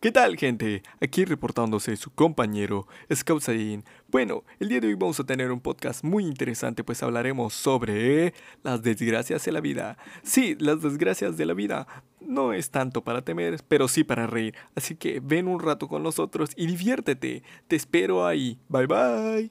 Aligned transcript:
¿Qué 0.00 0.12
tal 0.12 0.38
gente? 0.38 0.82
Aquí 1.02 1.26
reportándose 1.26 1.94
su 1.94 2.10
compañero 2.10 2.86
Scout 3.14 3.42
Sayin. 3.42 3.84
Bueno, 4.08 4.44
el 4.58 4.70
día 4.70 4.80
de 4.80 4.86
hoy 4.86 4.94
vamos 4.94 5.20
a 5.20 5.24
tener 5.24 5.52
un 5.52 5.60
podcast 5.60 6.02
muy 6.02 6.24
interesante 6.24 6.82
pues 6.82 7.02
hablaremos 7.02 7.52
sobre 7.52 8.32
las 8.62 8.82
desgracias 8.82 9.44
de 9.44 9.52
la 9.52 9.60
vida. 9.60 9.98
Sí, 10.22 10.56
las 10.58 10.80
desgracias 10.80 11.36
de 11.36 11.44
la 11.44 11.52
vida 11.52 11.86
no 12.18 12.54
es 12.54 12.70
tanto 12.70 13.04
para 13.04 13.20
temer, 13.20 13.58
pero 13.68 13.88
sí 13.88 14.02
para 14.02 14.26
reír. 14.26 14.54
Así 14.74 14.94
que 14.94 15.20
ven 15.22 15.46
un 15.46 15.60
rato 15.60 15.86
con 15.86 16.02
nosotros 16.02 16.52
y 16.56 16.66
diviértete. 16.66 17.42
Te 17.68 17.76
espero 17.76 18.26
ahí. 18.26 18.58
Bye 18.70 18.86
bye. 18.86 19.50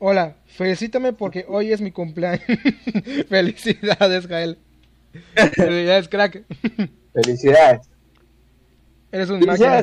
Hola, 0.00 0.38
felicítame 0.56 1.12
porque 1.12 1.44
hoy 1.46 1.70
es 1.70 1.80
mi 1.80 1.92
cumpleaños. 1.92 2.42
Felicidades, 3.28 4.26
Gael. 4.26 4.58
Felicidades, 5.54 6.08
crack. 6.08 6.44
Felicidades. 7.12 7.88
Eres 9.12 9.30
un 9.30 9.40
máquina. 9.46 9.82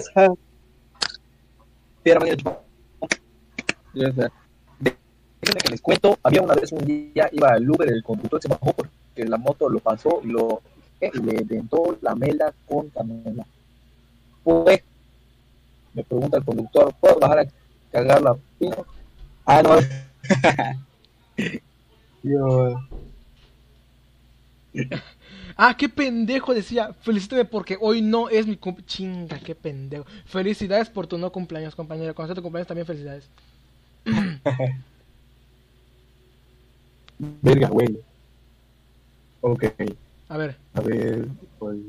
Ya 3.93 4.07
está. 4.07 4.31
Déjenme 5.41 5.61
que 5.61 5.69
les 5.69 5.81
cuento, 5.81 6.17
había 6.23 6.41
una 6.41 6.55
vez 6.55 6.71
un 6.71 6.85
día, 6.85 7.29
iba 7.31 7.49
al 7.49 7.69
Uber, 7.69 7.87
el 7.87 8.03
conductor 8.03 8.41
se 8.41 8.47
bajó 8.47 8.73
porque 8.73 9.25
la 9.25 9.37
moto 9.37 9.69
lo 9.69 9.79
pasó 9.79 10.19
y 10.23 10.27
lo 10.27 10.61
eh, 11.01 11.11
y 11.13 11.19
le 11.19 11.43
dentó 11.43 11.97
la 12.01 12.15
mela 12.15 12.53
con 12.67 12.89
canela. 12.89 13.45
Fue, 14.43 14.83
me 15.93 16.03
pregunta 16.03 16.37
el 16.37 16.45
conductor, 16.45 16.93
¿puedo 16.99 17.19
bajar 17.19 17.39
a 17.39 17.45
cagar 17.91 18.21
la 18.21 18.35
pina? 18.57 18.77
Ah, 19.45 19.61
no. 19.61 19.77
Yo, 22.23 22.79
Ah, 25.57 25.75
qué 25.77 25.87
pendejo 25.89 26.53
decía. 26.53 26.93
Felicítame 27.01 27.45
porque 27.45 27.77
hoy 27.79 28.01
no 28.01 28.29
es 28.29 28.45
mi 28.47 28.57
cumpleaños. 28.57 28.91
Chinga, 28.91 29.39
qué 29.39 29.55
pendejo. 29.55 30.05
Felicidades 30.25 30.89
por 30.89 31.07
tu 31.07 31.17
no 31.17 31.31
cumpleaños, 31.31 31.75
compañero. 31.75 32.13
Cuando 32.13 32.29
sea 32.33 32.35
tu 32.35 32.41
cumpleaños 32.43 32.67
también 32.67 32.85
felicidades. 32.87 33.29
verga, 37.41 37.69
güey. 37.69 37.99
Ok, 39.41 39.63
A 40.29 40.37
ver. 40.37 40.57
a 40.73 40.81
ver, 40.81 41.27
pues. 41.59 41.79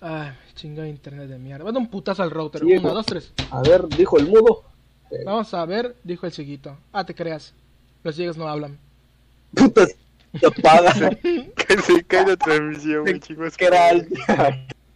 Ah, 0.00 0.34
chinga 0.54 0.86
internet 0.88 1.28
de 1.28 1.38
mierda. 1.38 1.64
Va 1.64 1.70
a 1.70 1.72
dar 1.72 1.80
un 1.82 1.88
putazo 1.88 2.22
al 2.22 2.30
router. 2.30 2.62
Sí, 2.62 2.72
Uno, 2.76 2.92
dos, 2.94 3.06
tres. 3.06 3.32
A 3.50 3.62
ver, 3.62 3.88
dijo 3.88 4.18
el 4.18 4.26
mudo. 4.26 4.64
Vamos 5.24 5.54
a 5.54 5.64
ver, 5.64 5.96
dijo 6.04 6.26
el 6.26 6.32
chiquito. 6.32 6.76
Ah, 6.92 7.04
te 7.04 7.14
creas. 7.14 7.54
Los 8.04 8.14
ciegos 8.16 8.36
no 8.36 8.48
hablan. 8.48 8.78
Puta, 9.54 9.86
se 10.38 10.46
apaga. 10.46 10.92
Que 11.20 11.78
se 11.78 12.04
cae 12.04 12.26
la 12.26 12.36
transmisión, 12.36 13.02
güey, 13.02 13.20
chicos. 13.20 13.56
que 13.56 13.66
era. 13.66 13.90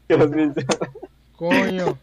Coño. 1.37 1.99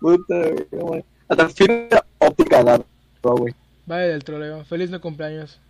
Puta, 0.00 0.34
güey. 0.70 1.04
Hasta 1.28 1.48
fibra 1.48 2.04
óptica 2.18 2.62
no, 2.64 3.36
güey. 3.36 3.54
Vaya 3.86 4.08
del 4.08 4.24
troleo. 4.24 4.64
Feliz 4.64 4.90
no 4.90 5.00
cumpleaños. 5.00 5.60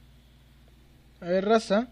A 1.20 1.26
ver, 1.26 1.44
raza. 1.44 1.88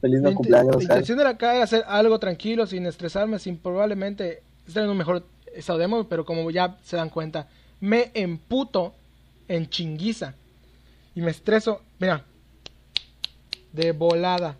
Feliz 0.00 0.20
La 0.20 0.30
no 0.30 0.36
cumpleaños, 0.36 0.76
La 0.76 0.82
intención 0.82 1.20
era 1.20 1.30
acá 1.30 1.54
era 1.54 1.64
hacer 1.64 1.84
algo 1.86 2.18
tranquilo, 2.18 2.66
sin 2.66 2.86
estresarme, 2.86 3.38
sin 3.38 3.56
probablemente 3.56 4.42
estar 4.66 4.82
en 4.82 4.90
un 4.90 4.96
mejor 4.96 5.24
estado 5.54 5.78
de 5.78 5.84
ánimo, 5.84 6.08
pero 6.08 6.24
como 6.24 6.50
ya 6.50 6.76
se 6.82 6.96
dan 6.96 7.08
cuenta, 7.08 7.46
me 7.80 8.10
emputo 8.14 8.94
en 9.48 9.68
chinguiza. 9.68 10.34
Y 11.14 11.20
me 11.20 11.30
estreso, 11.30 11.82
mira, 11.98 12.24
de 13.72 13.92
volada. 13.92 14.56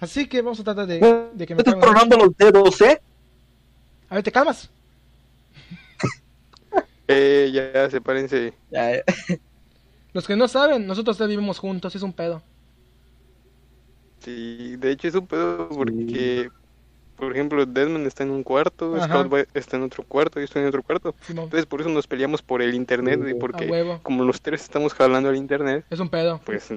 Así 0.00 0.26
que 0.26 0.42
vamos 0.42 0.60
a 0.60 0.64
tratar 0.64 0.86
de, 0.86 0.98
de 1.32 1.46
que 1.46 1.54
me 1.54 1.60
Estás 1.60 1.78
tronando 1.78 2.16
los 2.16 2.36
dedos, 2.36 2.80
¿eh? 2.82 3.00
A 4.08 4.16
ver, 4.16 4.24
¿te 4.24 4.32
calmas? 4.32 4.70
Eh, 7.06 7.50
ya, 7.52 7.90
sepárense. 7.90 8.54
Ya, 8.70 8.96
ya. 8.96 9.02
Los 10.14 10.26
que 10.26 10.36
no 10.36 10.48
saben, 10.48 10.86
nosotros 10.86 11.18
tres 11.18 11.28
vivimos 11.28 11.58
juntos, 11.58 11.94
es 11.94 12.00
un 12.00 12.14
pedo. 12.14 12.40
Sí, 14.20 14.76
de 14.76 14.92
hecho 14.92 15.08
es 15.08 15.14
un 15.14 15.26
pedo 15.26 15.68
porque, 15.68 16.48
por 17.16 17.32
ejemplo, 17.32 17.64
Desmond 17.66 18.06
está 18.06 18.22
en 18.24 18.30
un 18.30 18.42
cuarto, 18.42 18.96
Ajá. 18.96 19.06
Scout 19.06 19.32
va- 19.32 19.44
está 19.54 19.76
en 19.76 19.82
otro 19.84 20.02
cuarto, 20.04 20.40
yo 20.40 20.44
estoy 20.44 20.62
en 20.62 20.68
otro 20.68 20.82
cuarto. 20.82 21.14
Simón. 21.22 21.44
Entonces 21.44 21.66
por 21.66 21.80
eso 21.80 21.90
nos 21.90 22.06
peleamos 22.06 22.42
por 22.42 22.60
el 22.62 22.74
internet, 22.74 23.20
Sí. 23.24 23.30
A 23.32 23.38
porque 23.38 23.98
como 24.02 24.24
los 24.24 24.40
tres 24.40 24.62
estamos 24.62 24.92
jalando 24.94 25.28
al 25.28 25.36
internet, 25.36 25.84
es 25.90 26.00
un 26.00 26.08
pedo. 26.08 26.40
pues 26.44 26.68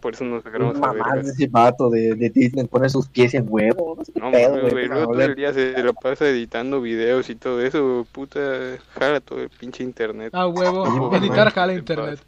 por 0.00 0.14
eso 0.14 0.24
nos 0.24 0.44
agarramos 0.46 0.76
a 0.82 0.92
de 0.92 1.02
ver. 1.22 1.24
ese 1.24 1.46
vato 1.48 1.90
de, 1.90 2.14
de 2.14 2.30
Disney 2.30 2.66
pone 2.66 2.88
sus 2.88 3.08
pies 3.08 3.34
en 3.34 3.46
huevo. 3.48 3.96
No 4.14 4.26
No, 4.26 4.30
pedo, 4.32 4.60
güey. 4.70 4.84
el 4.84 5.06
volver. 5.06 5.34
día 5.36 5.52
se 5.52 5.72
la 5.82 5.92
pasa 5.92 6.28
editando 6.28 6.80
videos 6.80 7.28
y 7.30 7.34
todo 7.34 7.60
eso, 7.62 8.06
puta, 8.12 8.40
jala 8.94 9.20
todo 9.20 9.40
el 9.40 9.48
pinche 9.50 9.82
internet. 9.82 10.34
A 10.34 10.46
huevo, 10.46 10.86
Sí, 10.86 11.16
editar 11.26 11.50
jala 11.52 11.72
¿qué 11.72 11.78
internet. 11.78 12.20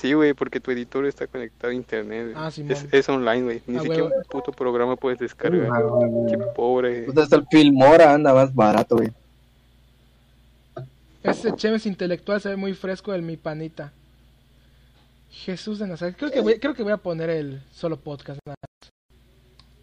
Sí, 0.00 0.14
güey, 0.14 0.32
porque 0.32 0.60
tu 0.60 0.70
editor 0.70 1.04
está 1.04 1.26
conectado 1.26 1.72
a 1.72 1.74
internet. 1.74 2.32
Ah, 2.34 2.50
Simón. 2.50 2.72
es, 2.72 2.86
es 2.90 3.08
online, 3.10 3.42
güey. 3.42 3.62
Ni 3.66 3.76
Ah, 3.76 3.82
siquiera 3.82 4.04
un 4.04 4.12
puto 4.30 4.50
programa 4.50 4.96
puedes 4.96 5.18
descargar. 5.18 5.68
Ah, 5.70 5.82
Qué 6.30 6.38
pobre. 6.56 7.02
Puta, 7.02 7.22
hasta 7.24 7.36
el 7.36 7.46
Filmora 7.50 8.14
anda 8.14 8.32
más 8.32 8.54
barato, 8.54 8.96
güey. 8.96 9.10
Ese 11.22 11.54
Chemes 11.54 11.84
intelectual 11.84 12.40
se 12.40 12.48
ve 12.48 12.56
muy 12.56 12.72
fresco 12.72 13.12
el 13.12 13.20
mi 13.20 13.36
panita. 13.36 13.92
Jesús 15.30 15.78
de 15.78 15.86
Nazaret. 15.86 16.16
Creo 16.16 16.30
que 16.30 16.40
voy, 16.40 16.58
creo 16.58 16.72
que 16.74 16.82
voy 16.82 16.92
a 16.92 16.96
poner 16.96 17.28
el 17.28 17.62
solo 17.70 17.98
podcast. 17.98 18.40
nada. 18.46 18.56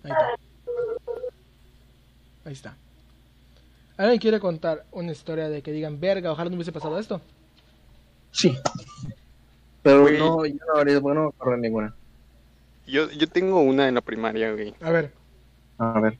Ahí 0.04 0.12
está. 0.12 0.28
Ahí 2.46 2.54
está. 2.54 2.76
¿Alguien 3.98 4.20
quiere 4.20 4.40
contar 4.40 4.84
una 4.92 5.12
historia 5.12 5.48
de 5.48 5.62
que 5.62 5.72
digan, 5.72 6.00
verga, 6.00 6.32
ojalá 6.32 6.50
no 6.50 6.56
hubiese 6.56 6.72
pasado 6.72 6.98
esto? 6.98 7.22
Sí. 8.32 8.58
Pero 9.88 10.02
Güey. 10.02 10.18
no, 10.20 10.46
yo 10.46 10.56
no 10.74 10.80
habría 10.80 11.00
bueno 11.00 11.32
correr 11.38 11.60
ninguna. 11.60 11.96
Yo, 12.86 13.10
yo 13.12 13.28
tengo 13.28 13.62
una 13.62 13.88
en 13.88 13.96
la 13.96 14.02
primaria, 14.02 14.52
güey. 14.52 14.74
A 14.82 14.92
ver, 14.92 15.14
A 15.78 16.00
ver. 16.00 16.20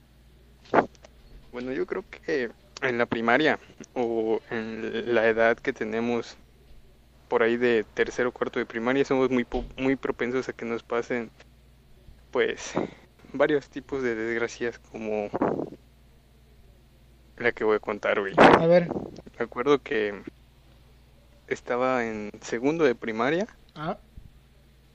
Bueno, 1.52 1.72
yo 1.74 1.86
creo 1.86 2.04
que 2.26 2.50
en 2.82 2.98
la 2.98 3.06
primaria 3.06 3.60
o 3.94 4.40
en 4.52 5.14
la 5.14 5.28
edad 5.28 5.58
que 5.58 5.74
tenemos 5.74 6.38
por 7.28 7.44
ahí 7.44 7.58
de 7.58 7.84
tercero 7.94 8.30
o 8.30 8.32
cuarto 8.32 8.60
de 8.60 8.66
primaria 8.66 9.04
somos 9.04 9.30
muy 9.30 9.44
po- 9.44 9.66
muy 9.78 9.96
propensos 9.96 10.48
a 10.48 10.54
que 10.54 10.66
nos 10.66 10.84
pasen 10.84 11.30
pues 12.32 12.74
varios 13.34 13.68
tipos 13.70 14.02
de 14.04 14.16
desgracias 14.16 14.80
como 14.80 15.30
la 17.38 17.52
que 17.52 17.64
voy 17.64 17.76
a 17.78 17.80
contar, 17.80 18.20
güey. 18.20 18.34
a 18.38 18.66
ver. 18.68 18.88
Me 19.38 19.46
acuerdo 19.46 19.80
que 19.80 20.22
estaba 21.48 22.06
en 22.06 22.30
segundo 22.42 22.84
de 22.86 22.96
primaria 22.96 23.48
Ah, 23.76 23.98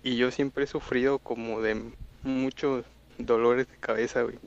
y 0.02 0.16
yo 0.16 0.30
siempre 0.30 0.64
he 0.64 0.66
sufrido 0.66 1.18
como 1.18 1.60
de 1.60 1.92
muchos 2.24 2.84
dolores 3.18 3.66
de 3.68 3.78
cabeza, 3.78 4.22
güey. 4.22 4.38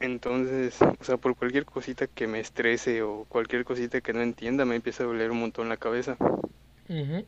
Entonces, 0.00 0.80
o 0.80 1.04
sea, 1.04 1.18
por 1.18 1.36
cualquier 1.36 1.66
cosita 1.66 2.06
que 2.06 2.26
me 2.26 2.40
estrese 2.40 3.02
o 3.02 3.26
cualquier 3.28 3.64
cosita 3.66 4.00
que 4.00 4.14
no 4.14 4.22
entienda, 4.22 4.64
me 4.64 4.76
empieza 4.76 5.02
a 5.02 5.06
doler 5.06 5.30
un 5.30 5.40
montón 5.40 5.68
la 5.68 5.76
cabeza. 5.76 6.16
ujú. 6.88 7.26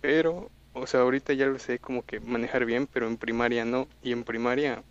Pero, 0.00 0.50
o 0.72 0.86
sea, 0.86 1.00
ahorita 1.00 1.34
ya 1.34 1.46
lo 1.46 1.58
sé 1.58 1.78
como 1.78 2.02
que 2.02 2.18
manejar 2.20 2.64
bien, 2.64 2.86
pero 2.86 3.06
en 3.06 3.18
primaria 3.18 3.64
no. 3.66 3.88
Y 4.02 4.12
en 4.12 4.24
primaria, 4.24 4.82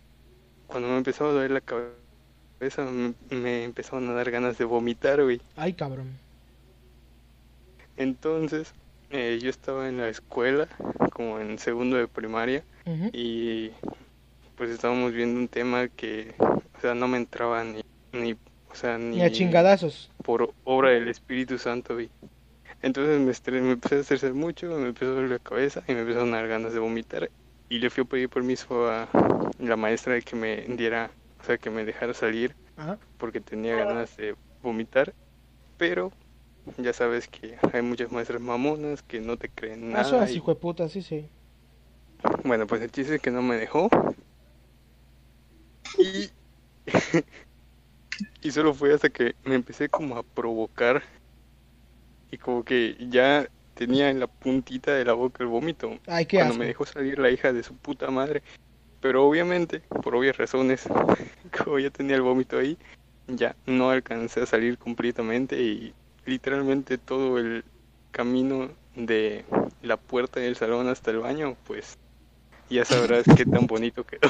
cuando 0.66 0.88
me 0.88 0.98
empezaba 0.98 1.30
a 1.30 1.34
doler 1.34 1.52
la 1.52 1.62
cabeza, 1.62 2.84
me, 2.84 3.14
me 3.30 3.64
empezaban 3.64 4.08
a 4.10 4.14
dar 4.14 4.30
ganas 4.30 4.58
de 4.58 4.64
vomitar, 4.66 5.22
güey. 5.22 5.40
Ay, 5.56 5.74
cabrón. 5.74 6.20
Entonces, 7.96 8.72
eh, 9.10 9.38
yo 9.42 9.50
estaba 9.50 9.88
en 9.88 9.98
la 9.98 10.08
escuela, 10.08 10.68
como 11.12 11.40
en 11.40 11.58
segundo 11.58 11.96
de 11.96 12.08
primaria, 12.08 12.64
y 13.12 13.70
pues 14.56 14.70
estábamos 14.70 15.12
viendo 15.12 15.38
un 15.40 15.48
tema 15.48 15.88
que, 15.88 16.34
o 16.38 16.80
sea, 16.80 16.94
no 16.94 17.08
me 17.08 17.18
entraba 17.18 17.62
ni, 17.64 17.82
ni 18.12 18.32
o 18.32 18.74
sea, 18.74 18.98
ni 18.98 19.16
Ni 19.16 19.22
a 19.22 19.30
chingadazos. 19.30 20.10
por 20.24 20.52
obra 20.64 20.90
del 20.90 21.08
Espíritu 21.08 21.58
Santo, 21.58 21.94
güey. 21.94 22.10
Entonces 22.82 23.20
me, 23.20 23.32
estre- 23.32 23.60
me 23.62 23.72
empecé 23.72 23.96
a 23.96 24.00
estresar 24.00 24.34
mucho, 24.34 24.66
me 24.68 24.88
empezó 24.88 25.12
a 25.12 25.14
doler 25.14 25.30
la 25.30 25.38
cabeza 25.38 25.82
y 25.88 25.94
me 25.94 26.00
empezaron 26.00 26.34
a 26.34 26.38
dar 26.38 26.48
ganas 26.48 26.72
de 26.72 26.78
vomitar. 26.78 27.30
Y 27.68 27.78
le 27.78 27.90
fui 27.90 28.02
a 28.04 28.06
pedir 28.06 28.28
permiso 28.28 28.88
a 28.88 29.08
la 29.58 29.76
maestra 29.76 30.14
de 30.14 30.22
que 30.22 30.36
me 30.36 30.62
diera, 30.62 31.10
o 31.40 31.44
sea, 31.44 31.58
que 31.58 31.70
me 31.70 31.84
dejara 31.84 32.14
salir 32.14 32.54
Ajá. 32.76 32.98
porque 33.18 33.40
tenía 33.40 33.76
ganas 33.76 34.16
de 34.16 34.36
vomitar. 34.62 35.14
Pero 35.76 36.12
ya 36.78 36.92
sabes 36.92 37.28
que 37.28 37.56
hay 37.72 37.82
muchas 37.82 38.10
maestras 38.12 38.40
mamonas 38.40 39.02
que 39.02 39.20
no 39.20 39.36
te 39.36 39.48
creen 39.48 39.94
Ah, 39.94 40.00
Eso 40.02 40.12
nada. 40.12 40.24
es 40.24 40.32
y- 40.32 40.36
hijo 40.36 40.52
de 40.52 40.60
puta, 40.60 40.88
sí, 40.88 41.02
sí. 41.02 41.28
bueno, 42.44 42.66
pues 42.66 42.82
el 42.82 42.90
chiste 42.90 43.16
es 43.16 43.20
que 43.22 43.30
no 43.30 43.42
me 43.42 43.56
dejó. 43.56 43.88
Y. 45.98 46.30
y 48.42 48.50
solo 48.50 48.74
fue 48.74 48.94
hasta 48.94 49.08
que 49.10 49.34
me 49.44 49.54
empecé 49.54 49.88
como 49.88 50.16
a 50.16 50.22
provocar. 50.22 51.02
Y 52.30 52.38
como 52.38 52.64
que 52.64 52.96
ya 53.08 53.48
tenía 53.74 54.10
en 54.10 54.18
la 54.20 54.26
puntita 54.26 54.92
de 54.94 55.04
la 55.04 55.12
boca 55.12 55.44
el 55.44 55.48
vómito. 55.48 55.98
Ay, 56.06 56.26
qué 56.26 56.38
Cuando 56.38 56.54
asco. 56.54 56.60
me 56.60 56.66
dejó 56.66 56.86
salir 56.86 57.18
la 57.18 57.30
hija 57.30 57.52
de 57.52 57.62
su 57.62 57.76
puta 57.76 58.10
madre. 58.10 58.42
Pero 59.00 59.26
obviamente, 59.26 59.80
por 60.02 60.16
obvias 60.16 60.36
razones, 60.36 60.84
como 61.64 61.78
ya 61.78 61.90
tenía 61.90 62.16
el 62.16 62.22
vómito 62.22 62.58
ahí, 62.58 62.76
ya 63.28 63.54
no 63.66 63.90
alcancé 63.90 64.40
a 64.42 64.46
salir 64.46 64.78
completamente 64.78 65.60
y 65.60 65.94
literalmente 66.26 66.98
todo 66.98 67.38
el 67.38 67.64
camino 68.10 68.70
de 68.94 69.44
la 69.82 69.96
puerta 69.96 70.40
del 70.40 70.56
salón 70.56 70.88
hasta 70.88 71.10
el 71.10 71.18
baño, 71.20 71.56
pues 71.66 71.98
ya 72.70 72.84
sabrás 72.84 73.24
qué 73.36 73.46
tan 73.46 73.66
bonito 73.66 74.04
quedó. 74.04 74.28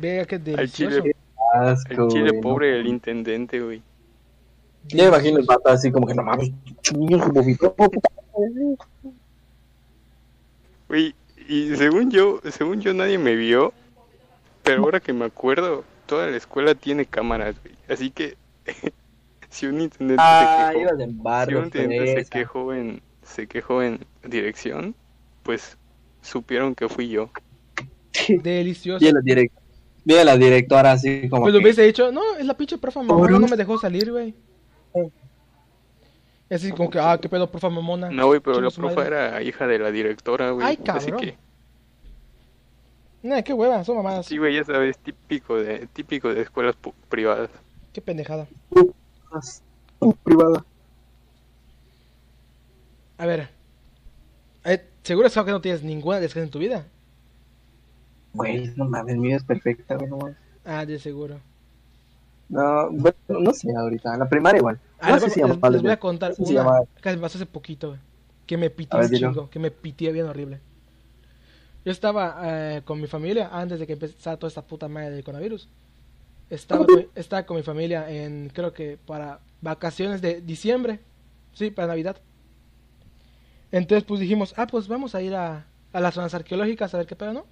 Vea 0.00 0.24
qué 0.26 0.36
Al 0.36 0.44
delicioso. 0.44 1.02
chile, 1.02 1.16
Asco, 1.54 2.02
al 2.04 2.08
chile 2.08 2.32
güey, 2.32 2.40
pobre 2.40 2.70
no. 2.72 2.76
el 2.80 2.86
intendente, 2.86 3.60
güey. 3.60 3.82
Ya 4.84 5.08
imagino 5.08 5.38
el 5.38 5.46
pato 5.46 5.68
así 5.68 5.92
como 5.92 6.06
que 6.06 6.14
no 6.14 6.22
mames, 6.22 6.50
niños 6.96 7.22
se 7.24 7.30
vomitó. 7.30 7.74
Güey, 10.88 11.14
y 11.48 11.74
según 11.76 12.10
yo, 12.10 12.40
según 12.50 12.80
yo 12.80 12.92
nadie 12.94 13.18
me 13.18 13.34
vio, 13.34 13.72
pero 14.62 14.82
ahora 14.84 15.00
que 15.00 15.12
me 15.12 15.24
acuerdo, 15.24 15.84
toda 16.06 16.26
la 16.28 16.36
escuela 16.36 16.74
tiene 16.74 17.06
cámaras, 17.06 17.56
güey. 17.62 17.74
Así 17.88 18.10
que 18.10 18.36
si 19.52 19.66
un 19.66 19.80
intendente 19.82 20.16
Ah, 20.24 20.72
se 20.72 20.78
quejó, 20.78 20.96
si 21.46 21.54
un 21.54 21.64
intendente 21.64 22.06
se 22.06 22.12
fresa. 22.14 22.30
quejó 22.30 22.72
en, 22.74 23.02
se 23.22 23.46
quejó 23.46 23.82
en 23.82 24.04
dirección, 24.24 24.94
pues 25.42 25.76
supieron 26.22 26.74
que 26.74 26.88
fui 26.88 27.08
yo. 27.08 27.30
Delicioso. 28.42 29.04
Y 29.04 29.12
la 29.12 29.20
direct- 29.20 29.52
la 30.04 30.36
directora 30.36 30.92
así 30.92 31.28
como 31.28 31.42
Pues 31.42 31.52
lo 31.54 31.60
que, 31.60 31.64
hubiese 31.66 31.82
dicho, 31.82 32.10
no, 32.10 32.22
es 32.36 32.44
la 32.46 32.56
pinche 32.56 32.78
profa 32.78 33.02
mamona, 33.02 33.38
no 33.38 33.46
me 33.46 33.56
dejó 33.56 33.78
salir, 33.78 34.10
güey. 34.10 34.34
Es 36.48 36.62
así 36.62 36.72
como 36.72 36.90
que, 36.90 36.98
ah, 36.98 37.18
qué 37.20 37.28
pedo, 37.28 37.50
profa 37.50 37.68
mamona. 37.70 38.10
No, 38.10 38.26
güey, 38.26 38.40
pero 38.40 38.60
la 38.60 38.70
profa 38.70 38.94
madre. 38.96 39.06
era 39.06 39.42
hija 39.42 39.66
de 39.66 39.78
la 39.78 39.90
directora, 39.90 40.50
güey. 40.50 40.66
Ay, 40.66 40.78
Así 40.88 41.10
cabrón. 41.10 41.20
que, 41.20 41.36
Nah, 43.22 43.42
qué 43.42 43.52
hueva, 43.52 43.84
son 43.84 43.96
mamadas. 43.98 44.26
sí, 44.26 44.36
güey, 44.36 44.56
ya 44.56 44.64
sabes, 44.64 44.98
típico 44.98 45.56
de, 45.56 45.86
típico 45.92 46.34
de 46.34 46.42
escuelas 46.42 46.74
privadas. 47.08 47.50
Qué 47.92 48.00
pendejada. 48.02 48.48
uh, 48.70 48.90
privada. 50.24 50.64
A 53.18 53.26
ver. 53.26 53.48
Eh, 54.64 54.84
Seguro 55.02 55.26
es 55.26 55.34
que 55.34 55.44
no 55.44 55.60
tienes 55.60 55.82
ninguna 55.82 56.20
desgracia 56.20 56.44
en 56.44 56.50
tu 56.50 56.58
vida. 56.58 56.86
Güey, 58.34 58.72
no 58.76 58.84
mames, 58.86 59.16
mi 59.16 59.28
vida 59.28 59.36
es 59.36 59.44
perfecta, 59.44 59.96
güey, 59.96 60.08
no 60.08 60.16
mames. 60.18 60.36
Ah, 60.64 60.86
de 60.86 60.98
seguro. 60.98 61.40
No, 62.48 62.90
bueno, 62.90 63.16
no 63.28 63.52
sé 63.52 63.68
ahorita, 63.74 64.12
en 64.14 64.20
la 64.20 64.28
primaria 64.28 64.58
igual. 64.58 64.78
Ah, 65.00 65.08
No 65.08 65.14
les, 65.14 65.22
sé 65.22 65.28
voy- 65.28 65.34
si 65.34 65.40
les- 65.60 65.72
les 65.72 65.82
voy 65.82 65.90
a 65.90 65.98
contar 65.98 66.30
no 66.30 66.36
sé 66.36 66.44
si 66.46 66.56
una 66.56 66.82
que 67.02 67.10
me 67.10 67.18
pasó 67.18 67.38
hace 67.38 67.46
poquito, 67.46 67.88
güey. 67.88 68.00
Que 68.46 68.56
me 68.56 68.70
pitié 68.70 69.00
un 69.00 69.10
chingo, 69.10 69.50
que 69.50 69.58
me 69.58 69.70
pitié 69.70 70.12
bien 70.12 70.26
horrible. 70.26 70.60
Yo 71.84 71.90
estaba 71.90 72.38
eh, 72.44 72.82
con 72.84 73.00
mi 73.00 73.06
familia 73.08 73.48
antes 73.52 73.80
de 73.80 73.86
que 73.86 73.94
empezara 73.94 74.36
toda 74.36 74.48
esta 74.48 74.62
puta 74.62 74.86
madre 74.88 75.10
del 75.10 75.24
coronavirus. 75.24 75.68
Estaba 76.52 76.86
con, 76.86 77.06
estaba 77.14 77.46
con 77.46 77.56
mi 77.56 77.62
familia 77.62 78.10
en, 78.10 78.50
creo 78.50 78.72
que 78.72 78.98
para 78.98 79.40
vacaciones 79.62 80.20
de 80.20 80.40
diciembre. 80.42 81.00
Sí, 81.54 81.70
para 81.70 81.88
Navidad. 81.88 82.16
Entonces, 83.70 84.04
pues 84.04 84.20
dijimos, 84.20 84.54
ah, 84.56 84.66
pues 84.66 84.86
vamos 84.88 85.14
a 85.14 85.22
ir 85.22 85.34
a, 85.34 85.66
a 85.92 86.00
las 86.00 86.14
zonas 86.14 86.34
arqueológicas 86.34 86.94
a 86.94 86.98
ver 86.98 87.06
qué 87.06 87.16
pedo, 87.16 87.32
¿no? 87.32 87.46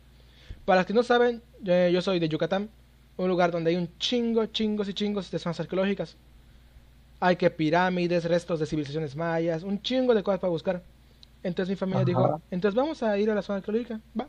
Para 0.64 0.80
los 0.82 0.86
que 0.86 0.94
no 0.94 1.02
saben, 1.02 1.42
yo, 1.62 1.88
yo 1.88 2.02
soy 2.02 2.20
de 2.20 2.28
Yucatán, 2.28 2.70
un 3.16 3.28
lugar 3.28 3.52
donde 3.52 3.70
hay 3.70 3.76
un 3.76 3.90
chingo, 3.98 4.46
chingos 4.46 4.88
y 4.88 4.94
chingos 4.94 5.30
de 5.30 5.38
zonas 5.38 5.60
arqueológicas. 5.60 6.16
Hay 7.20 7.36
que 7.36 7.50
pirámides, 7.50 8.24
restos 8.24 8.60
de 8.60 8.66
civilizaciones 8.66 9.14
mayas, 9.16 9.62
un 9.62 9.82
chingo 9.82 10.14
de 10.14 10.22
cosas 10.22 10.40
para 10.40 10.50
buscar. 10.50 10.82
Entonces 11.42 11.70
mi 11.70 11.76
familia 11.76 12.02
Ajá. 12.02 12.06
dijo, 12.06 12.42
entonces 12.50 12.76
vamos 12.76 13.02
a 13.02 13.18
ir 13.18 13.30
a 13.30 13.34
la 13.34 13.42
zona 13.42 13.58
arqueológica, 13.58 14.00
va. 14.18 14.28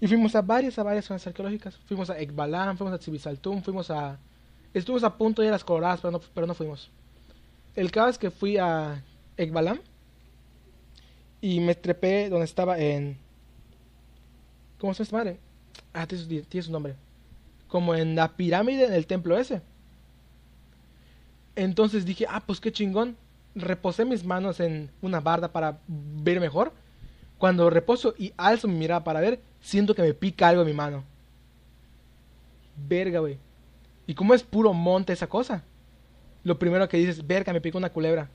Y 0.00 0.06
fuimos 0.06 0.34
a 0.34 0.42
varias, 0.42 0.74
zonas 0.74 1.26
arqueológicas. 1.26 1.76
Fuimos 1.86 2.10
a 2.10 2.18
Ekbalam, 2.18 2.76
fuimos 2.76 2.94
a 2.94 2.98
Tzibizaltún, 2.98 3.62
fuimos 3.62 3.90
a... 3.90 4.18
Estuvimos 4.74 5.04
a 5.04 5.16
punto 5.16 5.40
de 5.40 5.46
ir 5.46 5.52
a 5.52 5.56
las 5.56 5.64
Coloradas, 5.64 6.00
pero 6.00 6.10
no, 6.10 6.20
pero 6.34 6.46
no 6.46 6.54
fuimos. 6.54 6.90
El 7.74 7.90
caso 7.90 8.10
es 8.10 8.18
que 8.18 8.30
fui 8.30 8.58
a 8.58 9.02
Ekbalam 9.36 9.78
y 11.40 11.60
me 11.60 11.74
trepé 11.74 12.28
donde 12.28 12.44
estaba 12.44 12.78
en... 12.78 13.18
¿Cómo 14.78 14.92
se 14.92 15.04
llama 15.04 15.24
madre? 15.24 15.38
Ah, 15.94 16.06
tiene 16.06 16.24
su, 16.24 16.28
tiene 16.46 16.62
su 16.62 16.72
nombre. 16.72 16.94
Como 17.68 17.94
en 17.94 18.14
la 18.14 18.36
pirámide, 18.36 18.84
en 18.86 18.92
el 18.92 19.06
templo 19.06 19.38
ese. 19.38 19.62
Entonces 21.54 22.04
dije, 22.04 22.26
ah, 22.28 22.42
pues 22.44 22.60
qué 22.60 22.70
chingón. 22.70 23.16
Reposé 23.54 24.04
mis 24.04 24.24
manos 24.24 24.60
en 24.60 24.90
una 25.00 25.20
barda 25.20 25.52
para 25.52 25.80
ver 25.88 26.38
mejor. 26.40 26.74
Cuando 27.38 27.68
reposo 27.70 28.14
y 28.18 28.32
alzo 28.36 28.68
mi 28.68 28.76
mirada 28.76 29.04
para 29.04 29.20
ver, 29.20 29.40
siento 29.60 29.94
que 29.94 30.02
me 30.02 30.14
pica 30.14 30.48
algo 30.48 30.62
en 30.62 30.68
mi 30.68 30.72
mano. 30.72 31.04
Verga, 32.88 33.20
güey. 33.20 33.38
Y 34.06 34.14
como 34.14 34.34
es 34.34 34.42
puro 34.42 34.72
monte 34.72 35.12
esa 35.12 35.26
cosa. 35.26 35.62
Lo 36.44 36.58
primero 36.58 36.88
que 36.88 36.96
dices, 36.96 37.26
verga, 37.26 37.52
me 37.52 37.60
picó 37.60 37.78
una 37.78 37.90
culebra. 37.90 38.28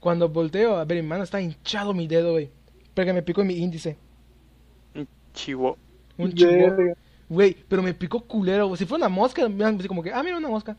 Cuando 0.00 0.28
volteo 0.28 0.76
a 0.76 0.84
ver 0.84 1.02
mi 1.02 1.08
mano, 1.08 1.24
está 1.24 1.40
hinchado 1.40 1.92
mi 1.92 2.06
dedo, 2.06 2.32
güey. 2.32 2.50
Porque 2.94 3.12
me 3.12 3.22
picó 3.22 3.40
en 3.40 3.48
mi 3.48 3.54
índice. 3.56 3.96
Chivo. 5.32 5.76
Un. 6.16 6.32
Verga. 6.34 6.94
Güey, 7.28 7.56
pero 7.68 7.82
me 7.82 7.94
picó 7.94 8.20
culero. 8.20 8.68
güey. 8.68 8.78
Si 8.78 8.86
fue 8.86 8.96
una 8.96 9.08
mosca, 9.08 9.48
me 9.48 9.64
así 9.64 9.88
como 9.88 10.02
que, 10.02 10.12
ah, 10.12 10.22
mira 10.22 10.36
una 10.36 10.48
mosca. 10.48 10.76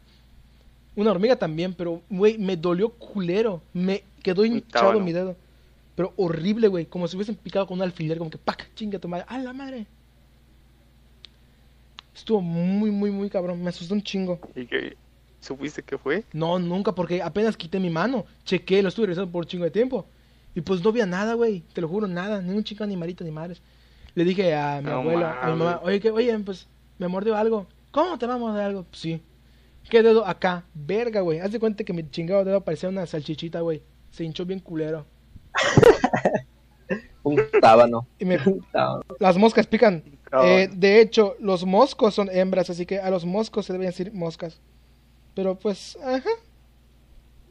Una 0.95 1.11
hormiga 1.11 1.35
también, 1.35 1.73
pero, 1.73 2.01
güey, 2.09 2.37
me 2.37 2.55
dolió 2.55 2.89
culero. 2.89 3.61
Me 3.73 4.03
quedó 4.23 4.45
hinchado 4.45 4.99
mi 4.99 5.11
dedo. 5.11 5.35
Pero 5.95 6.13
horrible, 6.17 6.67
güey. 6.67 6.85
Como 6.85 7.07
si 7.07 7.15
hubiesen 7.15 7.35
picado 7.35 7.65
con 7.65 7.77
un 7.77 7.83
alfiler, 7.83 8.17
como 8.17 8.29
que, 8.29 8.37
¡pac! 8.37 8.73
Chinga 8.75 8.99
tu 8.99 9.07
madre. 9.07 9.25
¡A 9.27 9.37
la 9.37 9.53
madre! 9.53 9.87
Estuvo 12.13 12.41
muy, 12.41 12.91
muy, 12.91 13.11
muy 13.11 13.29
cabrón. 13.29 13.61
Me 13.61 13.69
asustó 13.69 13.93
un 13.93 14.03
chingo. 14.03 14.39
¿Y 14.55 14.65
que 14.65 14.95
supiste 15.39 15.83
que 15.83 15.97
fue? 15.97 16.23
No, 16.33 16.59
nunca, 16.59 16.93
porque 16.93 17.21
apenas 17.21 17.57
quité 17.57 17.79
mi 17.79 17.89
mano. 17.89 18.25
Chequé, 18.43 18.81
lo 18.81 18.89
estuve 18.89 19.07
revisando 19.07 19.31
por 19.31 19.43
un 19.43 19.47
chingo 19.47 19.65
de 19.65 19.71
tiempo. 19.71 20.05
Y 20.53 20.61
pues 20.61 20.81
no 20.83 20.89
había 20.89 21.05
nada, 21.05 21.33
güey. 21.33 21.61
Te 21.73 21.81
lo 21.81 21.87
juro, 21.87 22.07
nada. 22.07 22.41
Ni 22.41 22.53
un 22.55 22.63
chico, 22.63 22.85
ni 22.85 22.95
marito, 22.95 23.23
ni 23.23 23.31
madres. 23.31 23.61
Le 24.15 24.23
dije 24.23 24.55
a 24.55 24.79
mi 24.81 24.89
No 24.89 24.97
abuelo, 24.97 25.25
a 25.25 25.47
mi 25.47 25.59
mamá, 25.59 25.81
oye, 25.83 25.99
que, 25.99 26.09
oye, 26.09 26.37
pues 26.39 26.67
me 26.97 27.09
mordió 27.09 27.35
algo. 27.35 27.67
¿Cómo 27.91 28.17
te 28.17 28.25
va 28.25 28.35
a 28.35 28.37
morder 28.37 28.63
algo? 28.63 28.83
Pues, 28.83 28.99
sí. 28.99 29.21
¿Qué 29.89 30.01
dedo 30.01 30.25
acá? 30.25 30.65
Verga, 30.73 31.21
güey. 31.21 31.39
Haz 31.39 31.51
de 31.51 31.59
cuenta 31.59 31.83
que 31.83 31.93
mi 31.93 32.09
chingado 32.09 32.45
dedo 32.45 32.61
parecía 32.61 32.89
una 32.89 33.05
salchichita, 33.05 33.59
güey. 33.59 33.81
Se 34.09 34.23
hinchó 34.23 34.45
bien 34.45 34.59
culero. 34.59 35.05
Un 37.23 37.41
tábano. 37.59 38.07
Y 38.19 38.25
me... 38.25 38.37
Un 38.45 38.61
tábano. 38.71 39.03
Las 39.19 39.37
moscas 39.37 39.65
pican. 39.65 40.03
Eh, 40.43 40.69
de 40.71 41.01
hecho, 41.01 41.35
los 41.39 41.65
moscos 41.65 42.13
son 42.13 42.29
hembras, 42.29 42.69
así 42.69 42.85
que 42.85 42.99
a 42.99 43.09
los 43.09 43.25
moscos 43.25 43.65
se 43.65 43.73
deben 43.73 43.87
decir 43.87 44.13
moscas. 44.13 44.61
Pero 45.33 45.55
pues, 45.57 45.97
ajá. 46.03 46.29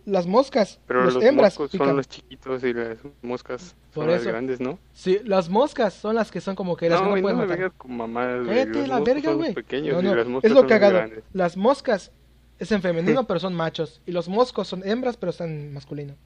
Las 0.06 0.26
moscas, 0.26 0.80
Pero 0.86 1.04
los 1.04 1.14
los 1.14 1.24
hembras 1.24 1.54
moscos 1.54 1.70
pican. 1.70 1.88
son 1.88 1.96
los 1.96 2.08
chiquitos 2.08 2.62
y 2.62 2.74
las 2.74 2.98
moscas 3.22 3.74
Por 3.94 4.04
son 4.04 4.12
las 4.12 4.24
grandes, 4.24 4.60
¿no? 4.60 4.78
Sí, 4.92 5.18
las 5.24 5.48
moscas 5.48 5.94
son 5.94 6.14
las 6.14 6.30
que 6.30 6.42
son 6.42 6.54
como 6.54 6.76
que 6.76 6.90
las 6.90 7.00
que 7.00 7.06
No, 7.06 7.16
no 7.16 7.22
güey, 7.22 7.34
no 7.34 7.46
me 7.46 7.70
con 7.70 7.96
mamadas. 7.96 8.46
Cállate 8.46 8.86
la 8.86 9.00
verga, 9.00 9.32
güey. 9.32 9.54
No, 9.90 10.02
no, 10.02 10.14
las 10.14 10.26
moscas 10.26 10.50
Es 10.50 10.54
lo 10.54 10.60
las 10.62 10.68
cagado. 10.68 10.92
grandes. 10.94 11.24
Las 11.32 11.56
moscas 11.56 12.12
es 12.58 12.70
en 12.70 12.82
femenino, 12.82 13.24
pero 13.26 13.40
son 13.40 13.54
machos. 13.54 14.02
Y 14.04 14.12
los 14.12 14.28
moscos 14.28 14.68
son 14.68 14.86
hembras, 14.86 15.16
pero 15.16 15.30
están 15.30 15.48
en 15.48 15.72
masculino. 15.72 16.16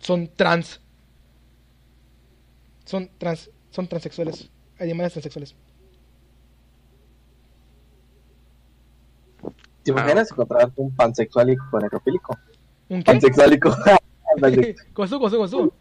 Son 0.00 0.28
trans. 0.36 0.80
Son 2.84 3.08
trans. 3.18 3.50
Son 3.70 3.86
transexuales. 3.86 4.48
Animales 4.78 5.12
transexuales. 5.12 5.54
¿Te 9.82 9.90
imaginas 9.90 10.30
encontrar 10.30 10.70
un 10.76 10.94
pansexuálico 10.94 11.78
necrofílico? 11.80 12.38
¿Un 12.88 13.02
qué? 13.02 13.12
Pansexuálico. 13.12 13.70
Pansex- 14.40 14.92
Cosu, 14.92 15.18
cosu, 15.18 15.36
cosu. 15.38 15.72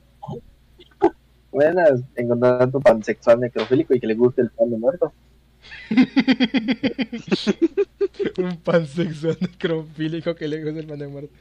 Buenas, 1.51 2.01
encontrar 2.15 2.69
tu 2.71 2.79
pansexual 2.81 3.39
necrofílico 3.39 3.93
y 3.95 3.99
que 3.99 4.07
le 4.07 4.15
guste 4.15 4.41
el 4.41 4.49
pan 4.51 4.69
de 4.69 4.77
muerto. 4.77 5.11
Un 8.37 8.57
pansexual 8.63 9.37
necrofílico 9.41 10.35
que 10.35 10.47
le 10.47 10.63
gusta 10.63 10.79
el 10.79 10.87
pan 10.87 10.99
de 10.99 11.07
muerto. 11.07 11.33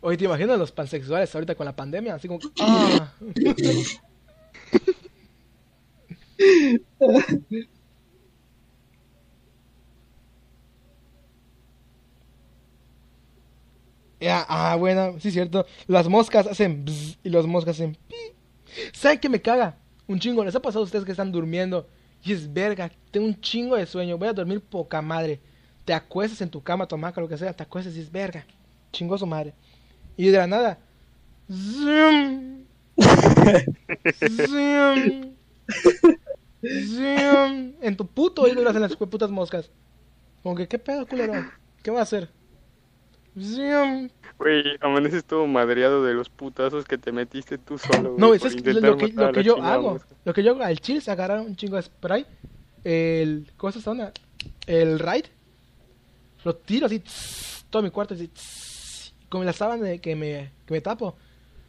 Oye, 0.00 0.16
¿te 0.16 0.24
imaginas 0.24 0.58
los 0.58 0.72
pansexuales 0.72 1.34
ahorita 1.34 1.54
con 1.54 1.66
la 1.66 1.74
pandemia? 1.76 2.14
Así 2.14 2.28
como 2.28 2.40
ah. 2.60 3.12
Ya, 14.20 14.44
ah, 14.48 14.76
bueno, 14.76 15.18
sí 15.20 15.28
es 15.28 15.34
cierto. 15.34 15.66
Las 15.86 16.08
moscas 16.08 16.46
hacen 16.46 16.84
bzz 16.84 17.18
y 17.22 17.28
los 17.30 17.46
moscas 17.46 17.76
hacen 17.76 17.94
pi. 17.94 18.14
¿Saben 18.92 19.18
qué 19.20 19.28
me 19.28 19.40
caga? 19.42 19.78
Un 20.08 20.18
chingo. 20.18 20.44
¿Les 20.44 20.54
ha 20.54 20.62
pasado 20.62 20.82
a 20.82 20.84
ustedes 20.84 21.04
que 21.04 21.12
están 21.12 21.30
durmiendo? 21.32 21.88
Y 22.24 22.32
es 22.32 22.52
verga, 22.52 22.90
tengo 23.10 23.26
un 23.26 23.40
chingo 23.40 23.76
de 23.76 23.86
sueño. 23.86 24.18
Voy 24.18 24.28
a 24.28 24.32
dormir 24.32 24.60
poca 24.60 25.00
madre. 25.02 25.40
Te 25.84 25.94
acuestas 25.94 26.40
en 26.42 26.50
tu 26.50 26.62
cama, 26.62 26.86
tu 26.88 26.96
hamaca, 26.96 27.20
lo 27.20 27.28
que 27.28 27.38
sea. 27.38 27.52
Te 27.54 27.62
acuestas 27.62 27.96
y 27.96 28.00
es 28.00 28.10
verga. 28.10 28.46
Chingo 28.92 29.16
su 29.18 29.26
madre. 29.26 29.54
Y 30.18 30.28
de 30.28 30.36
la 30.36 30.46
nada. 30.48 30.78
zoom, 31.50 32.64
Zoom. 34.46 35.34
Zoom. 36.60 37.72
En 37.80 37.96
tu 37.96 38.06
puto 38.06 38.42
oído 38.42 38.62
le 38.62 38.68
hacen 38.68 38.82
las 38.82 38.96
putas 38.96 39.30
moscas. 39.30 39.70
Como 40.42 40.56
que, 40.56 40.66
¿qué 40.66 40.78
pedo, 40.78 41.06
culero? 41.06 41.32
¿Qué 41.82 41.90
va 41.92 42.00
a 42.00 42.02
hacer? 42.02 42.28
Zoom. 43.40 44.10
Güey, 44.38 44.64
amaneces 44.80 45.24
todo 45.24 45.46
madreado 45.46 46.04
de 46.04 46.14
los 46.14 46.28
putazos 46.28 46.84
que 46.84 46.98
te 46.98 47.12
metiste 47.12 47.56
tú 47.56 47.78
solo. 47.78 48.16
No, 48.18 48.26
güey, 48.26 48.38
eso 48.38 48.48
es 48.48 48.56
lo 48.56 48.96
que, 48.96 49.08
lo 49.12 49.32
que 49.32 49.44
yo 49.44 49.62
hago. 49.62 49.92
mosca. 49.92 50.08
Lo 50.24 50.34
que 50.34 50.42
yo 50.42 50.50
hago 50.50 50.64
al 50.64 50.80
chill 50.80 50.96
es 50.96 51.08
agarrar 51.08 51.40
un 51.40 51.54
chingo 51.54 51.76
de 51.76 51.82
spray. 51.82 52.26
El. 52.82 53.52
¿Cómo 53.56 53.72
se? 53.72 53.80
El 54.66 54.98
raid. 54.98 55.26
Lo 56.44 56.56
tiro 56.56 56.86
así. 56.86 56.98
tss, 56.98 57.66
todo 57.70 57.82
mi 57.82 57.90
cuarto 57.90 58.14
así. 58.14 58.26
tss, 58.26 58.67
con 59.28 59.44
la 59.46 59.52
sábana 59.52 59.84
de 59.84 59.98
que 60.00 60.16
me, 60.16 60.50
que 60.66 60.74
me 60.74 60.80
tapo. 60.80 61.16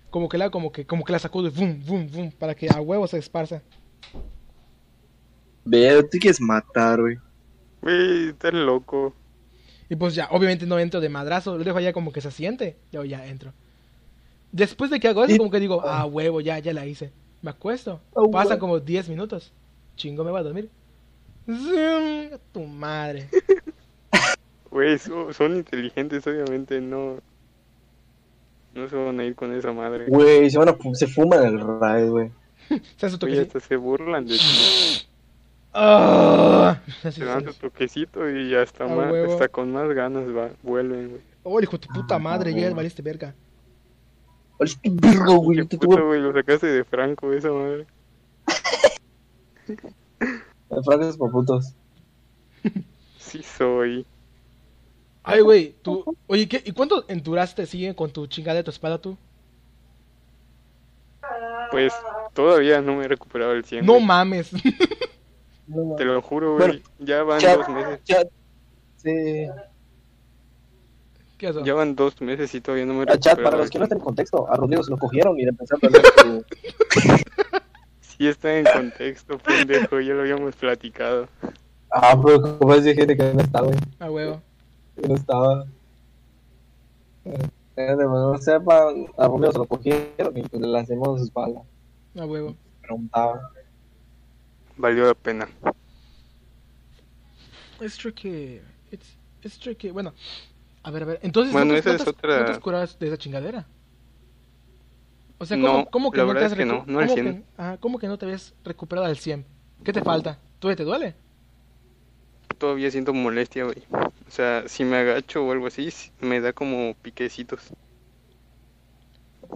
Como 0.10 0.28
que 0.30 0.38
la, 0.38 0.50
como 0.50 0.72
que, 0.72 0.86
como 0.86 1.04
que 1.04 1.12
la 1.12 1.20
sacudo 1.20 1.48
y 1.48 1.52
boom, 1.52 1.84
boom, 1.86 2.10
boom. 2.12 2.32
Para 2.32 2.56
que 2.56 2.68
a 2.70 2.82
huevo 2.82 3.06
se 3.08 3.18
esparza. 3.18 3.62
Ve, 5.66 6.04
tú 6.12 6.18
quieres 6.20 6.42
matar, 6.42 7.00
güey. 7.02 7.18
Güey, 7.82 8.30
estás 8.30 8.54
loco. 8.54 9.14
Y 9.90 9.96
pues 9.96 10.16
ya, 10.16 10.28
obviamente 10.32 10.66
no 10.66 10.80
entro 10.80 11.00
de 11.02 11.10
madrazo. 11.10 11.58
Lo 11.58 11.64
dejo 11.64 11.78
allá 11.78 11.94
como 11.94 12.12
que 12.12 12.22
se 12.22 12.32
siente. 12.32 12.78
Yo 12.92 13.04
ya 13.06 13.26
entro. 13.28 13.54
Después 14.52 14.90
de 14.90 15.00
que 15.00 15.08
hago 15.08 15.24
eso, 15.24 15.36
Y- 15.36 15.38
como 15.38 15.52
que 15.52 15.60
digo, 15.60 15.82
ah, 15.86 16.06
huevo, 16.06 16.42
ya, 16.42 16.58
ya 16.60 16.74
la 16.74 16.86
hice. 16.86 17.12
Me 17.42 17.52
acuesto. 17.52 18.02
Ah, 18.16 18.22
Pasan 18.32 18.60
como 18.60 18.80
10 18.80 19.10
minutos. 19.10 19.54
Chingo, 19.96 20.24
me 20.24 20.32
voy 20.32 20.40
a 20.40 20.44
dormir. 20.44 20.70
A 21.48 22.38
tu 22.52 22.62
madre. 22.66 23.28
Güey, 24.72 25.00
so- 25.00 25.34
son 25.34 25.56
inteligentes, 25.56 26.28
obviamente, 26.28 26.80
no. 26.80 27.18
No 28.80 28.88
se 28.88 28.96
van 28.96 29.20
a 29.20 29.26
ir 29.26 29.36
con 29.36 29.54
esa 29.54 29.74
madre. 29.74 30.06
Güey, 30.08 30.50
se 30.50 30.58
van 30.58 30.70
a 30.70 30.78
se 30.94 31.08
fuman 31.08 31.44
el 31.44 31.60
raid, 31.80 32.10
güey. 32.10 32.32
¿Sabes 32.98 33.14
su 33.14 33.20
Güey, 33.20 33.34
toquecito? 33.36 33.58
hasta 33.58 33.68
se 33.68 33.76
burlan 33.76 34.26
de 34.26 34.38
ti. 34.38 35.08
Ah. 35.74 36.80
Te 37.02 37.26
dan 37.26 37.48
es. 37.48 37.58
toquecito 37.58 38.30
y 38.30 38.50
ya 38.50 38.62
está, 38.62 38.86
A 38.86 38.88
más, 38.88 39.12
huevo. 39.12 39.34
hasta 39.34 39.48
con 39.50 39.72
más 39.74 39.90
ganas 39.90 40.24
va, 40.36 40.50
vuelven, 40.64 41.10
güey. 41.10 41.22
Oh, 41.44 41.60
hijo 41.62 41.74
de 41.78 41.88
tu 41.88 41.94
puta 41.94 42.18
madre, 42.20 42.54
ya 42.54 42.74
valiste 42.74 43.02
verga. 43.02 43.36
Vale, 44.58 44.72
este 44.72 44.90
verga, 44.90 45.36
güey. 45.36 45.58
Qué 45.68 45.78
puto, 45.78 45.88
tuve 45.96 46.06
güey, 46.06 46.22
lo 46.22 46.32
sacaste 46.34 46.68
de 46.68 46.84
Franco, 46.86 47.32
esa 47.34 47.52
madre. 47.52 47.86
frases 50.86 51.18
por 51.18 51.32
putos. 51.32 51.76
Sí 53.18 53.42
soy. 53.44 54.06
Ay, 55.30 55.42
güey, 55.42 55.76
tú. 55.82 56.04
Oye, 56.28 56.48
¿qué? 56.48 56.62
¿y 56.66 56.72
cuánto 56.72 57.06
enduraste 57.08 57.66
sigue 57.66 57.96
con 57.96 58.12
tu 58.12 58.28
chingada 58.28 58.58
de 58.58 58.64
tu 58.64 58.72
espada 58.72 59.00
tú? 59.00 59.18
Pues 61.72 61.94
todavía 62.34 62.82
no 62.82 62.96
me 62.96 63.06
he 63.06 63.08
recuperado 63.08 63.52
el 63.54 63.64
100. 63.64 63.86
No 63.86 63.94
güey. 63.94 64.06
mames. 64.06 64.50
Te 65.98 66.04
lo 66.06 66.22
juro, 66.22 66.56
güey. 66.56 66.68
Bueno, 66.68 66.84
ya 67.00 67.24
van 67.24 67.40
ya- 67.40 67.56
dos 67.58 67.70
meses. 67.70 68.00
Ya, 68.06 68.22
sí. 68.98 69.48
¿Qué? 71.38 71.54
Ya 71.64 71.74
van 71.74 71.96
dos 71.96 72.20
meses 72.22 72.54
y 72.56 72.60
todavía 72.62 72.86
no 72.86 72.96
me 72.96 73.02
he 73.02 73.04
Ah, 73.04 73.18
chat, 73.20 73.38
recuperado. 73.38 73.44
para 73.52 73.58
los 73.58 73.70
que 73.70 73.78
no 73.80 73.84
100. 73.86 73.86
estén 73.86 73.98
en 74.00 74.04
contexto, 74.04 74.52
a 74.52 74.56
Rodrigo 74.58 74.84
se 74.84 74.92
lo 74.92 74.98
cogieron 74.98 75.40
y 75.40 75.44
le 75.44 75.50
empezaron 75.50 75.82
a 75.96 75.98
hablar. 76.22 76.44
Sí 78.02 78.28
está 78.28 78.58
en 78.58 78.66
contexto, 78.66 79.38
pendejo. 79.38 80.00
Ya 80.02 80.14
lo 80.16 80.22
habíamos 80.22 80.56
platicado. 80.56 81.28
Ah, 81.92 82.20
pero 82.24 82.58
como 82.58 82.74
es 82.74 82.84
de 82.84 82.94
gente 82.96 83.16
que 83.16 83.34
no 83.34 83.40
estaba, 83.42 83.68
güey. 83.68 83.80
A 84.00 84.12
huevo. 84.12 84.42
No 85.08 85.16
estaba. 85.16 85.66
Eh, 87.26 87.50
de 87.76 87.96
no 87.96 88.38
sepan, 88.38 89.08
a 89.18 89.28
Rodrigo 89.28 89.52
se 89.54 89.58
lo 89.60 89.66
cogieron 89.66 90.38
y 90.38 90.42
pues 90.44 90.62
le 90.62 90.68
lancemos 90.68 91.20
su 91.20 91.26
espalda. 91.26 91.62
A 92.20 92.26
huevo. 92.26 92.56
Preguntaba. 92.82 93.52
Valió 94.78 95.06
la 95.06 95.14
pena. 95.14 95.48
Es 97.80 97.98
tricky. 97.98 98.60
It's, 98.92 99.16
it's 99.44 99.58
tricky. 99.60 99.92
Bueno, 99.92 100.14
a 100.84 100.92
ver, 100.92 101.04
a 101.04 101.06
ver. 101.06 101.20
Entonces, 101.24 101.54
Bueno, 101.54 101.68
¿no 101.68 101.74
te, 101.74 101.80
esa 101.80 101.90
no 101.92 101.96
es 101.96 102.08
otra- 102.08 102.52
has 102.52 102.60
curado 102.60 102.86
de 103.00 103.08
esa 103.08 103.18
chingadera? 103.18 103.66
O 105.38 105.46
sea, 105.46 105.56
¿cómo, 105.58 105.68
No, 105.80 105.86
cómo 105.90 106.12
que 106.12 106.18
la 106.18 106.26
no 106.26 106.34
te 106.34 106.44
has 106.46 106.52
es 106.52 106.58
que 106.58 106.66
no, 106.66 106.84
no 106.86 107.00
al 107.00 107.06
cómo 107.08 107.14
100. 107.14 107.36
que- 107.38 107.44
ajá, 107.58 107.78
¿Cómo 107.78 107.98
que 108.00 108.08
no 108.08 108.18
te 108.18 108.26
habías 108.26 108.54
recuperado 108.66 109.08
al 109.08 109.18
100? 109.18 109.46
¿Qué 109.86 109.94
te 109.94 110.02
falta? 110.02 110.38
¿Todavía 110.60 110.76
te 110.76 110.84
duele? 110.84 111.16
Todavía 112.58 112.92
siento 112.92 113.14
molestia, 113.14 113.64
güey. 113.64 113.78
O 114.30 114.32
sea, 114.32 114.64
si 114.68 114.86
me 114.86 114.98
agacho 114.98 115.44
o 115.44 115.52
algo 115.52 115.66
así, 115.66 115.90
me 116.22 116.40
da 116.40 116.54
como 116.54 116.94
piquecitos. 117.02 117.62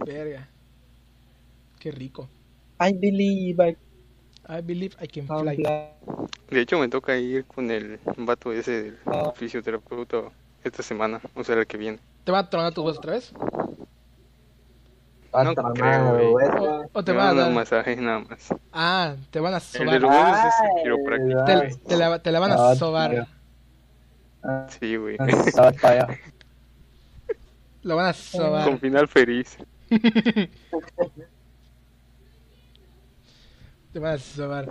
Verga. 0.04 0.48
Qué 1.78 1.92
rico. 1.92 2.28
I 2.80 2.92
believe 2.92 3.70
I 3.70 3.76
I 4.48 4.60
believe 4.62 4.96
I 5.00 5.06
can 5.06 5.28
fly. 5.28 5.56
De 6.50 6.60
hecho, 6.60 6.78
me 6.80 6.88
toca 6.88 7.16
ir 7.16 7.44
con 7.44 7.70
el 7.70 8.00
vato 8.16 8.52
ese 8.52 8.82
del 8.82 8.98
Ah. 9.06 9.32
fisioterapeuta 9.34 10.22
esta 10.64 10.82
semana, 10.82 11.20
o 11.34 11.44
sea, 11.44 11.54
la 11.56 11.64
que 11.64 11.76
viene. 11.76 11.98
¿Te 12.24 12.32
va 12.32 12.40
a 12.40 12.50
tronar 12.50 12.72
tus 12.74 12.84
huesos 12.84 12.98
otra 12.98 13.12
vez? 13.12 13.32
No 15.32 15.54
creo, 15.54 16.30
güey. 16.32 16.46
¿O, 16.48 16.86
o 16.92 17.04
te 17.04 17.12
Me 17.12 17.18
va 17.18 17.24
a 17.24 17.26
van 17.28 17.38
a 17.38 17.40
dar 17.42 17.48
un 17.48 17.54
masaje 17.54 17.96
nada 17.96 18.20
más. 18.20 18.48
Ah, 18.72 19.14
te 19.30 19.40
van 19.40 19.54
a 19.54 19.58
El 19.58 19.62
de 19.62 19.78
sobar. 19.78 20.00
los 20.00 20.10
huesos 20.10 20.44
es 20.46 20.54
el 20.76 20.82
quiropráctico. 20.82 21.44
Te, 21.86 21.96
la, 21.96 22.18
te 22.20 22.32
la 22.32 22.40
van 22.40 22.52
a 22.52 22.74
sobar. 22.74 23.26
Ah, 24.44 24.66
Sí, 24.78 24.96
güey. 24.96 25.16
para 25.16 25.68
allá. 25.82 26.06
Lo 27.82 27.96
van 27.96 28.06
a 28.06 28.12
sobar. 28.12 28.64
Con 28.64 28.78
final 28.78 29.08
feliz. 29.08 29.56
Te 33.92 33.98
van 33.98 34.14
a 34.14 34.18
sobar. 34.18 34.68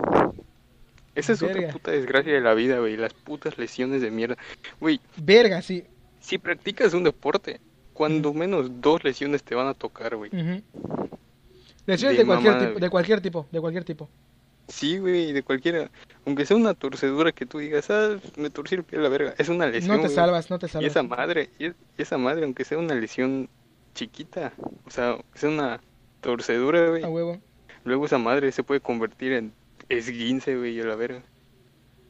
Esa 1.14 1.32
es 1.32 1.40
Verga. 1.40 1.60
otra 1.60 1.72
puta 1.72 1.90
desgracia 1.92 2.32
de 2.32 2.40
la 2.40 2.54
vida, 2.54 2.78
güey. 2.78 2.96
Las 2.96 3.14
putas 3.14 3.56
lesiones 3.56 4.02
de 4.02 4.10
mierda. 4.10 4.36
Güey, 4.80 5.00
Verga, 5.16 5.62
sí. 5.62 5.84
si 6.20 6.38
practicas 6.38 6.92
un 6.92 7.04
deporte, 7.04 7.60
cuando 7.92 8.32
menos 8.34 8.80
dos 8.80 9.04
lesiones 9.04 9.42
te 9.44 9.54
van 9.54 9.68
a 9.68 9.74
tocar, 9.74 10.16
güey. 10.16 10.30
Lesiones 11.86 12.16
De 12.18 12.24
de 12.24 12.26
cualquier 12.26 12.58
tipo, 12.68 12.80
de 12.80 12.90
cualquier 12.90 13.20
tipo, 13.20 13.46
de 13.52 13.60
cualquier 13.60 13.84
tipo. 13.84 14.08
Sí, 14.68 14.98
güey, 14.98 15.32
de 15.32 15.42
cualquiera. 15.42 15.90
Aunque 16.26 16.46
sea 16.46 16.56
una 16.56 16.72
torcedura 16.74 17.32
que 17.32 17.44
tú 17.46 17.58
digas, 17.58 17.90
ah, 17.90 18.16
me 18.36 18.48
torcí 18.50 18.74
el 18.76 18.84
pie 18.84 18.98
a 18.98 19.02
la 19.02 19.08
verga. 19.10 19.34
Es 19.38 19.48
una 19.50 19.66
lesión. 19.66 19.96
No 19.96 20.02
te 20.02 20.06
güey. 20.08 20.14
salvas, 20.14 20.50
no 20.50 20.58
te 20.58 20.66
Y 20.66 20.68
salvas. 20.70 20.90
esa 20.90 21.02
madre, 21.02 21.50
y 21.58 21.66
es- 21.66 21.74
y 21.98 22.02
esa 22.02 22.16
madre, 22.18 22.44
aunque 22.44 22.64
sea 22.64 22.78
una 22.78 22.94
lesión 22.94 23.48
chiquita, 23.94 24.52
o 24.86 24.90
sea, 24.90 25.18
sea 25.34 25.48
una 25.50 25.80
torcedura, 26.22 26.88
güey. 26.88 27.02
A 27.04 27.08
huevo. 27.08 27.38
Luego 27.84 28.06
esa 28.06 28.16
madre 28.18 28.50
se 28.52 28.62
puede 28.62 28.80
convertir 28.80 29.32
en 29.32 29.52
esguince, 29.90 30.56
güey, 30.56 30.80
a 30.80 30.84
la 30.84 30.96
verga. 30.96 31.22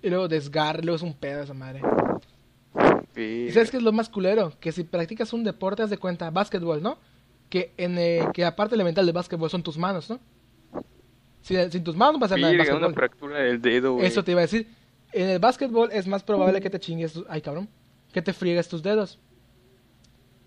Y 0.03 0.09
luego 0.11 0.29
desgarre, 0.29 0.83
luego 0.83 0.97
es 0.97 1.03
un 1.03 1.15
pedo 1.15 1.43
esa 1.43 1.55
madre. 1.55 1.81
¿Y 3.17 3.49
Sí. 3.49 3.51
sabes 3.53 3.71
qué 3.71 3.77
es 3.79 3.83
lo 3.83 3.93
más 3.93 4.09
culero? 4.09 4.53
Que 4.61 4.73
si 4.73 4.85
practicas 4.85 5.33
un 5.33 5.45
deporte, 5.45 5.83
haz 5.83 5.91
de 5.91 5.99
cuenta, 5.99 6.31
básquetbol, 6.31 6.83
¿no? 6.83 6.99
Que 7.49 7.73
en 7.77 7.99
eh, 7.99 8.29
que 8.33 8.43
la 8.43 8.57
parte 8.57 8.75
elemental 8.75 9.07
del 9.07 9.15
básquetbol 9.15 9.51
son 9.51 9.63
tus 9.63 9.79
manos, 9.79 10.11
¿no? 10.11 10.19
Si, 11.45 11.55
sin 11.71 11.85
tus 11.85 11.95
manos 11.95 12.15
no 12.15 12.21
pasa 12.21 12.37
nada 12.39 12.55
en 12.55 12.75
una 12.75 12.91
fractura 12.95 13.39
del 13.39 13.61
dedo, 13.61 13.93
güey. 13.95 14.07
Eso 14.07 14.25
te 14.25 14.31
iba 14.31 14.41
a 14.41 14.49
decir. 14.49 14.67
En 15.13 15.29
el 15.29 15.39
básquetbol 15.39 15.91
es 15.93 16.07
más 16.07 16.23
probable 16.25 16.59
que 16.63 16.71
te 16.71 16.81
chingues, 16.81 17.13
tu- 17.13 17.27
ay 17.29 17.43
cabrón, 17.43 17.69
que 18.13 18.23
te 18.23 18.33
friegues 18.33 18.67
tus 18.67 18.83
dedos. 18.83 19.19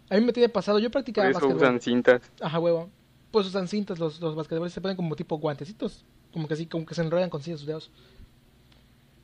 A 0.09 0.15
mí 0.15 0.21
me 0.25 0.33
tiene 0.33 0.49
pasado, 0.49 0.79
yo 0.79 0.87
Por 0.89 0.93
practicaba 0.93 1.27
eso 1.29 1.35
básquetbol. 1.39 1.57
usan 1.61 1.79
cintas. 1.81 2.21
Ajá, 2.41 2.57
huevo. 2.59 2.89
Pues 3.29 3.45
usan 3.45 3.67
cintas 3.67 3.99
los, 3.99 4.19
los 4.19 4.35
basquetbolistas, 4.35 4.73
se 4.73 4.81
ponen 4.81 4.97
como 4.97 5.15
tipo 5.15 5.37
guantecitos. 5.37 6.03
Como 6.33 6.47
que 6.47 6.55
así, 6.55 6.65
como 6.65 6.85
que 6.85 6.95
se 6.95 7.01
enrollan 7.03 7.29
con 7.29 7.43
cintas 7.43 7.59
sus 7.59 7.67
dedos. 7.67 7.91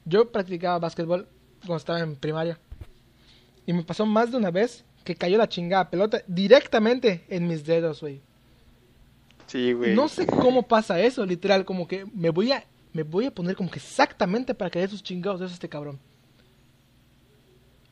Yo 0.06 0.32
practicaba 0.32 0.78
básquetbol 0.80 1.28
cuando 1.62 1.78
estaba 1.78 2.00
en 2.02 2.16
primaria. 2.16 2.60
Y 3.66 3.74
me 3.74 3.82
pasó 3.84 4.06
más 4.06 4.30
de 4.32 4.38
una 4.38 4.52
vez 4.52 4.86
que 5.04 5.16
cayó 5.16 5.38
la 5.38 5.50
chingada 5.50 5.90
pelota 5.90 6.22
directamente 6.28 7.26
en 7.30 7.48
mis 7.48 7.66
dedos, 7.66 8.02
güey. 8.02 8.22
Sí, 9.54 9.72
güey. 9.74 9.94
No 9.96 10.08
sé 10.08 10.26
cómo 10.26 10.64
pasa 10.68 11.00
eso, 11.00 11.26
literal, 11.28 11.64
como 11.64 11.88
que 11.88 12.06
me 12.14 12.32
voy 12.32 12.52
a 12.52 12.66
me 12.92 13.04
voy 13.04 13.26
a 13.26 13.32
poner 13.34 13.56
como 13.56 13.70
que 13.72 13.78
exactamente 13.80 14.54
para 14.56 14.70
que 14.72 14.88
sus 14.88 15.02
chingados 15.04 15.42
a 15.42 15.46
este 15.46 15.70
cabrón. 15.70 16.00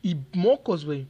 Y 0.02 0.16
mocos, 0.32 0.84
güey. 0.84 1.06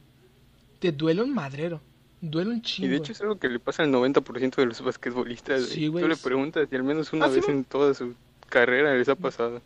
Te 0.79 0.91
duele 0.91 1.23
un 1.23 1.33
madrero. 1.33 1.81
Duele 2.21 2.51
un 2.51 2.57
Y 2.57 2.61
chingo. 2.61 2.89
de 2.89 2.97
hecho 2.97 3.11
es 3.11 3.21
algo 3.21 3.37
que 3.37 3.49
le 3.49 3.59
pasa 3.59 3.83
al 3.83 3.91
90% 3.91 4.55
de 4.55 4.65
los 4.67 4.81
basquetbolistas. 4.81 5.61
güey. 5.61 5.73
Sí, 5.73 5.87
güey, 5.87 6.03
Tú 6.03 6.07
le 6.09 6.15
preguntas 6.15 6.67
y 6.71 6.75
al 6.75 6.83
menos 6.83 7.11
una 7.13 7.25
Ah, 7.25 7.29
vez 7.29 7.47
en 7.49 7.63
toda 7.63 7.93
su 7.93 8.13
carrera 8.49 8.93
les 8.95 9.09
ha 9.09 9.15
pasado. 9.15 9.61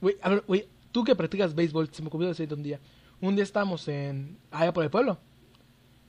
Güey, 0.00 0.16
a 0.20 0.28
ver, 0.30 0.44
güey, 0.46 0.68
tú 0.92 1.04
que 1.04 1.14
practicas 1.14 1.54
béisbol, 1.54 1.88
se 1.92 2.02
me 2.02 2.08
ocurrió 2.08 2.28
decirte 2.28 2.54
un 2.54 2.62
día. 2.64 2.80
Un 3.20 3.34
día 3.36 3.44
estábamos 3.44 3.86
en 3.88 4.36
allá 4.50 4.72
por 4.72 4.82
el 4.84 4.90
pueblo. 4.90 5.18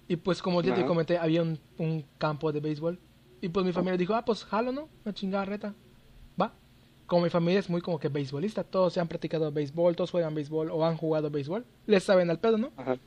Y 0.07 0.15
pues 0.15 0.41
como 0.41 0.61
ya 0.63 0.73
te 0.73 0.85
comenté, 0.85 1.17
había 1.19 1.43
un, 1.43 1.59
un 1.77 2.03
campo 2.17 2.51
de 2.51 2.59
béisbol. 2.59 2.99
Y 3.41 3.50
pues 3.50 3.65
mi 3.65 3.72
familia 3.72 3.98
dijo, 3.98 4.13
ah, 4.15 4.25
pues 4.25 4.43
jalo, 4.43 4.72
¿no? 4.72 4.89
Una 5.05 5.13
chingada 5.13 5.46
reta. 5.46 5.74
Va. 6.39 6.53
Como 7.08 7.24
mi 7.24 7.29
familia 7.29 7.60
es 7.60 7.69
muy 7.69 7.81
como 7.81 8.00
que 8.00 8.10
beisbolista, 8.10 8.63
todos 8.63 8.93
se 8.93 9.00
han 9.00 9.08
practicado 9.08 9.51
béisbol, 9.51 9.96
todos 9.96 10.12
juegan 10.12 10.36
béisbol 10.36 10.69
o 10.72 10.86
han 10.86 10.98
jugado 10.98 11.29
béisbol. 11.29 11.65
Les 11.88 12.03
saben 12.03 12.29
al 12.29 12.39
pedo, 12.39 12.58
¿no? 12.58 12.72
Ajá. 12.77 12.98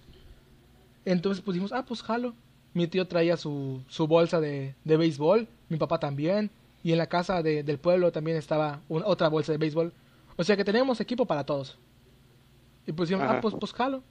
Entonces 1.05 1.43
pues 1.43 1.55
dijimos, 1.55 1.73
ah, 1.73 1.85
pues 1.85 2.03
jalo. 2.03 2.35
Mi 2.75 2.87
tío 2.87 3.07
traía 3.07 3.37
su, 3.37 3.83
su 3.89 4.07
bolsa 4.07 4.41
de, 4.41 4.75
de 4.85 4.97
béisbol, 4.97 5.47
mi 5.69 5.77
papá 5.77 5.99
también. 5.99 6.51
Y 6.83 6.93
en 6.93 6.99
la 6.99 7.07
casa 7.07 7.43
de- 7.43 7.63
del 7.63 7.79
pueblo 7.79 8.11
también 8.11 8.37
estaba 8.37 8.81
una- 8.89 9.07
otra 9.07 9.29
bolsa 9.29 9.53
de 9.53 9.59
béisbol. 9.59 9.93
O 10.37 10.43
sea 10.45 10.57
que 10.57 10.65
teníamos 10.65 11.01
equipo 11.01 11.27
para 11.27 11.45
todos. 11.45 11.79
Y 12.87 12.93
pues 12.93 13.09
dijimos, 13.11 13.29
ah, 13.29 13.33
Ajá. 13.35 13.41
pues, 13.43 13.55
pues 13.61 13.73
jalo. 13.75 14.03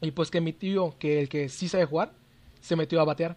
Y 0.00 0.10
pues 0.10 0.30
que 0.30 0.40
mi 0.40 0.52
tío, 0.52 0.94
que 0.98 1.20
el 1.20 1.28
que 1.28 1.48
sí 1.48 1.68
sabe 1.68 1.86
jugar, 1.86 2.12
se 2.60 2.76
metió 2.76 3.00
a 3.00 3.04
batear. 3.04 3.36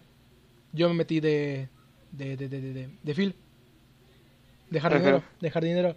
Yo 0.72 0.88
me 0.88 0.94
metí 0.94 1.20
de, 1.20 1.68
de, 2.12 2.36
de, 2.36 2.48
de, 2.48 2.60
de, 2.60 2.90
de, 3.02 3.14
Phil. 3.14 3.34
De 4.70 4.80
jardinero, 4.80 5.18
Ajá. 5.18 5.26
de 5.40 5.50
jardinero. 5.50 5.96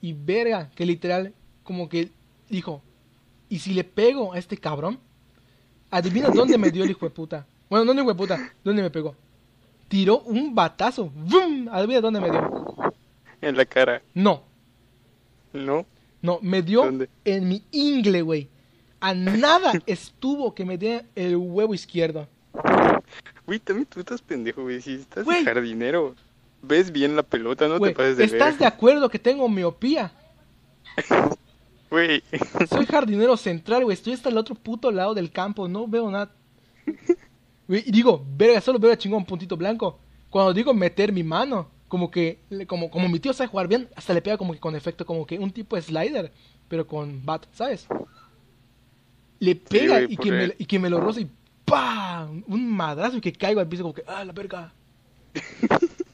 Y 0.00 0.12
verga, 0.12 0.70
que 0.74 0.86
literal, 0.86 1.32
como 1.62 1.88
que 1.88 2.10
dijo, 2.48 2.82
¿y 3.48 3.58
si 3.58 3.74
le 3.74 3.84
pego 3.84 4.32
a 4.32 4.38
este 4.38 4.56
cabrón? 4.56 4.98
Adivina 5.90 6.28
dónde 6.30 6.58
me 6.58 6.70
dio 6.70 6.84
el 6.84 6.90
hijo 6.90 7.06
de 7.06 7.10
puta. 7.10 7.46
Bueno, 7.70 7.84
no 7.84 7.92
el 7.92 7.98
hijo 7.98 8.08
de 8.08 8.14
puta, 8.14 8.52
¿dónde 8.62 8.82
me 8.82 8.90
pegó? 8.90 9.16
Tiró 9.88 10.20
un 10.20 10.54
batazo. 10.54 11.10
¡Bum! 11.10 11.68
Adivina 11.70 12.00
dónde 12.00 12.20
me 12.20 12.30
dio. 12.30 12.92
En 13.40 13.56
la 13.56 13.64
cara, 13.64 14.02
No, 14.14 14.42
¿no? 15.52 15.86
no, 16.22 16.38
me 16.40 16.62
dio 16.62 16.84
¿Dónde? 16.84 17.08
en 17.24 17.48
mi 17.48 17.62
ingle, 17.72 18.22
güey. 18.22 18.48
A 19.00 19.12
nada 19.12 19.72
estuvo 19.86 20.54
que 20.54 20.64
me 20.64 20.78
diera 20.78 21.04
el 21.14 21.36
huevo 21.36 21.74
izquierdo. 21.74 22.26
Güey, 23.46 23.58
también 23.58 23.86
tú 23.86 24.00
estás 24.00 24.22
pendejo, 24.22 24.62
güey. 24.62 24.80
Si 24.80 24.94
estás 24.94 25.24
Güey. 25.24 25.40
de 25.40 25.44
jardinero, 25.44 26.14
ves 26.62 26.90
bien 26.90 27.16
la 27.16 27.22
pelota, 27.22 27.68
no 27.68 27.78
Güey, 27.78 27.92
te 27.92 27.96
pases 27.96 28.16
de 28.16 28.24
¿estás 28.24 28.58
de 28.58 28.66
acuerdo 28.66 29.08
que 29.08 29.18
tengo 29.18 29.48
miopía? 29.48 30.12
Güey, 31.90 32.24
Soy 32.68 32.86
jardinero 32.86 33.36
central, 33.36 33.84
güey. 33.84 33.94
Estoy 33.94 34.14
hasta 34.14 34.28
el 34.28 34.36
otro 34.36 34.56
puto 34.56 34.90
lado 34.90 35.14
del 35.14 35.30
campo. 35.30 35.68
No 35.68 35.86
veo 35.86 36.10
nada. 36.10 36.32
Güey, 37.68 37.84
y 37.86 37.92
digo, 37.92 38.24
verga, 38.36 38.60
solo 38.60 38.80
veo 38.80 38.90
a 38.90 38.98
chingón 38.98 39.20
un 39.20 39.26
puntito 39.26 39.56
blanco. 39.56 40.00
Cuando 40.28 40.52
digo 40.52 40.74
meter 40.74 41.12
mi 41.12 41.22
mano, 41.22 41.68
como 41.86 42.10
que, 42.10 42.40
como, 42.66 42.90
como 42.90 43.08
mi 43.08 43.20
tío 43.20 43.32
sabe 43.32 43.46
jugar 43.46 43.68
bien, 43.68 43.88
hasta 43.94 44.12
le 44.12 44.22
pega 44.22 44.36
como 44.36 44.52
que 44.52 44.58
con 44.58 44.74
efecto, 44.74 45.06
como 45.06 45.24
que 45.24 45.38
un 45.38 45.52
tipo 45.52 45.76
de 45.76 45.82
slider, 45.82 46.32
pero 46.66 46.84
con 46.84 47.24
bat, 47.24 47.46
¿sabes? 47.52 47.86
Le 49.38 49.54
pega 49.54 50.00
güey, 50.00 50.12
y, 50.12 50.16
por 50.16 50.24
que 50.24 50.32
me, 50.32 50.54
y 50.58 50.66
que 50.66 50.78
me 50.80 50.90
lo 50.90 51.00
roza 51.00 51.20
y 51.20 51.30
¡pah! 51.64 52.26
Un 52.46 52.70
madrazo 52.70 53.16
y 53.18 53.20
que 53.20 53.32
caigo 53.32 53.60
al 53.60 53.68
piso 53.68 53.82
como 53.82 53.94
que, 53.94 54.04
¡ah, 54.06 54.24
la 54.24 54.32
verga! 54.32 54.72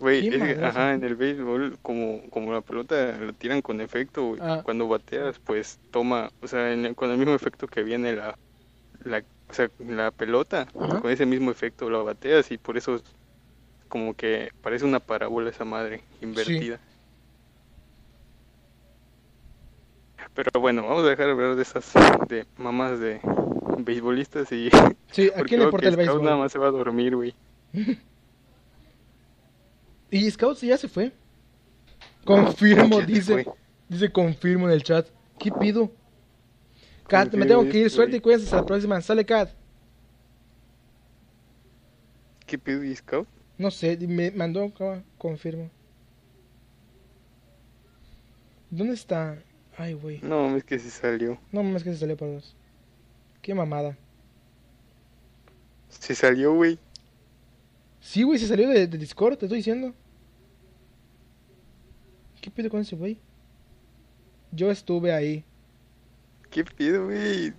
güey, 0.00 0.28
ajá, 0.62 0.94
en 0.94 1.02
el 1.02 1.16
béisbol, 1.16 1.78
como, 1.82 2.22
como 2.30 2.52
la 2.52 2.60
pelota 2.60 3.16
la 3.18 3.32
tiran 3.32 3.62
con 3.62 3.80
efecto, 3.80 4.36
Ah. 4.40 4.60
cuando 4.64 4.86
bateas, 4.86 5.38
pues 5.40 5.78
toma, 5.90 6.30
o 6.40 6.46
sea, 6.46 6.72
en 6.72 6.86
el- 6.86 6.94
con 6.94 7.10
el 7.10 7.18
mismo 7.18 7.34
efecto 7.34 7.66
que 7.66 7.82
viene 7.82 8.14
la, 8.14 8.38
la, 9.04 9.24
o 9.48 9.52
sea, 9.52 9.70
la 9.78 10.10
pelota, 10.12 10.68
Ajá. 10.78 11.00
con 11.00 11.10
ese 11.10 11.26
mismo 11.26 11.50
efecto 11.50 11.90
la 11.90 11.98
bateas 11.98 12.50
y 12.52 12.58
por 12.58 12.76
eso 12.76 12.94
es 12.96 13.02
como 13.88 14.14
que 14.14 14.50
parece 14.60 14.84
una 14.84 15.00
parábola 15.00 15.50
esa 15.50 15.64
madre 15.64 16.04
invertida. 16.20 16.78
Pero 20.34 20.50
bueno, 20.60 20.82
vamos 20.82 21.04
a 21.04 21.08
dejar 21.08 21.26
de 21.26 21.32
hablar 21.32 21.56
de 21.56 21.62
esas 21.62 21.92
de 22.28 22.46
mamás 22.56 23.00
de 23.00 23.20
beisbolistas 23.78 24.50
y 24.52 24.70
Sí, 25.10 25.30
¿a 25.34 25.42
quién 25.42 25.60
le 25.60 25.64
importa 25.66 25.88
el 25.88 25.94
Scout 25.94 26.06
béisbol? 26.06 26.24
nada 26.24 26.36
más 26.36 26.52
se 26.52 26.58
va 26.58 26.68
a 26.68 26.70
dormir, 26.70 27.16
güey. 27.16 27.34
Y 30.10 30.30
Scouts 30.30 30.62
ya 30.62 30.78
se 30.78 30.88
fue. 30.88 31.12
Confirmo, 32.24 33.00
dice. 33.06 33.46
Dice 33.90 34.10
confirmo 34.10 34.66
en 34.66 34.72
el 34.72 34.82
chat. 34.82 35.06
¿Qué 35.38 35.50
pido? 35.52 35.90
Kat, 37.06 37.34
me 37.34 37.44
tengo 37.44 37.68
que 37.68 37.78
ir. 37.78 37.90
Suerte 37.90 38.16
y 38.16 38.20
cuídense 38.20 38.46
hasta 38.46 38.56
la 38.58 38.66
próxima. 38.66 39.00
Sale, 39.02 39.26
Kat. 39.26 39.50
¿Qué 42.46 42.58
pido 42.58 42.82
y 42.84 42.96
Scout? 42.96 43.28
No 43.58 43.70
sé, 43.70 43.98
me 44.06 44.30
mandó. 44.30 44.72
co- 44.72 45.02
Confirmo. 45.18 45.70
¿Dónde 48.70 48.94
está? 48.94 49.36
Ay, 49.78 49.94
güey. 49.94 50.20
No, 50.22 50.56
es 50.56 50.64
que 50.64 50.78
se 50.78 50.90
salió. 50.90 51.38
No 51.52 51.62
mames 51.62 51.84
que 51.84 51.92
se 51.92 51.98
salió 51.98 52.16
por 52.16 52.28
dos. 52.32 52.56
Qué 53.40 53.54
mamada. 53.54 53.96
Se 55.88 56.14
salió, 56.14 56.52
güey. 56.54 56.78
Sí, 58.00 58.22
güey, 58.24 58.38
se 58.38 58.46
salió 58.48 58.68
de, 58.68 58.86
de 58.86 58.98
Discord, 58.98 59.38
te 59.38 59.46
estoy 59.46 59.58
diciendo. 59.58 59.94
¿Qué 62.40 62.50
pido 62.50 62.70
con 62.70 62.80
ese 62.80 62.96
güey? 62.96 63.18
Yo 64.52 64.70
estuve 64.70 65.12
ahí. 65.12 65.44
¿Qué 66.50 66.64
pido, 66.64 67.04
güey? 67.06 67.52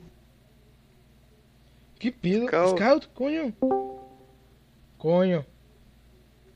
¿Qué 2.00 2.12
pido? 2.12 2.48
Scout. 2.48 2.78
Scout, 2.78 3.14
coño. 3.14 3.54
Coño. 4.98 5.46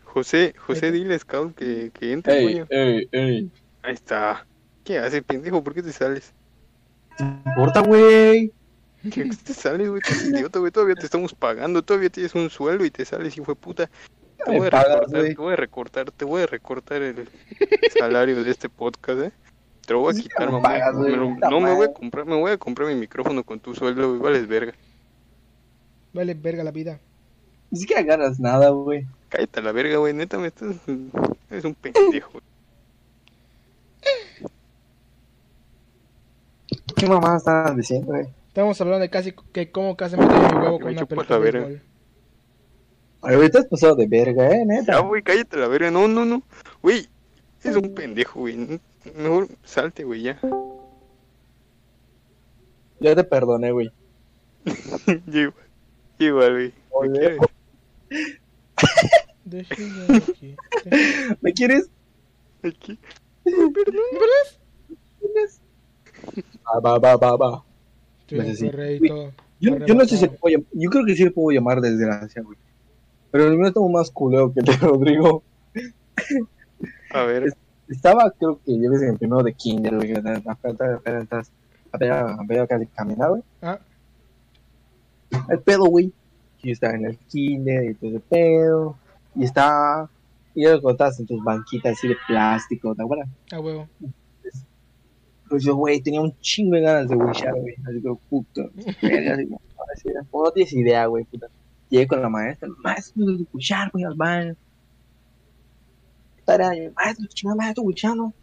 José, 0.04 0.54
José, 0.58 0.92
dile 0.92 1.18
Scout 1.20 1.56
que, 1.56 1.92
que 1.94 2.12
entre, 2.14 2.38
Ey, 2.40 2.46
coño. 2.54 2.68
ey, 2.70 3.08
ey. 3.12 3.52
Ahí 3.82 3.94
está. 3.94 4.46
¿Qué 4.84 4.98
hace, 5.00 5.22
pendejo? 5.22 5.64
¿Por 5.64 5.74
qué 5.74 5.82
te 5.84 5.92
sales? 5.92 6.34
¿Te 7.18 7.24
importa, 7.24 7.82
güey? 7.82 8.52
¿Qué 9.12 9.26
te 9.46 9.54
sales, 9.54 9.90
güey? 9.90 10.02
Qué 10.02 10.14
idiota, 10.28 10.60
güey. 10.60 10.72
Todavía 10.72 10.96
te 10.96 11.06
estamos 11.06 11.34
pagando. 11.34 11.82
Todavía 11.84 12.10
tienes 12.10 12.34
un 12.36 12.50
sueldo 12.50 12.86
y 12.86 12.92
te 12.92 13.06
sales, 13.06 13.38
hijo 13.38 13.52
de 13.52 13.56
puta. 13.56 13.90
Te 14.46 14.58
voy 14.58 14.68
a 14.68 14.72
pagas, 14.72 14.88
recortar, 14.90 15.20
güey. 15.22 15.36
te 15.36 15.42
voy 15.42 15.54
a 15.54 15.56
recortar, 15.56 16.12
te 16.12 16.26
voy 16.26 16.42
a 16.42 16.46
recortar 16.48 17.02
el 17.02 17.30
salario 17.98 18.44
de 18.44 18.52
este 18.52 18.68
podcast, 18.68 19.20
¿eh? 19.22 19.32
Te 19.86 19.94
lo 19.94 20.00
voy 20.00 20.14
a 20.18 20.22
quitar, 20.22 20.52
mamá. 20.52 20.62
pagas, 20.70 20.96
güey, 20.96 21.12
Me 21.12 21.18
lo- 21.18 21.36
no 21.50 21.60
me 21.62 21.74
voy 21.74 21.86
a 21.88 21.94
comprar, 21.94 22.26
me 22.26 22.36
voy 22.36 22.52
a 22.52 22.58
comprar 22.58 22.88
mi 22.90 22.96
micrófono 22.96 23.44
con 23.44 23.60
tu 23.60 23.74
sueldo, 23.76 24.10
güey. 24.10 24.20
Vales 24.22 24.48
verga. 24.48 24.74
Vale, 26.14 26.34
verga 26.34 26.64
la 26.64 26.72
vida. 26.72 27.00
Ni 27.72 27.80
siquiera 27.80 28.02
ganas 28.04 28.40
nada, 28.40 28.70
güey. 28.70 29.06
Cállate 29.30 29.60
a 29.60 29.64
la 29.64 29.72
verga, 29.72 29.98
güey. 29.98 30.14
Neta, 30.14 30.38
me 30.38 30.48
estás. 30.48 30.76
Eres 31.50 31.66
un 31.66 31.74
pendejo. 31.76 32.40
¿Qué 37.04 37.10
mamá 37.10 37.36
estabas 37.36 37.76
diciendo, 37.76 38.08
güey? 38.14 38.28
Estamos 38.48 38.80
hablando 38.80 39.02
de 39.02 39.10
casi 39.10 39.34
que 39.52 39.70
cómo 39.72 39.98
casi 39.98 40.16
me 40.16 40.26
mi 40.26 40.34
huevo 40.34 40.80
con 40.80 40.86
me 40.86 40.92
una 40.94 41.02
chupas 41.02 41.08
pelota 41.28 41.34
la 41.34 41.40
de 41.40 41.44
verga. 41.52 41.68
béisbol. 41.68 41.88
Ay, 43.24 43.36
güey, 43.36 43.50
te 43.50 43.58
has 43.58 43.66
pasado 43.66 43.96
de 43.96 44.08
verga, 44.08 44.48
eh, 44.50 44.60
Ya, 44.60 44.66
neta. 44.66 45.00
güey, 45.00 45.22
cállate 45.22 45.58
la 45.58 45.68
verga. 45.68 45.92
No, 45.92 46.08
no, 46.08 46.24
no. 46.24 46.44
Güey, 46.82 47.10
es 47.62 47.76
un 47.76 47.94
pendejo, 47.94 48.40
güey. 48.40 48.80
Mejor 49.18 49.50
salte, 49.64 50.06
güey, 50.06 50.22
ya. 50.22 50.40
Ya 53.02 53.16
te 53.16 53.24
perdoné, 53.26 53.72
güey. 53.74 53.92
Igual, 55.28 55.54
igual, 56.20 56.54
güey. 56.54 56.74
¿Me 56.74 56.74
Oye. 56.92 57.20
quieres? 57.20 57.40
Déjenme 59.44 60.16
aquí. 60.18 60.56
¿Me 61.42 61.54
quieres? 61.54 61.90
Aquí. 62.64 62.98
Ah, 63.46 63.52
va, 66.86 66.98
va, 67.00 67.16
va, 67.18 67.36
va. 67.38 67.64
Sí. 68.56 68.66
Yo, 69.60 69.78
yo 69.86 69.96
no 69.96 70.06
sé 70.06 70.18
si 70.18 70.24
le 70.26 70.30
puedo 70.32 70.58
llam- 70.58 70.66
Yo 70.74 70.90
creo 70.90 71.06
que 71.06 71.16
sí 71.16 71.24
le 71.24 71.32
puedo 71.32 71.52
llamar 71.56 71.80
desgracia, 71.82 72.42
güey. 72.42 72.58
Pero 73.32 73.46
el 73.48 73.58
mío 73.58 73.68
estamos 73.68 73.92
más 73.92 74.12
culero 74.12 74.54
que 74.54 74.60
el 74.60 74.66
de 74.66 74.78
Rodrigo. 74.78 75.44
A 77.12 77.24
ver, 77.24 77.54
Estaba, 77.90 78.32
creo 78.32 78.60
que 78.66 78.78
yo 78.80 78.92
en 78.92 79.04
el 79.10 79.18
primero 79.18 79.44
de 79.44 79.54
kinder, 79.54 79.96
güey. 79.96 80.14
Apenas, 80.14 80.42
apenas, 81.92 82.30
güey. 83.30 83.44
Ah, 83.62 83.80
El 85.50 85.60
pedo, 85.60 85.86
güey. 85.86 86.12
Yo 86.64 86.72
estaba 86.72 86.94
en 86.96 87.06
el 87.06 87.18
kinder 87.18 87.92
y 87.92 87.94
todo 87.96 88.10
ese 88.12 88.20
pedo. 88.22 88.98
Y 89.36 89.44
estaba... 89.44 90.10
Y 90.56 90.64
yo 90.64 90.82
contabas 90.82 91.20
en 91.20 91.26
tus 91.26 91.44
banquitas 91.44 91.94
así 91.98 92.08
de 92.08 92.16
plástico, 92.28 92.94
¿te 92.96 93.02
acuerdas? 93.04 93.28
a 93.52 93.60
huevo. 93.60 93.88
Pues 95.54 95.64
yo, 95.66 95.76
güey, 95.76 96.02
tenía 96.02 96.20
un 96.20 96.36
chingo 96.40 96.76
de 96.76 96.82
ganas 96.82 97.08
de 97.08 97.16
wishar, 97.16 97.54
güey. 97.54 97.76
Así 97.88 98.02
que, 98.02 98.12
puta. 98.28 98.64
verga, 99.04 99.34
así 99.36 99.46
como, 99.46 99.62
así, 99.94 100.10
como 100.32 100.44
no 100.46 100.52
tienes 100.52 100.74
idea, 100.74 101.06
güey, 101.06 101.26
puta. 101.26 101.48
Llegué 101.90 102.08
con 102.08 102.24
la 102.24 102.28
maestra, 102.30 102.70
maestro, 102.80 103.24
de 103.24 103.46
wishar, 103.54 103.92
güey, 103.92 104.04
al 104.04 104.16
baño. 104.16 104.56
Yo, 106.48 106.92
maestro, 106.96 107.28
chingada, 107.28 107.56
maestro, 107.56 107.84
wishando. 107.84 108.24
¿No? 108.24 108.34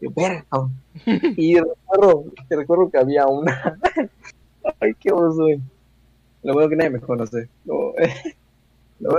Yo, 0.00 0.10
verga, 0.10 0.44
cabrón. 0.50 0.72
Y 1.36 1.54
recuerdo, 1.60 2.24
te 2.48 2.56
recuerdo 2.56 2.90
que 2.90 2.98
había 2.98 3.28
una. 3.28 3.78
Ay, 4.80 4.94
qué 4.98 5.12
oso, 5.12 5.44
güey. 5.44 5.60
Lo 6.42 6.54
bueno 6.54 6.70
que 6.70 6.74
nadie 6.76 6.90
me 6.90 6.98
conoce. 7.00 7.48
Lo, 7.64 7.94
lo, 8.98 9.10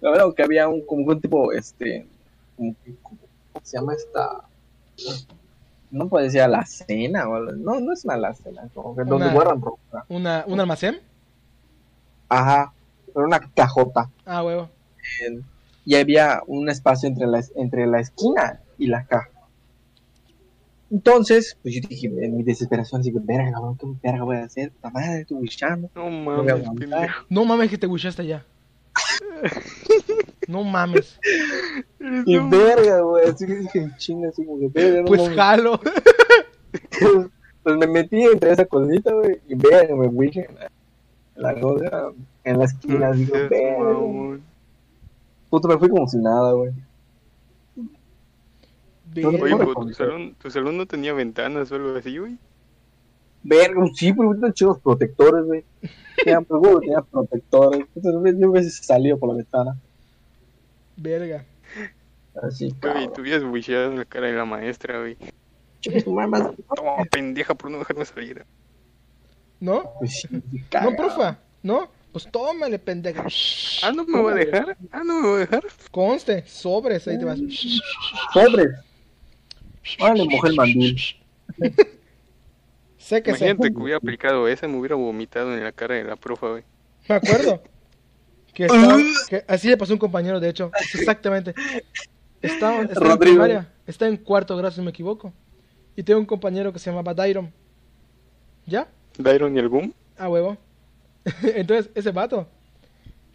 lo 0.00 0.10
bueno 0.10 0.32
que 0.32 0.44
había 0.44 0.68
un, 0.68 0.86
como 0.86 1.04
un 1.06 1.20
tipo, 1.20 1.50
este, 1.50 2.06
como- 2.56 2.76
¿cómo 3.02 3.18
se 3.64 3.76
llama 3.78 3.94
esta? 3.94 4.44
No 5.90 6.08
puede 6.08 6.30
ser 6.30 6.50
la 6.50 6.66
cena 6.66 7.28
o 7.28 7.40
no, 7.40 7.80
no 7.80 7.92
es 7.92 8.04
una 8.04 8.14
alacena, 8.14 8.68
como 8.74 8.94
que 8.94 9.04
donde 9.04 9.30
guardan 9.30 9.60
ropa. 9.60 10.04
Una, 10.08 10.44
¿Un 10.46 10.60
almacén? 10.60 11.00
Ajá, 12.28 12.72
pero 13.06 13.26
una 13.26 13.40
cajota. 13.40 14.10
Ah, 14.26 14.42
huevo. 14.42 14.68
Y 15.86 15.94
había 15.94 16.42
un 16.46 16.68
espacio 16.68 17.08
entre 17.08 17.26
la, 17.26 17.42
entre 17.56 17.86
la 17.86 18.00
esquina 18.00 18.60
y 18.76 18.88
la 18.88 19.06
caja. 19.06 19.30
Entonces, 20.90 21.56
pues 21.62 21.74
yo 21.74 21.80
dije, 21.86 22.06
en 22.06 22.36
mi 22.36 22.42
desesperación, 22.42 23.00
así, 23.00 23.10
verga, 23.12 23.52
cabrón, 23.52 23.76
¿qué 23.76 23.86
verga 24.02 24.24
voy 24.24 24.36
a 24.36 24.44
hacer? 24.44 24.70
Puta 24.72 24.90
madre, 24.90 25.20
estoy 25.20 25.38
wishando. 25.38 25.90
No 25.94 26.42
voy 26.42 26.50
a 26.50 26.56
mames. 26.56 27.10
No 27.28 27.44
mames 27.44 27.70
que 27.70 27.78
te 27.78 27.86
wishaste 27.86 28.26
ya. 28.26 28.44
No 30.48 30.64
mames. 30.64 31.20
Y 32.24 32.38
verga, 32.38 33.02
güey, 33.02 33.28
así 33.28 33.46
que 33.46 33.54
dije, 33.54 33.90
chinga, 33.98 34.30
así 34.30 34.44
como 34.46 34.58
que, 34.58 34.68
verga, 34.68 35.00
no 35.02 35.06
Pues 35.06 35.20
mames. 35.20 35.36
jalo. 35.36 35.80
Pues 37.60 37.76
me 37.76 37.86
metí 37.86 38.22
entre 38.22 38.52
esa 38.52 38.64
cosita, 38.64 39.12
güey, 39.12 39.40
y 39.46 39.54
verga, 39.54 39.94
me 39.94 40.06
en 40.06 40.46
la, 41.36 41.60
cosa, 41.60 42.12
en 42.44 42.58
la 42.58 42.64
esquina, 42.64 43.12
digo, 43.12 43.34
verga. 43.50 44.40
Puto, 45.50 45.68
me 45.68 45.76
fui 45.76 45.90
como 45.90 46.08
si 46.08 46.16
nada, 46.16 46.52
güey. 46.52 46.72
Oye, 49.16 49.56
tu 49.74 49.92
salón, 49.92 50.34
tu 50.40 50.50
salón 50.50 50.78
no 50.78 50.86
tenía 50.86 51.12
ventanas 51.12 51.70
o 51.70 51.74
algo 51.74 51.94
así, 51.94 52.16
güey. 52.16 52.38
Verga, 53.42 53.82
sí, 53.94 54.14
pero 54.14 54.28
ahorita 54.28 54.52
chidos 54.52 54.78
protectores, 54.78 55.44
güey. 55.44 55.64
Tenía, 56.24 56.40
pues, 56.40 56.60
güey, 56.62 56.80
tenía 56.80 57.02
protectores. 57.02 57.84
Entonces, 57.94 58.34
yo 58.38 58.48
a 58.48 58.52
veces 58.52 58.76
salido 58.78 59.18
por 59.18 59.30
la 59.30 59.36
ventana. 59.36 59.76
Verga. 60.98 61.44
Así, 62.42 62.68
Güey, 62.68 62.80
cabrón. 62.80 63.12
tú 63.14 63.20
hubieras 63.22 63.42
bucheado 63.44 63.90
en 63.92 63.98
la 63.98 64.04
cara 64.04 64.26
de 64.26 64.32
la 64.34 64.44
maestra, 64.44 64.98
güey. 65.00 65.16
Chinga 65.80 66.02
tu 66.02 66.12
madre, 66.12 66.28
más- 66.30 66.50
Toma, 66.76 67.04
pendeja, 67.10 67.54
por 67.54 67.70
no 67.70 67.78
dejarme 67.78 68.04
salir. 68.04 68.44
¿No? 69.60 69.92
Pues 69.98 70.26
No, 70.30 70.96
profa. 70.96 71.38
¿No? 71.62 71.90
Pues 72.12 72.26
tómale, 72.30 72.78
pendejo. 72.78 73.22
Ah, 73.82 73.92
no 73.92 74.04
me 74.04 74.22
va 74.22 74.32
a 74.32 74.34
dejar. 74.34 74.76
Ah, 74.92 75.02
no 75.04 75.20
me 75.20 75.28
va 75.28 75.34
a 75.36 75.38
dejar. 75.40 75.62
Conste, 75.90 76.44
sobres, 76.46 77.06
ahí 77.08 77.18
te 77.18 77.24
vas. 77.24 77.38
Sobres. 78.32 78.68
Le 80.14 80.24
mojé 80.24 80.48
el 80.48 80.54
mandil. 80.56 81.00
Sé 82.98 83.22
que 83.22 83.32
sé. 83.34 83.46
Imagínate 83.46 83.72
que 83.74 83.78
hubiera 83.80 83.96
aplicado 83.98 84.48
esa, 84.48 84.68
me 84.68 84.76
hubiera 84.78 84.96
vomitado 84.96 85.54
en 85.54 85.62
la 85.62 85.72
cara 85.72 85.94
de 85.96 86.04
la 86.04 86.16
profa, 86.16 86.48
güey. 86.50 86.62
Me 87.08 87.14
acuerdo. 87.16 87.62
Que, 88.58 88.64
estaba- 88.64 88.96
que 89.28 89.44
así 89.46 89.68
le 89.68 89.76
pasó 89.76 89.92
a 89.92 89.94
un 89.94 90.00
compañero, 90.00 90.40
de 90.40 90.48
hecho. 90.48 90.72
Exactamente. 90.94 91.54
Estaba 92.42 92.80
en 93.12 93.18
primaria. 93.18 93.72
Está 93.86 94.08
en 94.08 94.16
cuarto 94.16 94.56
grado, 94.56 94.72
si 94.72 94.80
no 94.80 94.84
me 94.86 94.90
equivoco. 94.90 95.32
Y 95.94 96.02
tengo 96.02 96.18
un 96.18 96.26
compañero 96.26 96.72
que 96.72 96.80
se 96.80 96.90
llamaba 96.90 97.14
Dairon. 97.14 97.52
¿Ya? 98.66 98.88
Dairon 99.16 99.54
y 99.56 99.60
el 99.60 99.68
boom. 99.68 99.94
Ah, 100.16 100.28
huevo. 100.28 100.56
Entonces, 101.42 101.88
ese 101.94 102.10
vato, 102.10 102.48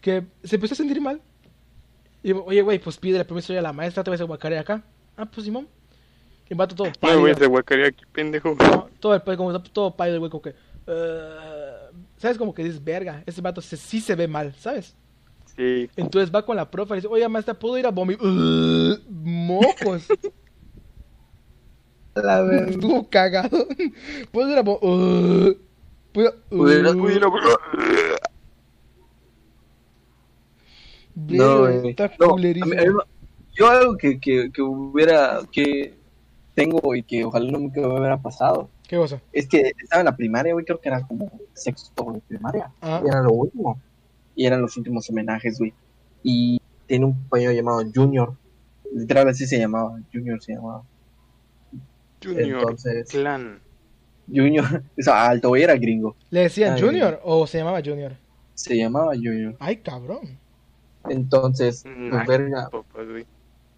que 0.01 0.25
se 0.43 0.55
empezó 0.55 0.73
a 0.73 0.77
sentir 0.77 0.99
mal. 0.99 1.21
Y 2.21 2.33
oye, 2.33 2.61
güey, 2.61 2.79
pues 2.79 2.97
pídele 2.97 3.23
permiso 3.23 3.53
ya 3.53 3.59
a 3.59 3.63
la 3.63 3.71
maestra, 3.71 4.03
te 4.03 4.09
vas 4.11 4.19
a 4.19 4.25
guacarear 4.25 4.61
acá. 4.63 4.83
Ah, 5.15 5.25
pues 5.25 5.45
Simón. 5.45 5.69
Y 6.49 6.53
el 6.53 6.57
vato 6.57 6.75
todo 6.75 6.87
No 6.87 6.93
pálido. 6.99 7.21
voy 7.21 7.31
a 7.31 7.35
desguacarear 7.35 7.87
aquí, 7.87 8.03
pendejo. 8.11 8.55
No, 8.55 8.89
todo 8.99 9.15
el 9.15 9.21
como 9.37 9.57
todo 9.61 9.95
pálido, 9.95 10.19
güey, 10.19 10.29
como 10.29 10.41
que. 10.41 10.53
eh, 10.87 11.29
¿Sabes? 12.17 12.37
Como 12.37 12.53
que 12.53 12.65
dices, 12.65 12.83
verga, 12.83 13.23
ese 13.25 13.39
vato 13.39 13.61
se, 13.61 13.77
sí 13.77 14.01
se 14.01 14.15
ve 14.15 14.27
mal, 14.27 14.53
¿sabes? 14.57 14.97
Sí. 15.55 15.89
Entonces 15.95 16.33
va 16.33 16.45
con 16.45 16.55
la 16.55 16.69
profe 16.71 16.93
y 16.93 16.95
dice, 16.97 17.07
oye, 17.07 17.27
maestra, 17.29 17.53
¿puedo 17.53 17.77
ir 17.77 17.85
a 17.85 17.91
vomitar? 17.91 18.25
mocos. 19.09 20.07
La 22.15 22.41
verga. 22.43 22.69
Estuvo 22.71 23.09
cagado. 23.09 23.67
¿Puedo 24.31 24.51
ir 24.51 24.57
a 24.59 24.61
vomitar? 24.61 25.57
Pudiera- 26.13 26.93
No. 31.15 31.67
Está 31.67 32.11
No, 32.19 32.25
a 32.25 32.29
culerísimo. 32.29 32.73
mí- 32.75 32.77
a 32.81 32.85
mí- 32.91 32.97
yo 33.55 33.69
algo 33.69 33.97
que, 33.97 34.19
que, 34.19 34.51
que 34.51 34.61
hubiera, 34.61 35.39
que 35.51 35.93
tengo 36.55 36.95
y 36.95 37.03
que 37.03 37.23
ojalá 37.25 37.51
nunca 37.51 37.81
me 37.81 37.87
hubiera 37.87 38.19
pasado, 38.21 38.69
¿Qué 38.87 38.97
cosa? 38.97 39.21
es 39.31 39.47
que 39.47 39.71
estaba 39.81 40.01
en 40.01 40.05
la 40.05 40.15
primaria, 40.15 40.53
güey, 40.53 40.65
creo 40.65 40.79
que 40.81 40.89
era 40.89 41.05
como 41.05 41.31
sexto 41.53 42.11
de 42.13 42.19
primaria. 42.21 42.71
Ah. 42.81 43.01
Y 43.03 43.07
era 43.07 43.21
lo 43.21 43.31
último. 43.31 43.79
Y 44.35 44.45
eran 44.45 44.61
los 44.61 44.75
últimos 44.77 45.09
homenajes, 45.09 45.59
güey. 45.59 45.73
Y 46.23 46.59
tiene 46.87 47.05
un 47.05 47.13
compañero 47.13 47.51
llamado 47.51 47.83
Junior. 47.93 48.35
Literal 48.93 49.27
así 49.29 49.45
se 49.45 49.59
llamaba. 49.59 49.99
Junior 50.11 50.41
se 50.41 50.53
llamaba. 50.53 50.83
Junior. 52.23 52.59
Entonces, 52.59 53.09
Clan. 53.09 53.59
Junior, 54.27 54.65
o 54.97 55.01
sea, 55.01 55.27
alto, 55.27 55.49
güey, 55.49 55.63
era 55.63 55.75
gringo. 55.75 56.15
¿Le 56.29 56.41
decían 56.41 56.75
Ay. 56.75 56.81
Junior 56.81 57.19
o 57.23 57.45
se 57.45 57.57
llamaba 57.57 57.81
Junior? 57.83 58.13
Se 58.53 58.77
llamaba 58.77 59.13
Junior. 59.15 59.55
Ay, 59.59 59.77
cabrón. 59.77 60.37
Entonces, 61.09 61.83
Ay, 61.85 62.09
pues 62.11 62.27
verga. 62.27 62.69
Güey. 62.93 63.25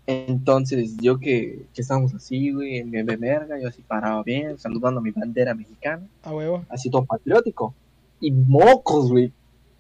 Entonces, 0.08 0.96
yo 0.98 1.20
que, 1.20 1.66
que 1.74 1.82
estábamos 1.82 2.14
así, 2.14 2.52
güey, 2.52 2.78
en 2.78 2.94
en 2.96 3.06
verga, 3.20 3.60
yo 3.60 3.68
así 3.70 3.82
parado 3.82 4.24
bien, 4.24 4.60
saludando 4.60 5.00
a 5.00 5.04
mi 5.04 5.10
bandera 5.10 5.56
mexicana, 5.56 6.08
A 6.22 6.32
huevo. 6.32 6.64
así 6.70 6.92
todo 6.92 7.06
patriótico. 7.06 7.74
Y 8.20 8.32
mocos, 8.32 9.10
güey, 9.10 9.34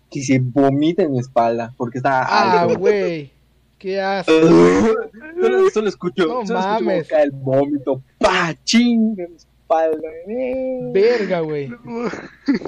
que 0.09 0.21
se 0.23 0.39
vomita 0.39 1.03
en 1.03 1.11
mi 1.13 1.19
espalda, 1.19 1.73
porque 1.77 1.97
estaba 1.99 2.25
Ah, 2.27 2.67
güey. 2.77 3.31
Qué 3.77 3.99
asco. 4.01 4.31
solo, 5.41 5.69
solo 5.73 5.89
escucho, 5.89 6.25
No 6.27 6.45
solo 6.47 6.59
escucho 6.59 6.83
mames. 6.83 7.07
cae 7.07 7.23
el 7.23 7.31
vómito, 7.31 8.01
pa, 8.19 8.55
chinga 8.63 9.23
en 9.25 9.31
mi 9.31 9.35
espalda. 9.37 10.07
eh, 10.27 10.91
Verga, 10.93 11.39
güey. 11.41 11.69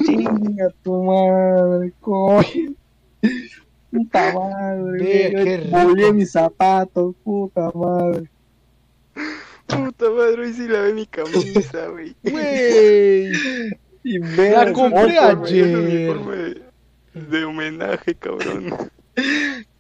Chinga 0.06 0.69
tu 0.84 1.04
madre, 1.04 1.93
coño. 2.02 2.73
Puta 3.91 4.34
madre, 4.34 4.91
Ve, 5.04 5.30
güey, 5.32 5.45
qué 5.45 5.58
yo 5.58 5.63
rico. 5.63 5.78
volé 5.89 6.13
mis 6.13 6.32
zapatos, 6.32 7.15
puta 7.23 7.71
madre. 7.73 8.30
Puta 9.65 10.10
madre, 10.12 10.41
hoy 10.41 10.54
sí 10.54 10.67
la 10.67 10.82
ve 10.82 10.93
mi 10.93 11.06
camisa, 11.06 11.88
güey. 11.88 12.15
Güey. 12.23 13.32
Y 14.04 14.19
La 14.19 14.71
compré 14.71 15.17
ayer. 15.19 16.62
De, 17.30 17.38
de 17.39 17.45
homenaje, 17.45 18.15
cabrón. 18.15 18.73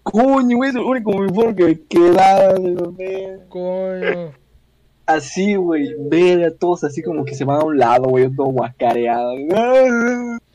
Coño, 0.03 0.57
güey, 0.57 0.69
es 0.69 0.75
el 0.75 0.81
único 0.81 1.11
uniforme 1.11 1.55
que 1.55 1.63
me 1.65 1.79
quedaba, 1.81 2.53
güey. 2.55 3.27
Coño. 3.49 4.31
Así, 5.05 5.55
güey, 5.55 5.95
ver 6.09 6.43
a 6.45 6.51
todos 6.51 6.83
así 6.83 7.01
como 7.01 7.23
que 7.23 7.33
se 7.33 7.45
van 7.45 7.61
a 7.61 7.63
un 7.65 7.77
lado, 7.77 8.05
güey, 8.09 8.29
todo 8.35 8.47
guacareado. 8.47 9.33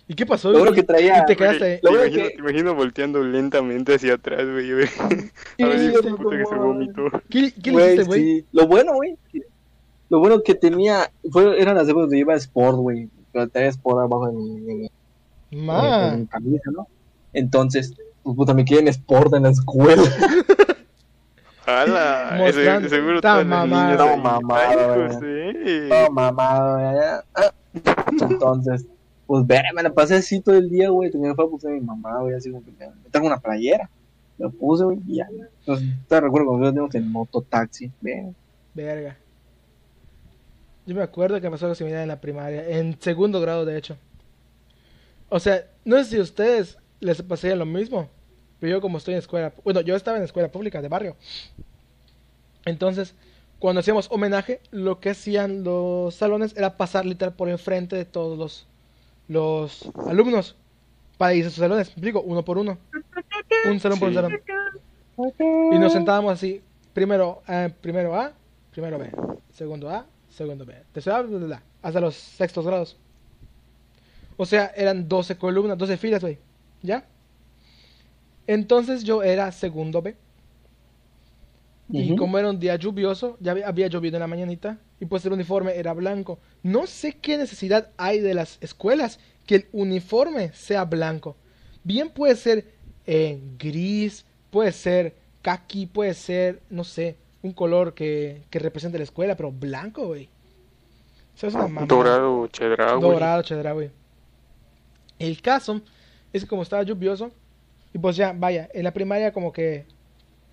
¿Y 0.08 0.14
qué 0.14 0.26
pasó? 0.26 0.50
Lo 0.52 0.58
bueno 0.58 0.72
que 0.74 0.82
traía. 0.82 1.22
Y 1.22 1.26
te 1.26 1.36
quedaste 1.36 1.80
imagino, 1.82 2.10
que- 2.12 2.30
te 2.34 2.40
imagino 2.40 2.74
volteando 2.74 3.22
lentamente 3.22 3.94
hacia 3.94 4.14
atrás, 4.14 4.44
güey. 4.50 4.72
A 4.72 4.74
ver, 4.74 5.78
si 5.78 5.92
que 5.92 6.44
se 6.46 6.54
vomitó. 6.54 7.02
¿Qué, 7.30 7.52
qué 7.62 7.70
le 7.70 7.72
Güey, 7.72 7.86
hiciste, 7.86 8.04
güey? 8.04 8.20
sí. 8.40 8.46
Lo 8.52 8.66
bueno, 8.66 8.92
güey. 8.94 9.16
Lo 10.10 10.18
bueno 10.18 10.42
que 10.42 10.54
tenía. 10.54 11.10
Fue, 11.30 11.58
eran 11.60 11.76
las 11.76 11.88
épocas 11.88 12.04
donde 12.04 12.18
iba 12.18 12.34
a 12.34 12.36
Sport, 12.36 12.76
güey. 12.76 13.08
Pero 13.32 13.48
Tenía 13.48 13.68
Sport 13.70 14.00
abajo 14.00 14.26
de 14.26 14.32
mi, 14.34 14.88
camisa, 16.30 16.70
¿no? 16.72 16.86
Entonces, 17.32 17.94
pues 18.22 18.36
puta, 18.36 18.54
me 18.54 18.64
quedé 18.64 18.80
en 18.80 18.88
Sport 18.88 19.34
en 19.34 19.42
la 19.44 19.50
escuela. 19.50 20.02
¡Hala! 21.66 22.48
Ese- 22.48 22.88
seguro 22.88 23.16
Está 23.16 23.44
mamado. 23.44 23.92
Está 23.92 24.16
mamado. 24.16 25.08
Todo 25.88 26.10
mamado, 26.10 26.74
güey. 26.78 26.98
ah. 27.34 27.52
Entonces, 28.28 28.86
pues 29.26 29.46
ver, 29.46 29.64
me 29.74 29.82
la 29.82 29.92
pasé 29.92 30.16
así 30.16 30.40
todo 30.40 30.56
el 30.56 30.68
día, 30.68 30.90
güey. 30.90 31.10
Tenía 31.10 31.34
fue 31.34 31.44
a 31.44 31.48
puse 31.48 31.68
a 31.68 31.70
mi 31.70 31.80
mamá, 31.80 32.20
güey, 32.20 32.34
así 32.34 32.50
como 32.50 32.64
que 32.64 32.72
me, 32.72 32.88
trajo 33.10 33.26
una 33.26 33.38
playera. 33.38 33.88
La 34.38 34.48
puse, 34.48 34.84
güey, 34.84 34.98
y 35.06 35.16
ya. 35.16 35.28
Entonces, 35.60 35.88
te 36.08 36.20
recuerdo 36.20 36.48
cuando 36.48 36.68
íbamos 36.68 36.94
en 36.94 37.12
mototaxi. 37.12 37.90
Bien. 38.00 38.34
Verga. 38.74 39.16
Yo 40.84 40.96
me 40.96 41.02
acuerdo 41.02 41.36
que 41.36 41.46
me 41.46 41.52
pasó 41.52 41.66
algo 41.66 41.76
similar 41.76 42.02
en 42.02 42.08
la 42.08 42.20
primaria, 42.20 42.68
en 42.68 43.00
segundo 43.00 43.40
grado 43.40 43.64
de 43.64 43.78
hecho. 43.78 43.96
O 45.34 45.40
sea, 45.40 45.66
no 45.86 45.96
sé 45.96 46.04
si 46.04 46.16
a 46.18 46.22
ustedes 46.22 46.76
les 47.00 47.22
pasaría 47.22 47.56
lo 47.56 47.64
mismo, 47.64 48.10
pero 48.60 48.72
yo 48.72 48.80
como 48.82 48.98
estoy 48.98 49.14
en 49.14 49.18
escuela, 49.18 49.54
bueno, 49.64 49.80
yo 49.80 49.96
estaba 49.96 50.18
en 50.18 50.24
escuela 50.24 50.52
pública 50.52 50.82
de 50.82 50.88
barrio. 50.88 51.16
Entonces, 52.66 53.14
cuando 53.58 53.80
hacíamos 53.80 54.08
homenaje, 54.10 54.60
lo 54.72 55.00
que 55.00 55.08
hacían 55.08 55.64
los 55.64 56.14
salones 56.16 56.54
era 56.54 56.76
pasar 56.76 57.06
literal 57.06 57.32
por 57.32 57.48
enfrente 57.48 57.96
de 57.96 58.04
todos 58.04 58.36
los, 58.36 58.66
los 59.26 59.90
alumnos 60.06 60.54
para 61.16 61.32
irse 61.32 61.48
a 61.48 61.50
sus 61.50 61.60
salones. 61.60 61.88
¿Me 61.88 61.92
explico? 61.92 62.20
Uno 62.20 62.44
por 62.44 62.58
uno. 62.58 62.76
Un 63.64 63.80
salón 63.80 63.98
por 63.98 64.08
un 64.08 64.14
salón. 64.14 64.38
Y 65.72 65.78
nos 65.78 65.94
sentábamos 65.94 66.34
así, 66.34 66.60
primero, 66.92 67.42
eh, 67.48 67.72
primero 67.80 68.14
A, 68.14 68.32
primero 68.70 68.98
B, 68.98 69.10
segundo 69.54 69.88
A, 69.88 70.04
segundo 70.28 70.66
B, 70.66 70.74
tercero 70.92 71.16
A, 71.16 71.22
bla, 71.22 71.38
bla, 71.38 71.46
bla, 71.46 71.62
hasta 71.80 72.00
los 72.00 72.16
sextos 72.16 72.66
grados. 72.66 72.98
O 74.42 74.44
sea, 74.44 74.72
eran 74.74 75.08
12 75.08 75.36
columnas, 75.36 75.78
12 75.78 75.96
filas, 75.96 76.20
güey, 76.20 76.36
¿ya? 76.82 77.06
Entonces 78.48 79.04
yo 79.04 79.22
era 79.22 79.52
segundo 79.52 80.02
B. 80.02 80.16
Y 81.88 82.16
como 82.16 82.38
era 82.38 82.50
un 82.50 82.58
día 82.58 82.74
lluvioso, 82.74 83.36
ya 83.38 83.52
había, 83.52 83.68
había 83.68 83.86
llovido 83.86 84.16
en 84.16 84.22
la 84.22 84.26
mañanita, 84.26 84.80
y 84.98 85.06
pues 85.06 85.24
el 85.26 85.32
uniforme 85.32 85.76
era 85.76 85.92
blanco. 85.92 86.40
No 86.64 86.88
sé 86.88 87.12
qué 87.12 87.36
necesidad 87.38 87.90
hay 87.96 88.18
de 88.18 88.34
las 88.34 88.58
escuelas 88.60 89.20
que 89.46 89.54
el 89.54 89.68
uniforme 89.70 90.52
sea 90.54 90.86
blanco. 90.86 91.36
Bien 91.84 92.10
puede 92.10 92.34
ser 92.34 92.74
eh, 93.06 93.40
gris, 93.56 94.24
puede 94.50 94.72
ser 94.72 95.14
kaki, 95.42 95.86
puede 95.86 96.14
ser, 96.14 96.62
no 96.68 96.82
sé, 96.82 97.16
un 97.42 97.52
color 97.52 97.94
que, 97.94 98.42
que 98.50 98.58
represente 98.58 98.98
la 98.98 99.04
escuela, 99.04 99.36
pero 99.36 99.52
blanco, 99.52 100.08
güey. 100.08 100.28
Eso 101.36 101.46
es 101.46 101.54
una 101.54 101.68
mamada. 101.68 101.86
Dorado 101.86 102.48
Chedraui. 102.48 103.00
Dorado, 103.00 103.42
Chedraui. 103.42 104.01
El 105.22 105.40
caso 105.40 105.80
es 106.32 106.42
que 106.42 106.48
como 106.48 106.62
estaba 106.62 106.82
lluvioso, 106.82 107.30
y 107.94 107.98
pues 107.98 108.16
ya, 108.16 108.32
vaya, 108.32 108.68
en 108.74 108.82
la 108.82 108.92
primaria 108.92 109.32
como 109.32 109.52
que 109.52 109.86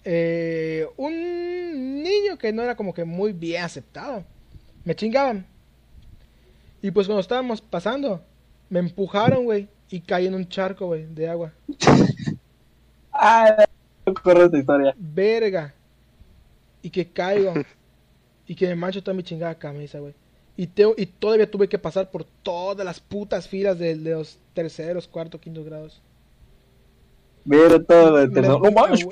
eh, 0.03 0.85
un 0.95 2.03
niño 2.03 2.37
que 2.37 2.53
no 2.53 2.61
era 2.61 2.75
como 2.75 2.93
que 2.93 3.03
muy 3.03 3.33
bien 3.33 3.63
aceptado, 3.63 4.23
me 4.85 4.95
chingaban. 4.95 5.47
Y 6.83 6.91
pues 6.91 7.07
cuando 7.07 7.21
estábamos 7.21 7.61
pasando, 7.61 8.23
me 8.69 8.77
empujaron, 8.77 9.45
güey, 9.45 9.69
y 9.89 10.01
caí 10.01 10.27
en 10.27 10.35
un 10.35 10.47
charco, 10.47 10.85
güey, 10.85 11.05
de 11.07 11.27
agua. 11.29 11.53
Ah, 13.21 13.65
esta 14.05 14.57
historia. 14.57 14.95
Verga. 14.97 15.73
Y 16.81 16.89
que 16.89 17.11
caigo. 17.11 17.53
y 18.47 18.55
que 18.55 18.65
me 18.67 18.75
mancho 18.75 19.03
toda 19.03 19.13
mi 19.13 19.23
chingada 19.23 19.55
camisa, 19.55 19.99
güey. 19.99 20.13
Y, 20.59 20.67
teo- 20.67 20.93
y 20.97 21.05
todavía 21.05 21.49
tuve 21.49 21.69
que 21.69 21.79
pasar 21.79 22.11
por 22.11 22.25
todas 22.25 22.83
las 22.85 22.99
putas 22.99 23.47
filas 23.47 23.79
de, 23.79 23.95
de 23.95 24.11
los 24.11 24.39
terceros, 24.53 25.07
cuartos, 25.07 25.39
quintos 25.39 25.63
grados. 25.63 26.01
Mira 27.45 27.81
todo. 27.81 28.27
No 28.27 28.69
mames, 28.69 29.05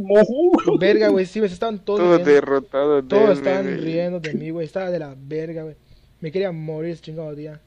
mojo. 0.00 0.78
Verga, 0.78 1.08
güey, 1.08 1.26
sí, 1.26 1.42
me 1.42 1.46
estaban 1.46 1.78
todos 1.78 2.00
Todo 2.00 2.14
riendo, 2.16 2.32
derrotado. 2.32 3.02
de 3.02 3.02
todos 3.06 3.36
estaban 3.36 3.66
riendo 3.82 4.18
de 4.18 4.32
mí, 4.32 4.48
güey. 4.48 4.64
Estaba 4.64 4.90
de 4.90 4.98
la 4.98 5.14
verga, 5.14 5.64
güey. 5.64 5.76
Me 6.20 6.32
quería 6.32 6.50
morir 6.52 6.92
ese 6.92 7.02
chingado 7.02 7.34
día. 7.34 7.60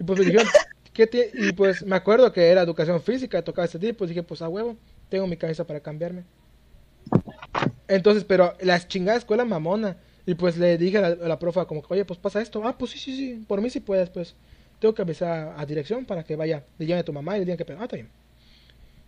Y 0.00 0.02
pues 0.02 0.18
me 0.18 0.24
dijeron, 0.24 0.48
¿qué 0.92 1.08
tie-? 1.08 1.30
Y 1.32 1.52
pues 1.52 1.86
me 1.86 1.94
acuerdo 1.94 2.32
que 2.32 2.44
era 2.48 2.62
educación 2.62 3.00
física, 3.00 3.40
tocaba 3.42 3.66
ese 3.66 3.78
tipo. 3.78 3.98
Pues 3.98 4.08
dije, 4.08 4.24
pues 4.24 4.42
a 4.42 4.48
huevo, 4.48 4.76
tengo 5.08 5.28
mi 5.28 5.36
cabeza 5.36 5.64
para 5.64 5.78
cambiarme. 5.78 6.24
Entonces, 7.86 8.24
pero 8.24 8.54
la 8.60 8.84
chingada 8.86 9.16
escuela 9.16 9.44
mamona. 9.44 9.96
Y 10.28 10.34
pues 10.34 10.58
le 10.58 10.76
dije 10.76 10.98
a 10.98 11.08
la, 11.16 11.32
a 11.34 11.38
profa, 11.38 11.64
como 11.64 11.80
que, 11.80 11.94
oye, 11.94 12.04
pues 12.04 12.18
pasa 12.18 12.42
esto. 12.42 12.60
Ah, 12.66 12.76
pues 12.76 12.90
sí, 12.90 12.98
sí, 12.98 13.16
sí, 13.16 13.44
por 13.48 13.62
mí 13.62 13.70
sí 13.70 13.80
puedes, 13.80 14.10
pues. 14.10 14.34
Tengo 14.78 14.92
que 14.94 15.00
avisar 15.00 15.30
a, 15.56 15.58
a 15.60 15.64
dirección 15.64 16.04
para 16.04 16.22
que 16.22 16.36
vaya, 16.36 16.64
le 16.76 16.84
llame 16.84 17.00
a 17.00 17.04
tu 17.04 17.14
mamá 17.14 17.36
y 17.36 17.40
le 17.40 17.46
digan 17.46 17.56
que, 17.56 17.72
ah, 17.72 17.84
está 17.84 17.96
bien. 17.96 18.10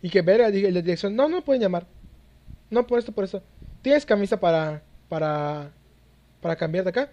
Y 0.00 0.08
que 0.08 0.22
verga, 0.22 0.50
dije, 0.50 0.70
la 0.72 0.80
dirección, 0.80 1.14
no, 1.14 1.28
no 1.28 1.44
pueden 1.44 1.60
llamar. 1.60 1.86
No 2.70 2.86
por 2.86 2.98
esto, 2.98 3.12
por 3.12 3.24
esto. 3.24 3.42
¿Tienes 3.82 4.06
camisa 4.06 4.40
para, 4.40 4.82
para, 5.10 5.72
para 6.40 6.56
cambiar 6.56 6.84
de 6.84 6.88
acá? 6.90 7.10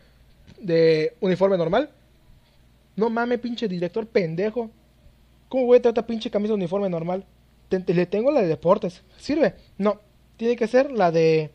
De 0.57 1.13
uniforme 1.19 1.57
normal. 1.57 1.89
No 2.95 3.09
mames, 3.09 3.39
pinche 3.39 3.67
director 3.67 4.07
pendejo. 4.07 4.71
¿Cómo 5.49 5.65
voy 5.65 5.81
a 5.83 5.89
esta 5.89 6.07
pinche 6.07 6.31
camisa 6.31 6.51
de 6.53 6.59
uniforme 6.59 6.89
normal? 6.89 7.25
Te- 7.67 7.81
te- 7.81 7.93
le 7.93 8.05
tengo 8.05 8.31
la 8.31 8.39
de 8.41 8.47
deportes. 8.47 9.03
¿Sirve? 9.17 9.55
No. 9.77 9.99
Tiene 10.37 10.55
que 10.55 10.67
ser 10.67 10.91
la 10.93 11.11
de, 11.11 11.51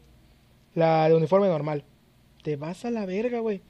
la 0.74 1.08
de 1.08 1.14
uniforme 1.14 1.48
normal. 1.48 1.82
Te 2.42 2.56
vas 2.56 2.84
a 2.84 2.90
la 2.90 3.06
verga, 3.06 3.40
güey. 3.40 3.62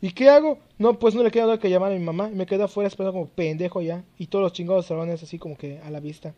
¿Y 0.00 0.12
qué 0.12 0.28
hago? 0.28 0.58
No, 0.78 0.98
pues 0.98 1.14
no 1.14 1.22
le 1.22 1.30
queda 1.30 1.44
nada 1.44 1.58
que 1.58 1.70
llamar 1.70 1.92
a 1.92 1.94
mi 1.94 2.04
mamá. 2.04 2.28
Me 2.28 2.44
quedo 2.44 2.64
afuera 2.64 2.88
esperando 2.88 3.12
como 3.18 3.30
pendejo 3.30 3.80
ya. 3.80 4.04
Y 4.18 4.26
todos 4.26 4.42
los 4.42 4.52
chingados 4.52 4.86
salones 4.86 5.22
así 5.22 5.38
como 5.38 5.56
que 5.56 5.78
a 5.80 5.90
la 5.90 6.00
vista. 6.00 6.34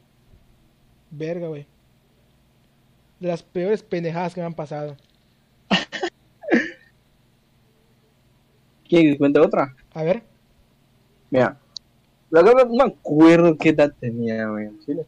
Verga, 1.10 1.48
güey. 1.48 1.66
De 3.18 3.28
las 3.28 3.42
peores 3.42 3.82
pendejadas 3.82 4.34
que 4.34 4.40
me 4.40 4.46
han 4.46 4.54
pasado. 4.54 4.96
¿Quién 8.88 9.16
cuenta 9.16 9.42
otra? 9.42 9.74
A 9.94 10.04
ver. 10.04 10.22
Mira, 11.30 11.58
la 12.30 12.42
verdad 12.42 12.66
no 12.68 12.74
me 12.76 12.84
acuerdo 12.84 13.56
qué 13.56 13.70
edad 13.70 13.92
tenía, 13.98 14.46
güey, 14.46 14.66
en 14.66 14.78
Chile. 14.80 15.06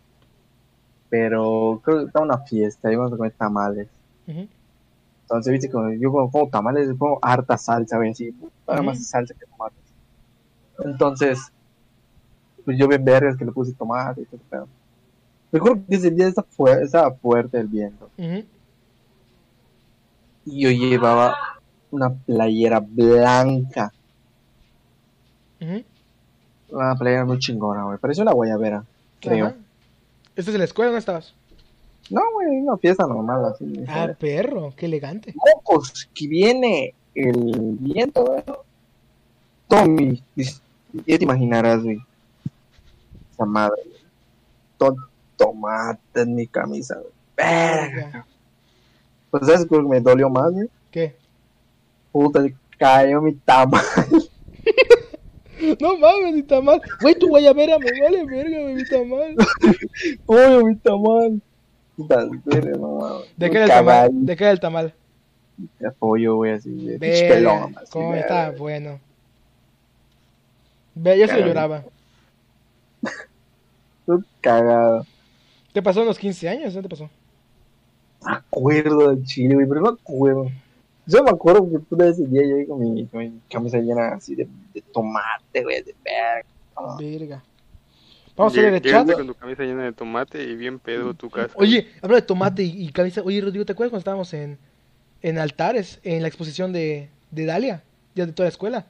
Pero 1.08 1.80
creo 1.84 1.98
que 1.98 2.04
estaba 2.06 2.24
una 2.24 2.38
fiesta, 2.38 2.92
íbamos 2.92 3.12
a 3.12 3.16
comer 3.16 3.32
tamales. 3.38 3.88
Ujú. 4.26 4.48
Entonces, 5.30 5.52
viste, 5.52 5.70
como 5.70 5.92
yo 5.92 6.10
como, 6.10 6.30
como 6.30 6.48
tamales, 6.48 6.88
pongo 6.98 7.18
harta 7.20 7.58
salsa, 7.58 7.98
güey, 7.98 8.10
así, 8.12 8.34
nada 8.66 8.80
más 8.82 9.06
salsa 9.06 9.34
que 9.34 9.44
tomates. 9.44 9.78
Entonces, 10.84 11.38
pues 12.64 12.78
yo 12.78 12.88
vi 12.88 12.96
vergas 12.96 13.36
que 13.36 13.44
le 13.44 13.52
puse 13.52 13.72
tomate 13.74 14.22
y 14.22 14.24
todo, 14.24 14.40
pero. 14.48 14.68
Recuerdo 15.52 15.82
que 15.88 15.96
ese 15.96 16.10
día 16.10 16.28
estaba, 16.28 16.46
fu- 16.50 16.66
estaba 16.68 17.10
fuerte 17.14 17.58
el 17.58 17.66
viento. 17.68 18.10
Y 20.46 20.60
yo 20.62 20.70
llevaba 20.70 21.36
una 21.90 22.10
playera 22.10 22.80
blanca. 22.80 23.92
Una 26.70 26.94
playera 26.96 27.24
muy 27.24 27.38
chingona, 27.38 27.84
güey. 27.84 27.98
Parecía 27.98 28.22
una 28.22 28.32
guayabera, 28.32 28.84
creo. 29.20 29.46
Ajá. 29.46 29.56
¿Estás 30.36 30.54
en 30.54 30.58
la 30.60 30.64
escuela? 30.64 30.90
¿Dónde 30.90 31.00
estabas? 31.00 31.34
No, 32.10 32.22
güey, 32.32 32.60
una 32.60 32.76
fiesta 32.78 33.06
normal, 33.06 33.44
así. 33.46 33.84
Ah, 33.86 33.94
¿sabes? 33.94 34.16
perro, 34.16 34.72
qué 34.76 34.86
elegante. 34.86 35.34
Mocos, 35.34 36.08
que 36.14 36.26
viene 36.26 36.94
el 37.14 37.76
viento, 37.80 38.24
güey. 38.24 38.42
Tommy, 39.68 40.22
ya 40.34 41.18
te 41.18 41.24
imaginarás, 41.24 41.82
güey. 41.82 41.98
Esa 43.32 43.44
madre, 43.44 43.82
güey. 43.84 44.00
Todo 44.78 44.96
tomate 45.36 46.22
en 46.22 46.34
mi 46.34 46.46
camisa, 46.46 46.94
güey. 46.96 47.12
Verga. 47.36 48.26
Pues, 49.30 49.46
¿sabes 49.46 49.66
qué 49.68 49.78
me 49.80 50.00
dolió 50.00 50.30
más, 50.30 50.50
güey? 50.50 50.68
¿Qué? 50.90 51.14
Puta, 52.10 52.44
cayó 52.78 53.20
mi 53.20 53.34
tamal. 53.34 53.84
No 55.80 55.98
mames, 55.98 56.34
mi 56.34 56.42
tamal. 56.44 56.80
Güey, 57.00 57.16
tu 57.16 57.28
guayabera 57.28 57.78
me 57.78 58.00
vale 58.00 58.24
verga, 58.24 58.58
mi 58.72 58.84
tamal. 58.84 59.36
Uy, 60.26 60.64
mi 60.64 60.76
tamal. 60.76 61.42
Puta, 61.98 62.24
no. 62.24 63.22
¿De 63.36 63.50
qué 63.50 63.56
era 63.56 63.64
el 63.64 63.70
tamal? 63.70 64.10
¿De 64.12 64.36
qué 64.36 64.44
era 64.44 64.52
el 64.52 64.60
tamal? 64.60 64.94
De 65.80 65.90
pollo, 65.90 66.36
güey, 66.36 66.52
así. 66.52 66.70
De 66.70 66.96
pelón, 67.00 67.74
cómo 67.90 68.14
está 68.14 68.52
bueno. 68.52 69.00
Ve, 70.94 71.18
yo 71.18 71.26
Caray. 71.26 71.44
lloraba. 71.44 71.82
Tú 74.06 74.24
cagado. 74.40 75.04
¿Te 75.72 75.82
pasó 75.82 76.00
en 76.02 76.06
los 76.06 76.18
15 76.20 76.48
años? 76.48 76.76
¿No 76.76 76.82
te 76.82 76.88
pasó? 76.88 77.10
me 78.24 78.32
acuerdo 78.32 79.10
del 79.10 79.24
chile, 79.24 79.54
güey, 79.54 79.66
pero 79.66 79.80
no 79.80 79.92
me 79.92 79.98
acuerdo. 80.00 80.50
Yo 81.06 81.24
me 81.24 81.30
acuerdo 81.30 81.68
que 81.68 81.78
puta 81.80 82.06
ese 82.06 82.26
día 82.26 82.42
yo 82.46 82.68
con 82.68 82.78
mi, 82.80 83.06
con 83.06 83.20
mi 83.20 83.40
camisa 83.50 83.78
llena 83.78 84.14
así 84.14 84.36
de, 84.36 84.46
de 84.72 84.82
tomate, 84.92 85.64
güey, 85.64 85.82
de 85.82 85.96
verga. 86.04 86.96
Verga. 86.96 87.42
Vamos 88.38 88.56
a 88.56 88.62
ver 88.62 88.74
el 88.74 88.80
chat. 88.82 89.12
con 89.12 89.26
tu 89.26 89.34
camisa 89.34 89.62
llena 89.64 89.84
de 89.84 89.92
tomate 89.92 90.42
y 90.42 90.54
bien 90.56 90.78
pedo 90.78 91.12
tu 91.14 91.28
casa. 91.28 91.52
Oye, 91.56 91.88
habla 92.00 92.16
de 92.16 92.22
tomate 92.22 92.62
y, 92.62 92.86
y 92.86 92.92
camisa. 92.92 93.22
Oye, 93.22 93.40
Rodrigo, 93.40 93.64
¿te 93.66 93.72
acuerdas 93.72 93.90
cuando 93.90 94.00
estábamos 94.00 94.32
en, 94.34 94.58
en 95.22 95.38
Altares, 95.38 96.00
en 96.04 96.22
la 96.22 96.28
exposición 96.28 96.72
de, 96.72 97.10
de 97.30 97.44
Dalia? 97.44 97.82
Ya 98.14 98.26
de 98.26 98.32
toda 98.32 98.46
la 98.46 98.50
escuela. 98.50 98.86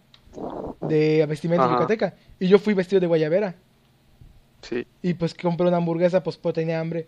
De 0.83 1.25
vestimenta 1.27 1.65
Ajá. 1.65 1.75
yucateca. 1.75 2.15
Y 2.39 2.49
yo 2.49 2.59
fui 2.59 2.75
vestido 2.75 3.01
de 3.01 3.07
guayabera. 3.07 3.55
Sí. 4.63 4.87
Y 5.03 5.15
pues 5.15 5.35
compré 5.35 5.67
una 5.69 5.77
hamburguesa, 5.79 6.23
pues 6.23 6.37
porque 6.37 6.61
tenía 6.61 6.81
hambre. 6.81 7.07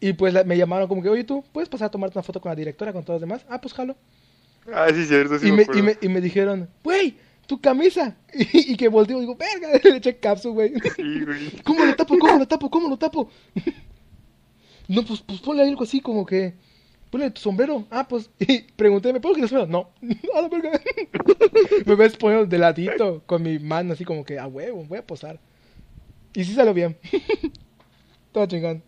Y 0.00 0.12
pues 0.14 0.34
la- 0.34 0.44
me 0.44 0.56
llamaron 0.56 0.88
como 0.88 1.02
que, 1.02 1.08
oye, 1.08 1.24
tú, 1.24 1.44
¿puedes 1.52 1.68
pasar 1.68 1.86
a 1.86 1.90
tomarte 1.90 2.18
una 2.18 2.22
foto 2.22 2.40
con 2.40 2.50
la 2.50 2.56
directora, 2.56 2.92
con 2.92 3.04
todos 3.04 3.20
los 3.20 3.28
demás? 3.28 3.46
Ah, 3.48 3.60
pues 3.60 3.72
jalo. 3.74 3.96
Ah, 4.72 4.88
sí, 4.94 5.04
cierto, 5.04 5.38
sí 5.38 5.48
y, 5.48 5.52
me 5.52 5.66
me, 5.66 5.78
y, 5.78 5.82
me, 5.82 5.96
y 6.00 6.08
me 6.08 6.20
dijeron, 6.20 6.68
güey, 6.82 7.16
tu 7.46 7.60
camisa. 7.60 8.16
Y, 8.34 8.72
y 8.72 8.76
que 8.76 8.88
volteo 8.88 9.18
y 9.18 9.20
digo, 9.20 9.36
verga, 9.36 9.68
le 9.84 9.96
eché 9.96 10.16
capsu, 10.16 10.52
güey. 10.52 10.72
Sí, 10.96 11.24
güey. 11.24 11.50
¿Cómo 11.64 11.84
lo 11.84 11.94
tapo? 11.94 12.18
¿Cómo 12.18 12.38
lo 12.38 12.48
tapo? 12.48 12.70
¿Cómo 12.70 12.88
lo 12.88 12.96
tapo? 12.96 13.30
No, 14.88 15.04
pues, 15.04 15.20
pues 15.20 15.40
ponle 15.40 15.62
algo 15.62 15.84
así 15.84 16.00
como 16.00 16.26
que. 16.26 16.54
Ponle 17.10 17.30
tu 17.30 17.40
sombrero. 17.40 17.86
Ah, 17.90 18.08
pues. 18.08 18.28
Y 18.40 18.62
pregunté, 18.62 19.12
¿me 19.12 19.20
puedo 19.20 19.36
quitar 19.36 19.44
el 19.44 19.66
sombrero? 19.66 19.70
No. 19.70 19.90
A 20.36 20.42
la 20.42 20.48
verga. 20.48 20.80
Me 21.86 21.94
ves 21.94 22.16
poniendo 22.16 22.46
de 22.46 22.58
ladito 22.58 23.22
con 23.24 23.42
mi 23.42 23.58
mano 23.60 23.92
así 23.92 24.04
como 24.04 24.24
que 24.24 24.38
a 24.38 24.48
huevo, 24.48 24.84
voy 24.84 24.98
a 24.98 25.06
posar. 25.06 25.38
Y 26.34 26.44
sí 26.44 26.54
salió 26.54 26.74
bien. 26.74 26.96
Todo 28.32 28.46
chingón. 28.46 28.82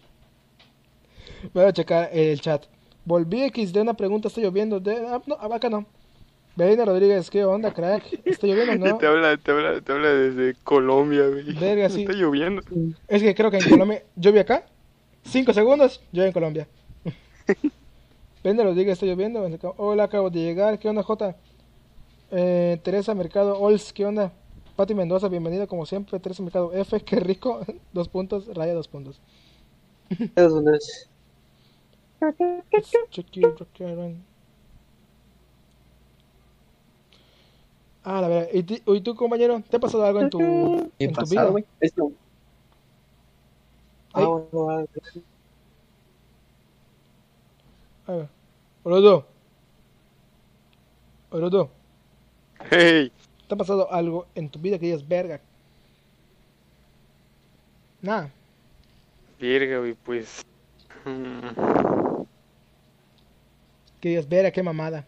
Voy 1.55 1.65
a 1.65 1.73
checar 1.73 2.11
el 2.13 2.41
chat. 2.41 2.67
Volví 3.05 3.45
X 3.45 3.73
de 3.73 3.81
una 3.81 3.95
pregunta, 3.95 4.27
está 4.27 4.41
lloviendo. 4.41 4.81
De... 4.81 4.97
ah, 5.07 5.23
no, 5.27 5.37
acá 5.37 5.71
no. 5.71 5.87
Belina 6.57 6.87
Rodríguez, 6.87 7.31
¿qué 7.31 7.45
onda, 7.45 7.73
crack? 7.73 8.21
¿Está 8.25 8.47
lloviendo 8.47 8.87
o 8.87 8.89
no? 8.93 8.97
te 8.99 9.07
habla, 9.07 9.37
te 9.37 9.51
habla, 9.51 9.81
te 9.83 9.93
habla 9.93 10.09
desde 10.09 10.55
Colombia, 10.65 11.29
güey. 11.29 11.53
Verga, 11.53 11.91
sí. 11.91 12.01
Está 12.01 12.15
lloviendo. 12.15 12.63
Es 13.09 13.23
que 13.23 13.35
creo 13.35 13.51
que 13.51 13.59
en 13.59 13.69
Colombia. 13.69 14.03
Vi 14.17 14.39
acá. 14.39 14.65
Cinco 15.23 15.53
segundos. 15.53 16.01
Yo 16.13 16.25
en 16.25 16.33
Colombia. 16.33 16.67
Vende 18.45 18.65
Rodríguez, 18.65 18.95
está 18.95 19.05
lloviendo. 19.05 19.47
Hola, 19.77 20.05
acabo 20.05 20.31
de 20.31 20.41
llegar. 20.41 20.79
¿Qué 20.79 20.89
onda, 20.89 21.03
Jota? 21.03 21.37
Eh, 22.31 22.81
Teresa 22.83 23.15
Mercado 23.15 23.59
Ols, 23.59 23.93
¿qué 23.93 24.07
onda? 24.07 24.33
Pati 24.77 24.95
Mendoza, 24.95 25.29
bienvenida 25.29 25.67
como 25.67 25.85
siempre. 25.85 26.19
Teresa 26.21 26.43
Mercado 26.43 26.73
F, 26.73 27.01
qué 27.05 27.21
rico. 27.21 27.61
Dos 27.93 28.09
puntos, 28.09 28.47
raya 28.55 28.73
dos 28.73 28.89
puntos. 28.89 29.21
Eso 30.35 30.63
no 30.63 30.73
Ah, 38.09 38.21
la 38.21 38.29
verdad. 38.29 38.49
¿Y, 38.53 38.63
ti- 38.63 38.83
y 38.87 39.01
tú, 39.01 39.15
compañero? 39.17 39.61
¿Te 39.69 39.77
ha 39.77 39.81
pasado 39.81 40.05
algo 40.05 40.21
en 40.21 40.31
tu, 40.31 40.39
¿Qué 40.97 41.07
en 41.07 41.13
tu 41.13 41.21
pasado, 41.21 41.41
vida? 41.41 41.51
güey? 41.51 41.65
Esto. 41.81 42.13
Ah, 44.15 44.21
Ay. 44.21 44.87
A 48.07 48.13
ver. 48.15 48.29
Orodo. 48.85 49.27
Orodo. 51.31 51.71
Hey, 52.71 53.13
¿Te 53.49 53.55
ha 53.55 53.59
pasado 53.59 53.93
algo 53.93 54.27
en 54.37 54.51
tu 54.51 54.59
vida 54.61 54.79
que 54.79 54.87
digas, 54.87 55.07
verga? 55.07 55.41
Nada. 58.03 58.31
Verga, 59.41 59.79
güey, 59.81 59.95
pues. 60.05 60.43
mm, 61.05 62.23
Que 64.01 64.09
digas, 64.11 64.29
verga, 64.29 64.51
qué 64.53 64.63
mamada. 64.63 65.07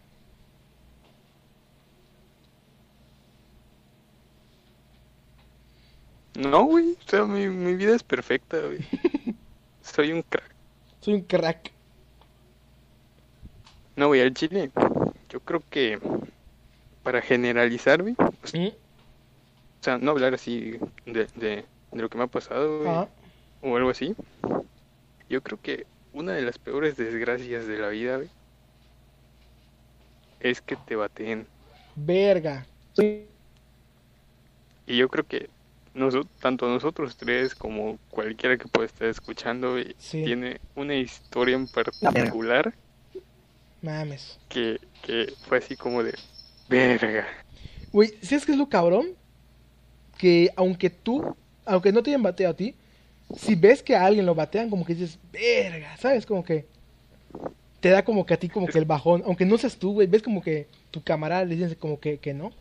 No, 6.39 6.63
güey. 6.63 6.93
O 6.93 7.09
sea, 7.09 7.25
mi, 7.25 7.49
mi 7.49 7.75
vida 7.75 7.93
es 7.93 8.03
perfecta, 8.03 8.57
güey. 8.61 8.79
Soy 9.81 10.13
un 10.13 10.21
crack. 10.21 10.55
Soy 11.01 11.15
un 11.15 11.21
crack. 11.21 11.71
No, 13.97 14.07
güey, 14.07 14.21
al 14.21 14.33
chile. 14.33 14.71
Yo 15.27 15.41
creo 15.41 15.61
que. 15.69 15.99
Para 17.03 17.21
generalizar, 17.21 18.01
güey. 18.01 18.13
pues, 18.15 18.53
¿Mm? 18.53 18.67
o 18.67 19.83
sea, 19.83 19.97
no 19.97 20.11
hablar 20.11 20.33
así 20.33 20.79
de, 21.05 21.27
de, 21.35 21.65
de 21.91 22.01
lo 22.01 22.09
que 22.09 22.17
me 22.17 22.23
ha 22.23 22.27
pasado, 22.27 22.79
güey. 22.79 22.89
Ajá. 22.89 23.09
o 23.61 23.75
algo 23.75 23.89
así. 23.89 24.15
Yo 25.29 25.43
creo 25.43 25.59
que 25.61 25.85
una 26.13 26.33
de 26.33 26.41
las 26.43 26.57
peores 26.57 26.95
desgracias 26.95 27.67
de 27.67 27.79
la 27.79 27.89
vida, 27.89 28.15
güey, 28.15 28.29
es 30.39 30.61
que 30.61 30.77
te 30.77 30.95
baten. 30.95 31.47
Verga. 31.95 32.65
Sí. 32.93 33.25
Y 34.87 34.97
yo 34.97 35.09
creo 35.09 35.25
que 35.25 35.49
tanto 36.39 36.67
nosotros 36.67 37.17
tres 37.17 37.55
como 37.55 37.97
cualquiera 38.09 38.57
que 38.57 38.67
pueda 38.67 38.85
estar 38.85 39.07
escuchando, 39.07 39.71
güey, 39.73 39.95
Sí. 39.97 40.23
tiene 40.23 40.59
una 40.75 40.95
historia 40.95 41.55
en 41.55 41.67
particular 41.67 42.73
Mames. 43.81 44.37
que, 44.49 44.79
que 45.03 45.33
fue 45.47 45.57
así 45.59 45.75
como 45.75 46.03
de 46.03 46.13
verga. 46.67 47.27
Güey, 47.91 48.13
si 48.21 48.35
es 48.35 48.45
que 48.45 48.51
es 48.51 48.57
lo 48.57 48.69
cabrón? 48.69 49.07
Que 50.17 50.49
aunque 50.55 50.89
tú, 50.89 51.35
aunque 51.65 51.91
no 51.91 52.03
te 52.03 52.11
hayan 52.11 52.23
bateado 52.23 52.53
a 52.53 52.57
ti, 52.57 52.75
si 53.37 53.55
ves 53.55 53.81
que 53.81 53.95
a 53.95 54.05
alguien 54.05 54.25
lo 54.25 54.35
batean, 54.35 54.69
como 54.69 54.85
que 54.85 54.95
dices, 54.95 55.17
verga, 55.31 55.95
¿sabes? 55.97 56.25
Como 56.25 56.43
que 56.43 56.65
te 57.79 57.89
da 57.89 58.03
como 58.03 58.25
que 58.25 58.33
a 58.33 58.37
ti 58.37 58.49
como 58.49 58.67
que 58.67 58.77
el 58.77 58.85
bajón, 58.85 59.23
aunque 59.25 59.45
no 59.45 59.57
seas 59.57 59.77
tú, 59.77 59.93
güey, 59.93 60.07
ves 60.07 60.21
como 60.21 60.41
que 60.41 60.67
tu 60.91 61.01
camarada 61.01 61.45
le 61.45 61.55
dices 61.55 61.77
como 61.77 61.99
que, 61.99 62.17
que 62.17 62.33
no. 62.33 62.51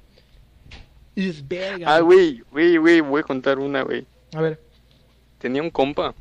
Verga. 1.48 1.96
Ah, 1.96 2.00
güey, 2.00 2.42
güey, 2.52 2.76
güey, 2.76 3.00
voy 3.00 3.20
a 3.20 3.24
contar 3.24 3.58
una, 3.58 3.82
güey. 3.82 4.06
A 4.34 4.40
ver, 4.40 4.60
Tenía 5.38 5.62
un 5.62 5.70
compa 5.70 6.14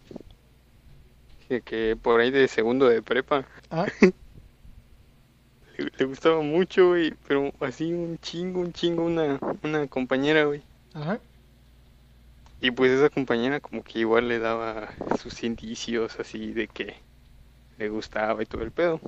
que, 1.48 1.62
que 1.62 1.96
por 2.02 2.20
ahí 2.20 2.30
de 2.32 2.48
segundo 2.48 2.88
de 2.90 3.02
prepa 3.02 3.46
ah, 3.72 3.86
le, 5.78 5.92
le 5.98 6.06
gustaba 6.06 6.42
mucho, 6.42 6.90
güey, 6.90 7.14
pero 7.28 7.52
así 7.60 7.94
un 7.94 8.18
chingo, 8.20 8.60
un 8.62 8.74
chingo, 8.74 9.04
una, 9.06 9.40
una 9.64 9.88
compañera, 9.88 10.46
güey. 10.46 10.62
ajá, 10.94 11.20
Y 12.60 12.72
pues 12.72 12.92
esa 12.92 13.10
compañera 13.10 13.60
como 13.60 13.84
que 13.84 14.00
igual 14.00 14.28
le 14.28 14.40
daba 14.40 14.90
sus 15.22 15.44
indicios 15.44 16.20
así 16.20 16.54
de 16.54 16.68
que 16.68 16.96
le 17.78 17.90
gustaba 17.90 18.42
y 18.42 18.46
todo 18.46 18.64
el 18.64 18.72
pedo. 18.72 19.00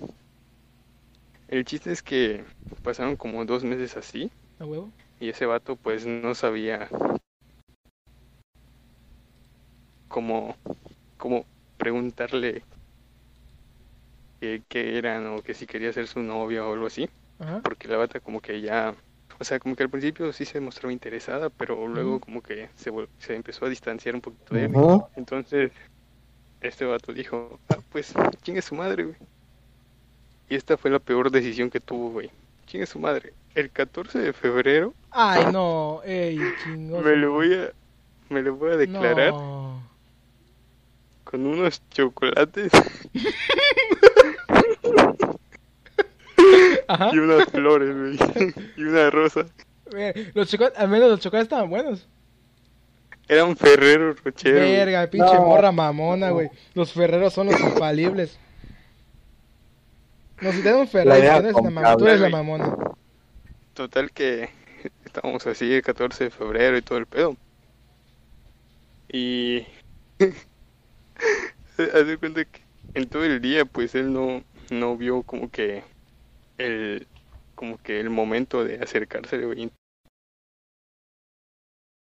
El 1.48 1.66
chiste 1.66 1.92
es 1.92 2.04
que 2.04 2.44
pasaron 2.84 3.16
como 3.16 3.44
dos 3.46 3.64
meses 3.64 3.98
así 3.98 4.32
a 4.60 4.66
huevo. 4.66 4.90
Y 5.20 5.30
ese 5.30 5.46
vato 5.46 5.76
pues 5.76 6.06
no 6.06 6.34
sabía 6.36 6.88
cómo, 10.08 10.56
cómo 11.18 11.46
preguntarle 11.78 12.64
qué, 14.40 14.62
qué 14.68 14.98
eran 14.98 15.28
o 15.28 15.42
que 15.42 15.54
si 15.54 15.66
quería 15.66 15.94
ser 15.94 16.08
su 16.08 16.22
novia 16.22 16.66
o 16.66 16.74
algo 16.74 16.88
así. 16.88 17.10
Ajá, 17.40 17.62
porque 17.62 17.88
la 17.88 17.98
bata 17.98 18.20
como 18.20 18.42
que 18.42 18.62
ya, 18.62 18.94
o 19.40 19.44
sea, 19.44 19.60
como 19.60 19.76
que 19.76 19.84
al 19.84 19.90
principio 19.90 20.32
sí 20.34 20.46
se 20.46 20.60
mostraba 20.60 20.92
interesada, 20.92 21.50
pero 21.50 21.88
luego 21.88 22.20
como 22.20 22.42
que 22.42 22.70
se, 22.76 22.92
se 23.18 23.36
empezó 23.36 23.66
a 23.66 23.70
distanciar 23.70 24.16
un 24.16 24.22
poquito 24.22 24.56
de 24.56 24.66
él. 24.66 24.74
Entonces, 25.16 25.72
este 26.62 26.86
vato 26.86 27.14
dijo, 27.14 27.60
ah, 27.70 27.78
pues 27.92 28.14
chingue 28.42 28.62
su 28.62 28.76
madre, 28.76 29.04
güey. 29.04 29.18
Y 30.50 30.56
esta 30.56 30.78
fue 30.78 30.92
la 30.92 31.00
peor 31.00 31.32
decisión 31.32 31.70
que 31.70 31.80
tuvo, 31.80 32.12
güey. 32.12 32.32
Chingue 32.66 32.86
su 32.86 33.00
madre. 33.00 33.34
El 33.60 33.70
14 33.72 34.20
de 34.20 34.32
febrero 34.34 34.94
Ay, 35.12 35.52
no, 35.52 36.02
ey, 36.06 36.40
chingón. 36.64 37.04
me 37.04 37.16
lo 37.18 37.34
voy 37.34 37.54
a, 37.56 37.72
me 38.30 38.42
lo 38.42 38.56
voy 38.56 38.72
a 38.72 38.78
declarar 38.78 39.32
No. 39.34 39.84
con 41.26 41.46
unos 41.46 41.82
chocolates 41.90 42.72
Ajá. 46.88 47.10
y 47.14 47.18
unas 47.20 47.46
flores, 47.50 47.96
güey. 47.96 48.18
y 48.78 48.84
una 48.84 49.10
rosa. 49.10 49.46
Eh, 49.96 50.32
Los 50.34 50.50
chocolates, 50.50 50.80
al 50.80 50.88
menos 50.90 51.10
los 51.10 51.20
chocolates 51.20 51.46
estaban 51.48 51.70
buenos. 51.70 52.08
Era 53.28 53.44
un 53.46 53.56
Ferrero 53.56 54.14
Rocher. 54.24 54.54
güey. 54.56 54.72
Verga, 54.78 55.08
pinche 55.08 55.34
No. 55.36 55.46
morra 55.46 55.72
mamona, 55.72 56.32
güey. 56.32 56.50
Los 56.74 56.94
ferreros 56.94 57.34
son 57.34 57.48
los 57.48 57.60
infalibles. 57.60 58.40
No, 60.42 60.52
si 60.52 60.62
te 60.64 60.70
dan 60.72 60.80
un 60.80 60.88
ferrero, 60.88 61.10
La 61.82 61.98
tú 61.98 62.08
eres 62.08 62.22
la, 62.22 62.30
mamona. 62.30 62.74
Total 63.80 64.12
que 64.12 64.50
estábamos 65.06 65.48
así 65.48 65.74
el 65.74 65.82
14 65.82 66.26
de 66.26 66.32
febrero 66.32 66.76
y 66.76 66.82
todo 66.82 66.98
el 66.98 67.06
pedo. 67.06 67.38
Y 69.08 69.66
haz 71.78 72.06
de 72.06 72.18
cuenta 72.18 72.44
que 72.44 72.60
en 72.94 73.08
todo 73.08 73.24
el 73.24 73.40
día 73.40 73.64
pues 73.64 73.96
él 73.96 74.12
no, 74.12 74.44
no 74.70 74.98
vio 74.98 75.24
como 75.24 75.50
que 75.50 75.86
el 76.58 77.08
como 77.56 77.78
que 77.78 78.02
el 78.02 78.10
momento 78.10 78.66
de 78.66 78.84
acercarse 78.84 79.38
güey. 79.46 79.72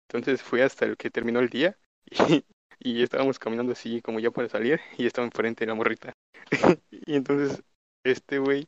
Entonces 0.09 0.43
fue 0.43 0.63
hasta 0.63 0.83
el 0.83 0.97
que 0.97 1.09
terminó 1.09 1.39
el 1.39 1.47
día 1.47 1.77
y, 2.27 2.43
y 2.79 3.03
estábamos 3.03 3.39
caminando 3.39 3.71
así 3.71 4.01
como 4.01 4.19
ya 4.19 4.31
para 4.31 4.49
salir 4.49 4.81
y 4.97 5.05
estaba 5.05 5.27
enfrente 5.27 5.63
de 5.63 5.69
la 5.69 5.75
morrita. 5.75 6.11
y 6.91 7.15
entonces 7.15 7.63
este 8.03 8.39
güey 8.39 8.67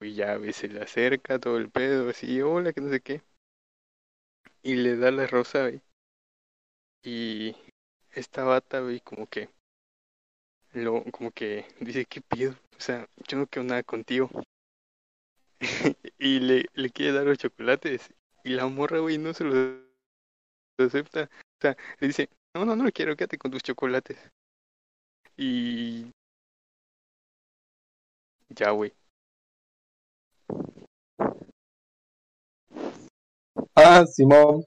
y 0.00 0.14
ya 0.14 0.38
se 0.52 0.68
le 0.68 0.82
acerca 0.82 1.38
todo 1.38 1.56
el 1.58 1.70
pedo, 1.70 2.10
así, 2.10 2.40
hola, 2.42 2.72
que 2.72 2.80
no 2.80 2.90
sé 2.90 3.00
qué. 3.00 3.22
Y 4.62 4.76
le 4.76 4.96
da 4.96 5.10
la 5.10 5.26
rosa. 5.26 5.70
Y 7.02 7.56
esta 8.12 8.44
bata, 8.44 8.80
güey, 8.80 9.00
como 9.00 9.26
que, 9.26 9.48
lo, 10.72 11.04
como 11.10 11.30
que 11.32 11.66
dice, 11.80 12.04
¿qué 12.06 12.20
pido? 12.20 12.52
O 12.76 12.80
sea, 12.80 13.08
yo 13.28 13.38
no 13.38 13.46
quiero 13.46 13.68
nada 13.68 13.82
contigo. 13.82 14.30
y 16.18 16.40
le, 16.40 16.66
le 16.74 16.90
quiere 16.90 17.12
dar 17.12 17.26
los 17.26 17.38
chocolates. 17.38 18.10
Y 18.44 18.50
la 18.50 18.66
morra, 18.66 18.98
güey, 19.00 19.18
no 19.18 19.34
se 19.34 19.44
los 19.44 19.78
acepta. 20.78 21.24
O 21.24 21.60
sea, 21.60 21.76
le 22.00 22.06
dice, 22.06 22.28
no, 22.54 22.64
no, 22.64 22.76
no 22.76 22.90
quiero, 22.92 23.16
quédate 23.16 23.38
con 23.38 23.50
tus 23.50 23.62
chocolates. 23.62 24.18
Y... 25.36 26.10
Ya, 28.50 28.70
güey. 28.72 28.92
Ah, 33.80 34.04
Simón. 34.06 34.64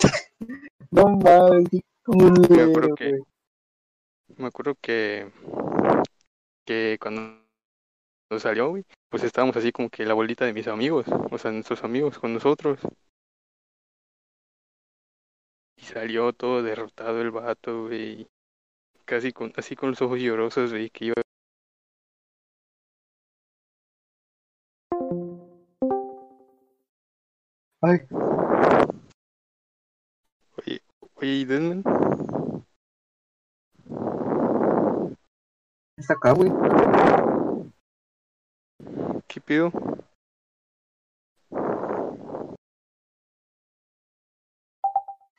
no 0.90 1.04
mames, 1.16 1.68
Me 2.08 2.62
acuerdo 2.62 2.94
que, 2.96 3.18
me 4.36 4.46
acuerdo 4.46 4.74
que, 4.80 5.30
que 6.66 6.98
cuando 7.00 7.38
cuando 8.28 8.40
salió, 8.42 8.70
güey, 8.70 8.84
pues 9.08 9.22
estábamos 9.22 9.56
así 9.56 9.70
como 9.70 9.90
que 9.90 10.04
la 10.04 10.14
bolita 10.14 10.44
de 10.44 10.52
mis 10.52 10.66
amigos, 10.66 11.06
o 11.30 11.38
sea, 11.38 11.52
nuestros 11.52 11.84
amigos 11.84 12.18
con 12.18 12.34
nosotros. 12.34 12.80
Y 15.76 15.82
salió 15.84 16.32
todo 16.32 16.62
derrotado 16.62 17.22
el 17.22 17.30
vato, 17.30 17.84
güey, 17.86 18.26
casi 19.04 19.32
con, 19.32 19.52
así 19.56 19.76
con 19.76 19.90
los 19.90 20.02
ojos 20.02 20.18
llorosos, 20.20 20.72
güey, 20.72 20.90
que 20.90 21.06
iba. 21.06 21.14
Ay, 27.80 27.98
Oye, 30.58 30.80
oye, 31.14 31.28
¿y 31.30 31.44
Deadman? 31.44 31.82
está 35.96 36.14
acá, 36.14 36.32
güey. 36.32 36.50
¿Qué 39.28 39.40
pido? 39.40 39.70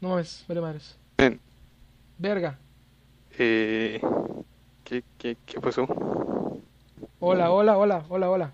No 0.00 0.10
mames, 0.10 0.44
vale 0.48 0.60
madres. 0.60 0.98
Ven. 1.18 1.40
Verga. 2.18 2.58
Eh, 3.38 4.00
¿qué, 4.84 5.02
qué, 5.18 5.36
¿Qué 5.44 5.60
pasó? 5.60 5.86
Hola, 7.20 7.50
hola, 7.50 7.76
hola, 7.76 8.04
hola, 8.08 8.30
hola. 8.30 8.52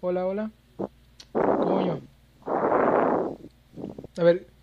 Hola, 0.00 0.26
hola. 0.26 0.50
Coño. 1.32 2.00
A 4.16 4.22
ver. 4.22 4.53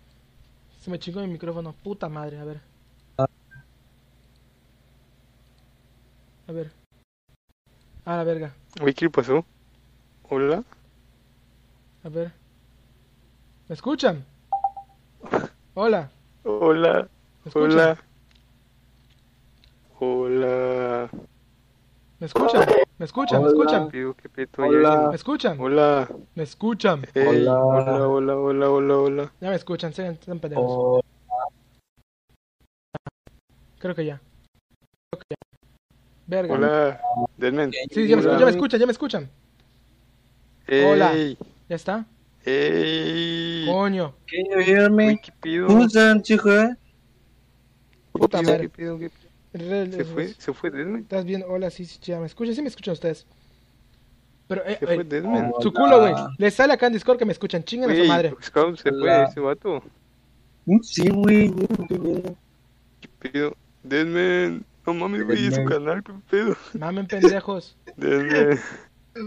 Se 0.82 0.90
me 0.90 0.98
chingó 0.98 1.20
mi 1.20 1.28
micrófono. 1.28 1.72
Puta 1.72 2.08
madre, 2.08 2.40
a 2.40 2.44
ver. 2.44 2.60
A 3.16 3.28
ver. 6.52 6.72
Ah, 8.04 8.16
la 8.16 8.24
verga. 8.24 8.52
¿qué 8.96 9.08
pasó? 9.08 9.44
Hola. 10.28 10.64
A 12.02 12.08
ver. 12.08 12.32
¿Me 13.68 13.74
escuchan? 13.74 14.24
Hola. 15.74 16.10
Hola. 16.42 17.08
¿Me 17.44 17.48
escuchan? 17.48 17.70
Hola. 17.70 17.96
Hola. 20.00 21.08
¿Me 22.18 22.26
escuchan? 22.26 22.66
¿Me 23.02 23.06
escuchan? 23.06 23.42
¿Me 23.42 23.48
escuchan? 23.48 23.90
Hola. 24.58 25.08
¿Me 25.08 25.16
escuchan? 25.16 25.60
Hola. 25.60 26.08
¿Me 26.36 26.44
escuchan? 26.44 27.04
Hola. 27.16 27.58
hola, 27.58 28.06
hola, 28.06 28.36
hola, 28.36 28.70
hola, 28.70 28.96
hola. 28.96 29.32
Ya 29.40 29.50
me 29.50 29.56
escuchan, 29.56 29.92
sean, 29.92 30.16
sean 30.24 30.38
pendejos. 30.38 31.02
Creo 33.80 33.96
que 33.96 34.04
ya. 34.04 34.20
Creo 35.10 35.20
que 35.20 35.26
ya. 35.30 35.36
Verga. 36.28 36.54
Hola. 36.54 37.00
Denmen. 37.38 37.72
Sí, 37.90 38.06
ya 38.06 38.18
me, 38.18 38.22
Hola. 38.22 38.38
ya 38.38 38.44
me 38.44 38.50
escuchan, 38.52 38.78
ya 38.78 38.86
me 38.86 38.92
escuchan. 38.92 39.28
Hola. 40.68 41.12
¿Ya 41.68 41.74
está? 41.74 42.06
Ey. 42.44 43.66
Coño. 43.66 44.14
can 44.28 44.44
you 44.44 44.58
hear 44.60 44.88
Güey, 44.88 45.06
me? 45.06 45.20
¿qué 45.20 45.32
pido? 45.40 45.66
Who's 45.66 45.92
that, 45.94 46.22
chica? 46.22 46.78
Puta 48.12 48.38
¿Qué 48.38 48.46
madre. 48.46 48.68
pido? 48.68 48.96
¿Qué 48.96 49.10
pido? 49.10 49.21
Se 49.52 50.04
fue, 50.04 50.28
se 50.28 50.52
fue 50.54 50.70
Deadman. 50.70 51.02
¿Estás 51.02 51.24
bien? 51.24 51.44
Hola, 51.46 51.70
sí, 51.70 51.84
sí, 51.84 51.98
ya 52.02 52.18
me 52.18 52.26
escuchan, 52.26 52.54
sí 52.54 52.62
me 52.62 52.68
escuchan 52.68 52.92
ustedes. 52.92 53.26
Pero, 54.48 54.62
eh, 54.66 54.76
Se 54.80 54.86
fue 54.86 54.94
eh, 54.96 55.04
Deadman. 55.04 55.52
su 55.60 55.72
culo, 55.72 56.00
güey. 56.00 56.14
Les 56.38 56.54
sale 56.54 56.72
acá 56.72 56.86
en 56.86 56.94
Discord 56.94 57.18
que 57.18 57.26
me 57.26 57.32
escuchan. 57.32 57.62
Chinguen 57.62 57.90
a 57.90 57.96
su 57.96 58.04
madre. 58.06 58.34
Scout 58.42 58.78
se 58.78 58.90
fue 58.90 59.24
ese 59.24 59.40
vato. 59.40 59.82
Sí, 60.82 61.08
güey. 61.10 61.52
¿Qué 63.00 63.08
pido? 63.30 63.54
Deadman. 63.82 64.64
No 64.86 64.94
mames, 64.94 65.24
güey, 65.24 65.46
es 65.46 65.54
su 65.54 65.64
canal, 65.64 66.02
qué 66.02 66.12
pedo. 66.30 66.56
Mamen 66.78 67.06
pendejos. 67.06 67.76
Deadman. 67.96 68.58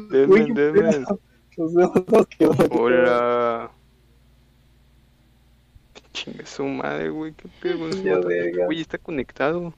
Deadman, 0.10 0.54
Deadman. 0.54 1.06
pedo. 2.38 2.56
Hola. 2.72 3.72
Chinga 6.14 6.46
su 6.46 6.64
madre, 6.66 7.10
güey, 7.10 7.34
qué 7.34 7.48
pedo. 7.62 7.90
Güey, 8.66 8.82
está 8.82 8.98
conectado. 8.98 9.74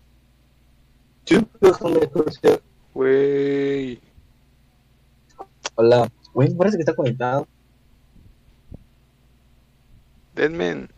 Sí, 1.28 1.46
déjame 1.60 2.00
escuchar. 2.00 2.62
Güey. 2.94 4.00
Hola. 5.76 6.10
Güey, 6.34 6.56
parece 6.56 6.78
que 6.78 6.82
está 6.84 6.96
conectado. 6.96 7.46
Deadman. 10.36 10.90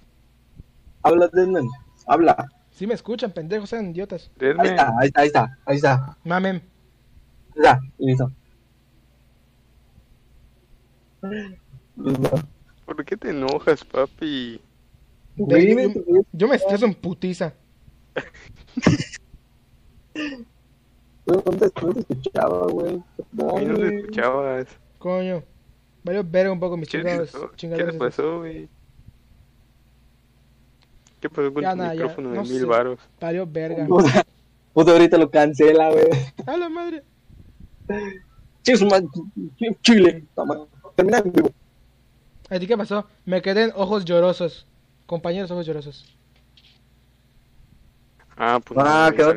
Habla, 1.02 1.30
Desmond. 1.34 1.70
Habla. 2.06 2.48
Sí 2.72 2.86
me 2.86 2.94
escuchan, 2.94 3.32
pendejos, 3.32 3.70
sean 3.70 3.90
idiotas. 3.90 4.30
Ahí 4.40 4.50
está, 4.50 4.64
Deadman. 4.64 4.96
ahí 5.00 5.08
está, 5.08 5.22
ahí 5.22 5.28
está, 5.28 5.58
ahí 5.66 5.76
está. 5.78 6.18
Mamen. 6.24 6.62
Está, 7.56 7.80
listo. 7.98 8.32
¿Por 12.86 13.04
qué 13.06 13.18
te 13.18 13.32
enojas, 13.32 13.84
papi? 13.84 14.62
Ve- 15.36 15.94
yo, 16.08 16.22
yo 16.32 16.48
me 16.48 16.56
estreso 16.56 16.86
en 16.86 16.94
putiza. 16.94 17.54
No 21.26 21.42
te, 21.42 21.72
no 21.86 21.94
te 21.94 22.00
escuchaba, 22.00 22.68
güey. 22.68 23.04
Güey, 23.34 23.66
no 23.66 23.76
te 23.78 23.98
escuchabas. 24.00 24.68
Coño. 24.98 25.44
Valió 26.04 26.24
verga 26.24 26.52
un 26.52 26.60
poco 26.60 26.78
mis 26.78 26.90
¿Qué, 26.90 26.98
chingados. 26.98 27.32
¿Qué 27.32 27.56
chingaderas 27.56 27.94
le 27.94 27.98
esas. 27.98 28.16
pasó, 28.16 28.38
güey? 28.40 28.70
¿Qué 31.20 31.30
pasó 31.30 31.54
con 31.54 31.62
Ya, 31.64 31.72
tu 31.72 31.78
nada, 31.78 31.94
ya, 31.94 32.02
micrófono 32.02 32.30
de 32.32 32.36
no 32.38 32.42
mil 32.44 32.60
sé. 32.60 32.66
varos? 32.66 33.00
Valió 33.20 33.46
verga. 33.46 33.86
Puta, 33.88 34.26
puta, 34.74 34.92
ahorita 34.94 35.18
lo 35.18 35.30
cancela, 35.30 35.92
güey. 35.92 36.08
A 36.46 36.58
la 36.58 36.70
madre. 36.70 37.04
Chile. 39.82 40.26
Toma. 40.36 40.68
Termina 40.96 41.20
en 41.20 41.32
vivo. 41.32 41.52
¿A 42.50 42.60
ti 42.60 42.68
qué 42.68 42.78
pasó? 42.78 43.06
Me 43.26 43.42
quedé 43.42 43.66
en 43.66 43.72
ojos 43.76 44.06
llorosos. 44.06 44.66
Compañeros 45.06 45.52
ojos 45.52 45.66
llorosos. 45.66 46.18
Ah, 48.40 48.60
pues 48.64 48.80
Ah, 48.80 49.10
no, 49.12 49.16
que 49.18 49.24
no 49.24 49.34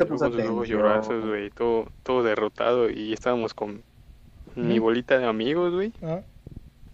güey, 0.55 0.68
te 0.68 0.72
llorazos, 0.72 1.26
güey, 1.26 1.50
todo, 1.50 1.86
todo 2.05 2.22
derrotado 2.22 2.88
y 2.88 3.12
estábamos 3.12 3.53
con 3.53 3.82
mi 4.55 4.74
Ujú. 4.78 4.84
bolita 4.84 5.18
de 5.18 5.26
amigos, 5.26 5.72
güey. 5.74 5.92
Ah. 6.03 6.22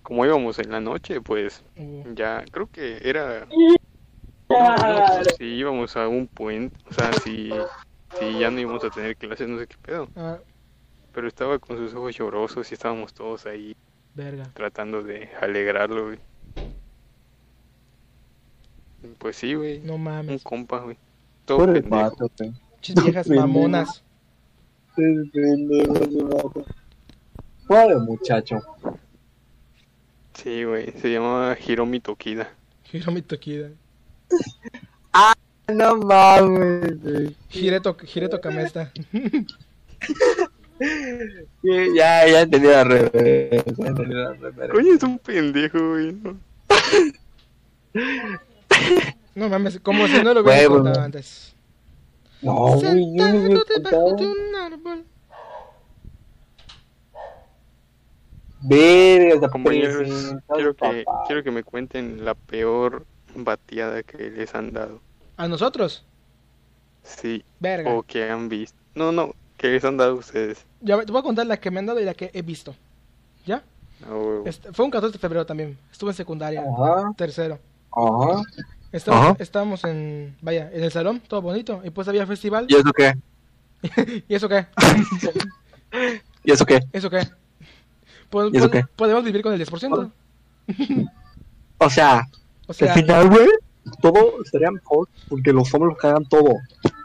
Como 0.03 0.25
íbamos 0.25 0.59
en 0.59 0.71
la 0.71 0.81
noche, 0.81 1.21
pues 1.21 1.63
Uh, 1.77 2.15
ya, 2.15 2.45
creo 2.51 2.67
que 2.69 2.99
era... 3.03 3.47
Si 5.37 5.45
íbamos 5.45 5.97
a 5.97 6.09
un 6.09 6.27
puente, 6.29 6.75
o 6.89 6.93
sea, 6.95 7.13
si, 7.13 7.51
si 8.19 8.39
ya 8.39 8.51
no 8.51 8.59
íbamos 8.61 8.83
a 8.85 8.91
tener 8.91 9.17
clases, 9.17 9.47
no 9.49 9.59
sé 9.59 9.67
qué 9.67 9.77
pedo. 9.83 10.09
ah, 10.17 10.39
Pero 11.13 11.29
estaba 11.29 11.59
con 11.59 11.77
sus 11.77 11.95
ojos 11.95 12.17
llorosos 12.17 12.71
y 12.71 12.75
estábamos 12.75 13.13
todos 13.13 13.45
ahí 13.47 13.75
verga. 14.15 14.45
tratando 14.55 15.03
de 15.03 15.29
alegrarlo, 15.41 16.07
güey. 16.07 16.19
Pues 19.19 19.37
sí, 19.37 19.55
güey, 19.55 19.81
No 19.81 19.95
un 19.95 20.05
mames. 20.05 20.43
compa, 20.43 20.81
güey. 20.81 20.97
Todo 21.49 21.59
Por 21.61 21.71
el 21.71 21.83
pendejo. 21.83 22.03
vato, 22.03 22.31
güey. 22.39 22.53
Chis 22.83 22.95
viejas 23.03 23.29
mamonas. 23.31 24.05
Pendejo 24.95 25.95
vato. 26.29 26.67
Pobre 27.67 27.97
muchacho. 27.97 28.61
Sí, 30.35 30.65
güey, 30.65 30.93
se 31.01 31.11
llamaba 31.11 31.57
Hiromi 31.59 32.01
Tokida. 32.01 32.51
Hiromi 32.93 33.23
Tokida. 33.23 33.71
No 35.73 35.97
mames, 35.97 37.03
güey. 37.03 37.37
Hireto, 37.51 37.97
Hireto 38.15 38.41
Kamesta. 38.41 38.93
Sí, 40.81 41.87
Ya, 41.97 42.27
ya 42.29 42.43
entendí 42.43 42.69
la 42.69 42.85
referencia. 42.85 43.75
Ya 43.77 43.87
entendí 43.89 44.15
la 44.15 44.33
referencia. 44.35 44.69
Coño, 44.75 44.95
es 44.95 45.03
un 45.03 45.19
pendejo, 45.19 45.79
güey. 45.91 46.13
¿no? 46.13 46.39
No 49.39 49.49
mames, 49.49 49.79
como 49.81 50.07
si 50.09 50.21
no 50.21 50.35
lo 50.35 50.41
hubiera 50.41 50.59
Huevo, 50.63 50.75
contado 50.77 50.99
no. 50.99 51.05
antes. 51.05 51.55
No, 52.43 52.71
no 52.75 52.81
Sentado 52.81 53.65
debajo 53.65 54.13
de 54.17 54.27
un 54.27 54.55
árbol. 54.57 55.05
Verga, 58.61 59.49
presenta, 59.49 60.43
quiero 60.55 60.75
que, 60.75 61.05
papá. 61.05 61.23
quiero 61.29 61.45
que 61.45 61.51
me 61.53 61.63
cuenten 61.63 62.25
la 62.25 62.35
peor 62.35 63.07
bateada 63.37 64.03
que 64.03 64.31
les 64.31 64.53
han 64.57 64.73
dado. 64.73 65.01
¿A 65.37 65.47
nosotros? 65.47 66.05
Sí, 67.05 67.45
Verga. 67.61 67.95
o 67.95 68.03
que 68.03 68.29
han 68.29 68.49
visto. 68.49 68.77
No, 68.97 69.13
no, 69.13 69.33
que 69.57 69.69
les 69.69 69.85
han 69.85 69.97
dado 69.97 70.17
ustedes. 70.17 70.67
Ya 70.81 71.01
te 71.05 71.13
voy 71.13 71.21
a 71.21 71.23
contar 71.23 71.47
la 71.47 71.59
que 71.61 71.71
me 71.71 71.79
han 71.79 71.87
dado 71.87 72.01
y 72.01 72.05
la 72.05 72.15
que 72.15 72.33
he 72.35 72.43
visto. 72.43 72.75
¿Ya? 73.47 73.63
A 74.05 74.11
huevo. 74.13 74.43
Este, 74.45 74.73
fue 74.73 74.85
un 74.85 74.91
14 74.91 75.13
de 75.13 75.19
febrero 75.21 75.47
también. 75.47 75.79
Estuve 75.93 76.11
en 76.11 76.17
secundaria. 76.17 76.63
Ajá, 76.63 77.13
Tercero. 77.17 77.61
ajá. 77.93 78.43
Estábamos, 78.93 79.41
estábamos 79.41 79.85
en, 79.85 80.37
vaya, 80.41 80.71
en 80.73 80.83
el 80.85 80.91
salón, 80.93 81.21
todo 81.27 81.43
bonito. 81.43 81.81
Y 81.85 81.91
pues 81.91 82.09
había 82.09 82.27
festival. 82.27 82.67
¿Y 82.69 82.75
eso 82.75 82.93
qué? 82.93 83.15
¿Y 84.29 84.35
eso 84.35 84.49
qué? 84.49 84.67
¿Y 86.45 86.53
eso 86.53 86.65
qué? 86.67 86.81
¿Eso 86.93 87.11
qué? 87.11 87.21
Pod- 88.31 88.51
¿Y 88.53 88.57
eso 88.57 88.69
pod- 88.69 88.73
qué? 88.73 88.85
Podemos 88.97 89.25
vivir 89.25 89.43
con 89.43 89.53
el 89.53 89.61
10%. 89.67 90.11
O 91.79 91.91
sea, 91.91 92.27
O 92.67 92.73
sea, 92.73 92.93
al 92.95 93.01
final, 93.01 93.29
güey, 93.29 93.49
todo 94.03 94.43
estaría 94.43 94.71
mejor 94.71 95.09
porque 95.29 95.53
los 95.53 95.73
hombres 95.75 95.97
cagan 95.99 96.25
todo. 96.27 96.57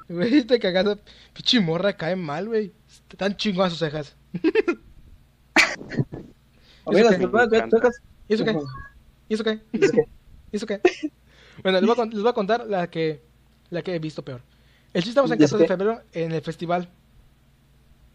güey, 0.10 0.44
te 0.48 0.60
cagando. 0.60 0.98
Pichi 1.34 1.60
morra 1.60 1.94
cae 1.96 2.16
mal, 2.16 2.48
güey. 2.48 2.72
Están 3.10 3.36
chingonas 3.36 3.72
sus 3.74 3.80
cejas. 3.80 4.16
¿Y 8.28 8.34
eso 8.34 8.46
qué? 8.46 8.58
¿Y 9.28 9.34
eso 9.34 9.44
qué? 9.44 9.60
¿Y 9.72 9.84
eso 9.84 9.94
qué? 9.94 10.08
¿Y 10.52 10.56
eso 10.56 10.66
qué? 10.68 10.82
Bueno, 11.62 11.80
les 11.80 11.88
voy, 11.88 12.00
a, 12.00 12.06
les 12.10 12.22
voy 12.22 12.30
a 12.30 12.34
contar 12.34 12.66
la 12.68 12.90
que, 12.90 13.22
la 13.70 13.82
que 13.82 13.96
he 13.96 14.00
visto 14.00 14.24
peor. 14.24 14.42
El 14.94 15.02
chiste 15.02 15.10
estamos 15.12 15.32
en 15.32 15.42
¿Y 15.42 15.44
eso 15.44 15.58
14 15.58 15.64
de 15.64 15.68
febrero 15.68 16.02
en 16.14 16.32
el 16.32 16.42
festival. 16.42 16.90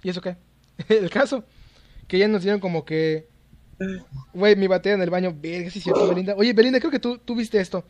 ¿Y 0.02 0.10
eso 0.10 0.20
qué? 0.20 0.36
El 0.88 1.10
caso, 1.10 1.44
que 2.06 2.18
ya 2.18 2.28
nos 2.28 2.42
dieron 2.42 2.60
como 2.60 2.84
que... 2.84 3.28
Güey, 4.32 4.56
mi 4.56 4.66
batea 4.66 4.94
en 4.94 5.02
el 5.02 5.10
baño. 5.10 5.34
Verga, 5.40 5.70
sí 5.70 5.80
cierto, 5.80 6.08
Belinda. 6.08 6.34
Oye, 6.36 6.52
Belinda, 6.52 6.78
creo 6.80 6.90
que 6.90 6.98
tú, 6.98 7.18
tú 7.18 7.34
viste 7.36 7.60
esto. 7.60 7.84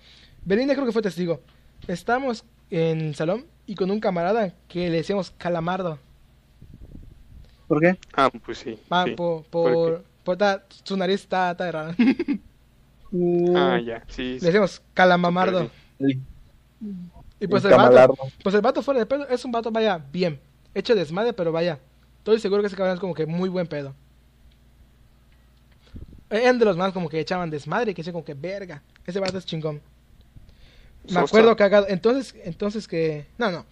Belinda 0.44 0.74
creo 0.74 0.86
que 0.86 0.92
fue 0.92 1.02
testigo. 1.02 1.40
Estamos 1.86 2.44
en 2.70 3.00
el 3.00 3.14
salón 3.14 3.46
y 3.66 3.74
con 3.74 3.90
un 3.90 4.00
camarada 4.00 4.54
que 4.68 4.90
le 4.90 4.98
decíamos 4.98 5.30
calamardo. 5.38 5.98
¿Por 7.66 7.80
qué? 7.80 7.98
Ah, 8.14 8.30
pues 8.30 8.58
sí. 8.58 8.78
Ah, 8.90 9.04
sí. 9.06 9.14
por, 9.14 9.44
¿Por 9.44 9.72
por, 9.72 10.04
por 10.24 10.36
ta- 10.36 10.64
su 10.84 10.96
nariz 10.96 11.22
está, 11.22 11.50
está 11.50 11.70
rara. 11.70 11.94
Mm, 13.10 13.56
Ah, 13.56 13.80
ya, 13.80 14.04
sí. 14.08 14.34
le 14.34 14.40
sí. 14.40 14.46
decíamos 14.46 14.82
calamamardo. 14.94 15.70
el 15.98 16.20
Y 17.40 17.46
pues 17.46 17.64
Un 17.64 17.70
el 17.72 17.76
vato, 17.76 18.14
pues 18.42 18.54
el 18.54 18.60
vato 18.60 18.82
fuera 18.82 19.00
de 19.00 19.06
pedo 19.06 19.28
es 19.28 19.44
un 19.44 19.52
vato, 19.52 19.70
vaya, 19.70 19.98
bien. 20.12 20.40
Hecho 20.74 20.94
desmadre, 20.94 21.32
pero 21.32 21.52
vaya. 21.52 21.78
Estoy 22.18 22.38
seguro 22.40 22.62
que 22.62 22.66
ese 22.68 22.76
cabrón 22.76 22.94
es 22.94 23.00
como 23.00 23.14
que 23.14 23.26
muy 23.26 23.48
buen 23.48 23.66
pedo. 23.66 23.94
Eran 26.30 26.58
de 26.58 26.64
los 26.64 26.76
más 26.76 26.92
como 26.92 27.08
que 27.08 27.20
echaban 27.20 27.48
desmadre 27.50 27.92
y 27.92 27.94
que 27.94 28.00
decían 28.02 28.12
como 28.12 28.24
que 28.24 28.34
verga. 28.34 28.82
Ese 29.06 29.18
vato 29.20 29.38
es 29.38 29.46
chingón. 29.46 29.80
Me 31.04 31.12
Sosa. 31.12 31.20
acuerdo 31.22 31.56
cagado. 31.56 31.86
Entonces, 31.88 32.34
entonces 32.44 32.86
que. 32.86 33.26
No, 33.38 33.50
no. 33.50 33.64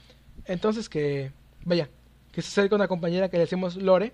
Entonces 0.46 0.88
que. 0.88 1.32
Vaya. 1.64 1.88
Que 2.32 2.40
se 2.42 2.48
acerca 2.48 2.76
una 2.76 2.88
compañera 2.88 3.28
que 3.28 3.36
le 3.36 3.42
decimos 3.42 3.76
Lore. 3.76 4.12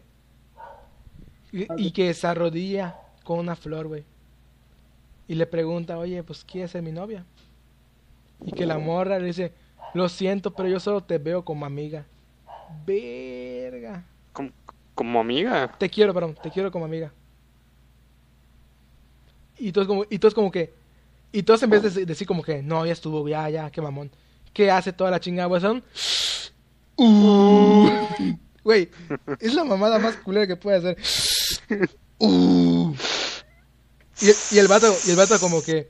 Y, 1.53 1.67
y 1.77 1.91
que 1.93 2.13
se 2.15 2.27
arrodilla 2.27 2.97
con 3.25 3.39
una 3.39 3.55
flor, 3.55 3.87
güey. 3.87 4.05
Y 5.33 5.35
le 5.35 5.47
pregunta, 5.47 5.97
oye, 5.97 6.23
pues 6.23 6.45
¿quieres 6.45 6.73
ser 6.73 6.83
mi 6.83 6.93
novia? 6.93 7.25
Y 8.45 8.53
que 8.53 8.67
la 8.67 8.77
morra 8.79 9.19
le 9.19 9.25
dice, 9.29 9.51
lo 9.95 10.07
siento, 10.11 10.51
pero 10.55 10.69
yo 10.69 10.79
solo 10.79 11.03
te 11.03 11.17
veo 11.17 11.43
como 11.43 11.65
amiga. 11.65 12.05
Verga. 12.85 14.05
Como, 14.35 14.51
como 14.95 15.19
amiga. 15.21 15.75
Te 15.79 15.89
quiero, 15.89 16.13
perdón, 16.13 16.37
te 16.43 16.51
quiero 16.51 16.71
como 16.71 16.85
amiga. 16.85 17.15
Y 19.57 19.73
todos 19.73 19.87
como, 19.89 20.05
y 20.11 20.19
todos 20.19 20.35
como 20.35 20.51
que, 20.51 20.75
y 21.33 21.43
todos 21.45 21.63
en 21.63 21.71
vez 21.71 21.83
de 21.83 21.89
de- 21.89 22.05
decir 22.05 22.27
como 22.27 22.43
que, 22.43 22.63
no, 22.63 22.85
ya 22.85 22.93
estuvo, 22.93 23.27
ya, 23.27 23.49
ya, 23.49 23.71
qué 23.71 23.81
mamón. 23.81 24.11
¿Qué 24.53 24.71
hace 24.71 24.93
toda 24.93 25.11
la 25.11 25.19
chingada, 25.19 25.47
güey? 25.49 25.63
Son, 25.63 25.83
"Uh". 26.99 27.89
Güey, 28.65 28.91
es 29.41 29.55
la 29.55 29.65
mamada 29.65 29.99
más 29.99 30.15
culera 30.17 30.47
que 30.47 30.57
puede 30.57 30.77
hacer. 30.77 30.99
"Uh". 32.19 32.93
Y, 34.23 34.29
el- 34.31 34.37
y 34.53 34.59
el 34.59 34.69
vato, 34.69 34.95
y 35.07 35.11
el 35.11 35.17
vato 35.17 35.39
como 35.41 35.63
que, 35.63 35.89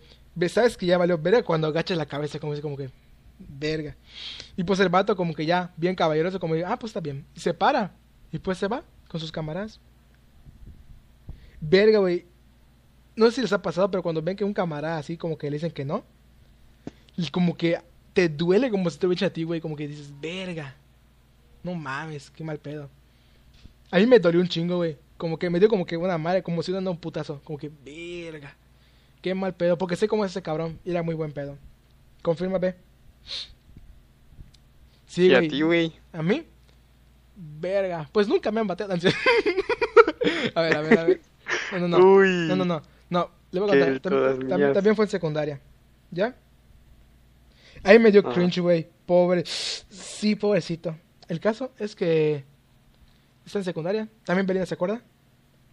¿sabes 0.48 0.76
que 0.76 0.86
ya 0.86 0.98
valió 0.98 1.18
verga? 1.18 1.42
Cuando 1.42 1.66
agachas 1.68 1.96
la 1.98 2.06
cabeza, 2.06 2.38
como 2.38 2.52
dice, 2.52 2.62
como 2.62 2.76
que, 2.76 2.90
verga. 3.38 3.96
Y 4.56 4.64
pues 4.64 4.80
el 4.80 4.88
vato 4.88 5.14
como 5.16 5.34
que 5.34 5.46
ya, 5.46 5.72
bien 5.76 5.94
caballeroso, 5.94 6.40
como 6.40 6.54
ah, 6.66 6.78
pues 6.78 6.90
está 6.90 7.00
bien. 7.00 7.24
Y 7.34 7.40
se 7.40 7.54
para. 7.54 7.94
Y 8.32 8.38
pues 8.38 8.58
se 8.58 8.68
va 8.68 8.82
con 9.08 9.20
sus 9.20 9.30
camaradas. 9.32 9.78
Verga, 11.60 11.98
güey. 11.98 12.26
No 13.14 13.26
sé 13.26 13.32
si 13.36 13.40
les 13.42 13.52
ha 13.52 13.60
pasado, 13.60 13.90
pero 13.90 14.02
cuando 14.02 14.22
ven 14.22 14.36
que 14.36 14.44
un 14.44 14.54
camarada 14.54 14.98
así 14.98 15.16
como 15.18 15.36
que 15.36 15.50
le 15.50 15.56
dicen 15.56 15.70
que 15.70 15.84
no, 15.84 16.02
y 17.16 17.28
como 17.28 17.54
que 17.56 17.78
te 18.14 18.28
duele 18.28 18.70
como 18.70 18.88
si 18.88 18.98
te 18.98 19.06
hubiera 19.06 19.26
a 19.26 19.30
ti, 19.30 19.44
güey, 19.44 19.60
como 19.60 19.76
que 19.76 19.86
dices, 19.86 20.10
verga. 20.20 20.74
No 21.62 21.74
mames, 21.74 22.30
qué 22.30 22.42
mal 22.42 22.58
pedo. 22.58 22.88
A 23.90 23.98
mí 23.98 24.06
me 24.06 24.18
dolió 24.18 24.40
un 24.40 24.48
chingo, 24.48 24.76
güey. 24.76 24.96
Como 25.22 25.38
que 25.38 25.48
me 25.50 25.60
dio 25.60 25.68
como 25.68 25.86
que 25.86 25.96
una 25.96 26.18
madre, 26.18 26.42
como 26.42 26.64
si 26.64 26.72
dando 26.72 26.90
un 26.90 26.98
putazo. 26.98 27.40
Como 27.44 27.56
que, 27.56 27.70
verga. 27.84 28.56
Qué 29.20 29.36
mal 29.36 29.54
pedo, 29.54 29.78
porque 29.78 29.94
sé 29.94 30.08
cómo 30.08 30.24
es 30.24 30.32
ese 30.32 30.42
cabrón. 30.42 30.80
Y 30.84 30.90
era 30.90 31.04
muy 31.04 31.14
buen 31.14 31.30
pedo. 31.30 31.56
Confirma, 32.22 32.58
ve. 32.58 32.74
Sí, 35.06 35.28
y 35.28 35.34
a 35.36 35.38
ti, 35.38 35.62
güey. 35.62 35.92
¿A 36.12 36.24
mí? 36.24 36.44
Verga. 37.36 38.10
Pues 38.10 38.26
nunca 38.26 38.50
me 38.50 38.62
han 38.62 38.66
bateado. 38.66 38.94
a 40.54 40.60
ver, 40.60 40.76
a 40.76 40.80
ver, 40.80 40.98
a 40.98 41.04
ver. 41.04 41.20
No, 41.70 41.78
no, 41.78 41.86
no. 41.86 41.98
Uy. 41.98 42.28
No, 42.48 42.56
no, 42.56 42.64
no. 42.64 42.82
No, 43.08 43.30
le 43.52 43.60
voy 43.60 43.80
a 43.80 44.00
contar. 44.00 44.72
También 44.72 44.96
fue 44.96 45.04
en 45.04 45.08
secundaria. 45.08 45.60
¿Ya? 46.10 46.34
Ahí 47.84 48.00
me 48.00 48.10
dio 48.10 48.22
Ajá. 48.22 48.32
cringe, 48.32 48.58
güey. 48.58 48.88
Pobre. 49.06 49.44
Sí, 49.46 50.34
pobrecito. 50.34 50.96
El 51.28 51.38
caso 51.38 51.70
es 51.78 51.94
que. 51.94 52.44
Está 53.46 53.60
en 53.60 53.64
secundaria. 53.64 54.08
También 54.24 54.48
Belinda 54.48 54.66
se 54.66 54.74
acuerda. 54.74 55.00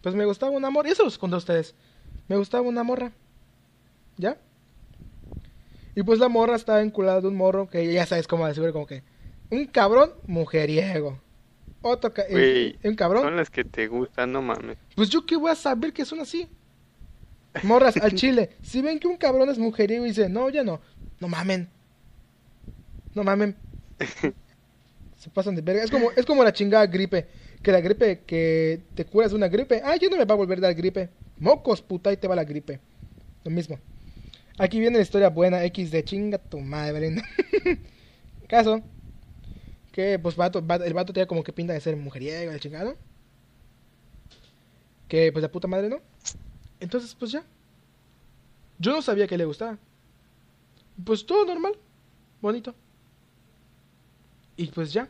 Pues 0.02 0.14
me 0.14 0.24
gustaba 0.24 0.52
una 0.52 0.70
morra. 0.70 0.88
Y 0.88 0.92
eso 0.92 1.04
los 1.04 1.18
conté 1.18 1.34
a 1.34 1.38
ustedes. 1.38 1.74
Me 2.28 2.36
gustaba 2.36 2.62
una 2.66 2.82
morra. 2.82 3.12
¿Ya? 4.16 4.38
Y 5.94 6.02
pues 6.02 6.18
la 6.18 6.28
morra 6.28 6.56
estaba 6.56 6.82
enculada 6.82 7.20
de 7.20 7.28
un 7.28 7.36
morro 7.36 7.68
que 7.68 7.92
ya 7.92 8.06
sabes 8.06 8.26
cómo 8.26 8.46
decir, 8.46 8.70
como 8.72 8.86
que. 8.86 9.02
Un 9.50 9.66
cabrón 9.66 10.12
mujeriego. 10.26 11.18
Otro 11.82 12.12
ca- 12.12 12.24
Güey, 12.30 12.78
un 12.84 12.94
cabrón 12.94 13.22
Son 13.22 13.36
las 13.36 13.48
que 13.50 13.64
te 13.64 13.88
gustan, 13.88 14.32
no 14.32 14.42
mames. 14.42 14.76
pues 14.94 15.08
yo 15.08 15.24
qué 15.24 15.36
voy 15.36 15.50
a 15.50 15.54
saber 15.54 15.92
que 15.92 16.04
son 16.04 16.20
así. 16.20 16.46
Morras 17.62 17.96
al 17.96 18.14
chile. 18.14 18.50
Si 18.62 18.80
ven 18.82 19.00
que 19.00 19.08
un 19.08 19.16
cabrón 19.16 19.48
es 19.48 19.58
mujeriego 19.58 20.04
y 20.04 20.08
dice, 20.10 20.28
no, 20.28 20.48
ya 20.50 20.62
no. 20.62 20.80
No 21.18 21.26
mamen. 21.28 21.68
No 23.14 23.24
mamen. 23.24 23.56
Se 25.18 25.28
pasan 25.30 25.54
de 25.56 25.62
verga. 25.62 25.82
Es 25.82 25.90
como, 25.90 26.10
es 26.12 26.24
como 26.24 26.44
la 26.44 26.52
chingada 26.52 26.86
gripe. 26.86 27.26
Que 27.62 27.72
la 27.72 27.80
gripe 27.80 28.20
que 28.26 28.80
te 28.94 29.04
curas 29.04 29.30
de 29.32 29.36
una 29.36 29.48
gripe. 29.48 29.82
Ah, 29.84 29.96
ya 29.96 30.08
no 30.08 30.16
me 30.16 30.24
va 30.24 30.34
a 30.34 30.38
volver 30.38 30.58
a 30.58 30.62
dar 30.62 30.74
gripe. 30.74 31.10
Mocos, 31.38 31.82
puta, 31.82 32.12
y 32.12 32.16
te 32.16 32.26
va 32.28 32.34
la 32.34 32.44
gripe. 32.44 32.80
Lo 33.44 33.50
mismo. 33.50 33.78
Aquí 34.58 34.78
viene 34.80 34.96
la 34.96 35.02
historia 35.02 35.28
buena. 35.28 35.62
X 35.64 35.90
de 35.90 36.04
chinga 36.04 36.38
tu 36.38 36.58
madre, 36.60 36.92
Belinda. 36.92 37.22
Caso. 38.48 38.80
Que 39.92 40.18
pues 40.18 40.36
vato- 40.36 40.58
el 40.84 40.94
vato 40.94 41.12
tenía 41.12 41.26
como 41.26 41.42
que 41.42 41.52
pinta 41.52 41.72
de 41.72 41.80
ser 41.80 41.96
mujeriego, 41.96 42.52
el 42.52 42.60
chingado. 42.60 42.96
Que 45.08 45.32
pues 45.32 45.42
la 45.42 45.50
puta 45.50 45.66
madre, 45.68 45.88
¿no? 45.88 45.98
Entonces, 46.78 47.14
pues 47.14 47.32
ya. 47.32 47.44
Yo 48.78 48.92
no 48.92 49.02
sabía 49.02 49.26
que 49.26 49.36
le 49.36 49.44
gustaba. 49.44 49.78
Pues 51.04 51.26
todo 51.26 51.44
normal. 51.44 51.72
Bonito. 52.40 52.74
Y 54.56 54.66
pues 54.68 54.92
ya. 54.92 55.08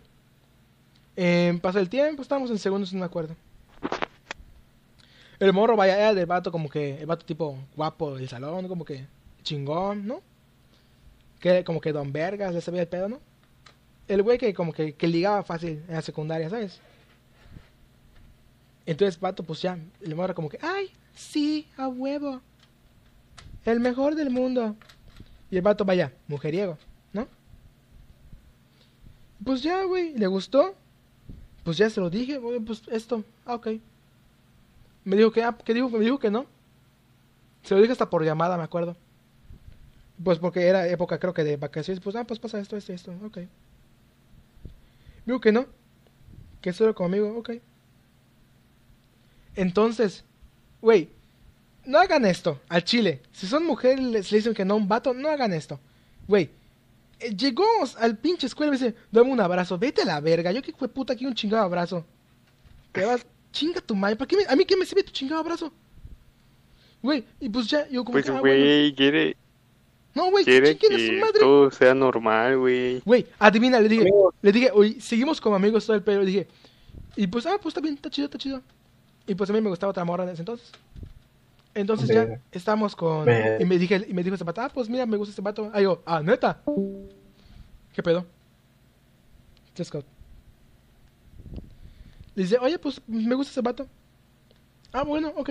Eh, 1.16 1.58
pasa 1.60 1.80
el 1.80 1.88
tiempo, 1.88 2.22
estábamos 2.22 2.50
en 2.50 2.58
segundos, 2.58 2.92
no 2.92 3.00
me 3.00 3.06
acuerdo. 3.06 3.36
El 5.38 5.52
morro, 5.52 5.76
vaya, 5.76 5.96
era 5.96 6.14
del 6.14 6.26
vato 6.26 6.52
como 6.52 6.68
que, 6.68 7.00
el 7.00 7.06
vato 7.06 7.24
tipo 7.24 7.58
guapo 7.74 8.16
del 8.16 8.28
salón, 8.28 8.68
como 8.68 8.84
que 8.84 9.06
chingón, 9.42 10.06
¿no? 10.06 10.22
Que 11.40 11.64
como 11.64 11.80
que 11.80 11.92
don 11.92 12.12
vergas, 12.12 12.54
le 12.54 12.60
sabía 12.60 12.82
el 12.82 12.88
pedo, 12.88 13.08
¿no? 13.08 13.20
El 14.06 14.22
güey 14.22 14.38
que 14.38 14.52
como 14.52 14.72
que, 14.72 14.94
que 14.94 15.06
ligaba 15.08 15.42
fácil 15.42 15.82
en 15.88 15.94
la 15.94 16.02
secundaria, 16.02 16.50
¿sabes? 16.50 16.80
Entonces, 18.84 19.20
vato, 19.20 19.42
pues 19.42 19.62
ya, 19.62 19.78
el 20.02 20.14
morro 20.14 20.34
como 20.34 20.48
que, 20.48 20.58
ay, 20.60 20.90
sí, 21.14 21.68
a 21.76 21.88
huevo. 21.88 22.40
El 23.64 23.80
mejor 23.80 24.14
del 24.14 24.30
mundo. 24.30 24.76
Y 25.50 25.56
el 25.56 25.62
vato, 25.62 25.84
vaya, 25.84 26.12
mujeriego, 26.28 26.76
¿no? 27.12 27.28
Pues 29.44 29.62
ya, 29.62 29.84
güey, 29.84 30.14
le 30.18 30.26
gustó. 30.26 30.74
Pues 31.64 31.76
ya 31.76 31.90
se 31.90 32.00
lo 32.00 32.10
dije, 32.10 32.38
güey, 32.38 32.60
pues 32.60 32.82
esto, 32.90 33.24
ah, 33.44 33.54
ok. 33.54 33.68
Me 35.04 35.16
dijo 35.16 35.30
que, 35.30 35.42
ah, 35.42 35.56
que 35.56 35.74
dijo, 35.74 35.88
me 35.90 36.00
dijo 36.00 36.18
que 36.18 36.30
no. 36.30 36.46
Se 37.62 37.74
lo 37.74 37.80
dije 37.80 37.92
hasta 37.92 38.08
por 38.08 38.24
llamada, 38.24 38.56
me 38.56 38.62
acuerdo. 38.62 38.96
Pues 40.22 40.38
porque 40.38 40.66
era 40.66 40.86
época, 40.88 41.18
creo 41.18 41.34
que 41.34 41.44
de 41.44 41.56
vacaciones, 41.56 42.02
pues, 42.02 42.16
ah, 42.16 42.24
pues 42.24 42.38
pasa 42.38 42.58
esto, 42.58 42.76
esto, 42.76 42.92
esto, 42.92 43.12
ok. 43.24 43.36
Me 43.36 43.48
dijo 45.26 45.40
que 45.40 45.52
no. 45.52 45.66
Que 46.60 46.72
solo 46.72 46.94
conmigo, 46.94 47.36
ok. 47.38 47.52
Entonces, 49.56 50.24
güey, 50.80 51.08
no 51.84 51.98
hagan 51.98 52.24
esto 52.24 52.60
al 52.68 52.84
chile. 52.84 53.20
Si 53.32 53.46
son 53.46 53.66
mujeres 53.66 54.00
les 54.00 54.32
le 54.32 54.38
dicen 54.38 54.54
que 54.54 54.64
no 54.64 54.76
un 54.76 54.88
vato, 54.88 55.14
no 55.14 55.28
hagan 55.28 55.52
esto. 55.52 55.80
Güey, 56.28 56.50
llegó 57.36 57.64
al 57.98 58.16
pinche 58.18 58.46
escuela 58.46 58.68
y 58.74 58.78
me 58.78 58.84
dice, 58.86 58.96
dame 59.10 59.30
un 59.30 59.40
abrazo, 59.40 59.78
vete 59.78 60.02
a 60.02 60.06
la 60.06 60.20
verga. 60.20 60.52
Yo 60.52 60.62
qué 60.62 60.72
fue 60.72 60.88
puta 60.88 61.12
aquí 61.12 61.26
un 61.26 61.34
chingado 61.34 61.62
abrazo. 61.64 62.04
Te 62.92 63.04
vas, 63.04 63.24
chinga 63.52 63.80
tu 63.80 63.94
madre. 63.94 64.16
¿Para 64.16 64.28
qué 64.28 64.36
me- 64.36 64.46
a 64.48 64.56
mí 64.56 64.64
qué 64.64 64.76
me 64.76 64.84
sirve 64.86 65.02
tu 65.02 65.12
chingado 65.12 65.40
abrazo? 65.40 65.72
Güey, 67.02 67.24
y 67.40 67.48
pues 67.48 67.66
ya, 67.66 67.88
yo 67.88 68.04
como 68.04 68.12
Pues, 68.12 68.24
que, 68.26 68.30
ah, 68.30 68.40
bueno. 68.40 68.56
güey, 68.64 68.94
quiere, 68.94 69.36
No, 70.14 70.30
güey, 70.30 70.44
que 70.44 70.76
quiere 70.76 70.96
a 70.96 70.98
su 70.98 71.06
que 71.12 71.20
madre. 71.20 71.40
todo 71.40 71.70
sea 71.70 71.94
normal, 71.94 72.58
güey. 72.58 73.00
Güey, 73.04 73.26
adivina, 73.38 73.80
le 73.80 73.88
dije, 73.88 74.10
le 74.42 74.52
dije, 74.52 74.70
oye, 74.72 75.00
seguimos 75.00 75.40
como 75.40 75.56
amigos 75.56 75.86
todo 75.86 75.96
el 75.96 76.02
pelo, 76.02 76.20
le 76.20 76.26
dije. 76.26 76.48
Y 77.16 77.26
pues, 77.26 77.46
ah, 77.46 77.56
pues 77.62 77.72
está 77.72 77.80
bien, 77.80 77.94
está 77.94 78.10
chido, 78.10 78.26
está 78.26 78.36
chido. 78.38 78.60
Y 79.26 79.34
pues 79.34 79.48
a 79.48 79.52
mí 79.52 79.60
me 79.60 79.70
gustaba 79.70 79.90
otra 79.90 80.04
morra 80.04 80.24
en 80.24 80.30
ese 80.30 80.42
entonces. 80.42 80.70
Entonces 81.74 82.08
ya 82.08 82.40
estamos 82.52 82.96
con. 82.96 83.28
Y 83.58 83.64
me 83.64 83.78
dije, 83.78 84.04
y 84.08 84.14
me 84.14 84.22
dijo 84.22 84.34
ese 84.34 84.44
vato, 84.44 84.60
ah, 84.60 84.70
pues 84.72 84.88
mira, 84.88 85.06
me 85.06 85.16
gusta 85.16 85.30
este 85.30 85.42
vato. 85.42 85.70
Ah, 85.72 85.80
yo, 85.80 86.02
ah, 86.04 86.20
neta. 86.22 86.62
¿Qué 87.92 88.02
pedo? 88.02 88.26
Go. 89.90 90.04
Le 92.34 92.42
dice, 92.42 92.58
oye, 92.58 92.78
pues 92.78 93.00
me 93.06 93.34
gusta 93.34 93.50
ese 93.50 93.62
vato. 93.62 93.88
Ah, 94.92 95.04
bueno, 95.04 95.32
ok. 95.36 95.50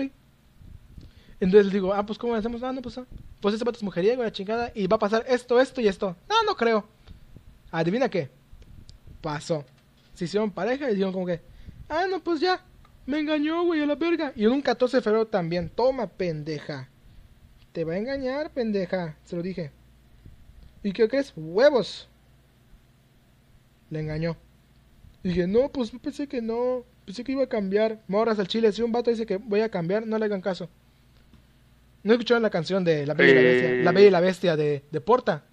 Entonces 1.40 1.66
le 1.66 1.72
digo, 1.72 1.92
ah, 1.92 2.04
pues 2.04 2.18
¿cómo 2.18 2.34
le 2.34 2.38
hacemos? 2.38 2.62
Ah, 2.62 2.72
no, 2.72 2.82
pues, 2.82 2.98
ah, 2.98 3.06
pues 3.40 3.54
ese 3.54 3.64
vato 3.64 3.78
es 3.78 3.82
mujeriego, 3.82 4.22
la 4.22 4.30
chingada, 4.30 4.70
y 4.74 4.86
va 4.86 4.96
a 4.96 4.98
pasar 4.98 5.24
esto, 5.26 5.58
esto 5.58 5.80
y 5.80 5.88
esto. 5.88 6.14
Ah, 6.28 6.42
no 6.46 6.54
creo. 6.54 6.86
Adivina 7.70 8.08
qué. 8.08 8.30
Pasó. 9.20 9.64
Se 10.14 10.26
hicieron 10.26 10.50
pareja 10.50 10.88
y 10.90 10.94
dijeron 10.94 11.12
como 11.12 11.26
que, 11.26 11.40
ah, 11.88 12.04
no, 12.08 12.22
pues 12.22 12.40
ya. 12.40 12.64
Me 13.10 13.18
engañó, 13.20 13.64
güey, 13.64 13.82
a 13.82 13.86
la 13.86 13.96
verga. 13.96 14.32
Y 14.36 14.46
un 14.46 14.62
14 14.62 14.98
de 14.98 15.02
febrero 15.02 15.26
también. 15.26 15.68
Toma, 15.68 16.06
pendeja. 16.06 16.88
Te 17.72 17.84
va 17.84 17.94
a 17.94 17.98
engañar, 17.98 18.50
pendeja. 18.50 19.16
Se 19.24 19.36
lo 19.36 19.42
dije. 19.42 19.70
¿Y 20.82 20.92
qué 20.92 21.08
crees? 21.08 21.32
Huevos. 21.36 22.08
Le 23.90 24.00
engañó. 24.00 24.36
Y 25.22 25.28
dije, 25.30 25.46
no, 25.46 25.68
pues 25.70 25.90
pensé 26.02 26.26
que 26.26 26.40
no. 26.40 26.84
Pensé 27.04 27.24
que 27.24 27.32
iba 27.32 27.42
a 27.44 27.48
cambiar. 27.48 28.00
Morras 28.08 28.38
al 28.38 28.48
chile. 28.48 28.72
Si 28.72 28.82
un 28.82 28.92
vato 28.92 29.10
dice 29.10 29.26
que 29.26 29.36
voy 29.36 29.60
a 29.60 29.68
cambiar, 29.68 30.06
no 30.06 30.18
le 30.18 30.24
hagan 30.26 30.40
caso. 30.40 30.68
¿No 32.02 32.12
escucharon 32.12 32.42
la 32.42 32.50
canción 32.50 32.82
de 32.84 33.06
La 33.06 33.14
Bella 33.14 33.32
y 33.32 33.34
la 33.34 33.42
Bestia? 33.42 33.70
Eh. 33.70 33.82
La 33.84 33.92
Bella 33.92 34.06
y 34.06 34.10
la 34.10 34.20
Bestia 34.20 34.56
de, 34.56 34.84
de 34.90 35.00
Porta. 35.00 35.44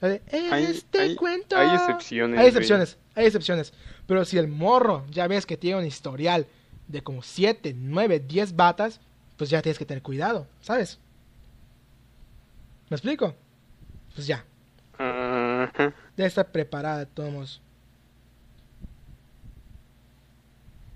La 0.00 0.08
de, 0.08 0.22
Hay- 0.50 0.64
este 0.64 0.98
hay- 1.00 1.14
cuento. 1.14 1.56
hay 1.56 1.76
excepciones, 1.76 2.36
Hay 2.38 2.42
güey. 2.44 2.48
excepciones, 2.48 2.98
hay 3.14 3.26
excepciones. 3.26 3.72
Pero 4.06 4.24
si 4.24 4.38
el 4.38 4.48
morro 4.48 5.04
ya 5.10 5.28
ves 5.28 5.46
que 5.46 5.56
tiene 5.56 5.78
un 5.78 5.86
historial 5.86 6.46
de 6.86 7.02
como 7.02 7.22
7, 7.22 7.74
9, 7.76 8.20
10 8.20 8.56
batas, 8.56 9.00
pues 9.36 9.50
ya 9.50 9.62
tienes 9.62 9.78
que 9.78 9.86
tener 9.86 10.02
cuidado, 10.02 10.48
¿sabes? 10.60 11.00
¿Me 12.90 12.96
explico? 12.96 13.34
Pues 14.14 14.26
ya, 14.26 14.46
Ajá. 14.98 15.94
debe 16.16 16.28
estar 16.28 16.50
preparada 16.52 16.98
de 17.00 17.06
todos. 17.06 17.62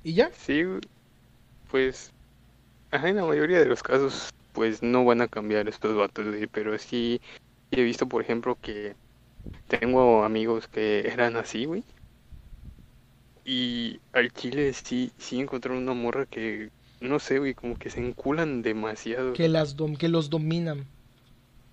¿Y 0.02 0.14
ya? 0.14 0.32
Sí, 0.32 0.62
pues, 1.70 2.10
ajá, 2.90 3.08
en 3.10 3.16
la 3.16 3.24
mayoría 3.24 3.60
de 3.60 3.66
los 3.66 3.82
casos, 3.82 4.30
pues 4.52 4.82
no 4.82 5.04
van 5.04 5.20
a 5.22 5.28
cambiar 5.28 5.68
estos 5.68 5.96
vatos, 5.96 6.26
güey, 6.28 6.46
pero 6.48 6.78
sí 6.78 7.20
he 7.70 7.82
visto, 7.82 8.08
por 8.08 8.22
ejemplo, 8.22 8.56
que 8.60 8.96
tengo 9.68 10.24
amigos 10.24 10.68
que 10.68 11.00
eran 11.08 11.36
así, 11.36 11.66
güey, 11.66 11.84
y 13.46 14.02
al 14.12 14.32
chile 14.32 14.72
sí, 14.74 15.12
sí 15.18 15.40
encontraron 15.40 15.82
una 15.84 15.94
morra 15.94 16.26
que, 16.26 16.72
no 17.00 17.18
sé, 17.20 17.38
güey, 17.40 17.54
como 17.54 17.76
que 17.76 17.90
se 17.90 18.00
enculan 18.06 18.62
demasiado. 18.62 19.32
Que, 19.32 19.46
las 19.48 19.76
dom- 19.76 19.96
que 19.96 20.08
los 20.08 20.30
dominan. 20.30 20.92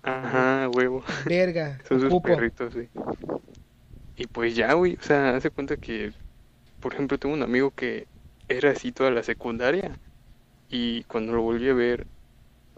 Ajá, 0.02 0.68
huevo. 0.68 1.02
Verga, 1.24 1.80
Son 1.88 2.00
sus 2.00 2.14
ocupo. 2.14 2.20
perritos, 2.20 2.74
güey. 2.74 2.90
Y 4.16 4.26
pues 4.28 4.54
ya, 4.56 4.72
güey, 4.74 4.96
o 4.96 5.02
sea, 5.02 5.36
hace 5.36 5.50
cuenta 5.50 5.76
que, 5.76 6.12
por 6.80 6.94
ejemplo, 6.94 7.18
tengo 7.18 7.34
un 7.34 7.42
amigo 7.42 7.72
que 7.72 8.08
era 8.48 8.70
así 8.72 8.92
toda 8.92 9.10
la 9.10 9.22
secundaria 9.22 9.98
y 10.68 11.04
cuando 11.04 11.34
lo 11.34 11.42
volví 11.42 11.68
a 11.70 11.74
ver 11.74 12.06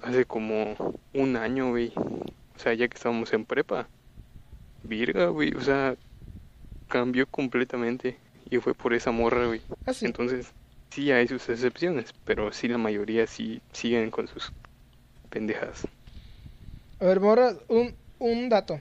hace 0.03 0.26
como 0.26 0.76
un 1.14 1.36
año, 1.36 1.70
güey, 1.70 1.92
o 1.97 2.59
sea, 2.59 2.74
ya 2.74 2.88
que 2.88 2.97
estábamos 2.97 3.32
en 3.34 3.47
prepa, 3.47 3.90
virga, 4.82 5.28
güey, 5.28 5.55
o 5.55 5.61
sea, 5.62 5.97
cambió 6.88 7.26
completamente 7.28 8.20
y 8.51 8.59
fue 8.59 8.74
por 8.74 8.94
esa 8.94 9.11
morra, 9.11 9.47
güey. 9.47 9.61
Ah, 9.86 9.92
sí. 9.92 10.07
Entonces, 10.07 10.53
sí 10.90 11.11
hay 11.12 11.26
sus 11.28 11.49
excepciones, 11.49 12.14
pero 12.24 12.53
sí 12.53 12.68
la 12.68 12.78
mayoría 12.78 13.26
sí 13.26 13.61
siguen 13.72 14.11
con 14.11 14.28
sus 14.28 14.53
pendejas. 15.30 15.86
A 17.01 17.05
ver, 17.05 17.20
morra, 17.20 17.55
un, 17.68 17.94
un 18.18 18.49
dato. 18.49 18.80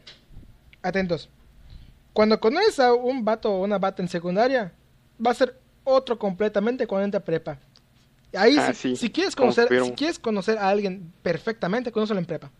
Atentos. 0.82 1.30
Cuando 2.14 2.40
conoces 2.40 2.80
a 2.80 2.94
un 2.94 3.26
vato 3.26 3.52
o 3.52 3.64
una 3.64 3.78
bata 3.78 4.02
en 4.02 4.08
secundaria, 4.08 4.72
va 5.24 5.32
a 5.32 5.36
ser 5.36 5.60
otro 5.84 6.18
completamente 6.18 6.88
cuando 6.88 7.06
entra 7.06 7.20
prepa. 7.20 7.60
Ahí, 8.34 8.56
Ah, 8.58 8.74
si, 8.74 8.90
sí, 8.90 8.96
si 8.96 9.10
quieres 9.10 9.36
conocer, 9.36 9.68
confirmo. 9.68 9.88
si 9.88 9.92
quieres 9.94 10.20
conocer 10.20 10.58
a 10.58 10.70
alguien 10.70 11.12
perfectamente, 11.24 11.92
conócelo 11.92 12.20
en 12.20 12.26
prepa. 12.26 12.52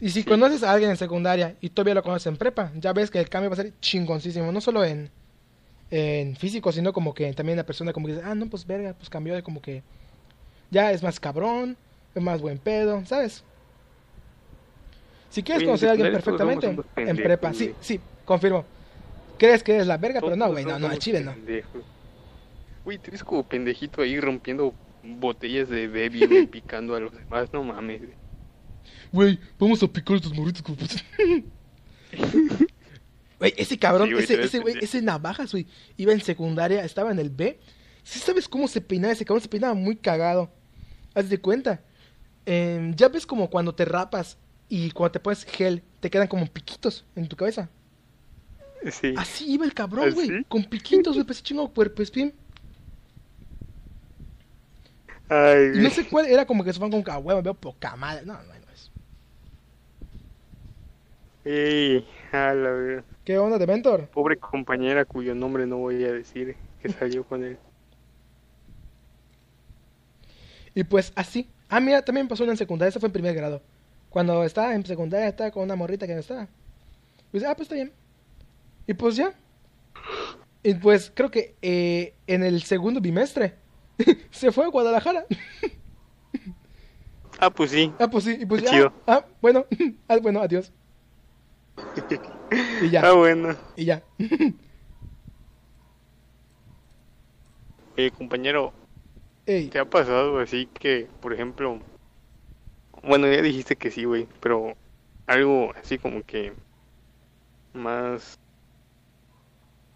Y 0.00 0.10
si 0.10 0.22
Sí. 0.22 0.28
conoces 0.28 0.62
a 0.62 0.72
alguien 0.72 0.90
en 0.90 0.96
secundaria 0.96 1.56
y 1.60 1.70
todavía 1.70 1.94
lo 1.94 2.02
conoces 2.02 2.26
en 2.26 2.36
prepa, 2.36 2.70
ya 2.76 2.92
ves 2.92 3.10
que 3.10 3.18
el 3.20 3.28
cambio 3.28 3.50
va 3.50 3.54
a 3.54 3.56
ser 3.56 3.72
chingoncísimo, 3.80 4.50
no 4.52 4.60
solo 4.60 4.84
en, 4.84 5.10
en 5.90 6.36
físico, 6.36 6.72
sino 6.72 6.92
como 6.92 7.14
que 7.14 7.32
también 7.32 7.56
la 7.56 7.64
persona 7.64 7.92
como 7.92 8.06
que 8.06 8.14
dice, 8.14 8.24
ah, 8.24 8.34
no, 8.34 8.46
pues 8.46 8.66
verga, 8.66 8.94
pues 8.94 9.08
cambió 9.08 9.34
de 9.34 9.42
como 9.42 9.62
que 9.62 9.82
ya 10.70 10.92
es 10.92 11.02
más 11.02 11.18
cabrón, 11.18 11.76
es 12.14 12.22
más 12.22 12.40
buen 12.40 12.58
pedo, 12.58 13.04
¿sabes? 13.06 13.44
Si 15.30 15.42
quieres 15.42 15.60
Oye, 15.60 15.66
conocer 15.66 15.88
a 15.88 15.92
alguien 15.92 16.12
perfectamente, 16.12 16.68
unos 16.68 16.86
en 16.96 17.16
prepa, 17.16 17.52
sí, 17.52 17.74
sí, 17.80 18.00
confirmo. 18.24 18.64
Crees 19.38 19.62
que 19.62 19.74
eres 19.74 19.86
la 19.86 19.98
verga, 19.98 20.20
pero 20.20 20.36
no, 20.36 20.50
güey, 20.50 20.64
no, 20.64 20.78
no, 20.78 20.94
chile 20.96 21.20
no. 21.20 21.34
Güey, 22.84 22.98
tú 22.98 23.08
eres 23.08 23.22
como 23.22 23.42
pendejito 23.42 24.02
ahí 24.02 24.18
rompiendo 24.18 24.74
botellas 25.02 25.68
de 25.68 25.86
baby, 25.86 26.26
güey, 26.26 26.46
picando 26.50 26.94
a 26.94 27.00
los 27.00 27.12
demás, 27.12 27.52
no 27.52 27.62
mames, 27.62 28.02
güey. 29.12 29.38
Vamos 29.58 29.82
a 29.82 29.86
picar 29.86 30.16
estos 30.16 30.34
morritos 30.34 30.62
como. 30.62 30.76
Güey, 33.38 33.54
ese 33.56 33.78
cabrón, 33.78 34.08
Sí, 34.08 34.12
güey, 34.14 34.24
ese, 34.24 34.42
ese 34.42 34.58
güey, 34.58 34.74
ese 34.80 35.00
navajas, 35.02 35.52
güey, 35.52 35.66
iba 35.96 36.12
en 36.12 36.20
secundaria, 36.20 36.84
estaba 36.84 37.12
en 37.12 37.18
el 37.18 37.30
B. 37.30 37.58
¿Sí 38.02 38.18
sabes 38.18 38.48
cómo 38.48 38.68
se 38.68 38.80
peinaba 38.80 39.12
ese 39.12 39.24
cabrón? 39.24 39.42
Se 39.42 39.48
peinaba 39.48 39.74
muy 39.74 39.96
cagado. 39.96 40.50
Haz 41.14 41.28
de 41.28 41.40
cuenta. 41.40 41.82
Em, 42.46 42.94
ya 42.94 43.08
ves 43.08 43.26
como 43.26 43.50
cuando 43.50 43.74
te 43.74 43.84
rapas 43.84 44.38
y 44.68 44.90
cuando 44.92 45.12
te 45.12 45.20
pones 45.20 45.44
gel, 45.44 45.82
te 46.00 46.10
quedan 46.10 46.26
como 46.28 46.46
piquitos 46.46 47.04
en 47.14 47.28
tu 47.28 47.36
cabeza. 47.36 47.70
Sí. 48.90 49.14
Así 49.16 49.50
iba 49.52 49.64
el 49.66 49.74
cabrón, 49.74 50.12
güey, 50.14 50.30
¿Así? 50.30 50.44
con 50.48 50.64
piquitos, 50.64 51.14
güey, 51.14 51.26
pues 51.26 51.42
chingo 51.42 51.68
cuerpo 51.72 52.02
espín. 52.02 52.32
Ay, 55.28 55.72
Y 55.74 55.80
no 55.80 55.90
güey. 55.90 55.90
sé 55.90 56.06
cuál, 56.08 56.26
era 56.26 56.46
como 56.46 56.64
que 56.64 56.72
se 56.72 56.78
van 56.80 56.90
con 56.90 57.04
ah, 57.08 57.18
huevo, 57.18 57.42
veo 57.42 57.54
poca 57.54 57.94
madre. 57.96 58.24
No, 58.24 58.34
no, 58.34 58.42
no 58.44 58.72
es. 58.72 58.90
Ey, 61.44 62.06
a 62.32 62.54
la 62.54 62.70
verdad. 62.70 63.04
¿Qué 63.24 63.38
onda 63.38 63.58
de 63.58 63.66
mentor? 63.66 64.08
Pobre 64.08 64.36
compañera 64.36 65.04
cuyo 65.04 65.34
nombre 65.34 65.66
no 65.66 65.78
voy 65.78 66.04
a 66.04 66.12
decir 66.12 66.56
que 66.82 66.88
salió 66.90 67.24
con 67.24 67.44
él. 67.44 67.58
Y 70.74 70.84
pues 70.84 71.12
así. 71.16 71.48
Ah, 71.68 71.80
mira, 71.80 72.02
también 72.02 72.28
pasó 72.28 72.44
una 72.44 72.52
en 72.52 72.58
secundaria, 72.58 72.90
eso 72.90 73.00
fue 73.00 73.08
en 73.08 73.12
primer 73.12 73.34
grado. 73.34 73.62
Cuando 74.10 74.44
estaba 74.44 74.74
en 74.74 74.84
secundaria, 74.86 75.28
estaba 75.28 75.50
con 75.50 75.64
una 75.64 75.76
morrita 75.76 76.06
que 76.06 76.14
no 76.14 76.20
estaba. 76.20 76.48
Pues, 77.30 77.44
ah, 77.44 77.54
pues 77.54 77.66
está 77.66 77.74
bien. 77.74 77.92
Y 78.86 78.94
pues 78.94 79.16
ya. 79.16 79.34
Y 80.62 80.74
pues 80.74 81.12
creo 81.14 81.30
que 81.30 81.56
eh, 81.62 82.14
en 82.26 82.42
el 82.42 82.62
segundo 82.62 83.00
bimestre 83.00 83.54
se 84.30 84.50
fue 84.50 84.64
a 84.64 84.68
Guadalajara. 84.68 85.26
Ah, 87.38 87.50
pues 87.50 87.70
sí. 87.70 87.92
Ah, 87.98 88.08
pues 88.08 88.24
sí, 88.24 88.36
y 88.40 88.46
pues 88.46 88.62
Qué 88.62 88.66
ya. 88.66 88.72
chido. 88.72 88.92
Ah, 89.06 89.24
bueno, 89.40 89.66
ah, 90.08 90.16
bueno, 90.20 90.40
adiós. 90.40 90.72
Y 92.80 92.90
ya, 92.90 93.02
Ah, 93.04 93.12
bueno. 93.12 93.56
y 93.76 93.84
ya. 93.84 94.02
Oye, 97.96 98.10
compañero, 98.12 98.72
Ey, 99.46 99.68
¿te 99.68 99.78
ha 99.78 99.84
pasado 99.84 100.38
así 100.38 100.66
que, 100.66 101.08
por 101.20 101.32
ejemplo, 101.32 101.80
bueno, 103.02 103.26
ya 103.26 103.42
dijiste 103.42 103.76
que 103.76 103.90
sí, 103.90 104.04
güey, 104.04 104.28
pero 104.40 104.76
algo 105.26 105.72
así 105.74 105.98
como 105.98 106.22
que 106.22 106.54
más, 107.72 108.38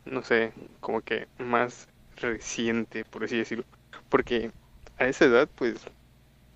no 0.04 0.22
sé, 0.22 0.52
como 0.80 1.00
que 1.02 1.28
más 1.38 1.88
reciente, 2.16 3.04
por 3.04 3.24
así 3.24 3.38
decirlo, 3.38 3.64
porque 4.08 4.50
a 4.98 5.06
esa 5.06 5.24
edad, 5.26 5.48
pues, 5.54 5.84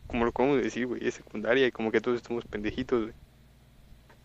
como 0.08 0.24
lo 0.26 0.32
podemos 0.32 0.62
decir, 0.62 0.86
güey, 0.86 1.06
es 1.06 1.14
secundaria 1.14 1.66
y 1.66 1.72
como 1.72 1.92
que 1.92 2.00
todos 2.00 2.16
estamos 2.18 2.44
pendejitos, 2.46 3.02
güey. 3.04 3.14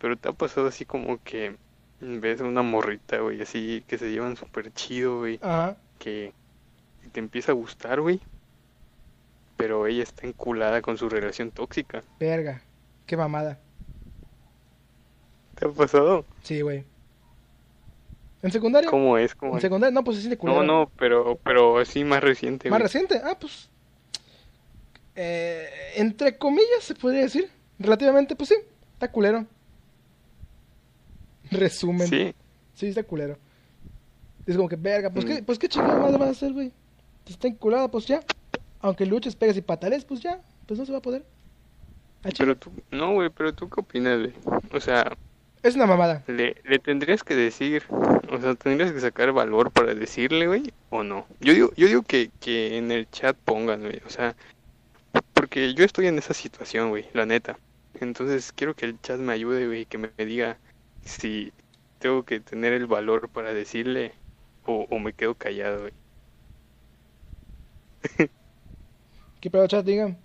Pero 0.01 0.17
te 0.17 0.29
ha 0.29 0.33
pasado 0.33 0.67
así 0.67 0.83
como 0.83 1.21
que 1.23 1.55
ves 1.99 2.41
a 2.41 2.45
una 2.45 2.63
morrita, 2.63 3.19
güey, 3.19 3.39
así 3.41 3.83
que 3.87 3.99
se 3.99 4.09
llevan 4.09 4.35
súper 4.35 4.73
chido, 4.73 5.19
güey 5.19 5.39
ajá. 5.43 5.77
que 5.99 6.33
te 7.11 7.19
empieza 7.19 7.51
a 7.51 7.55
gustar, 7.55 8.01
güey. 8.01 8.19
Pero 9.57 9.85
ella 9.85 10.01
está 10.01 10.25
enculada 10.25 10.81
con 10.81 10.97
su 10.97 11.07
relación 11.07 11.51
tóxica. 11.51 12.03
Verga. 12.19 12.63
Qué 13.05 13.15
mamada. 13.15 13.59
¿Te 15.55 15.65
ha 15.65 15.69
pasado? 15.69 16.25
Sí, 16.41 16.61
güey. 16.61 16.83
¿En 18.41 18.51
secundaria? 18.51 18.89
¿Cómo 18.89 19.19
es? 19.19 19.35
¿Cómo 19.35 19.51
En 19.51 19.57
es? 19.57 19.61
secundaria, 19.61 19.93
no, 19.93 20.03
pues 20.03 20.17
se 20.17 20.21
siente 20.23 20.37
culero. 20.37 20.63
No, 20.63 20.79
no, 20.79 20.91
pero, 20.97 21.37
pero 21.43 21.77
así 21.77 22.03
más 22.03 22.23
reciente, 22.23 22.71
¿Más 22.71 22.81
reciente? 22.81 23.21
Ah, 23.23 23.37
pues. 23.39 23.69
eh, 25.15 25.69
entre 25.97 26.37
comillas, 26.39 26.81
se 26.81 26.95
podría 26.95 27.21
decir. 27.21 27.51
Relativamente, 27.77 28.35
pues 28.35 28.49
sí. 28.49 28.55
Está 28.93 29.11
culero. 29.11 29.45
Resumen. 31.59 32.07
Sí, 32.07 32.33
Sí, 32.73 32.87
está 32.87 33.03
culero. 33.03 33.37
Es 34.45 34.55
como 34.55 34.67
que, 34.69 34.75
verga, 34.75 35.09
pues 35.11 35.25
Mm. 35.25 35.27
qué, 35.27 35.43
pues 35.43 35.59
qué 35.59 35.67
chingada 35.69 35.99
más 35.99 36.13
vas 36.13 36.29
a 36.29 36.31
hacer, 36.31 36.53
güey. 36.53 36.71
Si 37.25 37.33
está 37.33 37.47
enculada, 37.47 37.89
pues 37.91 38.05
ya. 38.07 38.21
Aunque 38.79 39.05
luches, 39.05 39.35
pegas 39.35 39.55
y 39.57 39.61
patales, 39.61 40.03
pues 40.05 40.21
ya. 40.21 40.41
Pues 40.65 40.79
no 40.79 40.85
se 40.85 40.91
va 40.91 40.97
a 40.97 41.01
poder. 41.01 41.23
Ah, 42.23 42.29
pero 42.37 42.55
tú, 42.57 42.71
no, 42.91 43.13
güey, 43.13 43.29
pero 43.29 43.53
tú 43.53 43.69
qué 43.69 43.81
opinas, 43.81 44.19
güey. 44.19 44.33
O 44.73 44.79
sea, 44.79 45.15
Es 45.61 45.75
una 45.75 45.85
mamada. 45.85 46.23
le, 46.27 46.55
le 46.63 46.79
tendrías 46.79 47.23
que 47.23 47.35
decir, 47.35 47.83
o 47.89 48.39
sea, 48.41 48.55
tendrías 48.55 48.91
que 48.91 48.99
sacar 48.99 49.31
valor 49.31 49.71
para 49.71 49.93
decirle, 49.93 50.47
güey, 50.47 50.71
o 50.89 51.03
no. 51.03 51.27
Yo 51.39 51.53
digo, 51.53 51.71
yo 51.75 51.87
digo 51.87 52.01
que, 52.03 52.31
que 52.39 52.77
en 52.77 52.91
el 52.91 53.09
chat 53.11 53.35
pongan, 53.45 53.81
güey, 53.81 54.01
o 54.05 54.09
sea, 54.09 54.35
porque 55.33 55.73
yo 55.73 55.83
estoy 55.83 56.07
en 56.07 56.17
esa 56.17 56.33
situación, 56.33 56.89
güey, 56.89 57.05
la 57.13 57.25
neta. 57.25 57.59
Entonces 57.99 58.51
quiero 58.53 58.75
que 58.75 58.85
el 58.85 58.99
chat 59.01 59.19
me 59.19 59.33
ayude, 59.33 59.67
güey, 59.67 59.85
que 59.85 59.97
me 59.97 60.09
diga 60.17 60.57
si 61.03 61.53
tengo 61.99 62.23
que 62.23 62.39
tener 62.39 62.73
el 62.73 62.87
valor 62.87 63.29
para 63.29 63.53
decirle 63.53 64.13
o, 64.65 64.87
o 64.89 64.99
me 64.99 65.13
quedo 65.13 65.35
callado, 65.35 65.81
güey. 65.81 65.93
¿Qué 69.39 69.49
pedo, 69.49 69.67
chat? 69.67 69.85
Digan. 69.85 70.17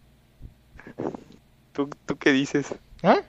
¿Tú, 1.72 1.88
¿Tú 2.06 2.16
qué 2.16 2.32
dices? 2.32 2.74
¿Ah? 3.02 3.20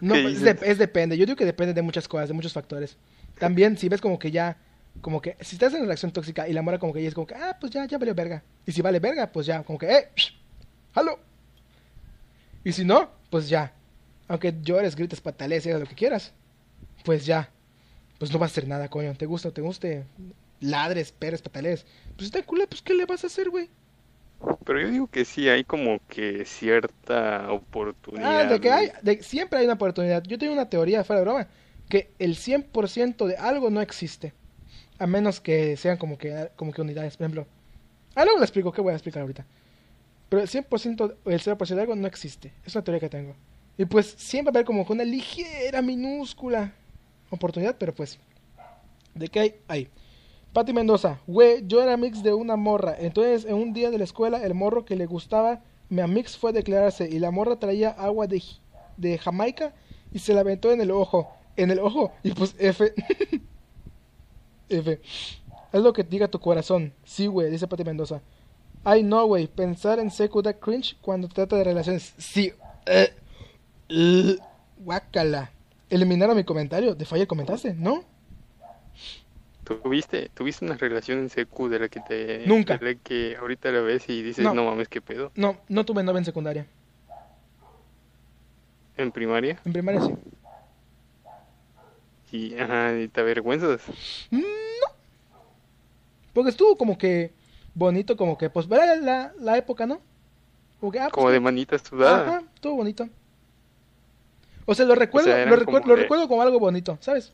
No, 0.00 0.14
¿Qué 0.14 0.22
pues, 0.22 0.34
es, 0.34 0.40
dices? 0.40 0.60
de- 0.60 0.70
es 0.70 0.78
depende. 0.78 1.16
Yo 1.16 1.26
digo 1.26 1.36
que 1.36 1.44
depende 1.44 1.72
de 1.74 1.82
muchas 1.82 2.08
cosas, 2.08 2.28
de 2.28 2.34
muchos 2.34 2.52
factores. 2.52 2.96
También, 3.38 3.76
si 3.78 3.88
ves 3.88 4.00
como 4.00 4.18
que 4.18 4.30
ya, 4.30 4.56
como 5.00 5.20
que, 5.22 5.36
si 5.40 5.56
estás 5.56 5.72
en 5.72 5.78
una 5.80 5.86
relación 5.86 6.12
tóxica 6.12 6.48
y 6.48 6.52
la 6.52 6.62
mora 6.62 6.78
como 6.78 6.92
que 6.92 7.02
ya 7.02 7.08
es 7.08 7.14
como 7.14 7.26
que, 7.26 7.34
ah, 7.34 7.56
pues 7.60 7.72
ya, 7.72 7.84
ya 7.86 7.98
valió 7.98 8.14
verga. 8.14 8.42
Y 8.66 8.72
si 8.72 8.82
vale 8.82 9.00
verga, 9.00 9.32
pues 9.32 9.46
ya, 9.46 9.62
como 9.62 9.78
que, 9.78 9.90
eh, 9.90 10.08
psh, 10.14 10.32
halo. 10.94 11.18
Y 12.64 12.72
si 12.72 12.84
no, 12.84 13.10
pues 13.30 13.48
ya. 13.48 13.72
Aunque 14.28 14.54
llores, 14.62 14.96
grites, 14.96 15.20
patalees, 15.20 15.66
hagas 15.66 15.80
lo 15.80 15.86
que 15.86 15.94
quieras. 15.94 16.32
Pues 17.04 17.26
ya. 17.26 17.50
Pues 18.18 18.32
no 18.32 18.38
va 18.38 18.46
a 18.46 18.48
hacer 18.48 18.66
nada, 18.66 18.88
coño. 18.88 19.14
Te 19.14 19.26
gusta 19.26 19.48
o 19.48 19.52
te 19.52 19.60
guste. 19.60 20.04
Ladres, 20.60 21.12
peres, 21.12 21.42
patalees. 21.42 21.86
Pues 22.16 22.26
está 22.26 22.42
culé, 22.42 22.66
pues 22.66 22.82
¿qué 22.82 22.94
le 22.94 23.04
vas 23.04 23.24
a 23.24 23.26
hacer, 23.26 23.50
güey? 23.50 23.68
Pero 24.64 24.80
yo 24.80 24.90
digo 24.90 25.06
que 25.06 25.24
sí, 25.24 25.48
hay 25.48 25.64
como 25.64 26.00
que 26.08 26.44
cierta 26.44 27.50
oportunidad. 27.50 28.40
Ah, 28.40 28.44
de 28.44 28.60
que 28.60 28.70
hay, 28.70 28.90
de, 29.02 29.22
siempre 29.22 29.58
hay 29.58 29.64
una 29.64 29.74
oportunidad. 29.74 30.22
Yo 30.24 30.38
tengo 30.38 30.52
una 30.52 30.68
teoría, 30.68 31.04
fuera 31.04 31.20
de 31.20 31.24
broma, 31.24 31.48
que 31.88 32.10
el 32.18 32.36
100% 32.36 33.26
de 33.26 33.36
algo 33.36 33.70
no 33.70 33.80
existe. 33.80 34.34
A 34.98 35.06
menos 35.06 35.40
que 35.40 35.76
sean 35.76 35.98
como 35.98 36.18
que, 36.18 36.50
como 36.56 36.72
que 36.72 36.80
unidades, 36.80 37.16
por 37.16 37.24
ejemplo. 37.24 37.46
Ah, 38.14 38.24
luego 38.24 38.38
le 38.38 38.44
explico, 38.44 38.72
¿qué 38.72 38.80
voy 38.80 38.92
a 38.92 38.96
explicar 38.96 39.22
ahorita? 39.22 39.46
Pero 40.28 40.42
el 40.42 40.48
100% 40.48 41.16
o 41.24 41.30
el 41.30 41.40
0% 41.40 41.74
de 41.74 41.80
algo 41.80 41.96
no 41.96 42.06
existe. 42.06 42.52
Es 42.64 42.74
una 42.74 42.84
teoría 42.84 43.00
que 43.00 43.08
tengo. 43.08 43.36
Y 43.78 43.84
pues 43.84 44.14
siempre 44.16 44.52
va 44.52 44.56
a 44.56 44.60
haber 44.60 44.66
como 44.66 44.86
una 44.88 45.04
ligera, 45.04 45.82
minúscula 45.82 46.72
oportunidad, 47.30 47.76
pero 47.78 47.94
pues... 47.94 48.18
¿De 49.14 49.28
qué 49.28 49.40
hay? 49.40 49.54
Hay. 49.68 49.88
Pati 50.52 50.72
Mendoza, 50.72 51.20
güey, 51.26 51.66
yo 51.66 51.82
era 51.82 51.96
mix 51.96 52.22
de 52.22 52.32
una 52.32 52.56
morra. 52.56 52.96
Entonces, 52.98 53.44
en 53.44 53.54
un 53.54 53.72
día 53.72 53.90
de 53.90 53.98
la 53.98 54.04
escuela, 54.04 54.42
el 54.42 54.54
morro 54.54 54.84
que 54.84 54.96
le 54.96 55.06
gustaba, 55.06 55.62
mi 55.88 56.02
mix 56.02 56.36
fue 56.36 56.50
a 56.50 56.52
declararse. 56.52 57.08
Y 57.08 57.18
la 57.18 57.30
morra 57.30 57.58
traía 57.58 57.90
agua 57.90 58.26
de, 58.26 58.42
de 58.96 59.18
Jamaica 59.18 59.74
y 60.12 60.18
se 60.18 60.32
la 60.34 60.40
aventó 60.40 60.72
en 60.72 60.80
el 60.80 60.90
ojo. 60.90 61.30
En 61.56 61.70
el 61.70 61.78
ojo. 61.78 62.12
Y 62.22 62.32
pues 62.32 62.54
F. 62.58 62.92
F. 64.68 65.00
Es 65.72 65.82
lo 65.82 65.92
que 65.92 66.04
diga 66.04 66.28
tu 66.28 66.40
corazón. 66.40 66.92
Sí, 67.04 67.26
güey, 67.26 67.50
dice 67.50 67.66
Pati 67.66 67.84
Mendoza. 67.84 68.22
Ay, 68.84 69.02
no, 69.02 69.26
güey. 69.26 69.46
Pensar 69.46 69.98
en 69.98 70.10
secu 70.10 70.42
da 70.42 70.52
cringe 70.54 70.96
cuando 71.00 71.28
trata 71.28 71.56
de 71.56 71.64
relaciones. 71.64 72.14
Sí. 72.18 72.52
Eh. 72.86 73.12
Eh. 73.88 74.36
Guácala. 74.78 75.50
Eliminaron 75.88 76.36
mi 76.36 76.44
comentario. 76.44 76.94
De 76.94 77.04
falla 77.04 77.26
comentaste, 77.26 77.74
¿no? 77.74 78.04
¿Tuviste, 79.64 80.28
¿Tuviste 80.34 80.64
una 80.64 80.76
relación 80.76 81.18
en 81.18 81.28
secu 81.30 81.68
de 81.68 81.80
la 81.80 81.88
que 81.88 82.00
te... 82.00 82.46
Nunca. 82.46 82.78
de 82.78 82.94
la 82.94 83.00
que 83.00 83.36
ahorita 83.36 83.72
la 83.72 83.80
ves 83.80 84.08
y 84.08 84.22
dices, 84.22 84.44
No. 84.44 84.54
no, 84.54 84.64
mames, 84.64 84.86
qué 84.88 85.00
pedo? 85.00 85.32
No, 85.34 85.56
no 85.68 85.84
tuve 85.84 86.04
novia 86.04 86.18
en 86.20 86.24
secundaria. 86.24 86.66
En 88.96 89.10
primaria. 89.10 89.60
En 89.64 89.72
primaria 89.72 90.00
sí. 90.02 90.14
Y, 92.32 92.58
ajá, 92.58 92.96
y 92.98 93.08
te 93.08 93.20
avergüenzas. 93.20 93.80
No. 94.30 94.40
Porque 96.32 96.50
estuvo 96.50 96.76
como 96.76 96.96
que 96.98 97.32
bonito, 97.74 98.16
como 98.16 98.38
que, 98.38 98.50
pues, 98.50 98.68
ver 98.68 99.02
la, 99.02 99.32
la 99.38 99.56
época, 99.58 99.86
¿no? 99.86 100.00
Como 100.80 100.92
que, 100.92 100.98
ah, 101.00 101.04
pues, 101.04 101.14
Como 101.14 101.30
de 101.30 101.40
manita 101.40 101.78
sudada. 101.78 102.28
Ajá, 102.36 102.42
estuvo 102.54 102.76
bonito. 102.76 103.08
O 104.66 104.74
sea, 104.74 104.84
lo 104.84 104.94
recuerdo, 104.94 105.30
sea, 105.30 105.46
lo, 105.46 105.56
recuerdo, 105.56 105.82
como 105.82 105.88
lo 105.88 105.96
de- 105.96 106.02
recuerdo 106.02 106.28
como 106.28 106.42
algo 106.42 106.58
bonito, 106.58 106.98
¿sabes? 107.00 107.32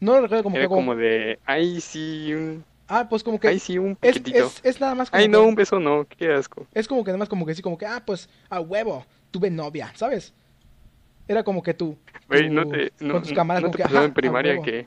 No 0.00 0.12
lo 0.14 0.20
recuerdo 0.22 0.44
como 0.44 0.56
Era 0.56 0.64
que 0.64 0.68
como... 0.68 0.80
como 0.82 0.96
de, 0.96 1.38
ay, 1.44 1.80
sí, 1.80 2.32
un... 2.34 2.64
Ah, 2.88 3.06
pues 3.08 3.22
como 3.22 3.38
que... 3.38 3.48
Ay, 3.48 3.58
sí, 3.58 3.78
un 3.78 3.96
es, 4.00 4.16
es, 4.32 4.60
es 4.64 4.80
nada 4.80 4.94
más 4.94 5.10
como 5.10 5.22
Ay, 5.22 5.28
no, 5.28 5.42
que- 5.42 5.48
un 5.48 5.54
beso 5.54 5.78
no, 5.80 6.06
qué 6.16 6.32
asco. 6.32 6.66
Es 6.74 6.86
como 6.88 7.04
que 7.04 7.08
nada 7.10 7.18
más 7.18 7.28
como 7.28 7.44
que 7.46 7.54
sí, 7.54 7.62
como 7.62 7.76
que, 7.76 7.86
ah, 7.86 8.02
pues, 8.06 8.28
a 8.48 8.60
huevo, 8.60 9.04
tuve 9.30 9.50
novia, 9.50 9.92
¿sabes? 9.94 10.32
Era 11.26 11.42
como 11.42 11.62
que 11.62 11.74
tú, 11.74 11.98
no 12.50 12.66
te, 12.66 12.92
no, 13.00 13.12
con 13.14 13.22
tus 13.22 13.30
no- 13.30 13.36
camaradas, 13.36 13.62
no 13.62 13.68
como 13.68 13.72
te 13.72 13.76
que, 13.78 13.82
pasaba 13.82 14.00
ajá, 14.00 14.06
en 14.06 14.14
primaria 14.14 14.62
que... 14.62 14.86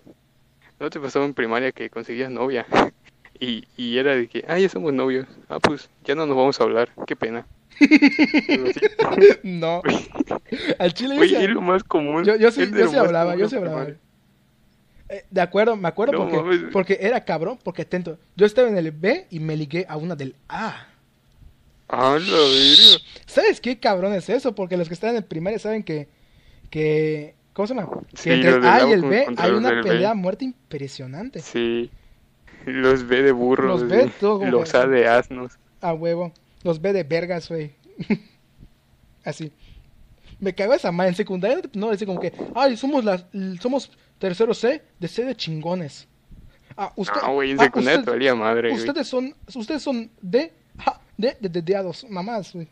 No 0.79 0.89
te 0.89 0.99
pasaba 0.99 1.25
en 1.25 1.33
primaria 1.33 1.71
que 1.71 1.89
conseguías 1.89 2.29
novia. 2.31 2.65
Y, 3.43 3.63
y 3.75 3.97
era 3.97 4.13
de 4.15 4.27
que, 4.27 4.45
ah, 4.47 4.59
ya 4.59 4.69
somos 4.69 4.93
novios. 4.93 5.25
Ah, 5.49 5.57
pues, 5.59 5.89
ya 6.03 6.13
no 6.13 6.27
nos 6.27 6.37
vamos 6.37 6.61
a 6.61 6.63
hablar. 6.63 6.89
Qué 7.07 7.15
pena. 7.15 7.47
No. 9.43 9.81
Al 10.79 10.93
chile 10.93 11.15
yo 11.15 11.17
Güey, 11.17 11.29
sí, 11.29 11.35
es 11.35 11.49
lo 11.49 11.61
más 11.61 11.83
común. 11.83 12.23
yo, 12.23 12.35
yo 12.35 12.51
sí, 12.51 12.69
yo 12.71 13.01
hablaba, 13.01 13.35
yo 13.35 13.47
sí 13.49 13.55
hablaba. 13.55 13.87
Eh, 15.09 15.25
de 15.29 15.41
acuerdo, 15.41 15.75
me 15.75 15.87
acuerdo 15.87 16.13
No 16.13 16.19
porque, 16.19 16.37
mames. 16.37 16.59
porque 16.71 16.97
era 17.01 17.23
cabrón, 17.25 17.59
porque 17.63 17.81
atento. 17.81 18.17
Yo 18.35 18.45
estaba 18.45 18.69
en 18.69 18.77
el 18.77 18.91
B 18.91 19.27
y 19.29 19.39
me 19.39 19.55
ligué 19.57 19.85
a 19.89 19.97
una 19.97 20.15
del 20.15 20.35
A. 20.47 20.87
Ah, 21.89 22.17
la 22.19 22.37
verga. 22.37 23.03
¿Sabes 23.25 23.59
qué 23.59 23.77
cabrón 23.79 24.13
es 24.13 24.29
eso? 24.29 24.55
Porque 24.55 24.77
los 24.77 24.87
que 24.87 24.93
están 24.93 25.09
en 25.11 25.17
el 25.17 25.23
primaria 25.25 25.59
saben 25.59 25.83
que, 25.83 26.07
que 26.69 27.35
¿cómo 27.51 27.67
se 27.67 27.75
llama? 27.75 27.89
Que 28.11 28.17
Sí, 28.17 28.29
entre 28.31 28.51
el 28.51 28.65
A 28.65 28.87
y 28.87 28.91
el 28.93 29.01
B 29.03 29.25
hay 29.37 29.51
una 29.51 29.71
B. 29.71 29.83
pelea 29.83 30.11
a 30.11 30.13
muerte 30.13 30.45
impresionante. 30.45 31.41
Sí. 31.41 31.91
Los 32.65 33.05
ve 33.07 33.23
de 33.23 33.31
burros. 33.33 33.81
Los 33.81 33.89
güey. 33.89 34.09
todo 34.19 34.39
como 34.39 34.51
Los 34.51 34.73
A 34.75 34.87
de 34.87 35.07
asnos. 35.07 35.57
A 35.81 35.93
huevo. 35.93 36.31
Los 36.63 36.81
B 36.81 36.93
de 36.93 37.03
vergas, 37.03 37.49
güey. 37.49 37.73
Así. 39.23 39.51
Me 40.39 40.53
cago 40.55 40.73
esa 40.73 40.91
madre. 40.91 41.09
En 41.09 41.15
secundaria 41.15 41.61
no 41.73 41.89
decía 41.91 42.07
como 42.07 42.19
que, 42.19 42.33
ay, 42.55 42.75
somos 42.77 43.03
las, 43.03 43.25
somos 43.61 43.91
tercero 44.17 44.53
C 44.53 44.81
de 44.99 45.07
C 45.07 45.23
de 45.25 45.35
chingones. 45.35 46.07
Ah, 46.77 46.91
usted, 46.95 47.19
Ah, 47.21 47.31
güey, 47.31 47.51
en 47.51 47.59
ah, 47.61 47.65
secundaria 47.65 47.99
usted- 47.99 48.05
te 48.05 48.11
valía 48.11 48.33
madre, 48.35 48.69
güey. 48.69 48.79
Ustedes 48.79 49.07
son, 49.07 49.35
ustedes 49.55 49.81
son 49.83 50.09
de, 50.21 50.53
ja, 50.77 50.99
de, 51.17 51.37
de, 51.39 51.49
de 51.49 51.61
deados, 51.61 52.05
mamás, 52.09 52.53
güey. 52.53 52.67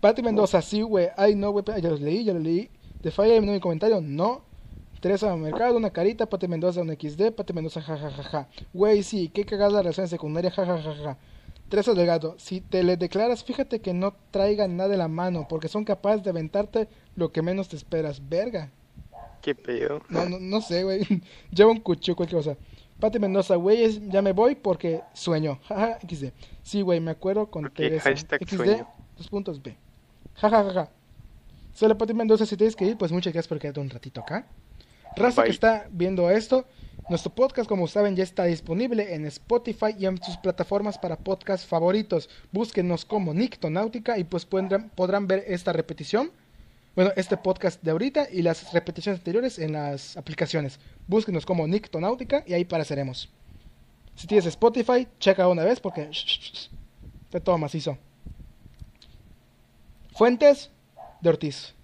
Pati 0.00 0.22
Mendoza, 0.22 0.62
sí, 0.62 0.82
güey. 0.82 1.08
Ay, 1.16 1.34
no, 1.34 1.50
güey, 1.50 1.64
ya 1.66 1.88
los 1.90 2.00
leí, 2.00 2.24
ya 2.24 2.32
los 2.34 2.42
leí. 2.42 2.70
De 3.02 3.10
falla 3.10 3.32
eliminó 3.32 3.52
mi 3.52 3.60
comentario, 3.60 4.00
no. 4.00 4.44
Teresa 5.00 5.34
Mercado, 5.36 5.76
una 5.76 5.90
carita. 5.90 6.26
Pati 6.26 6.46
Mendoza, 6.48 6.80
un 6.82 6.88
XD. 6.94 7.32
Pati 7.32 7.52
Mendoza, 7.52 7.82
jajajaja. 7.82 8.22
Ja, 8.22 8.30
ja. 8.30 8.48
Güey, 8.72 9.02
sí, 9.02 9.28
qué 9.32 9.44
cagada 9.44 9.70
la 9.72 9.82
relación 9.82 10.06
secundaria, 10.08 10.50
jajajaja. 10.50 10.94
Ja, 10.94 11.02
ja. 11.02 11.18
Teresa 11.68 11.94
Delgado, 11.94 12.36
si 12.38 12.60
te 12.60 12.82
le 12.84 12.96
declaras, 12.96 13.42
fíjate 13.42 13.80
que 13.80 13.92
no 13.92 14.14
traigan 14.30 14.76
nada 14.76 14.88
de 14.90 14.96
la 14.96 15.08
mano, 15.08 15.46
porque 15.48 15.68
son 15.68 15.84
capaces 15.84 16.22
de 16.22 16.30
aventarte 16.30 16.88
lo 17.16 17.32
que 17.32 17.42
menos 17.42 17.68
te 17.68 17.76
esperas. 17.76 18.28
Verga. 18.28 18.70
Qué 19.42 19.54
pedo. 19.54 20.00
No, 20.08 20.28
no, 20.28 20.38
no 20.38 20.60
sé, 20.60 20.84
güey. 20.84 21.00
Lleva 21.50 21.70
un 21.70 21.80
cuchillo, 21.80 22.16
cualquier 22.16 22.40
cosa. 22.40 22.56
Pati 23.00 23.18
Mendoza, 23.18 23.56
güey, 23.56 24.08
ya 24.08 24.22
me 24.22 24.32
voy 24.32 24.54
porque 24.54 25.02
sueño. 25.12 25.58
Jaja, 25.68 25.98
XD. 26.00 26.26
Sí, 26.62 26.80
güey, 26.82 27.00
me 27.00 27.10
acuerdo 27.10 27.50
con 27.50 27.66
Ok, 27.66 27.74
Teresa. 27.74 28.10
XD, 28.16 28.56
sueño. 28.56 28.88
dos 29.16 29.28
puntos 29.28 29.62
B. 29.62 29.76
Jaja, 30.34 30.64
jaja. 30.64 30.90
Solo 31.74 31.98
Pati 31.98 32.14
Mendoza, 32.14 32.46
si 32.46 32.56
tienes 32.56 32.74
que 32.74 32.86
ir, 32.86 32.96
pues 32.96 33.12
muchas 33.12 33.32
gracias 33.32 33.48
por 33.48 33.58
quedarte 33.58 33.80
un 33.80 33.90
ratito 33.90 34.20
acá. 34.20 34.46
Raza 35.16 35.44
que 35.44 35.50
está 35.50 35.88
viendo 35.90 36.30
esto, 36.30 36.66
nuestro 37.08 37.32
podcast, 37.34 37.66
como 37.66 37.88
saben, 37.88 38.16
ya 38.16 38.22
está 38.22 38.44
disponible 38.44 39.14
en 39.14 39.24
Spotify 39.26 39.94
y 39.98 40.04
en 40.04 40.22
sus 40.22 40.36
plataformas 40.36 40.98
para 40.98 41.16
podcast 41.16 41.66
favoritos. 41.66 42.28
Búsquenos 42.52 43.06
como 43.06 43.32
Nictonáutica 43.32 44.18
y 44.18 44.24
pues 44.24 44.44
podrán, 44.44 44.90
podrán 44.90 45.26
ver 45.26 45.44
esta 45.46 45.72
repetición. 45.72 46.30
Bueno, 46.94 47.12
este 47.16 47.36
podcast 47.36 47.82
de 47.82 47.92
ahorita 47.92 48.28
y 48.30 48.42
las 48.42 48.72
repeticiones 48.72 49.20
anteriores 49.20 49.58
en 49.58 49.72
las 49.72 50.16
aplicaciones. 50.16 50.80
Búsquenos 51.06 51.46
como 51.46 51.66
Nictonáutica 51.66 52.44
y 52.46 52.52
ahí 52.52 52.64
apareceremos. 52.64 53.30
Si 54.16 54.26
tienes 54.26 54.46
Spotify, 54.46 55.08
checa 55.18 55.48
una 55.48 55.64
vez 55.64 55.80
porque 55.80 56.10
está 56.10 57.40
todo 57.40 57.56
macizo. 57.56 57.96
Fuentes 60.12 60.70
de 61.20 61.28
Ortiz. 61.28 61.75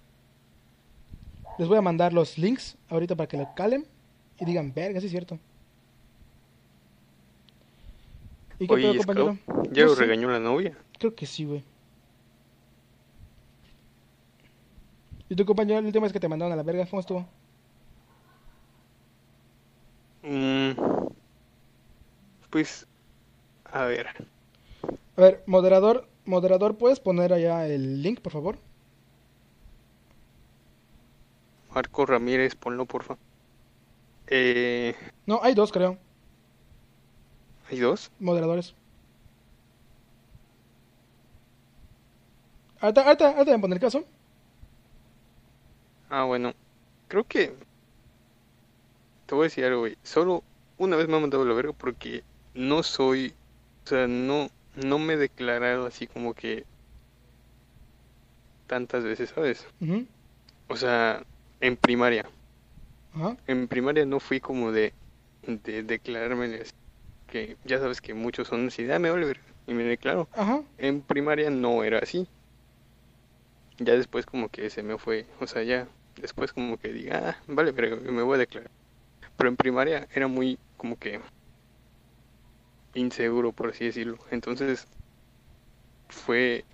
Les 1.57 1.67
voy 1.67 1.77
a 1.77 1.81
mandar 1.81 2.13
los 2.13 2.37
links 2.37 2.77
ahorita 2.89 3.15
para 3.15 3.27
que 3.27 3.37
lo 3.37 3.53
calen 3.53 3.85
y 4.39 4.45
digan, 4.45 4.73
verga, 4.73 4.99
sí 4.99 5.05
es 5.05 5.11
cierto. 5.11 5.37
¿Y 8.59 8.67
qué 8.67 8.75
pedo, 8.75 8.89
Oye, 8.89 8.97
compañero? 8.97 9.37
Ya 9.71 9.85
lo 9.85 9.95
regañó 9.95 10.29
la 10.29 10.39
novia. 10.39 10.77
Creo 10.97 11.13
que 11.13 11.25
sí, 11.25 11.45
güey. 11.45 11.63
¿Y 15.29 15.35
tu 15.35 15.45
compañero, 15.45 15.81
la 15.81 15.87
última 15.87 16.03
vez 16.03 16.13
que 16.13 16.19
te 16.19 16.27
mandaron 16.27 16.53
a 16.53 16.55
la 16.55 16.63
verga, 16.63 16.85
cómo 16.85 16.99
estuvo? 16.99 17.25
Mm, 20.23 20.71
pues, 22.49 22.87
a 23.65 23.85
ver. 23.85 24.07
A 25.17 25.21
ver, 25.21 25.43
moderador, 25.45 26.07
moderador, 26.25 26.77
¿puedes 26.77 26.99
poner 26.99 27.33
allá 27.33 27.67
el 27.67 28.01
link, 28.01 28.19
por 28.21 28.31
favor? 28.31 28.57
Marco 31.73 32.05
Ramírez, 32.05 32.55
ponlo, 32.55 32.85
porfa. 32.85 33.17
Eh, 34.27 34.95
No, 35.25 35.39
hay 35.43 35.53
dos, 35.53 35.71
creo, 35.71 35.97
¿hay 37.69 37.79
dos? 37.79 38.11
moderadores. 38.19 38.75
Ahorita, 42.79 43.01
ahorita, 43.03 43.25
ahorita 43.29 43.43
voy 43.51 43.53
a 43.57 43.61
poner 43.61 43.79
caso. 43.79 44.03
Ah, 46.09 46.23
bueno. 46.25 46.53
Creo 47.07 47.23
que... 47.25 47.55
Te 49.25 49.35
voy 49.35 49.43
a 49.43 49.47
decir 49.49 49.63
algo, 49.65 49.81
güey. 49.81 49.97
Solo 50.03 50.43
una 50.77 50.97
vez 50.97 51.07
me 51.07 51.15
han 51.15 51.21
mandado 51.21 51.45
la 51.45 51.53
verga 51.53 51.73
porque 51.73 52.23
no 52.53 52.83
soy... 52.83 53.33
O 53.85 53.87
sea, 53.87 54.07
no, 54.07 54.49
no 54.75 54.99
me 54.99 55.13
he 55.13 55.17
declarado 55.17 55.85
así 55.85 56.07
como 56.07 56.33
que... 56.33 56.65
Tantas 58.67 59.03
veces, 59.03 59.29
¿sabes? 59.33 59.65
O 60.67 60.75
sea, 60.75 61.23
en 61.63 61.77
primaria. 61.77 62.25
En 63.47 63.67
primaria 63.67 64.05
no 64.05 64.19
fui 64.19 64.39
como 64.39 64.71
de, 64.71 64.93
de 65.41 65.83
declararme 65.83 66.55
así, 66.55 66.71
que 67.27 67.57
ya 67.63 67.79
sabes 67.79 68.01
que 68.01 68.13
muchos 68.13 68.47
son 68.47 68.67
así, 68.67 68.85
dame 68.85 69.11
Oliver, 69.11 69.39
y 69.67 69.73
me 69.73 69.83
declaro. 69.83 70.29
Ajá. 70.33 70.63
En 70.77 71.01
primaria 71.01 71.49
no 71.49 71.83
era 71.83 71.99
así. 71.99 72.27
ya 73.77 73.93
después 73.95 74.25
como 74.25 74.49
que 74.49 74.69
se 74.69 74.83
me 74.83 74.97
fue, 74.97 75.27
o 75.39 75.47
sea, 75.47 75.63
ya 75.63 75.87
después 76.15 76.53
como 76.53 76.77
que 76.77 76.93
diga, 76.93 77.29
ah, 77.29 77.43
vale, 77.47 77.73
pero 77.73 77.97
me 77.97 78.23
voy 78.23 78.35
a 78.35 78.39
declarar. 78.39 78.71
Pero 79.37 79.49
en 79.49 79.57
primaria 79.57 80.07
era 80.13 80.27
muy 80.27 80.59
como 80.77 80.97
que 80.97 81.21
inseguro, 82.95 83.53
por 83.53 83.69
así 83.69 83.85
decirlo. 83.85 84.17
Entonces 84.31 84.87
fue 86.09 86.65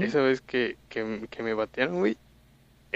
esa 0.00 0.22
vez 0.22 0.40
que, 0.40 0.78
que, 0.88 1.28
que 1.30 1.42
me 1.42 1.54
batearon, 1.54 1.98
güey. 2.00 2.18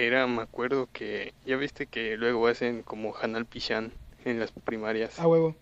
Era, 0.02 0.26
me 0.26 0.42
acuerdo 0.42 0.88
que, 0.92 1.32
ya 1.46 1.56
viste 1.56 1.86
que 1.86 2.16
luego 2.16 2.48
hacen 2.48 2.82
como 2.82 3.14
Hanal 3.16 3.46
Pichán 3.46 3.92
en 4.24 4.40
las 4.40 4.50
primarias 4.50 5.18
A 5.20 5.28
huevo. 5.28 5.54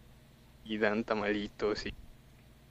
y 0.64 0.78
dan 0.78 1.04
tamalitos 1.04 1.84
y 1.86 1.92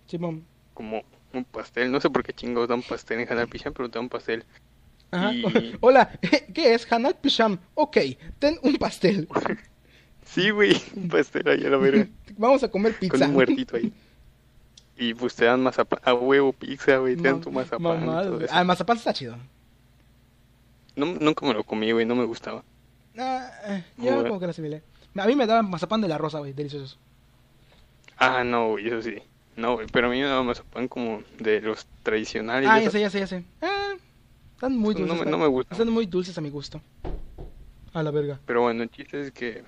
Simón. 0.08 0.46
como 0.74 1.04
un 1.34 1.44
pastel. 1.46 1.92
No 1.92 2.02
sé 2.02 2.10
por 2.10 2.24
qué 2.24 2.34
chingados 2.34 2.70
dan 2.70 2.82
pastel 2.82 3.20
en 3.20 3.32
Hanal 3.32 3.48
Pichán, 3.48 3.74
pero 3.74 3.88
dan 3.88 4.10
pastel. 4.10 4.46
Ajá. 5.12 5.32
Y- 5.32 5.44
Hola, 5.82 6.10
¿qué 6.56 6.74
es? 6.74 6.92
Hanal 6.92 7.16
Pisham. 7.22 7.60
Ok, 7.76 7.98
ten 8.40 8.58
un 8.64 8.76
pastel. 8.78 9.28
Sí, 10.26 10.52
güey, 10.52 10.80
un 10.96 11.08
pastel 11.10 11.48
ahí 11.50 11.66
a 11.66 11.70
la 11.72 11.78
verga. 11.78 12.08
Vamos 12.38 12.62
a 12.64 12.70
comer 12.70 12.92
con 13.00 13.10
pizza. 13.10 13.26
un 13.26 13.34
muertito 13.34 13.78
ahí. 13.78 13.92
Y 14.96 15.16
pues 15.16 15.34
te 15.34 15.46
dan 15.46 15.64
mazapán, 15.64 16.00
a 16.04 16.14
huevo, 16.14 16.54
pizza, 16.54 16.98
güey, 16.98 17.16
te 17.16 17.24
dan 17.24 17.42
tu 17.42 17.52
mazapán. 17.52 18.04
eso. 18.04 18.46
Ah, 18.52 18.60
el 18.62 18.68
mazapán 18.68 18.98
está 18.98 19.12
chido. 19.12 19.38
No, 21.00 21.06
nunca 21.20 21.46
me 21.46 21.54
lo 21.54 21.64
comí, 21.64 21.92
güey, 21.92 22.06
no 22.06 22.16
me 22.16 22.26
gustaba. 22.26 22.64
Ah, 23.18 23.50
eh, 23.66 23.84
yo 23.98 24.12
Joder. 24.12 24.28
como 24.28 24.40
que 24.40 24.46
lo 24.46 24.52
asimilé. 24.52 24.84
A 25.16 25.26
mí 25.26 25.36
me 25.36 25.48
daban 25.48 25.70
mazapán 25.70 26.02
de 26.02 26.08
la 26.08 26.18
rosa, 26.18 26.40
güey, 26.40 26.54
delicioso. 26.54 26.98
Ah, 28.18 28.44
no, 28.44 28.70
güey, 28.72 28.88
eso 28.88 29.02
sí. 29.02 29.16
No, 29.56 29.76
güey, 29.76 29.88
pero 29.92 30.08
a 30.08 30.10
mí 30.12 30.20
me 30.20 30.26
daba 30.28 30.44
mazapán 30.44 30.88
como 30.88 31.22
de 31.40 31.62
los 31.62 31.86
tradicionales. 32.04 32.70
Ah, 32.70 32.80
ya 32.80 32.90
sé, 32.92 33.00
ya 33.02 33.10
sé, 33.10 33.20
ya 33.20 33.28
sé. 33.28 33.44
Ah, 33.62 33.94
están 34.54 34.78
muy 34.78 34.94
No 34.96 35.02
me- 35.02 35.08
dulces. 35.08 35.28
no 35.28 35.38
me 35.38 35.48
gustan. 35.48 35.74
Están 35.80 35.94
muy 35.94 36.06
dulces 36.06 36.38
a 36.38 36.42
mi 36.42 36.50
gusto. 36.50 36.82
A 37.94 38.04
la 38.04 38.12
verga. 38.12 38.40
Pero 38.46 38.62
bueno, 38.62 38.84
el 38.84 38.90
chiste 38.92 39.20
es 39.22 39.32
que... 39.32 39.64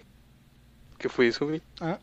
¿Qué 0.97 1.09
fue 1.09 1.27
eso, 1.27 1.47
güey? 1.47 1.61
Ah. 1.79 1.97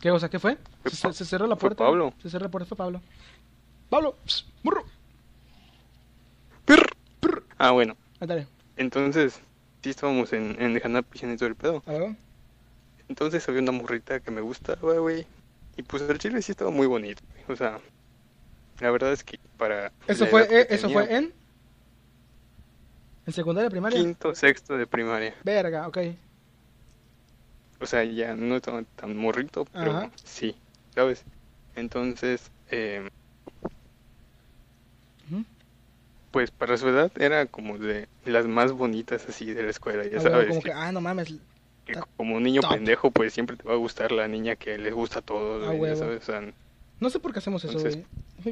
¿Qué 0.00 0.10
cosa? 0.10 0.28
¿Qué 0.28 0.38
fue? 0.38 0.58
Fue 0.82 1.12
Se, 1.12 1.24
cerró 1.24 1.46
la 1.46 1.56
fue 1.56 1.70
puerta. 1.70 1.84
Pablo. 1.84 2.12
Se 2.22 2.30
cerró 2.30 2.44
la 2.44 2.50
puerta, 2.50 2.66
fue 2.68 2.76
Pablo. 2.76 3.00
Pablo, 3.88 4.16
pss, 4.24 4.46
burro. 4.62 4.84
Ah, 7.58 7.70
bueno, 7.70 7.96
Ah, 8.20 8.26
dale. 8.26 8.46
entonces... 8.76 9.40
Sí 9.82 9.90
estábamos 9.90 10.32
en, 10.32 10.56
en 10.62 10.80
Hanapichan 10.82 11.30
y 11.34 11.36
todo 11.36 11.46
el 11.50 11.56
pedo. 11.56 11.82
Entonces 13.06 13.46
había 13.46 13.60
una 13.60 13.72
morrita 13.72 14.18
que 14.18 14.30
me 14.30 14.40
gustaba, 14.40 14.94
güey. 14.94 15.26
Y 15.76 15.82
pues 15.82 16.02
el 16.08 16.18
chile 16.18 16.40
sí 16.40 16.52
estaba 16.52 16.70
muy 16.70 16.86
bonito. 16.86 17.22
O 17.48 17.54
sea, 17.54 17.78
la 18.80 18.90
verdad 18.90 19.12
es 19.12 19.22
que 19.22 19.38
para... 19.58 19.92
Eso 20.08 20.26
fue, 20.26 20.44
eh, 20.44 20.66
eso 20.70 20.88
tenía, 20.88 21.04
fue 21.04 21.14
en. 21.14 21.34
En 23.26 23.32
secundaria 23.34 23.68
primaria. 23.68 23.98
Quinto, 23.98 24.34
sexto 24.34 24.78
de 24.78 24.86
primaria. 24.86 25.34
Verga, 25.44 25.86
ok. 25.86 25.98
O 27.80 27.84
sea, 27.84 28.04
ya 28.04 28.34
no 28.34 28.56
estaba 28.56 28.84
tan 28.96 29.14
morrito, 29.14 29.66
pero 29.66 29.90
Ajá. 29.90 30.10
sí, 30.24 30.56
¿sabes? 30.94 31.24
Entonces, 31.76 32.50
eh. 32.70 33.06
Pues 36.34 36.50
para 36.50 36.76
su 36.76 36.88
edad 36.88 37.12
era 37.16 37.46
como 37.46 37.78
de 37.78 38.08
las 38.26 38.44
más 38.48 38.72
bonitas 38.72 39.24
así 39.28 39.52
de 39.54 39.62
la 39.62 39.70
escuela, 39.70 40.04
ya 40.04 40.18
Ah, 40.18 40.20
sabes. 40.20 40.48
como 40.48 40.62
que, 40.62 40.72
ah, 40.72 40.90
no 40.90 41.00
mames. 41.00 41.32
que 41.86 41.94
como 42.16 42.40
niño 42.40 42.60
top. 42.60 42.72
pendejo, 42.72 43.10
pues 43.12 43.32
siempre 43.32 43.56
te 43.56 43.62
va 43.62 43.74
a 43.74 43.76
gustar 43.76 44.10
la 44.10 44.26
niña 44.26 44.56
que 44.56 44.76
les 44.76 44.92
gusta 44.92 45.20
a 45.20 45.22
todos, 45.22 45.64
Ah, 45.68 45.74
ya 45.74 45.94
sabes, 45.94 46.22
o 46.22 46.26
sea, 46.26 46.42
No 46.98 47.08
sé 47.08 47.20
por 47.20 47.32
qué 47.32 47.38
hacemos 47.38 47.64
eso, 47.64 47.78
güey. 47.78 48.04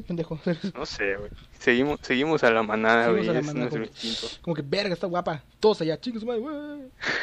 Pendejo. 0.02 0.38
no 0.76 0.86
sé, 0.86 1.16
güey. 1.16 1.30
Seguimos, 1.58 1.98
seguimos 2.02 2.44
a 2.44 2.50
la 2.52 2.62
manada, 2.62 3.10
güey, 3.10 3.26
nuestro 3.26 3.80
como-. 3.84 4.42
Como 4.42 4.54
que, 4.56 4.62
verga, 4.62 4.94
está 4.94 5.06
guapa. 5.08 5.42
Todos 5.58 5.80
allá, 5.80 5.98
chicos, 6.00 6.24
madre, 6.24 6.40
güey. 6.40 6.56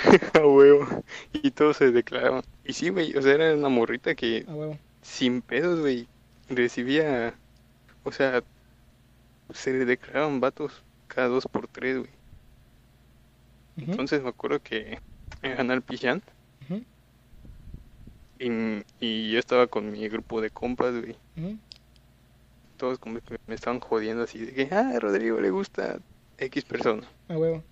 a 0.33 0.45
huevo. 0.45 0.87
Y 1.31 1.51
todos 1.51 1.77
se 1.77 1.91
declaraban. 1.91 2.43
Y 2.65 2.73
sí, 2.73 2.89
güey, 2.89 3.15
o 3.15 3.21
sea, 3.21 3.33
era 3.35 3.55
una 3.55 3.69
morrita 3.69 4.13
que 4.13 4.45
A 4.47 4.53
huevo. 4.53 4.77
sin 5.01 5.41
pedos, 5.41 5.79
güey, 5.79 6.05
recibía, 6.49 7.33
o 8.03 8.11
sea, 8.11 8.43
se 9.53 9.73
le 9.73 9.85
declaraban 9.85 10.39
vatos 10.39 10.83
cada 11.07 11.27
dos 11.27 11.45
por 11.45 11.67
tres, 11.67 11.97
güey. 11.99 12.11
Entonces 13.77 14.21
me 14.21 14.29
acuerdo 14.29 14.59
que 14.59 14.99
en 15.41 15.55
Canal 15.55 15.81
Pichán 15.81 16.21
ujú, 16.63 16.83
y, 18.39 18.83
y 18.99 19.31
yo 19.31 19.39
estaba 19.39 19.67
con 19.67 19.91
mi 19.91 20.07
grupo 20.07 20.41
de 20.41 20.49
compas, 20.49 20.93
güey. 20.99 21.17
Todos 22.77 22.97
como 22.97 23.19
que 23.19 23.35
me 23.47 23.55
estaban 23.55 23.79
jodiendo 23.79 24.23
así 24.23 24.45
de 24.45 24.53
que, 24.53 24.73
ah, 24.73 24.91
a 24.95 24.99
Rodrigo 24.99 25.39
le 25.41 25.49
gusta 25.49 25.99
X 26.37 26.63
persona. 26.63 27.07
A 27.27 27.37
huevo. 27.37 27.63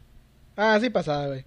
Ah, 0.57 0.77
sí 0.81 0.89
pasaba, 0.89 1.27
güey. 1.27 1.45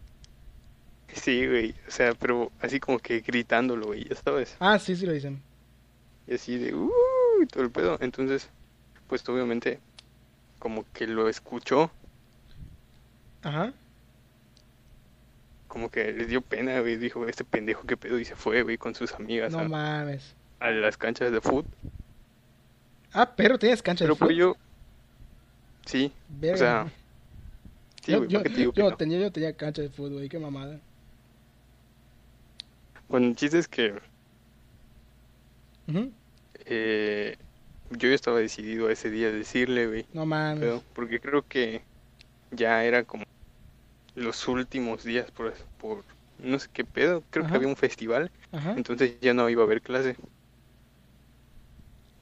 Sí, 1.14 1.46
güey, 1.46 1.74
o 1.86 1.90
sea, 1.90 2.14
pero 2.14 2.50
así 2.60 2.78
como 2.80 2.98
que 2.98 3.20
gritándolo, 3.20 3.88
güey, 3.88 4.08
ya 4.08 4.16
sabes. 4.16 4.56
Ah, 4.60 4.78
sí, 4.78 4.96
sí 4.96 5.04
lo 5.06 5.12
dicen. 5.12 5.42
Y 6.26 6.34
así 6.34 6.56
de, 6.56 6.74
uh, 6.74 6.90
y 7.42 7.46
todo 7.46 7.64
el 7.64 7.70
pedo. 7.70 7.98
Entonces, 8.00 8.48
pues 9.08 9.28
obviamente, 9.28 9.80
como 10.60 10.86
que 10.92 11.08
lo 11.08 11.28
escuchó, 11.28 11.92
Ajá. 13.42 13.72
como 15.66 15.90
que 15.90 16.12
les 16.12 16.28
dio 16.28 16.42
pena, 16.42 16.80
güey. 16.80 16.96
Dijo, 16.96 17.26
este 17.26 17.44
pendejo, 17.44 17.86
qué 17.86 17.96
pedo, 17.96 18.18
y 18.18 18.24
se 18.24 18.36
fue, 18.36 18.62
güey, 18.62 18.76
con 18.78 18.94
sus 18.94 19.14
amigas 19.14 19.56
No 19.56 19.58
a, 19.58 19.70
mames. 19.72 20.34
a 20.60 20.70
las 20.72 20.96
canchas 20.98 21.32
de 21.32 21.40
fútbol. 21.42 21.68
Ah, 23.12 23.34
pero 23.36 23.56
tienes 23.58 23.82
cancha 23.82 24.04
Pero 24.04 24.14
de 24.14 24.16
pues 24.16 24.36
fútbol. 24.36 24.36
yo, 24.36 24.56
sí, 25.86 26.12
Verga. 26.28 26.52
o 26.52 26.56
sea, 26.56 26.92
sí, 28.02 28.14
yo, 28.14 28.18
güey, 28.18 28.28
yo, 28.28 28.40
¿para 28.40 28.42
qué 28.42 28.50
te 28.50 28.60
digo 28.60 28.72
que 28.72 28.82
yo 28.82 28.84
no? 28.84 28.96
tenía, 28.96 29.18
yo 29.20 29.32
tenía 29.32 29.56
cancha 29.56 29.80
de 29.82 29.88
fútbol, 29.90 30.14
güey, 30.14 30.28
qué 30.28 30.38
mamada. 30.38 30.80
Bueno, 33.08 33.26
el 33.26 33.36
chiste 33.36 33.58
es 33.58 33.68
que 33.68 34.00
Ujú. 35.88 36.12
eh, 36.64 37.36
yo 37.90 38.08
ya 38.08 38.14
estaba 38.14 38.38
decidido 38.40 38.90
ese 38.90 39.10
día 39.10 39.28
a 39.28 39.32
decirle, 39.32 39.86
güey, 39.86 40.06
No 40.14 40.24
mames. 40.26 40.58
pedo, 40.60 40.84
porque 40.94 41.20
creo 41.20 41.42
que 41.46 41.84
ya 42.50 42.84
era 42.84 43.04
como 43.04 43.24
los 44.14 44.48
últimos 44.48 45.04
días 45.04 45.30
por, 45.32 45.54
por 45.78 46.04
no 46.38 46.58
sé 46.58 46.68
qué 46.72 46.84
pedo, 46.84 47.24
creo 47.30 47.44
Ajá. 47.44 47.52
que 47.52 47.58
había 47.58 47.68
un 47.68 47.76
festival, 47.76 48.30
Ajá. 48.52 48.76
entonces 48.76 49.20
ya 49.20 49.34
no 49.34 49.48
iba 49.50 49.62
a 49.62 49.66
haber 49.66 49.82
clase. 49.82 50.16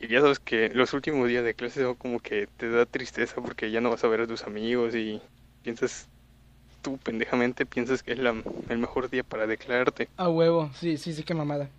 Y 0.01 0.09
ya 0.09 0.21
sabes 0.21 0.41
que 0.41 0.71
los 0.71 0.93
últimos 0.93 1.29
días 1.29 1.45
de 1.45 1.55
clase 1.55 1.83
son 1.83 1.95
como 1.95 2.19
que 2.21 2.49
te 2.57 2.69
da 2.71 2.85
tristeza 2.87 3.41
porque 3.41 3.71
ya 3.71 3.81
no 3.81 3.91
vas 3.91 4.03
a 4.05 4.09
ver 4.09 4.23
a 4.23 4.27
tus 4.27 4.43
amigos 4.45 4.95
y 4.97 5.21
piensas, 5.63 6.09
tú 6.83 6.99
pendejamente 6.99 7.67
piensas 7.67 8.03
que 8.03 8.13
es 8.13 8.19
la, 8.21 8.35
el 8.69 8.79
mejor 8.79 9.11
día 9.11 9.25
para 9.25 9.47
declararte. 9.47 10.11
A 10.19 10.29
huevo, 10.29 10.71
sí, 10.75 10.99
sí, 10.99 11.15
sí, 11.15 11.23
qué 11.25 11.33
mamada. 11.35 11.71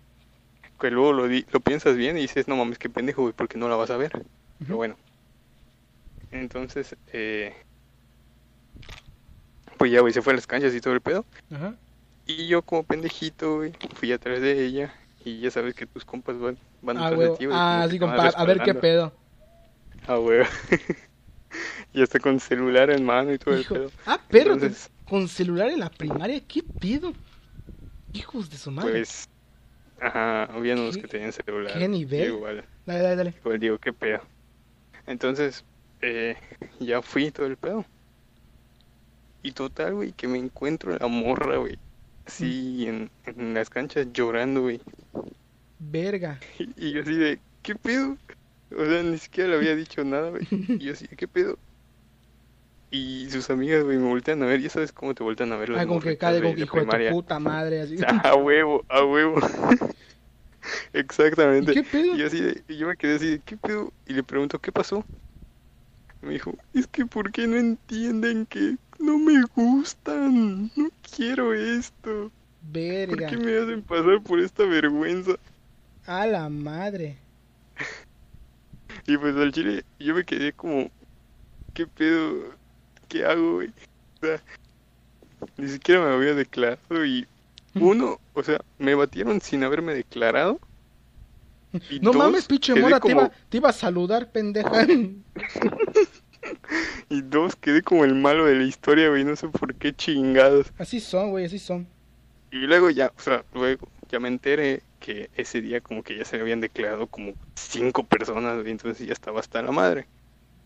Que 0.80 0.90
luego 0.90 1.12
lo, 1.12 1.28
di- 1.28 1.46
lo 1.52 1.60
piensas 1.60 1.96
bien 1.96 2.16
y 2.16 2.22
dices, 2.22 2.48
no 2.48 2.56
mames, 2.56 2.78
qué 2.78 2.88
pendejo, 2.88 3.22
güey, 3.22 3.34
porque 3.34 3.58
no 3.58 3.68
la 3.68 3.76
vas 3.76 3.90
a 3.90 3.96
ver. 3.96 4.10
Pero 4.58 4.76
bueno. 4.76 4.96
Entonces, 6.32 6.96
eh, 7.12 7.54
pues 9.76 9.90
ya, 9.90 10.00
güey, 10.00 10.12
se 10.12 10.22
fue 10.22 10.32
a 10.32 10.36
las 10.36 10.46
canchas 10.46 10.74
y 10.74 10.80
todo 10.80 10.94
el 10.94 11.00
pedo. 11.00 11.24
Y 12.26 12.46
yo 12.46 12.62
como 12.62 12.82
pendejito, 12.84 13.56
güey, 13.56 13.72
fui 13.94 14.12
atrás 14.12 14.40
de 14.40 14.64
ella. 14.64 14.94
Y 15.24 15.40
ya 15.40 15.50
sabes 15.50 15.74
que 15.74 15.86
tus 15.86 16.04
compas 16.04 16.38
van, 16.38 16.56
van 16.82 16.96
Ah, 16.98 17.06
atrás 17.08 17.20
de 17.20 17.36
ti, 17.36 17.46
güey. 17.46 17.58
Ah, 17.60 17.86
sí, 17.90 17.98
compa, 17.98 18.28
a 18.28 18.44
ver 18.44 18.60
qué 18.62 18.74
pedo. 18.74 19.12
Ah, 20.06 20.16
güey. 20.16 20.42
y 21.92 22.02
hasta 22.02 22.18
con 22.20 22.40
celular 22.40 22.90
en 22.90 23.04
mano 23.04 23.32
y 23.32 23.38
todo 23.38 23.58
Hijo- 23.58 23.74
el 23.74 23.80
pedo. 23.82 23.90
Ah, 24.06 24.20
pero 24.28 24.56
te- 24.56 24.66
Entonces, 24.66 24.90
con 25.04 25.28
celular 25.28 25.68
en 25.70 25.80
la 25.80 25.90
primaria, 25.90 26.40
¿qué 26.46 26.62
pedo? 26.62 27.12
Hijos 28.12 28.48
de 28.50 28.56
su 28.56 28.70
madre. 28.70 28.90
pues, 28.92 29.28
ajá, 30.00 30.44
había 30.44 30.74
unos 30.74 30.96
¿Qué- 30.96 31.02
que 31.02 31.08
tenían 31.08 31.32
celular. 31.32 31.78
qué 31.78 31.88
nivel? 31.88 32.28
Igual. 32.28 32.64
Dale, 32.86 33.00
dale, 33.02 33.16
dale. 33.16 33.34
Igual 33.38 33.58
digo, 33.60 33.78
qué 33.78 33.92
pedo. 33.92 34.20
Entonces, 35.06 35.64
eh, 36.00 36.36
ya 36.80 37.02
fui 37.02 37.30
todo 37.30 37.46
el 37.46 37.56
pedo. 37.56 37.84
Y 39.42 39.52
total, 39.52 39.94
güey, 39.94 40.12
que 40.12 40.28
me 40.28 40.38
encuentro 40.38 40.96
la 40.96 41.06
morra, 41.06 41.56
güey. 41.56 41.78
Así 42.26 42.86
en, 42.86 43.10
en 43.24 43.54
las 43.54 43.70
canchas 43.70 44.06
llorando, 44.12 44.62
güey. 44.62 44.80
Verga. 45.78 46.38
Y, 46.58 46.88
y 46.88 46.92
yo 46.92 47.02
así 47.02 47.14
de, 47.16 47.40
¿qué 47.62 47.74
pedo? 47.74 48.16
O 48.76 48.84
sea, 48.84 49.02
ni 49.02 49.18
siquiera 49.18 49.50
le 49.50 49.56
había 49.56 49.74
dicho 49.74 50.04
nada, 50.04 50.30
güey. 50.30 50.46
Y 50.80 50.84
yo 50.86 50.92
así, 50.92 51.08
¿qué 51.16 51.26
pedo? 51.26 51.58
Y 52.90 53.28
sus 53.30 53.50
amigas, 53.50 53.84
güey, 53.84 53.98
me 53.98 54.08
voltean 54.08 54.42
a 54.42 54.46
ver. 54.46 54.60
Ya 54.60 54.70
sabes 54.70 54.92
cómo 54.92 55.14
te 55.14 55.22
voltean 55.22 55.52
a 55.52 55.56
ver 55.56 55.68
las 55.68 55.80
Ah, 55.80 55.86
como 55.86 56.00
que 56.00 56.16
de 56.16 56.50
hijo 56.60 56.84
de 56.84 56.86
tu 56.86 57.14
puta 57.14 57.38
madre, 57.38 57.80
así. 57.82 57.96
A 58.24 58.34
huevo, 58.34 58.84
a 58.88 59.04
huevo. 59.04 59.36
¿Y 60.92 60.98
Exactamente. 60.98 61.72
qué 61.72 61.82
pedo? 61.84 62.14
Y 62.14 62.18
yo 62.18 62.26
así 62.26 62.40
de- 62.40 62.64
y 62.68 62.76
yo 62.76 62.86
me 62.88 62.96
quedé 62.96 63.16
así 63.16 63.30
de, 63.30 63.40
¿qué 63.40 63.56
pedo? 63.56 63.92
Y 64.06 64.14
le 64.14 64.22
pregunto, 64.22 64.58
¿qué 64.58 64.72
pasó? 64.72 65.04
Me 66.22 66.30
dijo, 66.32 66.54
es 66.72 66.86
que 66.86 67.04
¿por 67.06 67.30
qué 67.30 67.46
no 67.46 67.56
entienden 67.56 68.46
que 68.46 68.76
no 68.98 69.18
me 69.18 69.42
gustan? 69.54 70.70
No 70.76 70.88
quiero 71.02 71.54
esto. 71.54 72.32
¿Por 73.08 73.18
Verga. 73.20 73.26
qué 73.26 73.38
me 73.38 73.58
hacen 73.58 73.84
pasar 73.84 74.22
por 74.22 74.40
esta 74.40 74.64
vergüenza? 74.64 75.32
A 76.06 76.26
la 76.26 76.50
madre. 76.50 77.16
Y 79.06 79.16
pues 79.18 79.36
al 79.36 79.52
chile 79.52 79.84
yo 79.98 80.14
me 80.14 80.24
quedé 80.24 80.52
como, 80.52 80.90
¿qué 81.74 81.86
pedo? 81.86 82.58
¿Qué 83.10 83.24
hago, 83.24 83.56
güey? 83.56 83.68
O 84.22 84.26
sea, 84.26 84.42
ni 85.58 85.68
siquiera 85.68 86.00
me 86.00 86.14
había 86.14 86.34
declarado 86.34 87.04
y 87.04 87.26
uno, 87.74 88.18
o 88.34 88.42
sea, 88.42 88.60
me 88.78 88.94
batieron 88.94 89.40
sin 89.40 89.64
haberme 89.64 89.94
declarado. 89.94 90.58
Y 91.90 92.00
No 92.00 92.12
dos, 92.12 92.16
mames, 92.16 92.46
pinche 92.46 92.74
mora, 92.74 93.00
te, 93.00 93.10
iba, 93.10 93.30
te 93.48 93.56
iba 93.58 93.68
a 93.68 93.72
saludar, 93.72 94.32
pendeja. 94.32 94.70
Y 97.10 97.20
dos, 97.20 97.54
quedé 97.54 97.82
como 97.82 98.04
el 98.04 98.14
malo 98.14 98.46
de 98.46 98.54
la 98.54 98.64
historia, 98.64 99.10
güey, 99.10 99.24
no 99.24 99.36
sé 99.36 99.48
por 99.48 99.74
qué 99.74 99.92
chingados. 99.92 100.72
Así 100.78 100.98
son, 101.00 101.30
güey, 101.30 101.44
así 101.44 101.58
son. 101.58 101.86
Y 102.50 102.60
luego 102.60 102.88
ya, 102.88 103.12
o 103.16 103.20
sea, 103.20 103.44
luego 103.52 103.88
ya 104.08 104.20
me 104.20 104.28
enteré 104.28 104.82
que 105.00 105.28
ese 105.36 105.60
día 105.60 105.80
como 105.80 106.02
que 106.02 106.16
ya 106.16 106.24
se 106.24 106.40
habían 106.40 106.60
declarado 106.60 107.08
como 107.08 107.34
cinco 107.54 108.04
personas, 108.04 108.56
güey, 108.60 108.70
entonces 108.70 109.06
ya 109.06 109.12
estaba 109.12 109.40
hasta 109.40 109.60
la 109.60 109.70
madre. 109.70 110.06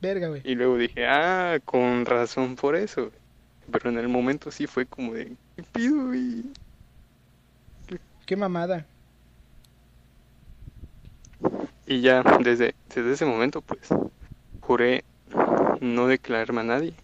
Verga, 0.01 0.29
güey. 0.29 0.43
Y 0.45 0.55
luego 0.55 0.77
dije, 0.77 1.07
ah, 1.07 1.59
con 1.65 2.05
razón 2.05 2.57
por 2.57 2.77
eso. 2.77 3.11
Pero 3.71 3.91
en 3.91 3.99
el 3.99 4.09
momento 4.09 4.51
sí 4.51 4.67
fue 4.67 4.87
como 4.87 5.15
de, 5.15 5.33
¿qué 5.57 5.63
pido, 5.63 6.07
güey? 6.07 6.45
Qué 8.27 8.37
mamada. 8.37 8.87
Y 11.87 12.01
ya 12.01 12.23
desde, 12.41 12.75
desde 12.95 13.13
ese 13.13 13.25
momento, 13.27 13.61
pues, 13.61 13.89
juré 14.61 15.05
no 15.81 16.07
declararme 16.07 16.61
a 16.61 16.65
nadie 16.65 16.95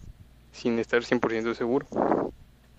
sin 0.51 0.79
estar 0.79 1.01
100% 1.01 1.53
seguro. 1.53 1.87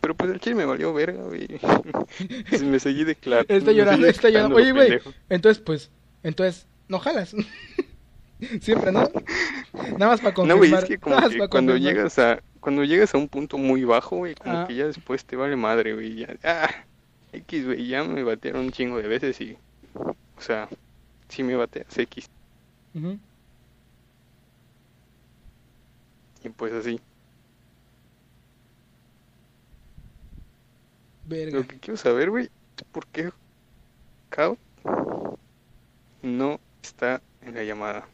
Pero 0.01 0.17
pues 0.17 0.31
el 0.33 0.41
chile 0.41 0.57
me 0.57 0.65
valió 0.65 0.93
verga, 0.93 1.23
güey. 1.23 1.47
me 2.65 2.81
seguí 2.81 3.05
declarando. 3.05 3.55
Está 3.55 3.73
llorando, 3.73 4.07
está 4.07 4.31
llorando. 4.31 4.57
Oye, 4.57 4.73
güey. 4.73 5.01
Entonces, 5.29 5.63
pues, 5.65 5.91
entonces, 6.23 6.67
no 6.89 6.99
jalas. 6.99 7.35
Siempre, 8.61 8.93
¿no? 8.93 9.09
Nada 9.99 10.07
más 10.13 10.21
para 10.21 10.33
No, 10.45 10.57
güey, 10.57 10.71
confirmar. 10.71 10.83
es 10.83 10.89
que 10.89 10.99
como 10.99 11.17
que 11.17 11.49
cuando 11.49 11.73
confirmar. 11.73 11.81
llegas 11.81 12.19
a 12.19 12.43
cuando 12.61 12.85
llegas 12.85 13.15
a 13.15 13.19
un 13.19 13.29
punto 13.29 13.59
muy 13.59 13.85
bajo, 13.85 14.17
güey, 14.19 14.35
como 14.37 14.59
Ah. 14.59 14.65
que 14.69 14.75
ya 14.77 14.87
después 14.87 15.25
te 15.25 15.37
vale 15.37 15.57
madre, 15.57 15.95
güey, 15.95 16.17
ya 16.17 16.37
ah, 16.45 16.71
X, 17.33 17.67
güey, 17.67 17.87
ya 17.89 18.05
me 18.05 18.23
batearon 18.23 18.67
un 18.67 18.71
chingo 18.73 18.99
de 18.99 19.09
veces 19.09 19.41
y 19.41 19.57
o 19.95 20.41
sea, 20.41 20.69
si 21.29 21.43
me 21.43 21.57
bateas 21.57 21.97
X 21.99 22.29
y 26.45 26.49
pues 26.51 26.73
así. 26.73 27.01
Verga. 31.27 31.59
Lo 31.59 31.67
que 31.67 31.79
quiero 31.79 31.97
saber, 31.97 32.31
güey, 32.31 32.45
es 32.77 32.85
por 32.91 33.07
qué 33.07 33.31
Kao 34.29 34.57
no 36.23 36.61
está 36.83 37.23
en 37.43 37.55
la 37.55 37.63
llamada. 37.65 38.07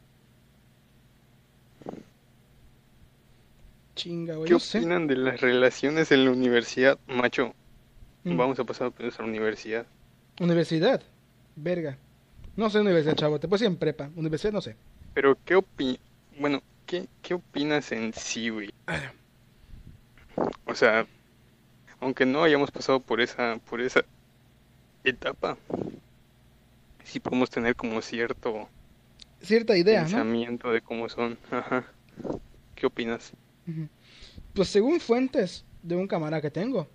Chinga, 3.99 4.37
güey. 4.37 4.51
¿Qué 4.51 4.59
sé. 4.61 4.79
opinan 4.79 5.07
de 5.07 5.17
las 5.17 5.41
relaciones 5.41 6.11
en 6.13 6.25
la 6.25 6.31
universidad, 6.31 6.99
macho? 7.07 7.55
Mm. 8.25 8.37
Vamos 8.37 8.59
a 8.59 8.65
pasar 8.65 8.93
a 8.97 9.03
nuestra 9.03 9.25
universidad. 9.25 9.87
Universidad. 10.41 11.03
Verga. 11.57 11.99
No 12.57 12.71
sé 12.71 12.81
universidad, 12.81 13.17
chavo. 13.17 13.39
Te 13.39 13.47
decir 13.47 13.67
en 13.67 13.77
prepa. 13.77 14.11
Universidad 14.17 14.53
no 14.53 14.61
sé. 14.61 14.77
Pero 15.15 15.37
qué 15.45 15.57
opi 15.57 15.99
bueno, 16.39 16.63
¿qué, 16.87 17.09
qué 17.23 17.35
opinas 17.35 17.93
en 17.93 18.13
sí, 18.13 18.49
güey? 18.49 18.73
O 20.65 20.75
sea, 20.75 21.07
aunque 22.01 22.25
no 22.25 22.45
hayamos 22.45 22.71
pasado 22.71 23.01
por 23.01 23.21
esa, 23.21 23.59
por 23.69 23.81
esa 23.81 24.05
etapa, 25.03 25.59
sí 27.05 27.19
podemos 27.19 27.51
tener 27.51 27.75
como 27.75 28.01
cierto 28.03 28.69
Cierta 29.41 29.77
idea, 29.77 30.03
¿no? 30.03 30.07
pensamiento 30.07 30.71
de 30.71 30.81
cómo 30.81 31.09
son. 31.09 31.39
Ajá. 31.51 31.85
¿Qué 32.75 32.87
opinas? 32.87 33.33
Pues 34.55 34.69
según 34.69 35.01
fuentes 35.01 35.65
de 35.83 35.97
un 35.97 36.07
camarada 36.07 36.41
que 36.43 36.51
tengo, 36.51 36.89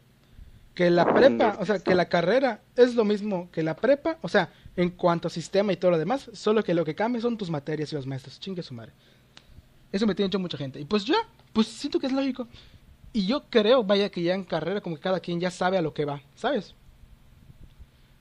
que 0.76 0.90
la 0.90 1.06
prepa, 1.14 1.58
o 1.60 1.66
sea, 1.66 1.80
que 1.80 1.94
la 1.96 2.10
carrera 2.10 2.62
es 2.76 2.96
lo 2.96 3.06
mismo 3.06 3.50
que 3.52 3.62
la 3.64 3.76
prepa, 3.76 4.18
o 4.22 4.28
sea, 4.28 4.52
en 4.76 4.90
cuanto 4.90 5.28
a 5.28 5.32
sistema 5.32 5.72
y 5.72 5.78
todo 5.78 5.92
lo 5.92 6.00
demás, 6.00 6.30
solo 6.34 6.64
que 6.64 6.74
lo 6.74 6.84
que 6.84 6.96
cambia 6.96 7.22
son 7.22 7.38
tus 7.38 7.50
materias 7.50 7.92
y 7.92 7.96
los 7.96 8.08
maestros. 8.08 8.40
Chingue 8.40 8.64
su 8.64 8.74
madre. 8.74 8.92
Eso 9.92 10.08
me 10.08 10.16
tiene 10.16 10.28
hecho 10.28 10.40
mucha 10.40 10.58
gente. 10.58 10.80
Y 10.80 10.86
pues 10.86 11.06
ya, 11.06 11.18
pues 11.54 11.68
siento 11.68 12.00
que 12.00 12.08
es 12.08 12.14
lógico. 12.14 12.48
Y 13.14 13.28
yo 13.28 13.44
creo, 13.52 13.84
vaya, 13.84 14.10
que 14.10 14.24
ya 14.24 14.34
en 14.34 14.44
carrera 14.44 14.82
como 14.82 14.96
que 14.96 15.02
cada 15.04 15.20
quien 15.20 15.40
ya 15.40 15.52
sabe 15.52 15.78
a 15.78 15.82
lo 15.84 15.94
que 15.94 16.06
va, 16.06 16.22
¿sabes? 16.36 16.74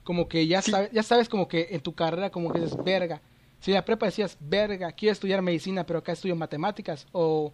Como 0.05 0.29
que 0.29 0.47
ya, 0.47 0.61
Sí. 0.61 0.71
sabe- 0.73 0.91
ya 0.93 1.03
sabes 1.03 1.29
como 1.31 1.49
que 1.49 1.69
en 1.71 1.81
tu 1.81 1.95
carrera 1.95 2.29
como 2.31 2.53
que 2.53 2.61
dices, 2.61 2.77
verga. 2.85 3.23
Si 3.61 3.71
en 3.71 3.77
la 3.77 3.85
prepa 3.85 4.07
decías, 4.07 4.37
verga, 4.41 4.93
quiero 4.93 5.13
estudiar 5.13 5.41
medicina, 5.41 5.87
pero 5.87 6.01
acá 6.01 6.13
estudio 6.13 6.37
matemáticas. 6.37 7.07
O 7.13 7.53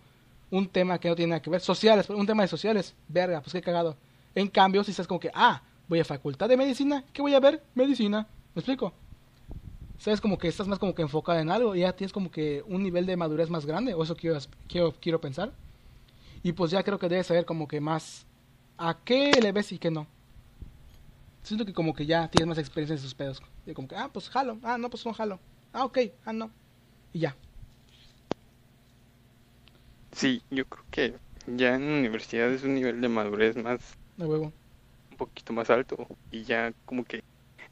un 0.51 0.69
tema 0.69 0.99
que 0.99 1.09
no 1.09 1.17
tiene 1.17 1.31
nada 1.31 1.43
que 1.43 1.51
ver, 1.51 1.61
sociales, 1.61 2.09
un 2.11 2.27
tema 2.27 2.43
de 2.43 2.49
sociales, 2.49 2.95
verga, 3.09 3.41
pues 3.41 3.53
qué 3.53 3.61
cagado. 3.61 3.97
En 4.35 4.49
cambio, 4.49 4.85
si 4.85 4.91
estás 4.91 5.07
como 5.07 5.21
que, 5.21 5.31
ah, 5.35 5.63
voy 5.89 6.01
a 6.01 6.05
facultad 6.05 6.49
de 6.49 6.57
medicina, 6.57 7.05
¿qué 7.13 7.23
voy 7.23 7.35
a 7.35 7.41
ver? 7.41 7.63
Medicina. 7.75 8.29
¿Me 8.55 8.61
explico? 8.61 8.93
Sabes 9.99 10.21
como 10.21 10.39
que 10.39 10.49
estás 10.49 10.69
más 10.69 10.79
como 10.79 10.95
que 10.95 11.03
enfocado 11.03 11.41
en 11.41 11.51
algo 11.51 11.75
y 11.75 11.81
ya 11.81 11.93
tienes 11.93 12.13
como 12.13 12.31
que 12.31 12.63
un 12.67 12.83
nivel 12.83 13.05
de 13.05 13.17
madurez 13.17 13.51
más 13.51 13.67
grande, 13.67 13.95
o 13.95 14.03
eso 14.03 14.17
quiero, 14.17 14.39
quiero, 14.69 14.93
quiero 15.01 15.21
pensar. 15.21 15.53
Y 16.43 16.53
pues 16.53 16.71
ya 16.71 16.83
creo 16.85 16.99
que 16.99 17.09
debes 17.09 17.27
saber 17.27 17.45
como 17.45 17.67
que 17.67 17.81
más 17.81 18.27
a 18.77 18.97
qué 19.05 19.33
le 19.43 19.53
ves 19.53 19.73
y 19.73 19.79
qué 19.79 19.91
no. 19.91 20.07
Siento 21.43 21.65
que 21.65 21.73
como 21.73 21.95
que 21.95 22.07
ya 22.07 22.29
tienes 22.29 22.49
más 22.49 22.59
experiencia 22.59 22.95
en 22.95 22.99
esos 22.99 23.15
pedos. 23.15 23.43
Y 23.67 23.75
como 23.75 23.89
que, 23.89 23.97
ah, 23.97 24.11
pues 24.13 24.29
jalo, 24.29 24.59
ah, 24.63 24.79
no, 24.79 24.89
pues 24.89 25.05
no 25.05 25.13
jalo. 25.13 25.41
Ah, 25.73 25.85
ok, 25.85 25.99
ah, 26.25 26.33
no. 26.33 26.51
Y 27.13 27.21
ya. 27.21 27.37
Sí, 30.19 30.43
yo 30.51 30.65
creo 30.65 30.85
que 30.91 31.15
ya 31.47 31.77
en 31.77 31.87
la 31.93 31.99
universidad 32.01 32.51
es 32.53 32.65
un 32.65 32.75
nivel 32.75 33.01
de 33.01 33.09
madurez 33.09 33.57
más, 33.57 33.79
De 34.17 34.27
huevo. 34.27 34.53
un 35.13 35.17
poquito 35.17 35.53
más 35.53 35.71
alto 35.71 36.09
y 36.33 36.43
ya 36.43 36.73
como 36.85 37.05
que 37.05 37.23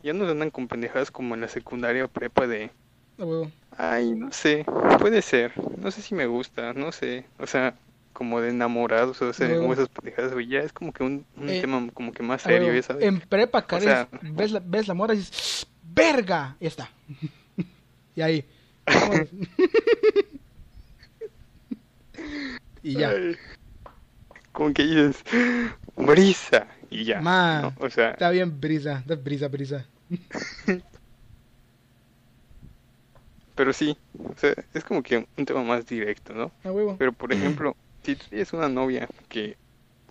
ya 0.01 0.13
no 0.13 0.29
andan 0.29 0.51
con 0.53 0.69
pendejadas 0.69 1.11
como 1.11 1.35
en 1.35 1.41
la 1.41 1.49
secundaria 1.49 2.05
o 2.05 2.09
prepa 2.09 2.47
de 2.47 2.71
De 3.17 3.25
huevo. 3.25 3.51
Ay, 3.77 4.13
no 4.13 4.31
sé, 4.31 4.65
puede 5.01 5.23
ser, 5.23 5.53
no 5.77 5.91
sé 5.91 6.03
si 6.03 6.15
me 6.15 6.27
gusta, 6.27 6.73
no 6.73 6.93
sé, 6.93 7.27
o 7.39 7.49
sea, 7.49 7.75
como 8.13 8.41
de 8.41 8.51
enamorados, 8.51 9.21
o 9.21 9.33
sea, 9.33 9.59
como 9.59 9.73
esas 9.73 9.89
pendejadas, 9.89 10.33
güey, 10.33 10.47
ya 10.47 10.61
es 10.61 10.73
como 10.73 10.93
que 10.93 11.03
un, 11.03 11.27
un 11.37 11.49
Eh, 11.51 11.61
tema 11.61 11.85
como 11.93 12.13
que 12.13 12.23
más 12.23 12.43
serio, 12.43 12.81
¿sabes? 12.83 13.03
En 13.03 13.21
prepa, 13.21 13.67
Karen, 13.67 13.89
sea- 13.89 14.09
ves, 14.23 14.53
la, 14.53 14.61
ves 14.65 14.87
la 14.87 14.95
morra 14.95 15.15
y 15.15 15.19
dices, 15.19 15.67
¡verga! 15.83 16.57
Y 16.61 16.65
ya 16.65 16.69
está. 16.69 16.91
y 18.15 18.21
ahí. 18.23 18.45
vámonos. 18.87 19.29
Y 22.87 22.95
ya. 22.95 23.11
Ay, 23.11 23.37
como 24.53 24.73
que 24.73 24.85
dices, 24.85 25.25
brisa, 25.97 26.69
y 26.89 27.05
ya, 27.05 27.21
Ma, 27.21 27.61
¿no? 27.63 27.75
O 27.85 27.91
sea, 27.91 28.11
Está 28.11 28.31
bien, 28.31 28.61
brisa. 28.61 29.03
Da 29.07 29.17
brisa, 29.17 29.49
brisa. 29.49 29.87
pero 33.57 33.73
sí, 33.73 33.99
o 34.19 34.35
sea, 34.37 34.55
es 34.73 34.85
como 34.85 35.03
que 35.03 35.27
un 35.37 35.45
tema 35.45 35.65
más 35.65 35.85
directo, 35.87 36.33
¿no? 36.33 36.53
A 36.63 36.71
huevo. 36.71 36.97
Pero 36.97 37.13
por 37.13 37.33
ejemplo, 37.33 37.77
si 38.03 38.15
tú 38.15 38.25
tienes 38.29 38.53
una 38.53 38.69
novia 38.69 39.09
que, 39.29 39.57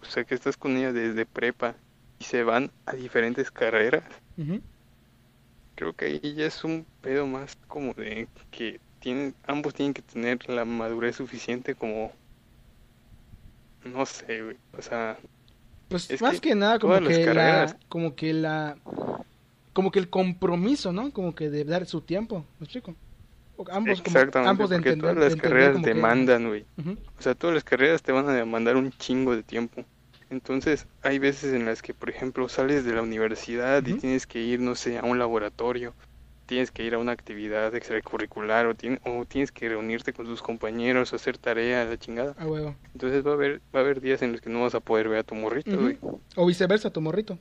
o 0.01 0.05
sea, 0.05 0.25
que 0.25 0.35
estás 0.35 0.57
con 0.57 0.75
ella 0.75 0.91
desde 0.91 1.25
prepa 1.25 1.75
y 2.19 2.25
se 2.25 2.43
van 2.43 2.71
a 2.85 2.93
diferentes 2.93 3.51
carreras. 3.51 4.03
Creo 5.75 5.93
que 5.93 6.05
ahí 6.05 6.35
ya 6.35 6.45
es 6.45 6.63
un 6.63 6.85
pedo 7.01 7.25
más 7.25 7.55
como 7.67 7.93
de 7.93 8.27
que 8.49 8.79
tienen, 8.99 9.35
ambos 9.45 9.73
tienen 9.73 9.93
que 9.93 10.01
tener 10.01 10.49
la 10.49 10.65
madurez 10.65 11.17
suficiente 11.17 11.75
como, 11.75 12.11
no 13.85 14.05
sé, 14.05 14.41
güey, 14.41 14.57
o 14.77 14.81
sea, 14.81 15.17
Pues 15.87 16.09
Es 16.09 16.21
más 16.21 16.33
que 16.41 16.49
que, 16.49 16.55
nada 16.55 16.79
como 16.79 16.93
que 17.01 17.25
la, 17.25 17.33
carreras- 17.33 17.77
como 17.87 18.15
que 18.15 18.33
la, 18.33 18.77
como 19.73 19.91
que 19.91 19.99
el 19.99 20.09
compromiso, 20.09 20.91
¿no? 20.91 21.11
Como 21.11 21.35
que 21.35 21.49
de 21.49 21.63
dar 21.63 21.85
su 21.85 22.01
tiempo, 22.01 22.45
¿me 22.59 22.65
explico? 22.65 22.95
O 23.57 23.65
Ambos, 23.71 24.01
como, 24.01 24.17
exactamente, 24.17 24.49
ambos 24.49 24.69
de 24.69 24.75
porque 24.77 24.89
entender, 24.89 25.13
todas 25.13 25.15
las 25.17 25.27
de 25.27 25.33
entender 25.33 25.51
carreras 25.51 25.73
como 25.73 25.85
que- 25.85 25.93
demandan, 25.93 26.47
güey, 26.47 26.65
Ujú. 26.77 26.97
o 27.17 27.21
sea, 27.21 27.35
todas 27.35 27.53
las 27.53 27.63
carreras 27.63 28.01
te 28.01 28.11
van 28.11 28.27
a 28.27 28.33
demandar 28.33 28.75
un 28.75 28.91
chingo 28.93 29.35
de 29.35 29.43
tiempo. 29.43 29.85
Entonces, 30.29 30.87
hay 31.03 31.19
veces 31.19 31.53
en 31.53 31.65
las 31.65 31.83
que, 31.83 31.93
por 31.93 32.09
ejemplo, 32.09 32.49
sales 32.49 32.83
de 32.83 32.93
la 32.93 33.03
universidad 33.03 33.85
y 33.85 33.93
tienes 33.93 34.25
que 34.25 34.39
ir, 34.41 34.59
no 34.59 34.73
sé, 34.75 34.97
a 34.97 35.03
un 35.03 35.19
laboratorio, 35.19 35.93
tienes 36.45 36.71
que 36.71 36.83
ir 36.83 36.93
a 36.93 36.97
una 36.99 37.11
actividad 37.11 37.73
extracurricular 37.75 38.67
o, 38.67 38.75
o 39.05 39.25
tienes 39.25 39.51
que 39.51 39.67
reunirte 39.69 40.13
con 40.13 40.25
tus 40.25 40.41
compañeros 40.41 41.11
o 41.11 41.15
hacer 41.15 41.37
tarea, 41.37 41.85
la 41.85 41.97
chingada. 41.97 42.35
A 42.37 42.45
huevo. 42.45 42.75
Entonces 42.93 43.25
va 43.25 43.31
a 43.31 43.33
haber, 43.33 43.61
va 43.75 43.79
a 43.79 43.83
haber 43.83 44.01
días 44.01 44.21
en 44.21 44.31
los 44.31 44.41
que 44.41 44.49
no 44.49 44.61
vas 44.61 44.75
a 44.75 44.79
poder 44.79 45.09
ver 45.09 45.19
a 45.19 45.23
tu 45.23 45.35
morrito. 45.35 45.77
O 46.35 46.45
viceversa, 46.45 46.89
tu 46.89 47.01
morrito. 47.01 47.37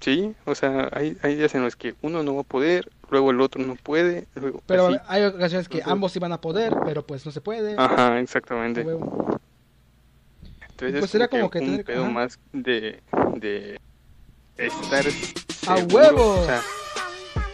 Sí, 0.00 0.34
o 0.44 0.54
sea, 0.54 0.88
hay, 0.92 1.16
hay 1.22 1.34
días 1.34 1.54
en 1.56 1.62
los 1.62 1.74
que 1.74 1.94
uno 2.02 2.22
no 2.22 2.34
va 2.36 2.42
a 2.42 2.44
poder, 2.44 2.88
luego 3.10 3.32
el 3.32 3.40
otro 3.40 3.62
no 3.64 3.74
puede, 3.74 4.26
luego 4.36 4.62
Pero 4.66 4.86
así. 4.88 4.96
hay 5.08 5.24
ocasiones 5.24 5.68
que 5.68 5.78
Entonces- 5.78 5.92
ambos 5.92 6.14
iban 6.16 6.32
a 6.32 6.40
poder, 6.40 6.72
pero 6.84 7.04
pues 7.04 7.26
no 7.26 7.32
se 7.32 7.40
puede. 7.40 7.74
Ajá, 7.76 8.20
exactamente. 8.20 8.82
huevo. 8.82 9.40
Entonces 10.70 10.92
Pues 11.00 11.04
es 11.04 11.10
será 11.10 11.26
como 11.26 11.42
como 11.42 11.50
que 11.50 11.58
que 11.58 11.64
un 11.64 11.70
tener- 11.72 11.84
pedo 11.86 12.02
ajá. 12.04 12.10
más 12.12 12.38
de, 12.52 13.00
de 13.34 13.80
estar 14.56 15.04
¡A 15.66 15.76
seguro, 15.78 15.96
huevo! 15.96 16.40
O 16.42 16.44
sea, 16.44 16.62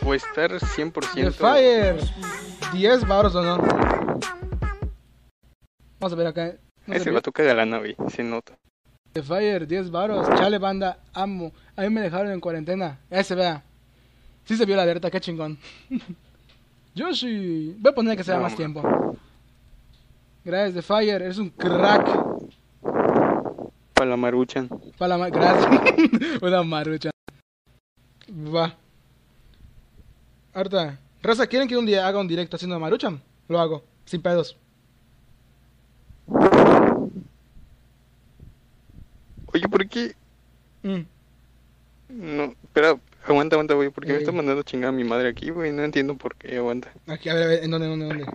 o 0.05 0.15
estar 0.15 0.51
The 0.51 0.59
100% 0.59 1.33
Fire. 1.33 1.97
10 2.73 3.07
baros 3.07 3.35
o 3.35 3.43
no. 3.43 3.57
Vamos 6.01 6.13
a 6.13 6.17
ver 6.17 6.27
acá. 6.27 6.55
No 6.87 6.95
se 6.95 7.01
Ese 7.01 7.11
vato 7.11 7.33
caga 7.33 7.55
lana, 7.55 7.79
güey, 7.79 7.97
se 8.09 8.23
nota. 8.23 8.57
The 9.13 9.23
Fire, 9.23 9.67
10 9.67 9.91
baros. 9.91 10.29
Chale, 10.37 10.59
banda, 10.59 10.99
amo. 11.13 11.53
A 11.77 11.83
mí 11.83 11.91
me 11.91 12.01
dejaron 12.01 12.33
en 12.33 12.41
cuarentena. 12.41 12.99
Ese, 13.11 13.35
vea. 13.35 13.63
Sí 14.45 14.57
se 14.57 14.67
vio 14.67 14.77
la 14.77 14.83
alerta, 14.83 15.11
qué 15.11 15.21
chingón. 15.21 15.59
Yoshi. 16.95 17.77
Voy 17.79 17.91
a 17.93 17.95
poner 17.95 18.17
que 18.17 18.25
sea 18.25 18.37
No, 18.37 18.43
más 18.43 18.53
man. 18.53 18.57
tiempo. 18.57 19.17
Gracias, 20.45 20.75
The 20.75 20.83
Fire. 20.83 21.23
Eres 21.23 21.39
un 21.39 21.49
crack. 21.51 22.07
Para 23.95 24.11
la 24.11 24.17
maruchan. 24.19 24.69
Para 24.99 25.09
la 25.17 25.19
ma- 25.19 25.31
Gracias. 25.31 25.81
Una 26.43 26.63
marucha. 26.63 27.11
Va. 28.31 28.77
Ahorita. 30.55 30.99
Raza, 31.23 31.47
¿quieren 31.47 31.69
que 31.69 31.77
un 31.77 31.87
día 31.87 32.07
haga 32.07 32.21
un 32.21 32.29
directo 32.29 32.57
haciendo 32.57 32.79
maruchan? 32.79 33.21
Lo 33.49 33.59
hago. 33.59 33.85
Sin 34.05 34.23
pedos. 34.23 34.57
Oye, 39.53 39.69
¿por 39.69 39.89
qué? 39.89 40.15
Mm. 40.83 41.01
No, 42.09 42.45
espera, 42.63 42.99
aguanta, 43.27 43.57
aguanta, 43.57 43.75
güey, 43.75 43.91
porque 43.91 44.13
me 44.13 44.19
está 44.19 44.33
mandando 44.33 44.63
chingada 44.63 44.93
mi 44.93 45.05
madre 45.05 45.29
aquí, 45.29 45.51
güey, 45.51 45.73
no 45.73 45.83
entiendo 45.83 46.17
por 46.17 46.37
qué, 46.37 46.57
aguanta. 46.57 46.93
Aquí, 47.07 47.29
a 47.29 47.35
ver, 47.35 47.45
a 47.45 47.47
ver. 47.47 47.65
¿En 47.65 47.71
dónde, 47.71 47.89
dónde, 47.89 48.07
dónde? 48.07 48.27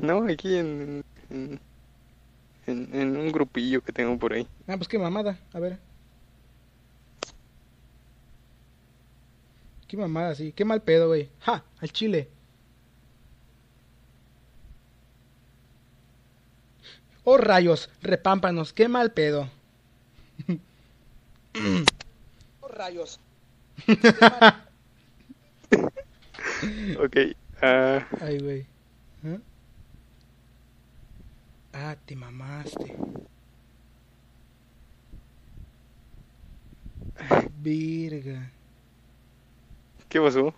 No, 0.00 0.24
aquí 0.26 0.56
en, 0.56 1.04
en, 1.30 1.60
en, 2.66 2.88
en 2.94 3.16
un 3.16 3.32
grupillo 3.32 3.82
que 3.82 3.92
tengo 3.92 4.18
por 4.18 4.32
ahí. 4.32 4.46
Ah, 4.66 4.76
pues 4.76 4.88
qué 4.88 4.98
mamada. 4.98 5.38
A 5.52 5.58
ver. 5.58 5.78
Qué 9.88 9.96
mamada, 9.96 10.34
sí. 10.34 10.52
Qué 10.52 10.64
mal 10.64 10.82
pedo, 10.82 11.08
güey. 11.08 11.28
Ja, 11.40 11.64
al 11.80 11.92
chile. 11.92 12.28
Oh, 17.24 17.38
rayos. 17.38 17.90
Repámpanos. 18.02 18.72
Qué 18.72 18.88
mal 18.88 19.12
pedo. 19.12 19.48
oh, 22.60 22.68
rayos. 22.68 23.20
Ok, 26.98 27.16
ah, 27.62 28.06
Ay, 28.20 28.38
güey. 28.38 28.66
¿Ah? 29.24 29.38
Ah, 31.72 31.96
te 32.06 32.14
mamaste. 32.14 32.94
Virga. 37.60 38.50
¿Qué 40.14 40.20
pasó? 40.20 40.54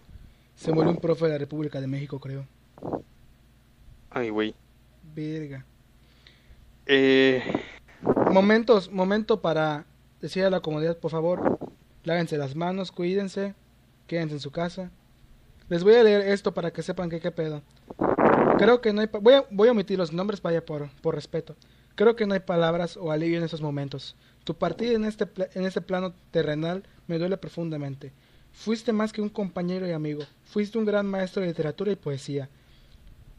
Se 0.55 0.71
murió 0.71 0.91
un 0.91 0.99
profe 0.99 1.25
de 1.25 1.33
la 1.33 1.39
República 1.39 1.81
de 1.81 1.87
México, 1.87 2.21
creo. 2.21 2.47
Ay, 4.11 4.29
güey. 4.29 4.55
Virga. 5.15 5.65
Eh, 6.85 7.43
Momentos, 8.31 8.93
momento 8.93 9.41
para 9.41 9.87
decir 10.21 10.45
a 10.45 10.51
la 10.51 10.61
comunidad, 10.61 10.99
por 10.99 11.11
favor, 11.11 11.59
lávense 12.05 12.37
las 12.37 12.55
manos, 12.55 12.93
cuídense, 12.93 13.55
quédense 14.07 14.35
en 14.35 14.41
su 14.41 14.51
casa. 14.51 14.91
Les 15.71 15.85
voy 15.85 15.95
a 15.95 16.03
leer 16.03 16.29
esto 16.29 16.53
para 16.53 16.71
que 16.71 16.83
sepan 16.83 17.09
que 17.09 17.21
qué 17.21 17.31
pedo. 17.31 17.63
Creo 18.59 18.83
que 18.83 18.93
no 18.93 19.01
hay... 19.01 19.09
Voy 19.23 19.33
a, 19.33 19.47
voy 19.51 19.69
a 19.69 19.73
omitir 19.73 19.97
los 19.97 20.13
nombres, 20.13 20.43
vaya 20.43 20.67
por, 20.67 20.91
por 21.01 21.15
respeto. 21.15 21.57
Creo 21.95 22.15
que 22.15 22.27
no 22.27 22.35
hay 22.35 22.41
palabras 22.41 22.99
o 22.99 23.11
alivio 23.11 23.39
en 23.39 23.45
estos 23.45 23.63
momentos. 23.63 24.17
Tu 24.45 24.53
partida 24.55 24.93
en 24.93 25.07
este, 25.07 25.27
en 25.55 25.65
este 25.65 25.81
plano 25.81 26.13
terrenal 26.31 26.83
me 27.07 27.19
duele 27.19 27.39
profundamente. 27.39 28.13
Fuiste 28.57 28.93
más 28.93 29.13
que 29.13 29.21
un 29.21 29.29
compañero 29.29 29.87
y 29.87 29.93
amigo. 29.93 30.25
Fuiste 30.47 30.77
un 30.79 30.87
gran 30.87 31.07
maestro 31.07 31.43
de 31.43 31.49
literatura 31.49 31.93
y 31.93 31.97
poesía. 31.97 32.49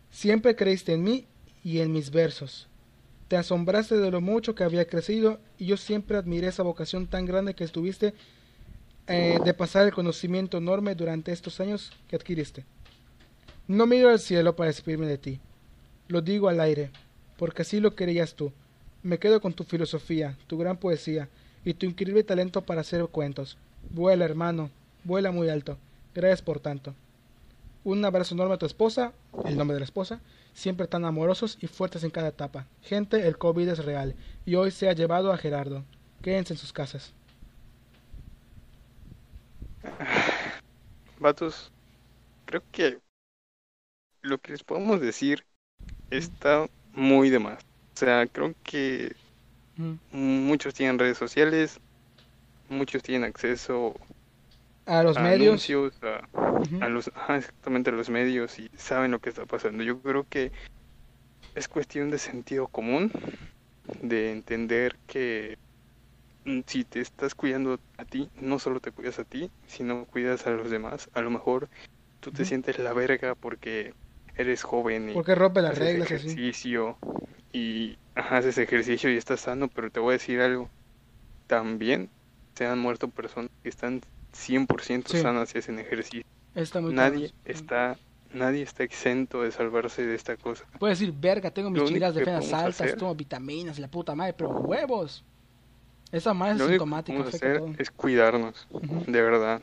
Siempre 0.09 0.55
creíste 0.55 0.93
en 0.93 1.03
mí 1.03 1.25
y 1.63 1.79
en 1.79 1.91
mis 1.91 2.11
versos. 2.11 2.67
Te 3.27 3.35
asombraste 3.35 3.97
de 3.97 4.09
lo 4.09 4.21
mucho 4.21 4.55
que 4.55 4.63
había 4.63 4.87
crecido 4.87 5.39
y 5.57 5.65
yo 5.65 5.75
siempre 5.75 6.17
admiré 6.17 6.47
esa 6.47 6.63
vocación 6.63 7.07
tan 7.07 7.25
grande 7.25 7.55
que 7.55 7.67
tuviste 7.67 8.13
eh, 9.07 9.39
de 9.43 9.53
pasar 9.53 9.85
el 9.85 9.93
conocimiento 9.93 10.59
enorme 10.59 10.95
durante 10.95 11.33
estos 11.33 11.59
años 11.59 11.91
que 12.07 12.15
adquiriste. 12.15 12.63
No 13.67 13.85
miro 13.85 14.09
al 14.09 14.19
cielo 14.19 14.55
para 14.55 14.67
despedirme 14.67 15.07
de 15.07 15.17
ti. 15.17 15.39
Lo 16.07 16.21
digo 16.21 16.47
al 16.47 16.61
aire, 16.61 16.91
porque 17.37 17.63
así 17.63 17.81
lo 17.81 17.95
querías 17.95 18.35
tú. 18.35 18.53
Me 19.03 19.17
quedo 19.17 19.41
con 19.41 19.53
tu 19.53 19.65
filosofía, 19.65 20.37
tu 20.47 20.57
gran 20.57 20.77
poesía 20.77 21.27
y 21.65 21.73
tu 21.73 21.85
increíble 21.85 22.23
talento 22.23 22.61
para 22.61 22.81
hacer 22.81 23.03
cuentos. 23.07 23.57
Vuela, 23.89 24.23
hermano, 24.23 24.69
vuela 25.07 25.31
muy 25.31 25.49
alto. 25.49 25.77
Gracias 26.13 26.41
por 26.41 26.59
tanto. 26.59 26.95
Un 27.83 28.03
abrazo 28.05 28.35
enorme 28.35 28.55
a 28.55 28.57
tu 28.59 28.65
esposa, 28.65 29.13
el 29.45 29.57
nombre 29.57 29.75
de 29.75 29.79
la 29.81 29.85
esposa, 29.85 30.21
siempre 30.53 30.87
tan 30.87 31.05
amorosos 31.05 31.57
y 31.61 31.67
fuertes 31.67 32.03
en 32.03 32.11
cada 32.11 32.29
etapa. 32.29 32.67
Gente, 32.81 33.27
el 33.27 33.37
COVID 33.37 33.69
es 33.69 33.85
real 33.85 34.15
y 34.45 34.55
hoy 34.55 34.71
se 34.71 34.89
ha 34.89 34.93
llevado 34.93 35.31
a 35.31 35.37
Gerardo. 35.37 35.85
Quédense 36.21 36.53
en 36.53 36.59
sus 36.59 36.73
casas. 36.73 37.13
vatos, 41.19 41.71
creo 42.45 42.63
que 42.71 42.99
lo 44.21 44.37
que 44.39 44.51
les 44.51 44.63
podemos 44.63 45.01
decir 45.01 45.45
está 46.11 46.67
muy 46.93 47.29
de 47.29 47.39
más. 47.39 47.63
O 47.95 47.99
sea, 47.99 48.27
creo 48.27 48.55
que 48.63 49.15
Mm. 49.77 49.99
muchos 50.11 50.73
tienen 50.73 50.99
redes 50.99 51.17
sociales, 51.17 51.79
muchos 52.69 53.03
tienen 53.03 53.25
acceso 53.29 53.95
A 54.87 55.03
los 55.03 55.17
a 55.17 55.21
medios. 55.21 55.69
anuncios, 55.69 55.99
a, 56.81 56.89
los, 56.89 57.11
ajá, 57.13 57.37
exactamente 57.37 57.89
a 57.89 57.93
los 57.93 58.09
medios 58.09 58.59
y 58.59 58.69
saben 58.75 59.11
lo 59.11 59.19
que 59.19 59.29
está 59.29 59.45
pasando. 59.45 59.83
Yo 59.83 60.01
creo 60.01 60.25
que 60.29 60.51
es 61.55 61.67
cuestión 61.67 62.09
de 62.09 62.17
sentido 62.19 62.67
común, 62.67 63.11
de 64.01 64.31
entender 64.31 64.97
que 65.07 65.57
mm, 66.45 66.61
si 66.67 66.83
te 66.83 67.01
estás 67.01 67.35
cuidando 67.35 67.79
a 67.97 68.05
ti, 68.05 68.29
no 68.35 68.59
solo 68.59 68.79
te 68.79 68.91
cuidas 68.91 69.19
a 69.19 69.23
ti, 69.23 69.51
sino 69.65 70.05
cuidas 70.05 70.47
a 70.47 70.51
los 70.51 70.69
demás. 70.69 71.09
A 71.13 71.21
lo 71.21 71.29
mejor 71.29 71.69
tú 72.19 72.31
te 72.31 72.45
sientes 72.45 72.79
la 72.79 72.93
verga 72.93 73.35
porque 73.35 73.93
eres 74.35 74.63
joven 74.63 75.09
y 75.09 75.13
Porque 75.15 75.35
rompe 75.35 75.61
las 75.61 75.71
haces 75.71 75.89
reglas 75.89 76.11
así. 76.11 76.17
ejercicio 76.17 76.97
y 77.51 77.97
ajá, 78.15 78.37
haces 78.37 78.57
ejercicio 78.57 79.11
y 79.11 79.17
estás 79.17 79.41
sano, 79.41 79.67
pero 79.69 79.89
te 79.89 79.99
voy 79.99 80.11
a 80.11 80.13
decir 80.13 80.41
algo. 80.41 80.69
También 81.47 82.11
se 82.55 82.65
han 82.65 82.79
muerto 82.79 83.09
personas 83.09 83.49
que 83.63 83.69
están 83.69 84.01
100% 84.37 85.09
Sí. 85.09 85.19
sanas 85.21 85.53
y 85.55 85.57
hacen 85.57 85.79
ejercicio. 85.79 86.23
Está 86.55 86.79
muy 86.81 86.93
Nadie 86.93 87.31
está 87.45 87.97
nadie 88.33 88.61
está 88.61 88.83
exento 88.83 89.41
de 89.43 89.51
salvarse 89.51 90.05
de 90.05 90.13
esta 90.15 90.35
cosa. 90.37 90.65
Puedes 90.79 90.99
decir, 90.99 91.13
verga, 91.17 91.49
tengo 91.49 91.69
mis 91.69 91.79
Lo 91.81 91.87
que 91.87 91.93
defensas 91.93 92.23
podemos 92.25 92.53
altas, 92.53 92.81
hacer- 92.81 92.97
tomo 92.97 93.15
vitaminas 93.15 93.77
y 93.77 93.81
la 93.81 93.87
puta 93.87 94.13
madre, 94.15 94.33
pero 94.33 94.49
huevos. 94.49 95.23
Esa 96.11 96.33
madre 96.33 96.53
es 96.53 96.59
Lo 96.59 96.65
que 96.67 96.71
sintomática, 96.73 97.17
podemos 97.17 97.27
afecta 97.35 97.47
hacer 97.47 97.59
todo. 97.59 97.73
es 97.79 97.91
cuidarnos, 97.91 98.67
de 99.07 99.21
verdad. 99.21 99.61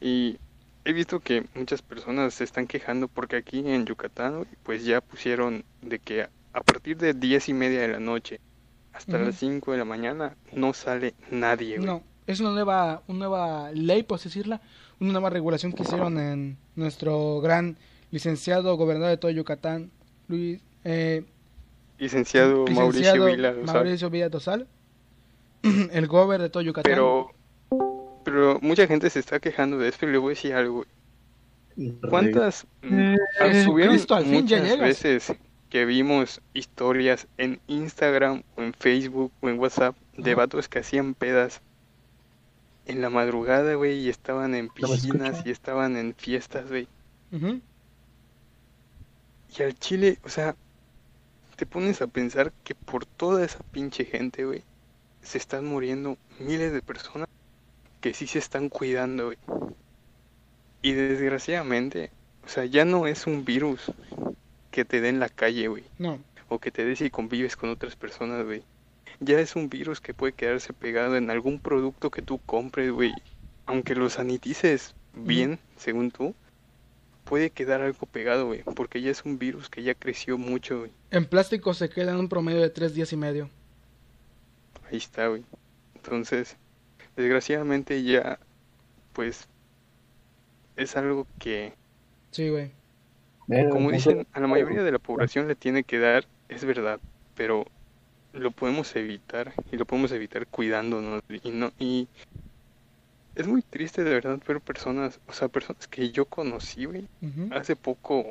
Y 0.00 0.38
he 0.84 0.92
visto 0.92 1.20
que 1.20 1.46
muchas 1.54 1.82
personas 1.82 2.34
se 2.34 2.44
están 2.44 2.66
quejando 2.66 3.08
porque 3.08 3.36
aquí 3.36 3.58
en 3.66 3.86
Yucatán, 3.86 4.46
pues 4.62 4.84
ya 4.84 5.00
pusieron 5.00 5.64
de 5.82 5.98
que 5.98 6.28
a 6.52 6.60
partir 6.62 6.96
de 6.98 7.14
diez 7.14 7.48
y 7.48 7.54
media 7.54 7.80
de 7.80 7.88
la 7.88 8.00
noche 8.00 8.38
hasta 8.92 9.18
las 9.18 9.34
5 9.36 9.72
de 9.72 9.78
la 9.78 9.84
mañana 9.84 10.36
no 10.52 10.72
sale 10.72 11.14
nadie, 11.30 11.76
güey. 11.78 11.86
No, 11.86 12.02
es 12.26 12.40
una 12.40 12.50
nueva, 12.50 13.02
una 13.06 13.18
nueva 13.18 13.72
ley, 13.72 14.02
por 14.02 14.16
así 14.16 14.28
decirla, 14.28 14.60
una 15.00 15.12
nueva 15.12 15.30
regulación 15.30 15.72
que 15.72 15.82
hicieron 15.82 16.18
en 16.18 16.56
nuestro 16.76 17.40
gran 17.40 17.76
licenciado 18.10 18.76
gobernador 18.76 19.10
de 19.10 19.16
todo 19.16 19.30
Yucatán, 19.30 19.90
Luis, 20.28 20.60
eh, 20.84 21.24
Licenciado, 21.98 22.64
Mauricio 22.66 23.28
licenciado 23.28 23.66
sabe. 23.66 23.78
Mauricio 23.78 24.10
Villa 24.10 24.28
Dosal, 24.28 24.66
el 25.92 26.06
gober 26.06 26.40
de 26.40 26.50
todo 26.50 26.62
Yucatán. 26.62 26.90
Pero, 26.90 27.28
pero 28.24 28.58
mucha 28.60 28.86
gente 28.86 29.10
se 29.10 29.20
está 29.20 29.38
quejando 29.40 29.78
de 29.78 29.88
esto 29.88 30.06
y 30.06 30.12
le 30.12 30.18
voy 30.18 30.32
a 30.32 30.34
decir 30.34 30.54
algo. 30.54 30.84
¿Cuántas 32.08 32.66
mm, 32.82 33.14
Eh, 33.40 33.64
subieron 33.64 33.94
Cristo, 33.94 34.14
al 34.14 34.24
fin 34.24 34.46
ya 34.46 34.58
muchas 34.58 34.62
llegas. 34.62 34.88
veces 34.88 35.34
que 35.70 35.84
vimos 35.84 36.40
historias 36.52 37.26
en 37.36 37.60
Instagram 37.66 38.44
o 38.56 38.62
en 38.62 38.72
Facebook 38.74 39.32
o 39.40 39.48
en 39.48 39.58
WhatsApp 39.58 39.96
de 40.16 40.34
vatos 40.36 40.68
que 40.68 40.78
hacían 40.78 41.14
pedas 41.14 41.60
en 42.86 43.00
la 43.00 43.10
madrugada, 43.10 43.74
güey, 43.74 43.98
y 44.00 44.08
estaban 44.08 44.54
en 44.54 44.68
piscinas 44.68 45.44
y 45.46 45.50
estaban 45.50 45.96
en 45.96 46.14
fiestas, 46.14 46.68
güey. 46.68 46.88
Y 49.56 49.62
al 49.62 49.78
chile, 49.78 50.18
o 50.24 50.28
sea, 50.28 50.56
te 51.56 51.66
pones 51.66 52.02
a 52.02 52.06
pensar 52.06 52.52
que 52.64 52.74
por 52.74 53.06
toda 53.06 53.44
esa 53.44 53.60
pinche 53.70 54.04
gente, 54.04 54.44
güey, 54.44 54.62
se 55.22 55.38
están 55.38 55.64
muriendo 55.64 56.18
miles 56.38 56.72
de 56.72 56.82
personas 56.82 57.28
que 58.00 58.12
sí 58.12 58.26
se 58.26 58.38
están 58.38 58.68
cuidando, 58.68 59.26
güey. 59.26 59.38
Y 60.82 60.92
desgraciadamente, 60.92 62.10
o 62.44 62.48
sea, 62.48 62.66
ya 62.66 62.84
no 62.84 63.06
es 63.06 63.26
un 63.26 63.44
virus 63.44 63.92
que 64.70 64.84
te 64.84 65.00
dé 65.00 65.08
en 65.08 65.20
la 65.20 65.28
calle, 65.28 65.68
güey, 65.68 65.84
No, 65.98 66.18
o 66.48 66.58
que 66.58 66.70
te 66.70 66.84
dé 66.84 66.96
si 66.96 67.10
convives 67.10 67.56
con 67.56 67.70
otras 67.70 67.96
personas, 67.96 68.44
güey. 68.44 68.62
Ya 69.20 69.38
es 69.40 69.56
un 69.56 69.68
virus 69.68 70.00
que 70.00 70.14
puede 70.14 70.32
quedarse 70.32 70.72
pegado 70.72 71.16
en 71.16 71.30
algún 71.30 71.58
producto 71.58 72.10
que 72.10 72.22
tú 72.22 72.38
compres, 72.38 72.90
güey. 72.90 73.12
Aunque 73.66 73.94
lo 73.94 74.10
sanitices 74.10 74.94
bien, 75.14 75.58
según 75.76 76.10
tú, 76.10 76.34
puede 77.24 77.50
quedar 77.50 77.80
algo 77.80 78.06
pegado, 78.06 78.46
güey, 78.46 78.62
porque 78.76 79.00
ya 79.00 79.10
es 79.10 79.24
un 79.24 79.38
virus 79.38 79.70
que 79.70 79.82
ya 79.82 79.94
creció 79.94 80.36
mucho, 80.36 80.80
güey. 80.80 80.90
En 81.10 81.24
plástico 81.24 81.72
se 81.74 81.88
queda 81.88 82.12
en 82.12 82.18
un 82.18 82.28
promedio 82.28 82.60
de 82.60 82.70
tres 82.70 82.94
días 82.94 83.12
y 83.12 83.16
medio. 83.16 83.48
Ahí 84.90 84.98
está, 84.98 85.28
güey. 85.28 85.44
Entonces, 85.94 86.56
desgraciadamente 87.16 88.02
ya, 88.02 88.38
pues, 89.14 89.48
es 90.76 90.96
algo 90.96 91.26
que, 91.38 91.72
Sí, 92.34 92.48
güey. 92.48 92.72
Como 93.46 93.90
no 93.90 93.90
dicen, 93.92 94.26
a 94.32 94.40
la 94.40 94.48
mayoría 94.48 94.82
de 94.82 94.90
la 94.90 94.98
población 94.98 95.46
le 95.46 95.54
tiene 95.54 95.84
que 95.84 96.00
dar, 96.00 96.26
es 96.48 96.64
verdad, 96.64 96.98
pero 97.36 97.64
lo 98.34 98.50
podemos 98.50 98.94
evitar 98.96 99.52
y 99.70 99.76
lo 99.76 99.84
podemos 99.86 100.12
evitar 100.12 100.46
cuidándonos 100.48 101.22
y 101.28 101.50
no 101.50 101.72
y 101.78 102.08
es 103.34 103.46
muy 103.48 103.62
triste 103.62 104.04
de 104.04 104.12
verdad 104.12 104.38
ver 104.46 104.60
personas, 104.60 105.20
o 105.26 105.32
sea, 105.32 105.48
personas 105.48 105.88
que 105.88 106.10
yo 106.10 106.24
conocí, 106.26 106.84
güey. 106.84 107.08
Hace 107.50 107.74
poco 107.74 108.26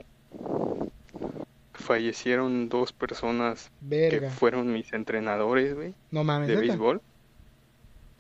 fallecieron 1.73 2.69
dos 2.69 2.93
personas 2.93 3.69
que 3.80 3.88
Verga. 3.88 4.30
fueron 4.30 4.71
mis 4.71 4.93
entrenadores, 4.93 5.75
güey, 5.75 5.93
No 6.11 6.23
mames, 6.23 6.47
de 6.47 6.55
¿neta? 6.55 6.67
béisbol. 6.67 7.01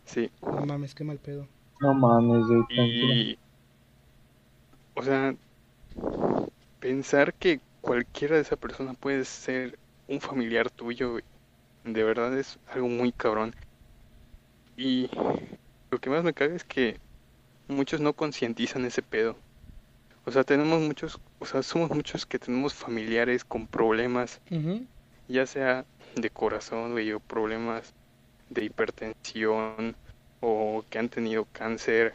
Sí, 0.05 0.29
No 0.41 0.65
mames, 0.65 0.93
qué 0.93 1.03
mal 1.05 1.19
pedo. 1.19 1.47
No 1.79 1.93
mames, 1.93 2.45
güey, 2.47 2.63
y 2.69 3.37
o 4.95 5.01
sea, 5.03 5.35
pensar 6.79 7.33
que 7.33 7.61
cualquiera 7.81 8.35
de 8.35 8.41
esa 8.41 8.57
persona 8.57 8.93
puede 8.93 9.23
ser 9.23 9.79
un 10.07 10.19
familiar 10.19 10.69
tuyo, 10.69 11.11
güey, 11.11 11.23
de 11.83 12.03
verdad 12.03 12.37
es 12.37 12.59
algo 12.71 12.87
muy 12.87 13.11
cabrón. 13.11 13.55
Y 14.77 15.09
lo 15.91 15.99
que 15.99 16.09
más 16.09 16.23
me 16.23 16.33
caga 16.33 16.55
es 16.55 16.63
que 16.63 16.97
muchos 17.67 18.01
no 18.01 18.13
concientizan 18.13 18.85
ese 18.85 19.01
pedo. 19.01 19.35
O 20.25 20.31
sea, 20.31 20.43
tenemos 20.43 20.81
muchos, 20.81 21.19
o 21.39 21.45
sea, 21.45 21.63
somos 21.63 21.89
muchos 21.89 22.25
que 22.25 22.39
tenemos 22.39 22.73
familiares 22.73 23.43
con 23.43 23.67
problemas, 23.67 24.39
ya 25.27 25.45
sea 25.45 25.85
de 26.15 26.29
corazón, 26.29 26.93
güey, 26.93 27.11
o 27.11 27.19
problemas 27.19 27.93
de 28.49 28.63
hipertensión, 28.63 29.95
o 30.39 30.83
que 30.89 30.99
han 30.99 31.09
tenido 31.09 31.45
cáncer, 31.51 32.13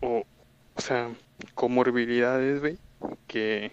o, 0.00 0.24
o 0.74 0.80
sea, 0.80 1.10
comorbilidades, 1.54 2.60
güey, 2.60 2.78
que 3.28 3.70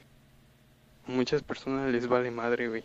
muchas 1.07 1.41
personas 1.41 1.91
les 1.91 2.07
vale 2.07 2.30
madre, 2.30 2.69
güey. 2.69 2.84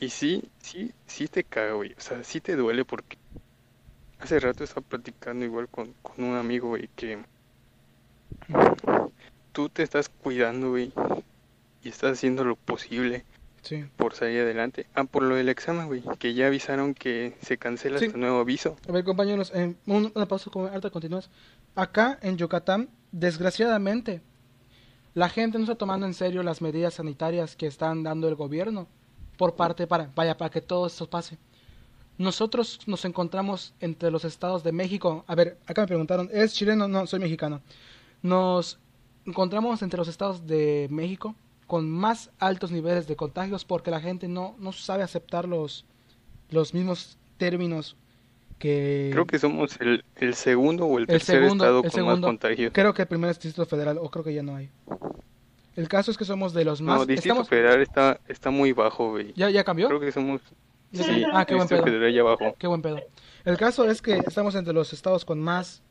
Y 0.00 0.08
sí, 0.08 0.42
sí, 0.60 0.92
sí 1.06 1.28
te 1.28 1.44
caga, 1.44 1.74
güey. 1.74 1.92
O 1.92 2.00
sea, 2.00 2.24
sí 2.24 2.40
te 2.40 2.56
duele 2.56 2.84
porque 2.84 3.16
hace 4.18 4.40
rato 4.40 4.64
estaba 4.64 4.86
platicando 4.86 5.44
igual 5.44 5.68
con, 5.68 5.92
con 6.02 6.24
un 6.24 6.36
amigo, 6.36 6.68
güey, 6.68 6.88
que 6.96 7.18
tú 9.52 9.68
te 9.68 9.82
estás 9.82 10.08
cuidando, 10.08 10.70
güey, 10.70 10.92
y 11.84 11.88
estás 11.88 12.12
haciendo 12.12 12.44
lo 12.44 12.56
posible 12.56 13.24
Sí. 13.62 13.84
por 13.96 14.14
salir 14.14 14.40
adelante. 14.40 14.86
Ah, 14.94 15.04
por 15.04 15.22
lo 15.22 15.36
del 15.36 15.48
examen, 15.48 15.86
güey, 15.86 16.02
que 16.18 16.34
ya 16.34 16.48
avisaron 16.48 16.94
que 16.94 17.36
se 17.42 17.58
cancela 17.58 18.00
Sí. 18.00 18.06
este 18.06 18.18
nuevo 18.18 18.40
aviso. 18.40 18.76
A 18.88 18.92
ver, 18.92 19.04
compañeros, 19.04 19.52
eh, 19.54 19.76
un- 19.86 20.10
una 20.14 20.26
pausa, 20.26 20.50
como 20.50 20.66
ahorita 20.66 20.90
continúas. 20.90 21.30
Acá 21.76 22.18
en 22.22 22.36
Yucatán, 22.36 22.88
desgraciadamente, 23.12 24.20
la 25.14 25.28
gente 25.28 25.58
no 25.58 25.64
está 25.64 25.76
tomando 25.76 26.06
en 26.06 26.14
serio 26.14 26.42
las 26.42 26.60
medidas 26.60 26.94
sanitarias 26.94 27.54
que 27.54 27.66
están 27.68 28.02
dando 28.02 28.28
el 28.28 28.34
gobierno 28.34 28.88
por 29.36 29.54
parte 29.54 29.86
para, 29.86 30.10
vaya, 30.14 30.36
para 30.36 30.50
que 30.50 30.60
todo 30.60 30.86
esto 30.86 31.08
pase. 31.08 31.38
Nosotros 32.18 32.80
nos 32.86 33.04
encontramos 33.04 33.74
entre 33.80 34.10
los 34.10 34.24
estados 34.24 34.62
de 34.62 34.72
México. 34.72 35.24
A 35.26 35.34
ver, 35.34 35.58
acá 35.66 35.82
me 35.82 35.86
preguntaron, 35.88 36.28
¿es 36.32 36.54
chileno? 36.54 36.86
No, 36.86 37.06
soy 37.06 37.20
mexicano. 37.20 37.62
Nos 38.22 38.78
encontramos 39.26 39.82
entre 39.82 39.98
los 39.98 40.08
estados 40.08 40.46
de 40.46 40.88
México 40.90 41.34
con 41.66 41.88
más 41.90 42.30
altos 42.38 42.70
niveles 42.70 43.06
de 43.06 43.16
contagios 43.16 43.64
porque 43.64 43.90
la 43.90 44.00
gente 44.00 44.28
no, 44.28 44.54
no 44.58 44.72
sabe 44.72 45.02
aceptar 45.02 45.48
los, 45.48 45.84
los 46.50 46.74
mismos 46.74 47.16
términos 47.38 47.96
que... 48.58 49.08
Creo 49.12 49.26
que 49.26 49.38
somos 49.38 49.80
el, 49.80 50.04
el 50.16 50.34
segundo 50.34 50.86
o 50.86 50.98
el, 50.98 51.02
El 51.02 51.06
tercer 51.08 51.42
segundo, 51.42 51.64
estado 51.64 51.78
el 51.78 51.82
con 51.84 51.90
segundo. 51.90 52.16
más 52.20 52.26
contagios. 52.28 52.72
Creo 52.74 52.92
que 52.94 53.02
el 53.02 53.08
primer 53.08 53.30
es 53.30 53.40
Distrito 53.40 53.66
Federal, 53.66 53.98
o 53.98 54.08
creo 54.10 54.22
que 54.22 54.34
ya 54.34 54.42
no 54.42 54.54
hay. 54.54 54.70
El 55.76 55.88
caso 55.88 56.10
es 56.10 56.18
que 56.18 56.24
somos 56.24 56.52
de 56.52 56.64
los 56.64 56.80
más... 56.82 56.98
No, 57.00 57.06
Distrito 57.06 57.32
estamos- 57.34 57.48
Federal 57.48 57.80
está, 57.80 58.20
está 58.28 58.50
muy 58.50 58.72
bajo, 58.72 59.10
güey. 59.10 59.32
¿Ya, 59.34 59.48
¿Ya 59.50 59.64
cambió? 59.64 59.88
Creo 59.88 60.00
que 60.00 60.12
somos... 60.12 60.40
Sí, 60.92 61.02
cambió. 61.02 61.28
Ah, 61.32 61.44
qué 61.46 61.54
buen 61.54 61.66
pedo. 61.68 61.82
Federal 61.84 62.12
ya 62.12 62.22
bajó. 62.22 62.54
Qué 62.58 62.66
buen 62.66 62.82
pedo. 62.82 63.00
El 63.44 63.56
caso 63.56 63.88
es 63.90 64.02
que 64.02 64.18
estamos 64.18 64.54
entre 64.54 64.74
los 64.74 64.92
estados 64.92 65.24
con 65.24 65.40
más 65.40 65.82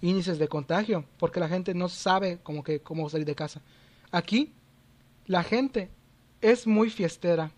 índices 0.00 0.38
de 0.38 0.46
contagio, 0.46 1.04
porque 1.18 1.40
la 1.40 1.48
gente 1.48 1.74
no 1.74 1.88
sabe 1.88 2.38
como 2.42 2.62
que 2.62 2.80
cómo 2.80 3.08
salir 3.10 3.26
de 3.26 3.34
casa. 3.34 3.60
Aquí 4.12 4.52
la 5.26 5.42
gente 5.42 5.90
es 6.40 6.66
muy 6.66 6.90
fiestera. 6.90 7.50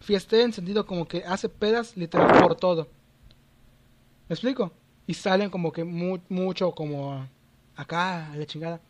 Fiestera 0.00 0.44
en 0.44 0.52
sentido 0.54 0.86
como 0.86 1.06
que 1.06 1.22
hace 1.24 1.50
pedas 1.50 1.94
literal 1.98 2.40
por 2.40 2.54
todo. 2.54 2.88
¿Me 4.28 4.34
explico? 4.34 4.72
Y 5.06 5.12
salen 5.14 5.50
como 5.50 5.72
que 5.72 5.84
mu- 5.84 6.20
mucho 6.30 6.72
como 6.72 7.26
acá 7.76 8.32
a 8.32 8.36
la 8.36 8.46
chingada. 8.46 8.80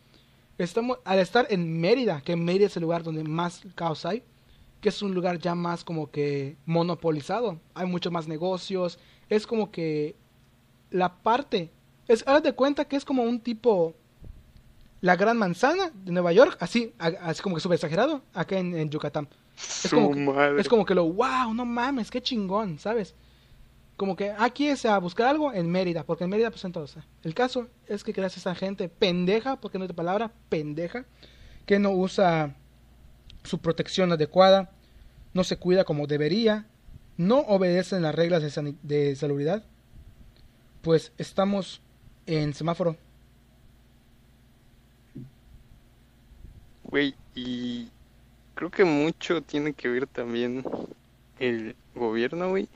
Estamos 0.63 0.99
al 1.05 1.17
estar 1.17 1.47
en 1.49 1.81
Mérida, 1.81 2.21
que 2.21 2.35
Mérida 2.35 2.67
es 2.67 2.77
el 2.77 2.83
lugar 2.83 3.01
donde 3.01 3.23
más 3.23 3.63
caos 3.73 4.05
hay, 4.05 4.23
que 4.79 4.89
es 4.89 5.01
un 5.01 5.13
lugar 5.13 5.39
ya 5.39 5.55
más 5.55 5.83
como 5.83 6.11
que 6.11 6.55
monopolizado. 6.65 7.59
Hay 7.73 7.87
muchos 7.87 8.11
más 8.11 8.27
negocios. 8.27 8.99
Es 9.27 9.47
como 9.47 9.71
que 9.71 10.15
la 10.91 11.15
parte. 11.15 11.71
Es, 12.07 12.23
haz 12.27 12.43
de 12.43 12.53
cuenta 12.53 12.85
que 12.85 12.95
es 12.95 13.05
como 13.05 13.23
un 13.23 13.39
tipo. 13.39 13.95
La 14.99 15.15
gran 15.15 15.35
manzana 15.35 15.91
de 15.95 16.11
Nueva 16.11 16.31
York, 16.31 16.57
así, 16.59 16.93
así 16.99 17.41
como 17.41 17.55
que 17.55 17.61
súper 17.61 17.77
exagerado, 17.77 18.21
acá 18.35 18.59
en, 18.59 18.77
en 18.77 18.87
Yucatán. 18.87 19.27
Es 19.57 19.89
como, 19.91 20.11
que, 20.11 20.59
es 20.59 20.69
como 20.69 20.85
que 20.85 20.93
lo, 20.93 21.05
wow, 21.05 21.55
no 21.55 21.65
mames, 21.65 22.11
qué 22.11 22.21
chingón, 22.21 22.77
¿sabes? 22.77 23.15
Como 24.01 24.15
que 24.15 24.33
aquí 24.35 24.67
es 24.67 24.83
a 24.85 24.97
buscar 24.97 25.27
algo 25.27 25.53
en 25.53 25.69
Mérida, 25.69 26.03
porque 26.03 26.23
en 26.23 26.31
Mérida 26.31 26.49
pues 26.49 26.65
en 26.65 26.71
todo 26.71 26.85
está. 26.85 27.05
El 27.21 27.35
caso 27.35 27.67
es 27.85 28.03
que 28.03 28.13
gracias 28.13 28.47
a 28.47 28.55
gente 28.55 28.89
pendeja, 28.89 29.61
porque 29.61 29.77
no 29.77 29.83
es 29.83 29.89
de 29.89 29.93
palabra, 29.93 30.31
pendeja, 30.49 31.05
que 31.67 31.77
no 31.77 31.91
usa 31.91 32.55
su 33.43 33.59
protección 33.59 34.11
adecuada, 34.11 34.71
no 35.35 35.43
se 35.43 35.57
cuida 35.57 35.83
como 35.83 36.07
debería, 36.07 36.65
no 37.17 37.41
obedecen 37.41 38.01
las 38.01 38.15
reglas 38.15 38.41
de, 38.41 38.73
de 38.81 39.15
salubridad, 39.15 39.63
pues 40.81 41.11
estamos 41.19 41.79
en 42.25 42.55
semáforo. 42.55 42.97
Güey, 46.85 47.13
y 47.35 47.87
creo 48.55 48.71
que 48.71 48.83
mucho 48.83 49.43
tiene 49.43 49.73
que 49.73 49.89
ver 49.89 50.07
también 50.07 50.63
el 51.37 51.75
gobierno, 51.93 52.49
güey. 52.49 52.67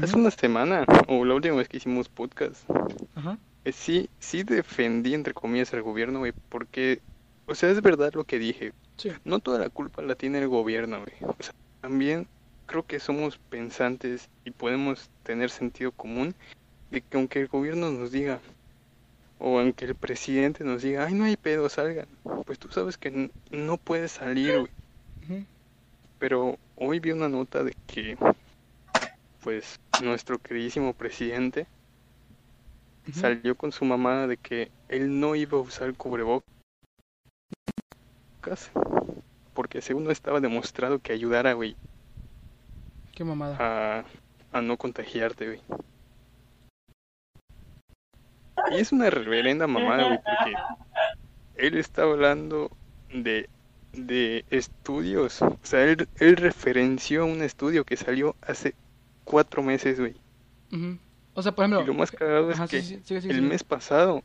Hace 0.00 0.16
una 0.16 0.30
semana, 0.30 0.84
o 1.08 1.24
la 1.24 1.34
última 1.34 1.56
vez 1.56 1.68
que 1.68 1.76
hicimos 1.76 2.08
podcast, 2.08 2.68
Ajá. 3.14 3.38
eh, 3.64 3.72
sí, 3.72 4.10
sí 4.18 4.42
defendí, 4.42 5.14
entre 5.14 5.34
comillas, 5.34 5.72
al 5.72 5.82
gobierno, 5.82 6.18
güey, 6.18 6.32
porque, 6.48 7.00
o 7.46 7.54
sea, 7.54 7.70
es 7.70 7.80
verdad 7.80 8.12
lo 8.14 8.24
que 8.24 8.38
dije. 8.38 8.72
Sí. 8.96 9.12
No 9.24 9.38
toda 9.38 9.58
la 9.58 9.70
culpa 9.70 10.02
la 10.02 10.14
tiene 10.14 10.38
el 10.38 10.48
gobierno, 10.48 10.98
güey. 11.00 11.14
O 11.22 11.42
sea, 11.42 11.54
también 11.80 12.26
creo 12.66 12.84
que 12.84 12.98
somos 12.98 13.38
pensantes 13.38 14.28
y 14.44 14.50
podemos 14.50 15.10
tener 15.22 15.50
sentido 15.50 15.92
común 15.92 16.34
de 16.90 17.00
que 17.00 17.16
aunque 17.16 17.40
el 17.40 17.48
gobierno 17.48 17.90
nos 17.90 18.10
diga, 18.10 18.40
o 19.38 19.58
aunque 19.58 19.84
el 19.84 19.94
presidente 19.94 20.64
nos 20.64 20.82
diga, 20.82 21.06
ay, 21.06 21.14
no 21.14 21.24
hay 21.24 21.36
pedo, 21.36 21.68
salgan, 21.68 22.06
pues 22.46 22.58
tú 22.58 22.68
sabes 22.68 22.96
que 22.96 23.30
no 23.50 23.76
puedes 23.76 24.12
salir, 24.12 24.60
güey. 24.60 25.46
Pero 26.18 26.58
hoy 26.76 27.00
vi 27.00 27.10
una 27.10 27.28
nota 27.28 27.62
de 27.62 27.74
que, 27.86 28.16
pues, 29.42 29.78
nuestro 30.00 30.38
queridísimo 30.38 30.92
presidente 30.94 31.66
salió 33.12 33.54
con 33.54 33.70
su 33.70 33.84
mamá 33.84 34.26
de 34.26 34.36
que 34.38 34.70
él 34.88 35.20
no 35.20 35.34
iba 35.34 35.58
a 35.58 35.60
usar 35.60 35.94
cubrebocas 35.94 36.44
porque 39.52 39.80
según 39.82 40.04
no 40.04 40.10
estaba 40.10 40.40
demostrado 40.40 40.98
que 40.98 41.12
ayudara, 41.12 41.52
güey, 41.52 41.76
Qué 43.14 43.24
mamada. 43.24 43.56
a, 43.60 44.04
a 44.52 44.62
no 44.62 44.76
contagiarte, 44.76 45.46
güey. 45.46 45.60
Y 48.72 48.76
es 48.76 48.92
una 48.92 49.10
reverenda 49.10 49.66
mamada, 49.66 50.04
güey, 50.06 50.18
porque 50.18 50.54
él 51.56 51.76
está 51.78 52.02
hablando 52.02 52.70
de, 53.12 53.48
de 53.92 54.44
estudios. 54.50 55.42
O 55.42 55.58
sea, 55.62 55.84
él, 55.84 56.08
él 56.16 56.36
referenció 56.36 57.26
un 57.26 57.42
estudio 57.42 57.84
que 57.84 57.96
salió 57.96 58.34
hace 58.42 58.74
cuatro 59.24 59.62
meses, 59.62 60.00
güey. 60.00 60.16
O 61.34 61.42
sea, 61.42 61.54
por 61.54 61.64
Y 61.76 61.82
lo 61.82 61.92
ejemplo, 61.92 61.94
más 61.94 62.10
cagado 62.12 62.50
es 62.50 62.56
Ajá, 62.56 62.66
que 62.68 62.80
sí, 62.82 63.02
el 63.28 63.42
mes 63.42 63.64
pasado 63.64 64.22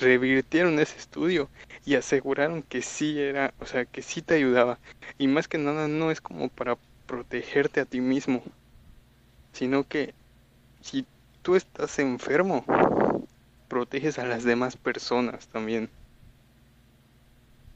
revirtieron 0.00 0.78
ese 0.78 0.98
estudio 0.98 1.50
y 1.84 1.94
aseguraron 1.94 2.62
que 2.62 2.82
sí 2.82 3.20
era, 3.20 3.54
o 3.60 3.66
sea, 3.66 3.86
que 3.86 4.02
sí 4.02 4.22
te 4.22 4.34
ayudaba. 4.34 4.80
Y 5.18 5.28
más 5.28 5.48
que 5.48 5.58
nada 5.58 5.88
no 5.88 6.10
es 6.10 6.20
como 6.20 6.48
para 6.48 6.78
protegerte 7.06 7.80
a 7.80 7.86
ti 7.86 8.00
mismo, 8.00 8.42
sino 9.52 9.84
que 9.84 10.14
si 10.80 11.06
tú 11.42 11.56
estás 11.56 11.98
enfermo, 12.00 12.64
proteges 13.68 14.18
a 14.18 14.26
las 14.26 14.44
demás 14.44 14.76
personas 14.76 15.48
también. 15.48 15.90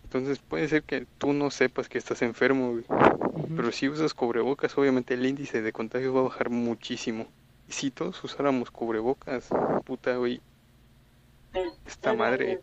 Entonces 0.04 0.38
puede 0.38 0.68
ser 0.68 0.84
que 0.84 1.06
tú 1.18 1.32
no 1.34 1.50
sepas 1.50 1.88
que 1.90 1.98
estás 1.98 2.22
enfermo, 2.22 2.70
güey. 2.72 2.84
Pero 3.56 3.72
si 3.72 3.88
usas 3.88 4.14
cubrebocas, 4.14 4.76
obviamente 4.78 5.14
el 5.14 5.26
índice 5.26 5.62
de 5.62 5.72
contagio 5.72 6.14
va 6.14 6.20
a 6.20 6.24
bajar 6.24 6.50
muchísimo. 6.50 7.26
Y 7.68 7.72
si 7.72 7.90
todos 7.90 8.22
usáramos 8.22 8.70
cubrebocas, 8.70 9.48
puta, 9.84 10.16
güey, 10.16 10.40
esta 11.86 12.14
madre 12.14 12.60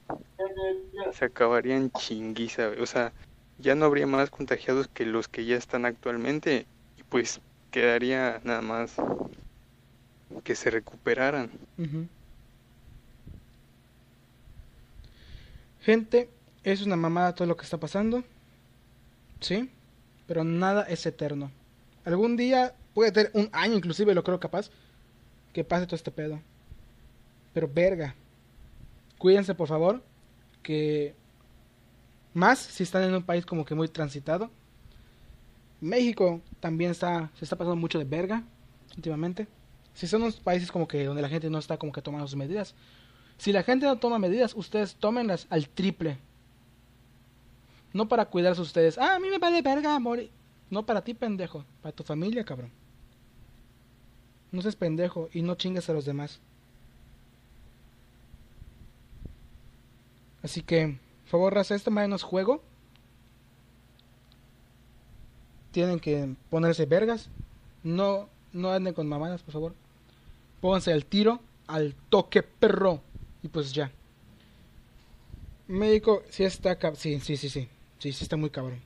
se 1.13 1.25
acabaría 1.25 1.75
en 1.75 1.91
chinguiza, 1.91 2.67
güey. 2.67 2.81
O 2.81 2.85
sea, 2.85 3.13
ya 3.57 3.75
no 3.75 3.85
habría 3.85 4.07
más 4.07 4.29
contagiados 4.29 4.87
que 4.87 5.05
los 5.05 5.27
que 5.27 5.45
ya 5.45 5.55
están 5.55 5.85
actualmente. 5.85 6.65
Y 6.97 7.03
pues 7.03 7.41
quedaría 7.71 8.41
nada 8.43 8.61
más 8.61 8.95
que 10.43 10.55
se 10.55 10.69
recuperaran. 10.69 11.49
Gente, 15.81 16.29
es 16.63 16.81
una 16.83 16.95
mamada 16.95 17.33
todo 17.33 17.47
lo 17.47 17.57
que 17.57 17.63
está 17.63 17.77
pasando. 17.77 18.23
Sí, 19.39 19.69
pero 20.31 20.45
nada 20.45 20.83
es 20.83 21.05
eterno. 21.05 21.51
Algún 22.05 22.37
día, 22.37 22.73
puede 22.93 23.11
tener 23.11 23.31
un 23.33 23.49
año 23.51 23.75
inclusive, 23.75 24.15
lo 24.15 24.23
creo 24.23 24.39
capaz, 24.39 24.71
que 25.51 25.65
pase 25.65 25.85
todo 25.85 25.97
este 25.97 26.09
pedo. 26.09 26.39
Pero 27.53 27.67
verga. 27.67 28.15
Cuídense 29.17 29.53
por 29.55 29.67
favor, 29.67 30.01
que 30.63 31.13
más 32.33 32.59
si 32.59 32.83
están 32.83 33.03
en 33.03 33.13
un 33.13 33.23
país 33.23 33.45
como 33.45 33.65
que 33.65 33.75
muy 33.75 33.89
transitado. 33.89 34.49
México 35.81 36.39
también 36.61 36.91
está, 36.91 37.29
se 37.37 37.43
está 37.43 37.57
pasando 37.57 37.75
mucho 37.75 37.99
de 37.99 38.05
verga 38.05 38.41
últimamente. 38.95 39.49
Si 39.93 40.07
son 40.07 40.21
unos 40.21 40.39
países 40.39 40.71
como 40.71 40.87
que 40.87 41.03
donde 41.03 41.23
la 41.23 41.27
gente 41.27 41.49
no 41.49 41.59
está 41.59 41.75
como 41.75 41.91
que 41.91 42.01
tomando 42.01 42.25
sus 42.25 42.37
medidas. 42.37 42.73
Si 43.37 43.51
la 43.51 43.63
gente 43.63 43.85
no 43.85 43.97
toma 43.97 44.17
medidas, 44.17 44.53
ustedes 44.55 44.95
tómenlas 44.95 45.45
al 45.49 45.67
triple. 45.67 46.19
No 47.93 48.07
para 48.07 48.25
cuidarse 48.25 48.61
ustedes. 48.61 48.97
Ah, 48.97 49.15
a 49.15 49.19
mí 49.19 49.29
me 49.29 49.37
vale 49.37 49.61
verga, 49.61 49.95
amor. 49.95 50.19
No 50.69 50.85
para 50.85 51.03
ti, 51.03 51.13
pendejo. 51.13 51.65
Para 51.81 51.95
tu 51.95 52.03
familia, 52.03 52.45
cabrón. 52.45 52.71
No 54.51 54.61
seas 54.61 54.75
pendejo 54.75 55.29
y 55.33 55.41
no 55.41 55.55
chingues 55.55 55.89
a 55.89 55.93
los 55.93 56.05
demás. 56.05 56.39
Así 60.43 60.61
que, 60.61 60.97
por 61.23 61.29
favor, 61.29 61.53
raza, 61.53 61.75
esta 61.75 61.91
madre 61.91 62.07
no 62.07 62.15
es 62.15 62.23
juego. 62.23 62.61
Tienen 65.71 65.99
que 65.99 66.35
ponerse 66.49 66.85
vergas. 66.85 67.29
No, 67.83 68.29
no 68.51 68.71
anden 68.71 68.93
con 68.93 69.07
mamadas, 69.07 69.41
por 69.41 69.53
favor. 69.53 69.75
Pónganse 70.59 70.91
al 70.91 71.05
tiro, 71.05 71.39
al 71.67 71.95
toque 72.09 72.43
perro. 72.43 73.01
Y 73.43 73.47
pues 73.47 73.71
ya. 73.73 73.91
México, 75.67 76.23
sí 76.29 76.43
está 76.43 76.77
Sí, 76.95 77.19
sí, 77.21 77.37
sí, 77.37 77.49
sí. 77.49 77.69
Sí, 78.01 78.11
sí 78.13 78.23
está 78.23 78.35
muy 78.35 78.49
cabrón. 78.49 78.81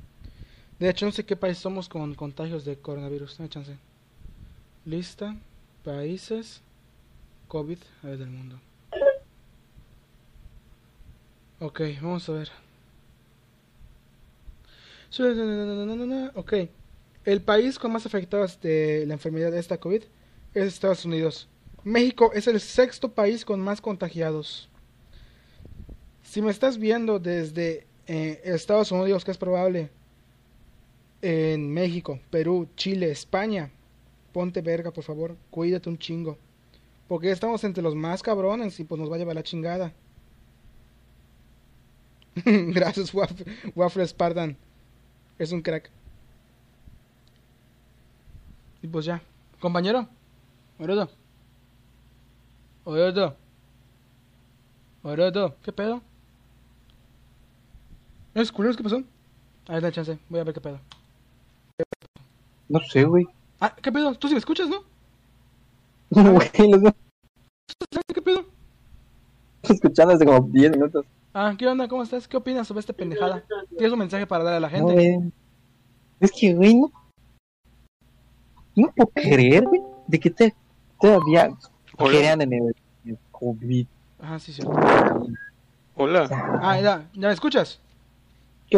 De 0.78 0.90
hecho, 0.90 1.06
no 1.06 1.12
sé 1.14 1.24
qué 1.26 1.38
país 1.38 1.58
somos 1.58 1.88
con 1.88 2.16
contagios 2.16 2.66
de 2.66 2.78
coronavirus. 2.78 3.38
Dame 3.38 3.50
chance. 3.50 3.78
Lista. 4.84 5.38
Países. 5.86 6.60
COVID. 7.48 7.78
A 8.04 8.08
ver, 8.08 8.18
del 8.18 8.30
mundo. 8.30 8.60
Ok, 11.62 11.80
vamos 12.02 12.28
a 12.28 12.34
ver. 12.34 12.52
Ok. 16.34 16.54
El 17.24 17.42
país 17.42 17.80
con 17.80 17.94
más 17.94 18.06
afectados 18.06 18.60
de 18.60 19.06
la 19.08 19.14
enfermedad 19.14 19.54
de 19.54 19.60
esta 19.60 19.78
COVID 19.78 20.04
es 20.54 20.66
Estados 20.66 21.06
Unidos. 21.06 21.48
México 21.86 22.32
es 22.34 22.48
el 22.48 22.60
sexto 22.60 23.14
país 23.14 23.46
con 23.46 23.62
más 23.62 23.80
contagiados. 23.80 24.68
Si 26.22 26.42
me 26.42 26.52
estás 26.52 26.78
viendo 26.78 27.18
desde 27.20 27.88
eh, 28.07 28.41
Estados 28.44 28.91
Unidos, 28.91 29.26
que 29.26 29.32
es 29.32 29.38
probable, 29.38 29.90
en 31.22 31.73
México, 31.73 32.19
Perú, 32.30 32.68
Chile, 32.76 33.11
España, 33.11 33.72
ponte 34.32 34.61
verga, 34.61 34.91
por 34.91 35.03
favor, 35.03 35.36
cuídate 35.49 35.90
un 35.90 35.98
chingo. 35.98 36.38
Porque 37.07 37.32
estamos 37.32 37.64
entre 37.64 37.84
los 37.84 37.95
más 37.95 38.22
cabrones 38.23 38.80
y 38.80 38.84
pues 38.84 38.99
nos 38.99 39.11
va 39.11 39.15
a 39.15 39.19
llevar 39.19 39.36
la 39.36 39.44
chingada. 39.44 39.94
Gracias, 42.45 43.14
Waffle, 43.14 44.07
Spartan. 44.07 44.57
Es 45.38 45.52
un 45.52 45.61
crack. 45.61 45.90
Y 48.82 48.88
pues 48.88 49.06
ya. 49.06 49.22
Compañero. 49.60 50.07
Orodo. 50.80 51.10
Orodo. 52.84 53.36
Orodo. 55.03 55.56
¿Qué 55.64 55.72
pedo? 55.72 56.02
¿Es 58.36 58.52
culeros? 58.52 58.78
¿Qué 58.78 58.84
pasó? 58.84 59.02
A 59.68 59.74
ver, 59.74 59.82
da 59.82 59.91
chance. 59.91 60.20
Voy 60.30 60.40
a 60.40 60.44
ver 60.44 60.53
qué 60.53 60.62
pedo. 60.62 60.80
No 62.70 62.80
sé, 62.82 63.03
güey. 63.03 63.26
Ah, 63.60 63.74
¿qué 63.82 63.91
pedo? 63.91 64.14
Tú 64.16 64.28
sí 64.28 64.34
me 64.34 64.40
escuchas, 64.40 64.68
¿no? 64.70 64.84
Güey, 66.12 66.70
los 66.72 66.84
estoy 66.84 68.02
¿Qué 68.14 68.22
pedo? 68.22 68.45
escuchando 69.64 70.14
hace 70.14 70.26
como 70.26 70.48
10 70.52 70.72
minutos. 70.72 71.06
Ah, 71.34 71.56
¿qué 71.57 71.68
onda? 71.68 71.88
¿Cómo 71.88 72.03
estás? 72.03 72.28
¿Qué 72.28 72.38
opinas 72.38 72.68
sobre 72.68 72.82
esta 72.82 72.94
pendejada? 72.94 73.44
¿Tienes 73.70 73.91
un 73.91 73.99
mensaje 73.99 74.28
para 74.28 74.44
dar 74.44 74.53
a 74.56 74.60
la 74.60 74.70
No, 74.70 74.88
gente? 74.88 74.94
güey. 74.94 75.32
Es 76.20 76.32
que, 76.32 76.53
güey, 76.53 76.76
no. 76.76 76.91
No 78.76 78.91
puedo 78.95 79.07
creer, 79.14 79.64
güey, 79.66 79.82
de 80.07 80.20
que 80.20 80.30
te, 80.30 80.53
todavía 80.99 81.49
crean 81.98 82.41
en 82.41 82.53
el, 82.53 82.76
en 83.06 83.12
el 83.12 83.18
COVID. 83.32 83.88
Ajá, 84.20 84.40
sí, 84.40 84.52
cierto. 84.53 84.74
Hola, 85.95 86.28
Ah, 86.62 86.80
ya, 86.80 87.10
¿ya 87.14 87.28
me 87.28 87.34
escuchas? 87.34 87.80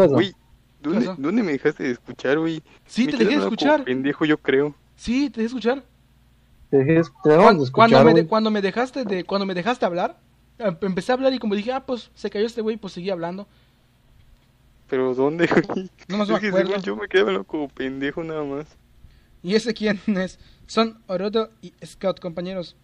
¿Qué 0.01 0.07
pasó? 0.07 0.13
güey, 0.13 0.33
¿dónde, 0.81 1.05
pasó? 1.05 1.15
¿dónde 1.21 1.43
me 1.43 1.51
dejaste 1.53 1.83
de 1.83 1.91
escuchar, 1.91 2.39
güey? 2.39 2.61
Sí, 2.85 3.05
Me 3.05 3.11
te 3.11 3.17
dejé 3.17 3.31
de 3.37 3.43
escuchar. 3.43 3.83
Pendejo, 3.83 4.25
yo 4.25 4.37
creo. 4.37 4.75
Sí, 4.95 5.29
te 5.29 5.41
dejé 5.41 5.41
de 5.41 5.45
escuchar. 5.47 5.83
Te 6.69 6.77
dejé, 6.77 7.01
te 7.23 7.29
de 7.29 7.37
Cuando, 7.37 7.63
escuchar, 7.63 7.89
cuando 7.89 8.03
me, 8.05 8.13
de- 8.13 8.27
cuando 8.27 8.51
me 8.51 8.61
dejaste 8.61 9.05
de, 9.05 9.23
cuando 9.23 9.45
me 9.45 9.53
dejaste 9.53 9.85
hablar, 9.85 10.17
em- 10.59 10.77
empecé 10.81 11.11
a 11.11 11.15
hablar 11.15 11.33
y 11.33 11.39
como 11.39 11.55
dije, 11.55 11.71
ah, 11.71 11.85
pues 11.85 12.11
se 12.15 12.29
cayó 12.29 12.45
este 12.45 12.61
güey, 12.61 12.77
pues 12.77 12.93
seguí 12.93 13.09
hablando. 13.09 13.47
Pero 14.89 15.13
¿dónde, 15.15 15.47
güey? 15.47 15.89
No 16.07 16.17
más 16.17 16.29
Es 16.29 16.41
me 16.41 16.47
acuerdo. 16.47 16.77
yo 16.81 16.95
me 16.95 17.07
quedé 17.07 17.21
hablando 17.21 17.43
como 17.43 17.67
pendejo 17.67 18.23
nada 18.23 18.43
más. 18.43 18.65
¿Y 19.43 19.55
ese 19.55 19.73
quién 19.73 19.99
es? 20.07 20.39
Son 20.65 20.97
Orodo 21.07 21.49
y 21.61 21.73
Scout, 21.85 22.19
compañeros. 22.19 22.75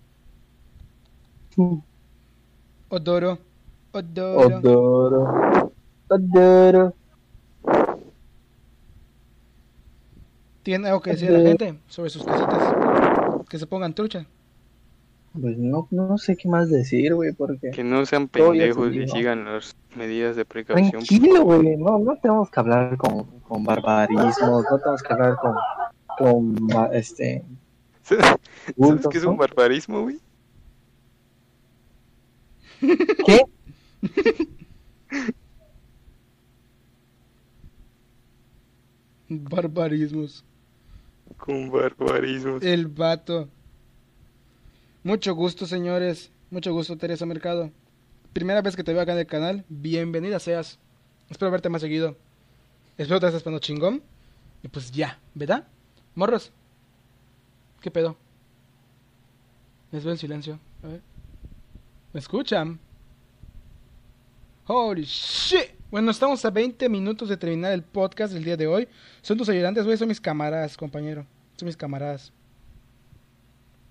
Odoro. 2.89 3.39
Odoro. 3.91 4.57
Odoro. 4.57 5.73
Odoro. 6.09 6.93
¿Tiene 10.63 10.87
algo 10.87 11.01
que 11.01 11.11
decir 11.11 11.29
a 11.29 11.37
la 11.37 11.47
gente 11.47 11.79
sobre 11.87 12.09
sus 12.09 12.23
casitas? 12.23 12.73
Que 13.49 13.59
se 13.59 13.67
pongan 13.67 13.93
trucha. 13.93 14.25
Pues 15.39 15.57
no, 15.57 15.87
no 15.91 16.17
sé 16.17 16.35
qué 16.37 16.47
más 16.47 16.69
decir, 16.69 17.13
güey, 17.15 17.33
porque... 17.33 17.71
Que 17.71 17.83
no 17.83 18.05
sean 18.05 18.27
pendejos 18.27 18.93
se 18.93 19.03
y 19.03 19.07
sigan 19.07 19.45
las 19.45 19.75
medidas 19.95 20.35
de 20.35 20.45
precaución. 20.45 20.91
Tranquilo, 20.91 21.43
güey, 21.43 21.75
no, 21.77 21.97
no 21.99 22.15
tenemos 22.17 22.49
que 22.49 22.59
hablar 22.59 22.97
con, 22.97 23.25
con 23.41 23.63
barbarismos, 23.63 24.37
no 24.39 24.77
tenemos 24.77 25.01
que 25.01 25.13
hablar 25.13 25.35
con, 25.37 25.55
con 26.17 26.93
este, 26.93 27.43
¿Sabes 28.03 29.07
qué 29.09 29.17
es 29.17 29.23
un 29.23 29.37
barbarismo, 29.37 30.01
güey? 30.01 30.19
¿Qué? 33.25 33.45
Barbarismos. 39.29 40.43
Con 41.43 41.69
barbarismo. 41.69 42.59
El 42.61 42.87
vato. 42.87 43.49
Mucho 45.03 45.35
gusto, 45.35 45.65
señores. 45.65 46.31
Mucho 46.49 46.71
gusto, 46.71 46.97
Teresa 46.97 47.25
Mercado. 47.25 47.69
Primera 48.31 48.61
vez 48.61 48.77
que 48.77 48.83
te 48.85 48.93
veo 48.93 49.01
acá 49.01 49.11
en 49.11 49.19
el 49.19 49.25
canal. 49.25 49.65
Bienvenida 49.67 50.39
seas. 50.39 50.79
Espero 51.29 51.51
verte 51.51 51.67
más 51.67 51.81
seguido. 51.81 52.15
Espero 52.97 53.19
te 53.19 53.25
estés 53.25 53.41
pasando 53.41 53.59
chingón. 53.59 54.01
Y 54.63 54.69
pues 54.69 54.89
ya, 54.93 55.19
¿verdad? 55.33 55.67
Morros. 56.15 56.53
¿Qué 57.81 57.91
pedo? 57.91 58.15
Les 59.91 60.01
veo 60.05 60.13
en 60.13 60.19
silencio. 60.19 60.59
A 60.81 60.87
ver. 60.87 61.01
¿Me 62.13 62.21
escuchan? 62.21 62.79
Holy 64.65 65.03
shit. 65.03 65.82
Bueno, 65.93 66.09
estamos 66.09 66.43
a 66.43 66.49
20 66.49 66.89
minutos 66.89 67.29
de 67.29 67.37
terminar 67.37 67.71
el 67.71 67.83
podcast 67.83 68.33
del 68.33 68.43
día 68.43 68.57
de 68.57 68.65
hoy. 68.65 68.87
Son 69.21 69.37
tus 69.37 69.47
ayudantes, 69.47 69.85
güey. 69.85 69.95
Son 69.95 70.07
mis 70.07 70.19
camaradas, 70.19 70.75
compañero. 70.75 71.23
Son 71.55 71.67
mis 71.67 71.77
camaradas. 71.77 72.33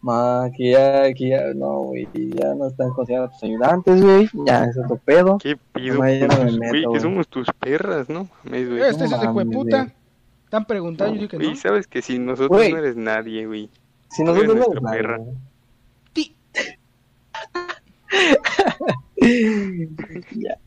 Ma, 0.01 0.51
que 0.57 0.73
ya, 0.73 1.15
que 1.15 1.29
ya, 1.29 1.55
no, 1.55 1.83
güey, 1.83 2.09
ya 2.13 2.57
no 2.57 2.67
están 2.67 2.91
considerados 2.91 3.35
tus 3.35 3.45
ayudantes, 3.45 4.03
güey, 4.03 4.29
ya, 4.45 4.65
eso 4.65 4.81
es 4.81 4.85
otro 4.87 4.97
pedo. 4.97 5.39
¿Qué 5.39 5.57
pido? 5.73 6.05
Ya 6.05 6.27
no 6.27 6.43
me 6.59 6.71
Güey, 6.71 6.85
que 6.93 6.99
somos 6.99 7.29
tus 7.29 7.47
perras, 7.61 8.09
¿no? 8.09 8.29
Mames, 8.43 8.69
güey. 8.69 8.81
Este 8.83 9.05
es 9.05 9.13
el 9.13 9.21
de 9.21 9.27
mames, 9.29 9.57
puta. 9.57 9.83
güey. 9.85 9.95
Están 10.43 10.65
preguntando, 10.65 11.15
yo 11.15 11.21
digo 11.21 11.31
que 11.31 11.37
Güey, 11.37 11.51
no. 11.51 11.55
sabes 11.55 11.87
que 11.87 12.03
si 12.03 12.19
nosotros 12.19 12.49
Güey. 12.49 12.73
no 12.73 12.79
eres 12.79 12.97
nadie, 12.97 13.47
güey. 13.47 13.71
Si 14.11 14.25
nosotros 14.25 14.57
eres 14.57 14.67
no 14.75 14.81
nadie, 14.81 14.99
perra. 14.99 15.21
Ti. 16.13 16.35
ya. 20.33 20.59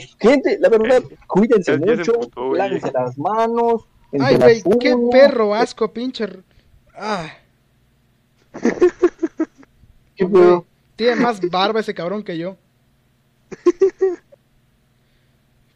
Gente, 0.20 0.58
la 0.60 0.68
verdad, 0.68 1.02
cuídense 1.26 1.78
mucho, 1.78 2.12
lávense 2.54 2.90
las 2.92 3.18
manos. 3.18 3.86
Ay, 4.18 4.36
güey, 4.36 4.62
qué 4.78 4.94
perro 5.10 5.54
asco, 5.54 5.92
pinche. 5.92 6.26
Ah, 6.94 7.30
¿Qué 10.16 10.26
pedo? 10.26 10.66
Tiene 10.96 11.16
más 11.16 11.40
barba 11.50 11.80
ese 11.80 11.94
cabrón 11.94 12.22
que 12.22 12.36
yo. 12.36 12.56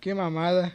Qué 0.00 0.14
mamada. 0.14 0.74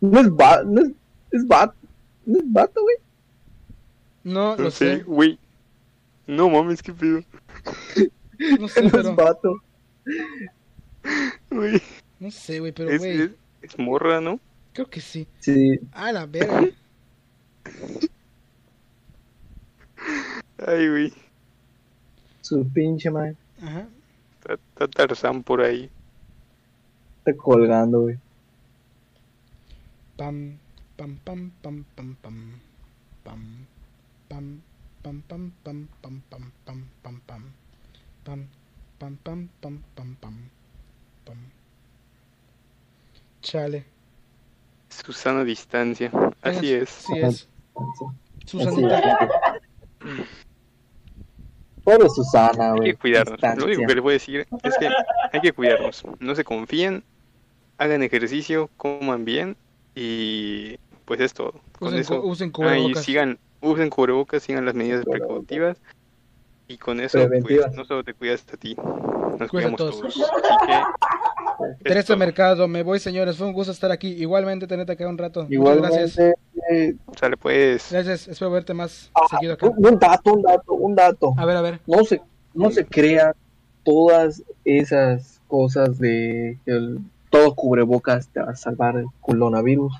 No 0.00 0.20
es 0.20 0.34
vato, 0.34 0.64
no 0.64 0.82
es, 0.82 0.90
es 1.30 1.46
vato, 1.46 1.74
no 2.26 2.38
es 2.38 2.52
vato, 2.52 2.82
güey. 2.82 2.96
No, 4.24 4.56
lo 4.56 4.64
No 4.64 4.70
sé, 4.70 4.98
güey. 5.04 5.38
No 6.26 6.48
mames, 6.48 6.82
qué 6.82 6.92
pedo. 6.92 7.22
No 8.58 8.68
sé, 8.68 8.82
No 8.82 8.86
es 8.88 8.92
pero. 8.92 9.14
vato. 9.14 9.62
Güey. 11.50 11.80
No 12.18 12.30
sé, 12.30 12.60
güey, 12.60 12.72
pero, 12.72 12.90
Es, 12.90 12.98
güey. 12.98 13.20
es, 13.22 13.30
es 13.62 13.78
morra, 13.78 14.20
¿no? 14.20 14.38
Creo 14.72 14.88
que 14.88 15.00
sí. 15.00 15.26
Sí, 15.40 15.80
Ah, 15.92 16.12
la 16.12 16.26
verga. 16.26 16.68
Ay, 20.66 20.88
güey. 20.88 21.12
su 22.42 22.66
pinche 22.72 23.10
madre. 23.10 23.36
Ajá. 23.62 23.88
Está, 24.40 24.54
está 24.54 24.88
Tarzán 24.88 25.42
por 25.42 25.60
ahí. 25.60 25.90
Está 27.18 27.34
colgando, 27.36 28.02
güey. 28.02 28.18
Pam, 30.16 30.58
pam, 30.96 31.16
pam, 31.24 31.50
pam, 31.62 31.84
pam, 31.94 32.14
pam. 32.22 32.60
Pam, 33.24 33.66
pam, 34.28 34.60
pam, 35.02 35.22
pam, 35.22 35.52
pam, 35.62 35.88
pam, 36.02 36.22
pam, 36.30 36.84
pam, 37.02 37.20
pam, 37.24 37.44
pam. 38.24 38.46
Pam, 39.00 39.16
pam, 39.16 39.48
pam, 39.62 39.78
pam, 39.80 39.80
pam, 39.94 40.14
pam. 40.20 40.34
Pam. 41.24 41.36
Chale. 43.40 43.84
Susana 44.90 45.42
Distancia. 45.42 46.10
Así 46.42 46.72
es. 46.74 46.90
Sí 46.90 47.18
es. 47.18 47.48
Susanita. 48.44 48.98
Así 48.98 50.20
es. 50.20 50.26
Pobre 51.82 52.10
Susana, 52.10 52.72
Hay 52.72 52.76
güey. 52.78 52.90
que 52.92 52.98
cuidarnos. 52.98 53.32
Distancia. 53.36 53.60
Lo 53.60 53.66
único 53.66 53.86
que 53.88 53.94
les 53.94 54.02
voy 54.02 54.10
a 54.10 54.14
decir 54.14 54.46
es 54.62 54.76
que 54.78 54.88
hay 55.32 55.40
que 55.40 55.52
cuidarnos. 55.52 56.04
No 56.18 56.34
se 56.34 56.44
confíen, 56.44 57.02
hagan 57.78 58.02
ejercicio, 58.02 58.68
coman 58.76 59.24
bien 59.24 59.56
y 59.94 60.76
pues 61.06 61.20
es 61.20 61.32
todo. 61.32 61.54
Con 61.78 61.88
Usen, 61.88 62.00
eso, 62.00 62.22
usen 62.22 62.48
y 62.48 62.52
cubrebocas. 62.52 63.04
sigan, 63.04 63.38
usen 63.62 63.88
cubrebocas, 63.88 64.42
sigan 64.42 64.66
las 64.66 64.74
medidas 64.74 65.04
Cubrebocas. 65.06 65.28
precautivas 65.46 65.76
y 66.70 66.78
con 66.78 67.00
eso 67.00 67.18
pues 67.42 67.74
no 67.74 67.84
solo 67.84 68.04
te 68.04 68.14
cuidas 68.14 68.44
a 68.52 68.56
ti, 68.56 68.76
nos 69.38 69.50
cuidamos 69.50 69.76
todos. 69.76 69.98
todos. 69.98 70.20
Así 70.20 70.66
que 70.66 70.72
es 71.72 71.78
Teresa. 71.82 72.14
Mercado, 72.14 72.68
me 72.68 72.84
voy, 72.84 73.00
señores. 73.00 73.36
Fue 73.36 73.48
un 73.48 73.52
gusto 73.52 73.72
estar 73.72 73.90
aquí. 73.90 74.08
Igualmente, 74.08 74.68
tenerte 74.68 74.92
acá 74.92 75.08
un 75.08 75.18
rato. 75.18 75.46
Muchas 75.50 75.76
gracias. 75.78 76.18
Eh, 76.70 76.94
Sale 77.18 77.36
pues. 77.36 77.88
Gracias. 77.90 78.28
Espero 78.28 78.52
verte 78.52 78.72
más 78.72 79.10
ah, 79.14 79.26
seguido 79.30 79.54
acá. 79.54 79.66
un, 79.68 79.98
dato, 79.98 80.32
un 80.32 80.42
dato, 80.42 80.72
un 80.74 80.94
dato. 80.94 81.34
A 81.36 81.44
ver, 81.44 81.56
a 81.56 81.60
ver. 81.60 81.80
No 81.86 82.04
se, 82.04 82.22
no 82.54 82.70
se 82.70 82.86
crean 82.86 83.34
todas 83.82 84.42
esas 84.64 85.40
cosas 85.48 85.98
de 85.98 86.56
que 86.64 86.70
el- 86.70 87.00
todo 87.30 87.54
cubrebocas 87.54 88.28
te 88.28 88.40
va 88.40 88.50
a 88.52 88.56
salvar 88.56 88.96
el 88.96 89.06
coronavirus, 89.20 89.92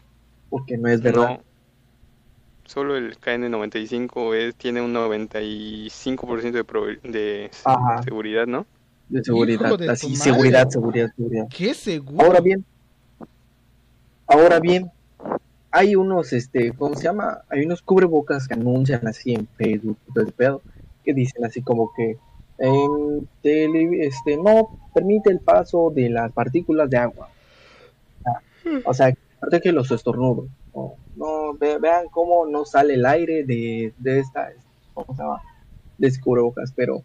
porque 0.48 0.76
no 0.76 0.88
es 0.88 1.02
verdad. 1.02 1.38
No. 1.38 1.49
Solo 2.70 2.96
el 2.96 3.18
KN95 3.18 4.32
es, 4.36 4.54
tiene 4.54 4.80
un 4.80 4.94
95% 4.94 6.52
de, 6.52 7.10
de 7.10 7.50
Ajá. 7.64 8.00
seguridad, 8.04 8.46
¿no? 8.46 8.64
de 9.08 9.24
seguridad, 9.24 9.76
de 9.76 9.90
así, 9.90 10.14
seguridad, 10.14 10.68
seguridad, 10.68 11.10
seguridad. 11.16 11.46
¿Qué 11.50 11.74
seguro? 11.74 12.26
Ahora 12.26 12.40
bien, 12.40 12.64
ahora 14.28 14.60
bien, 14.60 14.88
hay 15.72 15.96
unos, 15.96 16.32
este, 16.32 16.72
¿cómo 16.72 16.94
se 16.94 17.02
llama? 17.02 17.40
Hay 17.48 17.64
unos 17.64 17.82
cubrebocas 17.82 18.46
que 18.46 18.54
anuncian 18.54 19.04
así 19.08 19.34
en 19.34 19.48
Facebook, 19.56 19.98
todo 20.14 20.26
pedo, 20.26 20.62
que 21.02 21.12
dicen 21.12 21.44
así 21.44 21.62
como 21.62 21.92
que 21.96 22.18
en 22.58 23.28
tele- 23.42 24.06
este, 24.06 24.36
no 24.36 24.68
permite 24.94 25.32
el 25.32 25.40
paso 25.40 25.90
de 25.92 26.08
las 26.08 26.30
partículas 26.30 26.88
de 26.88 26.98
agua. 26.98 27.30
O 28.84 28.94
sea, 28.94 29.12
aparte 29.38 29.60
que 29.60 29.72
los 29.72 29.90
estornudos. 29.90 30.46
No, 30.74 30.94
no, 31.16 31.54
ve- 31.54 31.78
vean 31.78 32.06
cómo 32.10 32.46
no 32.46 32.64
sale 32.64 32.94
el 32.94 33.04
aire 33.06 33.44
de, 33.44 33.92
de 33.98 34.18
esta, 34.20 34.50
¿cómo 34.94 35.14
se 35.16 35.22
llama? 35.22 35.42
De 35.98 36.20
cubrebocas, 36.20 36.72
pero 36.74 37.02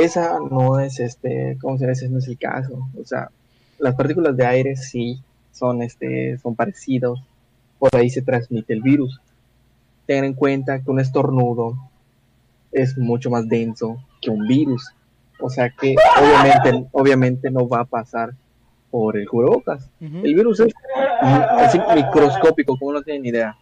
esa 0.00 0.38
no 0.40 0.80
es 0.80 0.98
este, 1.00 1.56
¿cómo 1.60 1.76
se 1.76 1.82
llama? 1.84 1.92
Ese 1.92 2.08
no 2.08 2.18
es 2.18 2.28
el 2.28 2.38
caso. 2.38 2.88
O 3.00 3.04
sea, 3.04 3.30
las 3.78 3.94
partículas 3.94 4.36
de 4.36 4.46
aire 4.46 4.76
sí 4.76 5.20
son 5.52 5.82
este, 5.82 6.38
son 6.38 6.54
parecidos. 6.54 7.22
Por 7.78 7.94
ahí 7.96 8.10
se 8.10 8.22
transmite 8.22 8.72
el 8.72 8.82
virus. 8.82 9.20
Ten 10.06 10.24
en 10.24 10.34
cuenta 10.34 10.80
que 10.80 10.90
un 10.90 11.00
estornudo 11.00 11.76
es 12.72 12.96
mucho 12.98 13.30
más 13.30 13.48
denso 13.48 14.02
que 14.20 14.30
un 14.30 14.46
virus. 14.46 14.90
O 15.40 15.50
sea 15.50 15.70
que 15.70 15.94
obviamente, 16.20 16.88
obviamente 16.92 17.50
no 17.50 17.68
va 17.68 17.80
a 17.80 17.84
pasar 17.84 18.30
por 18.94 19.16
el 19.16 19.28
cubrebocas. 19.28 19.90
Ujú. 20.00 20.18
El 20.18 20.36
virus 20.36 20.60
es 20.60 20.72
así 21.20 21.80
microscópico, 21.96 22.78
como 22.78 22.92
no 22.92 23.02
tienen 23.02 23.26
idea. 23.26 23.58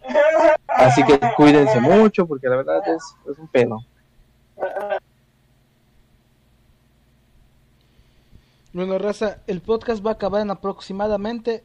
Así 0.67 1.03
que 1.05 1.19
cuídense 1.35 1.81
mucho 1.81 2.27
porque 2.27 2.51
la 2.51 2.57
verdad 2.57 2.83
es, 2.87 3.03
es 3.31 3.39
un 3.39 3.49
pedo. 3.49 3.79
Bueno, 8.75 8.99
raza, 8.99 9.39
el 9.47 9.63
podcast 9.63 10.05
va 10.05 10.11
a 10.11 10.15
acabar 10.15 10.43
en 10.43 10.51
aproximadamente 10.51 11.65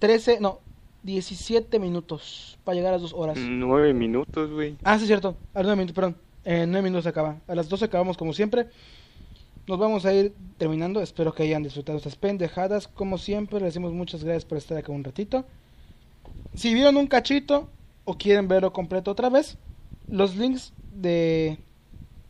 13, 0.00 0.40
no, 0.40 0.58
17 1.04 1.78
minutos 1.78 2.58
para 2.64 2.74
llegar 2.74 2.94
a 2.94 2.96
las 2.96 3.02
2 3.02 3.14
horas. 3.14 3.38
Nueve 3.38 3.94
minutos, 3.94 4.50
güey. 4.50 4.76
Ah, 4.82 4.96
sí, 4.96 5.04
es 5.04 5.06
cierto. 5.06 5.36
A 5.54 5.58
las 5.58 5.66
9 5.66 5.76
minutos, 5.76 5.94
perdón. 5.94 6.16
En 6.44 6.72
9 6.72 6.82
minutos 6.82 7.04
se 7.04 7.10
acaba. 7.10 7.36
A 7.46 7.54
las 7.54 7.68
12 7.68 7.84
acabamos 7.84 8.16
como 8.16 8.32
siempre. 8.32 8.66
Nos 9.68 9.78
vamos 9.78 10.06
a 10.06 10.14
ir 10.14 10.32
terminando. 10.56 11.02
Espero 11.02 11.34
que 11.34 11.42
hayan 11.42 11.62
disfrutado 11.62 11.98
estas 11.98 12.16
pendejadas. 12.16 12.88
Como 12.88 13.18
siempre, 13.18 13.60
les 13.60 13.74
decimos 13.74 13.92
muchas 13.92 14.24
gracias 14.24 14.46
por 14.46 14.56
estar 14.56 14.78
acá 14.78 14.92
un 14.92 15.04
ratito. 15.04 15.44
Si 16.54 16.72
vieron 16.72 16.96
un 16.96 17.06
cachito 17.06 17.68
o 18.06 18.16
quieren 18.16 18.48
verlo 18.48 18.72
completo 18.72 19.10
otra 19.10 19.28
vez, 19.28 19.58
los 20.08 20.36
links 20.36 20.72
de, 20.94 21.58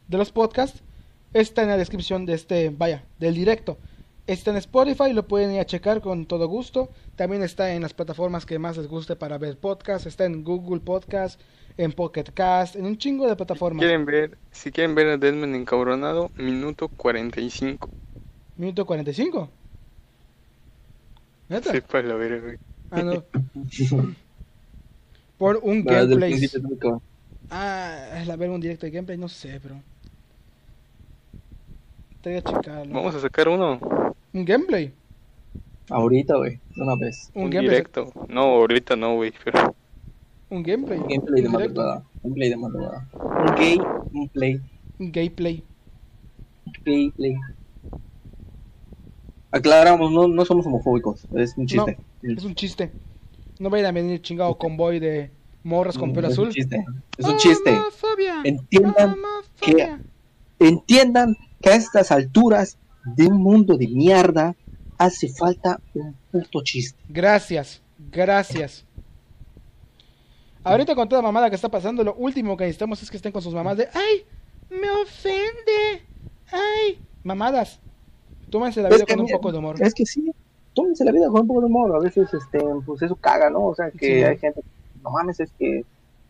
de 0.09 0.19
los 0.19 0.32
podcasts 0.32 0.82
están 1.32 1.66
en 1.66 1.70
la 1.70 1.77
descripción 1.77 2.27
de 2.27 2.35
este, 2.35 2.70
vaya, 2.70 3.05
del 3.20 3.36
directo. 3.36 3.78
Está 4.27 4.51
en 4.51 4.56
Spotify, 4.56 5.12
lo 5.12 5.28
pueden 5.28 5.52
ir 5.55 5.60
a 5.60 5.65
checar 5.65 6.01
con 6.01 6.27
todo 6.27 6.48
gusto. 6.48 6.89
También 7.15 7.44
está 7.44 7.73
en 7.73 7.82
las 7.82 7.94
plataformas 7.94 8.47
que 8.47 8.59
más 8.59 8.77
les 8.77 8.89
guste 8.89 9.15
para 9.15 9.39
ver 9.39 9.56
podcasts. 9.59 10.09
Está 10.09 10.24
en 10.24 10.43
Google 10.43 10.81
Podcast, 10.81 11.40
en 11.78 11.92
Pocket 11.92 12.24
Cast, 12.34 12.76
en 12.76 12.84
un 12.84 12.98
chingo 12.98 13.26
de 13.26 13.36
plataformas. 13.36 13.80
¿Quieren 13.80 14.05
ver, 14.05 14.36
si 14.50 14.72
quieren 14.72 14.94
ver 14.96 15.06
a 15.06 15.16
Deadman 15.16 15.55
encabronado, 15.55 16.30
minuto 16.36 16.88
45. 16.88 17.88
Minuto 18.56 18.84
45. 18.84 19.48
¿Neta? 21.48 21.70
Sepa 21.70 22.02
la 22.02 22.14
verga, 22.16 22.40
güey. 22.40 22.59
Ah, 22.90 23.02
no. 23.02 23.24
Por 25.38 25.60
un 25.62 25.84
gameplay. 25.84 26.32
principio 26.36 26.96
es. 26.96 27.02
Ah, 27.50 28.24
la 28.26 28.36
ver 28.36 28.50
un 28.50 28.60
directo 28.60 28.84
de 28.86 28.90
gameplay, 28.90 29.16
no 29.16 29.28
sé, 29.28 29.60
pero. 29.62 29.80
Te 32.20 32.30
voy 32.30 32.38
a 32.38 32.42
checarlo. 32.42 32.92
Vamos 32.92 33.14
a 33.14 33.20
sacar 33.20 33.48
uno, 33.48 33.78
Un 34.32 34.44
gameplay. 34.44 34.92
Ahorita, 35.90 36.36
güey, 36.36 36.59
una 36.76 36.96
vez. 36.96 37.30
Un, 37.34 37.44
un 37.44 37.50
gameplay. 37.50 37.76
directo. 37.76 38.12
No, 38.28 38.42
ahorita 38.42 38.96
no, 38.96 39.14
güey, 39.14 39.32
pero 39.44 39.74
Un 40.51 40.62
gameplay. 40.62 40.99
Gameplay 40.99 41.43
de 41.43 41.49
Un 41.49 41.53
madrugada. 41.53 42.05
Gameplay 42.23 42.49
de 42.49 42.57
madrugada. 42.57 43.09
Un 43.12 43.55
gay, 43.57 43.79
un 44.12 44.29
play. 44.29 44.61
Un 44.99 45.12
gameplay. 45.12 45.65
Gameplay. 46.85 47.37
Aclaramos, 49.51 50.11
no, 50.12 50.29
no 50.29 50.45
somos 50.45 50.66
homofóbicos, 50.66 51.27
es 51.35 51.57
un 51.57 51.66
chiste. 51.66 51.99
Es 52.23 52.45
un 52.45 52.55
chiste. 52.55 52.93
No 53.59 53.70
vayan 53.70 53.87
a 53.87 53.93
venir 53.93 54.20
chingado 54.20 54.57
convoy 54.59 55.01
de 55.01 55.31
morras 55.62 55.97
con 55.99 56.12
pelo 56.12 56.29
es 56.29 56.35
azul. 56.35 56.49
un 56.49 56.53
chiste. 56.53 56.85
Es 57.16 57.27
un 57.27 57.37
chiste. 57.37 57.70
Homofobia. 57.70 58.41
Entiendan 58.45 59.15
Homofobia. 59.15 60.01
Entiendan 60.59 61.37
que 61.61 61.70
a 61.70 61.77
estas 61.77 62.12
alturas 62.12 62.79
de 63.16 63.27
un 63.27 63.43
mundo 63.43 63.77
de 63.77 63.89
mierda 63.89 64.55
hace 64.99 65.29
falta 65.29 65.81
un 65.95 66.15
puto 66.31 66.62
chiste. 66.62 66.99
Gracias, 67.09 67.83
gracias. 67.99 68.88
Ahorita 70.64 70.94
con 70.94 71.09
toda 71.09 71.22
mamada 71.22 71.48
que 71.48 71.56
está 71.56 71.68
pasando, 71.68 72.05
lo 72.05 72.14
último 72.14 72.56
que 72.56 72.64
necesitamos 72.64 73.02
es 73.02 73.10
que 73.10 73.16
estén 73.16 73.32
con 73.32 73.43
sus 73.43 73.55
mamás 73.55 73.76
de 73.76 73.89
¡Ay! 73.94 74.24
¡Me 74.70 74.90
ofende! 74.90 76.02
¡Ay! 76.52 76.98
Mamadas. 77.22 77.80
Tómense 78.51 78.82
la 78.82 78.89
Es 78.89 78.97
vida 78.97 79.06
con 79.06 79.20
un 79.20 79.28
poco 79.28 79.52
de 79.52 79.59
humor. 79.59 79.76
Es 79.80 79.94
que 79.94 80.05
sí, 80.06 80.30
tómense 80.74 81.05
la 81.05 81.12
vida 81.12 81.28
con 81.28 81.43
un 81.43 81.47
poco 81.47 81.60
de 81.60 81.66
humor. 81.66 81.97
A 81.97 82.01
veces, 82.01 82.32
este, 82.32 82.60
pues 82.85 83.02
eso 83.02 83.16
caga, 83.16 83.51
¿no? 83.51 83.66
O 83.66 83.74
sea, 83.74 83.90
que 83.90 84.06
Sí. 84.06 84.22
hay 84.24 84.39
gente, 84.39 84.62
no 85.02 85.10
mames, 85.10 85.40
es 85.40 85.51
que, 85.59 85.82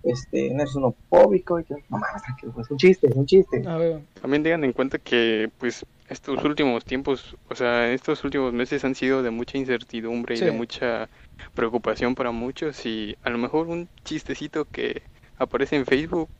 este, 0.03 0.51
no 0.51 0.63
eres 0.63 0.75
homofóbico 0.77 1.59
y 1.61 1.65
que, 1.65 1.75
no 1.89 1.99
mames, 1.99 2.23
tranquilo, 2.23 2.55
es 2.61 2.71
un 2.71 2.77
chiste, 2.79 3.09
es 3.09 3.15
un 3.17 3.27
chiste. 3.27 3.63
A 3.67 3.77
ver, 3.77 4.01
también 4.21 4.43
tengan 4.43 4.65
en 4.65 4.73
cuenta 4.73 4.99
que, 4.99 5.51
pues, 5.59 5.85
estos 6.09 6.43
últimos 6.45 6.85
tiempos, 6.85 7.37
o 7.49 7.55
sea, 7.55 7.93
estos 7.93 8.25
últimos 8.25 8.53
meses 8.53 8.85
han 8.85 8.95
sido 8.95 9.23
de 9.23 9.31
mucha 9.31 9.59
incertidumbre 9.59 10.37
y 10.37 10.41
de 10.41 10.51
mucha 10.53 11.09
preocupación 11.55 12.15
para 12.15 12.31
muchos 12.33 12.85
y 12.87 13.17
a 13.23 13.31
lo 13.31 13.39
mejor 13.39 13.69
un 13.69 13.89
chistecito 14.05 14.67
que 14.67 15.03
aparece 15.39 15.77
en 15.77 15.87
Facebook 15.87 16.31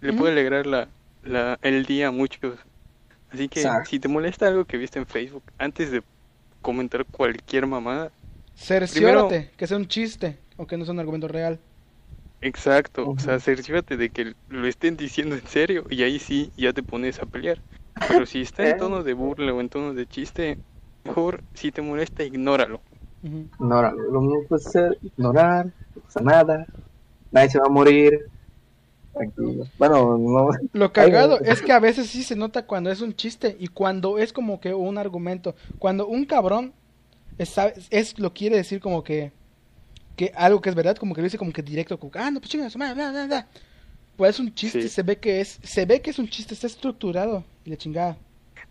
le 0.00 0.12
puede 0.12 0.32
alegrar 0.32 0.66
la, 0.66 0.90
la, 1.22 1.58
el 1.62 1.84
día 1.86 2.08
a 2.08 2.10
muchos. 2.10 2.58
Así 3.30 3.48
que 3.48 3.72
Exacto. 3.72 3.84
si 3.84 4.00
te 4.00 4.08
molesta 4.08 4.48
algo 4.48 4.64
que 4.66 4.78
viste 4.78 4.98
en 4.98 5.06
Facebook, 5.06 5.44
antes 5.58 5.90
de 5.92 6.02
comentar 6.62 7.06
cualquier 7.06 7.66
mamada, 7.66 8.12
Cerciórate 8.68 9.38
que 9.56 9.66
sea 9.66 9.78
un 9.78 9.88
chiste 9.88 10.28
o 10.58 10.66
que 10.66 10.76
no 10.76 10.84
sea 10.84 10.92
un 10.92 11.00
argumento 11.00 11.28
real. 11.28 11.54
exacto, 12.40 13.12
o 13.16 13.20
sea, 13.20 13.38
cerciórate 13.40 13.96
de 13.96 14.10
que 14.10 14.34
lo 14.48 14.66
estén 14.66 14.96
diciendo 14.96 15.34
en 15.36 15.46
serio 15.46 15.84
y 15.90 16.02
ahí 16.02 16.18
sí 16.18 16.52
ya 16.56 16.72
te 16.72 16.82
pones 16.82 17.20
a 17.20 17.26
pelear. 17.26 17.62
Pero 18.06 18.26
si 18.26 18.40
está 18.42 18.64
en 18.64 18.74
tono 18.74 19.02
de 19.02 19.12
burla 19.14 19.52
o 19.52 19.60
en 19.60 19.68
tono 19.68 19.94
de 19.94 20.06
chiste, 20.06 20.58
mejor 21.04 21.44
si 21.54 21.72
te 21.72 21.82
molesta, 21.82 22.22
ignóralo. 22.24 22.82
Ignorar. 23.22 23.94
Lo 23.94 24.20
mismo 24.20 24.42
puede 24.48 24.62
ser 24.62 24.98
ignorar, 25.02 25.66
no 25.94 26.02
pasa 26.02 26.20
nada, 26.20 26.66
nadie 27.32 27.50
se 27.50 27.58
va 27.58 27.66
a 27.66 27.70
morir. 27.70 28.26
Tranquilo. 29.12 29.66
Bueno, 29.78 30.16
no. 30.18 30.50
Lo 30.72 30.92
cagado 30.92 31.40
es 31.40 31.60
que 31.62 31.72
a 31.72 31.80
veces 31.80 32.08
sí 32.08 32.22
se 32.22 32.36
nota 32.36 32.66
cuando 32.66 32.90
es 32.90 33.00
un 33.00 33.14
chiste 33.14 33.56
y 33.58 33.68
cuando 33.68 34.18
es 34.18 34.32
como 34.32 34.60
que 34.60 34.74
un 34.74 34.98
argumento. 34.98 35.56
Cuando 35.78 36.06
un 36.06 36.24
cabrón 36.24 36.72
es, 37.38 37.56
es- 37.90 38.18
lo 38.18 38.32
quiere 38.32 38.56
decir 38.56 38.80
como 38.80 39.02
que 39.02 39.32
que 40.16 40.32
algo 40.34 40.60
que 40.60 40.68
es 40.68 40.74
verdad, 40.74 40.96
como 40.96 41.14
que 41.14 41.20
lo 41.20 41.26
dice 41.26 41.38
como 41.38 41.52
que 41.52 41.62
directo, 41.62 41.96
como 41.98 42.10
que, 42.10 42.18
ah, 42.18 42.28
no, 42.28 42.40
pues 42.40 42.50
chinga 42.50 42.68
su 42.70 42.76
madre, 42.78 42.94
bla, 42.94 43.10
bla, 43.12 43.26
bla". 43.26 43.46
Pues 44.16 44.30
es 44.30 44.40
un 44.40 44.52
chiste, 44.52 44.82
Sí. 44.82 44.88
se 44.88 45.02
ve 45.04 45.16
que 45.18 45.40
es 45.40 45.60
se 45.62 45.86
ve 45.86 46.00
que 46.02 46.10
es 46.10 46.18
un 46.18 46.28
chiste, 46.28 46.54
está 46.54 46.66
estructurado 46.66 47.44
y 47.64 47.70
la 47.70 47.76
chingada. 47.76 48.16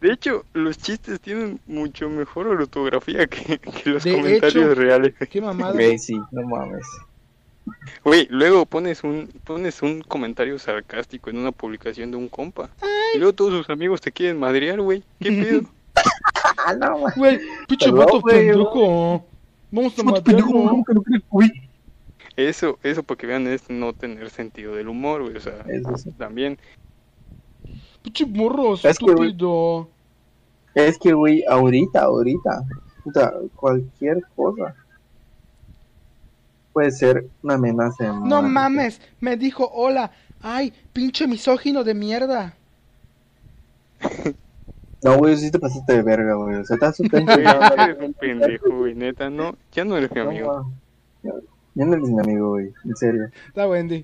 De 0.02 0.12
hecho, 0.12 0.46
los 0.54 0.78
chistes 0.78 1.20
tienen 1.20 1.60
mucho 1.66 2.10
mejor 2.10 2.48
ortografía 2.48 3.26
que, 3.28 3.58
que 3.58 3.90
los 3.90 4.04
De 4.04 4.12
comentarios 4.16 4.66
hecho. 4.72 4.76
reales. 4.76 5.14
Qué 5.30 5.42
mamada. 5.42 5.74
Güey, 5.74 5.98
sí, 5.98 6.20
no 6.32 6.44
mames. 6.48 6.86
Güey, 8.04 8.28
luego 8.30 8.66
pones 8.66 9.04
un 9.04 9.28
pones 9.44 9.82
un 9.82 10.02
comentario 10.02 10.58
sarcástico 10.60 11.30
en 11.30 11.38
una 11.40 11.52
publicación 11.52 12.12
de 12.12 12.18
un 12.18 12.30
compa. 12.30 12.70
Y 13.14 13.18
luego 13.18 13.34
todos 13.34 13.52
sus 13.54 13.70
amigos 13.70 14.00
te 14.02 14.12
quieren 14.12 14.40
madrear, 14.40 14.80
güey. 14.82 15.04
¿Qué 15.20 15.32
pedo? 15.32 15.62
Ah, 16.66 16.74
no. 16.74 16.98
Güey, 17.16 17.40
pinche 17.68 17.90
vato 17.92 18.22
pendejo. 18.22 19.26
Vamos 19.72 19.98
a 20.00 20.04
matarlo. 20.04 20.84
Eso, 22.36 22.78
eso 22.84 23.04
para 23.04 23.18
que 23.18 23.28
vean 23.28 23.48
es 23.48 23.70
no 23.70 23.94
tener 23.94 24.30
sentido 24.30 24.76
del 24.76 24.88
humor, 24.90 25.24
güey. 25.24 25.38
O 25.38 25.40
sea, 25.40 25.66
Eso 25.68 25.98
sí. 25.98 26.12
también. 26.18 26.58
Pinche 28.08 28.26
morro, 28.26 28.76
Es 28.76 28.98
que, 28.98 29.06
güey, 29.06 29.30
estúpido. 29.32 29.90
Es 30.74 30.98
que, 30.98 31.12
güey, 31.12 31.44
ahorita, 31.46 32.04
ahorita, 32.04 32.64
puta, 33.04 33.34
cualquier 33.54 34.24
cosa 34.34 34.74
puede 36.72 36.92
ser 36.92 37.28
una 37.44 37.56
amenaza 37.56 38.06
de 38.06 38.14
No 38.14 38.42
mames, 38.42 39.02
me 39.20 39.36
dijo 39.36 39.70
hola. 39.74 40.12
Ay, 40.40 40.72
pinche 40.94 41.28
misógino 41.28 41.84
de 41.84 41.94
mierda. 41.94 42.56
No, 45.04 45.16
güey, 45.20 45.38
sí 45.38 45.52
te 45.52 45.60
pasaste 45.60 45.94
de 45.94 46.02
verga, 46.02 46.34
güey. 46.34 46.56
O 46.56 46.66
sea, 46.66 46.74
estás 46.74 46.98
Güey, 46.98 47.24
eres 47.24 47.98
un 48.00 48.14
pendejo, 48.14 48.78
güey. 48.78 48.96
Neta, 48.96 49.30
no. 49.30 49.56
Ya 49.72 49.86
no 49.86 49.96
eres 49.96 50.12
mi 50.12 50.22
amigo. 50.22 50.72
Ya 51.22 51.34
ya 51.76 51.86
no 51.86 51.94
eres 51.94 52.10
mi 52.10 52.20
amigo, 52.20 52.50
güey. 52.50 52.74
En 52.84 52.96
serio. 52.96 53.30
La 53.54 53.68
Wendy. 53.68 54.04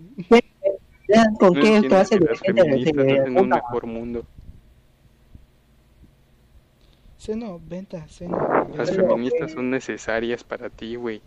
¿Con 1.39 1.53
No 1.53 1.61
qué 1.61 1.87
clase 1.87 2.17
que 2.17 2.23
de 2.25 2.29
las 2.31 2.39
gente 2.41 2.61
feministas 2.63 3.05
se 3.05 3.19
hacen 3.19 3.37
un 3.39 3.49
mejor 3.49 3.85
mundo. 3.87 4.25
Seno, 7.17 7.59
venta, 7.69 8.05
seno. 8.07 8.37
Las 8.75 8.89
Pero, 8.91 9.07
feministas 9.07 9.41
güey. 9.43 9.53
son 9.53 9.69
necesarias 9.69 10.43
para 10.43 10.69
ti, 10.69 10.95
güey. 10.95 11.21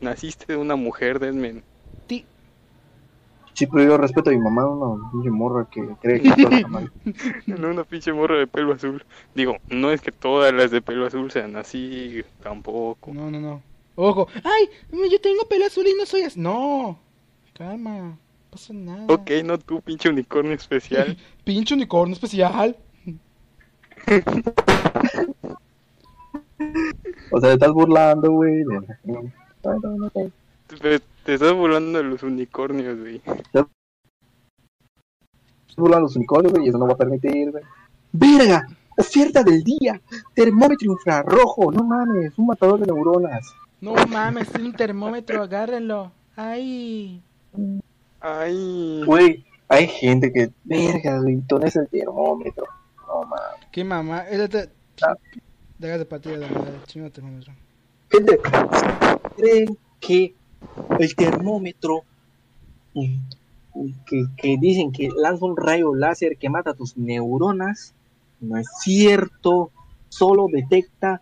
Naciste 0.00 0.52
de 0.52 0.56
una 0.56 0.76
mujer, 0.76 1.18
Desmen. 1.18 1.62
Ti- 2.06 2.24
Sí, 3.54 3.66
pero 3.66 3.84
yo 3.84 3.96
respeto 3.96 4.28
a 4.28 4.34
mi 4.34 4.38
mamá, 4.38 4.66
una 4.68 5.10
pinche 5.10 5.30
morra 5.30 5.66
que 5.70 5.82
cree 6.02 6.20
que 6.20 6.30
todo 6.30 6.50
está 6.54 6.68
mal. 6.68 6.92
No 7.46 7.70
una 7.70 7.84
pinche 7.84 8.12
morra 8.12 8.36
de 8.38 8.46
pelo 8.46 8.74
azul. 8.74 9.02
Digo, 9.34 9.56
no 9.70 9.90
es 9.90 10.02
que 10.02 10.12
todas 10.12 10.52
las 10.52 10.70
de 10.70 10.82
pelo 10.82 11.06
azul 11.06 11.30
sean 11.30 11.56
así, 11.56 12.22
tampoco. 12.42 13.14
No, 13.14 13.30
no, 13.30 13.40
no. 13.40 13.62
Ojo. 13.94 14.28
Ay, 14.44 14.68
yo 15.10 15.18
tengo 15.22 15.48
pelo 15.48 15.64
azul 15.64 15.86
y 15.86 15.94
no 15.98 16.04
soy 16.04 16.22
así. 16.22 16.38
No. 16.38 16.98
Calma. 17.54 18.18
No 18.56 18.60
pasa 18.60 18.72
nada. 18.72 19.06
Ok, 19.12 19.30
no 19.44 19.58
tú, 19.58 19.80
pinche 19.82 20.08
unicornio 20.08 20.52
especial. 20.54 21.16
Pinche 21.44 21.74
unicornio 21.74 22.14
especial. 22.14 22.76
O 27.32 27.40
sea, 27.40 27.50
te 27.50 27.54
estás 27.54 27.70
burlando, 27.72 28.30
güey. 28.32 28.64
de- 28.64 28.86
Ay, 29.04 29.78
no, 29.82 29.90
no, 29.90 29.96
no. 29.96 30.10
te, 30.10 31.00
te 31.24 31.34
estás 31.34 31.52
burlando 31.52 31.98
de 31.98 32.04
los 32.04 32.22
unicornios, 32.22 32.98
güey. 32.98 33.16
Estás 33.26 33.66
burlando 35.76 36.04
los 36.04 36.16
unicornios, 36.16 36.52
güey, 36.52 36.66
y 36.66 36.68
eso 36.70 36.78
no 36.78 36.86
va 36.86 36.94
a 36.94 36.96
permitir, 36.96 37.50
güey. 37.50 37.62
¡Verga! 38.12 38.66
Oferta 38.96 39.42
del 39.42 39.62
día. 39.62 40.00
Termómetro 40.34 40.90
infrarrojo. 40.92 41.70
No 41.72 41.84
mames, 41.84 42.38
un 42.38 42.46
matador 42.46 42.80
de 42.80 42.86
neuronas. 42.86 43.52
No 43.80 43.94
mames, 44.08 44.48
un 44.58 44.72
termómetro, 44.72 45.42
agárrenlo. 45.42 46.12
Ay. 46.36 47.20
Ay. 48.20 49.02
Güey, 49.04 49.44
hay 49.68 49.86
gente 49.86 50.32
que, 50.32 50.50
verga, 50.64 51.20
güey, 51.20 51.42
¿dónde 51.46 51.68
es 51.68 51.76
el 51.76 51.88
termómetro? 51.88 52.66
No 53.06 53.22
mames. 53.22 53.66
Qué 53.70 53.84
mamá. 53.84 54.20
Él 54.28 54.48
te... 54.48 54.70
Ah. 55.02 55.14
De 55.78 56.04
partir 56.06 56.32
de 56.32 56.38
la 56.38 56.48
madre. 56.48 56.72
Chingo 56.86 57.10
termómetro. 57.10 57.52
Gente, 58.10 58.40
¿creen 59.36 59.78
que 60.00 60.34
el 60.98 61.16
termómetro 61.16 62.04
que, 62.94 64.26
que 64.36 64.56
dicen 64.58 64.92
que 64.92 65.10
lanza 65.14 65.44
un 65.44 65.56
rayo 65.56 65.94
láser 65.94 66.38
que 66.38 66.48
mata 66.48 66.72
tus 66.72 66.96
neuronas? 66.96 67.92
No 68.40 68.56
es 68.56 68.66
cierto, 68.80 69.70
solo 70.08 70.46
detecta 70.50 71.20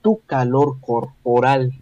tu 0.00 0.20
calor 0.20 0.80
corporal. 0.80 1.72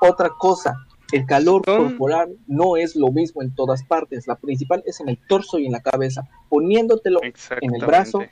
Otra 0.00 0.30
cosa, 0.30 0.86
el 1.12 1.26
calor 1.26 1.62
Son- 1.64 1.88
corporal 1.90 2.30
no 2.46 2.76
es 2.76 2.96
lo 2.96 3.12
mismo 3.12 3.42
en 3.42 3.54
todas 3.54 3.82
partes. 3.84 4.26
La 4.26 4.36
principal 4.36 4.82
es 4.86 5.00
en 5.00 5.08
el 5.08 5.18
torso 5.28 5.58
y 5.58 5.66
en 5.66 5.72
la 5.72 5.80
cabeza. 5.80 6.28
Poniéndotelo 6.48 7.20
en 7.22 7.74
el 7.74 7.84
brazo, 7.86 8.22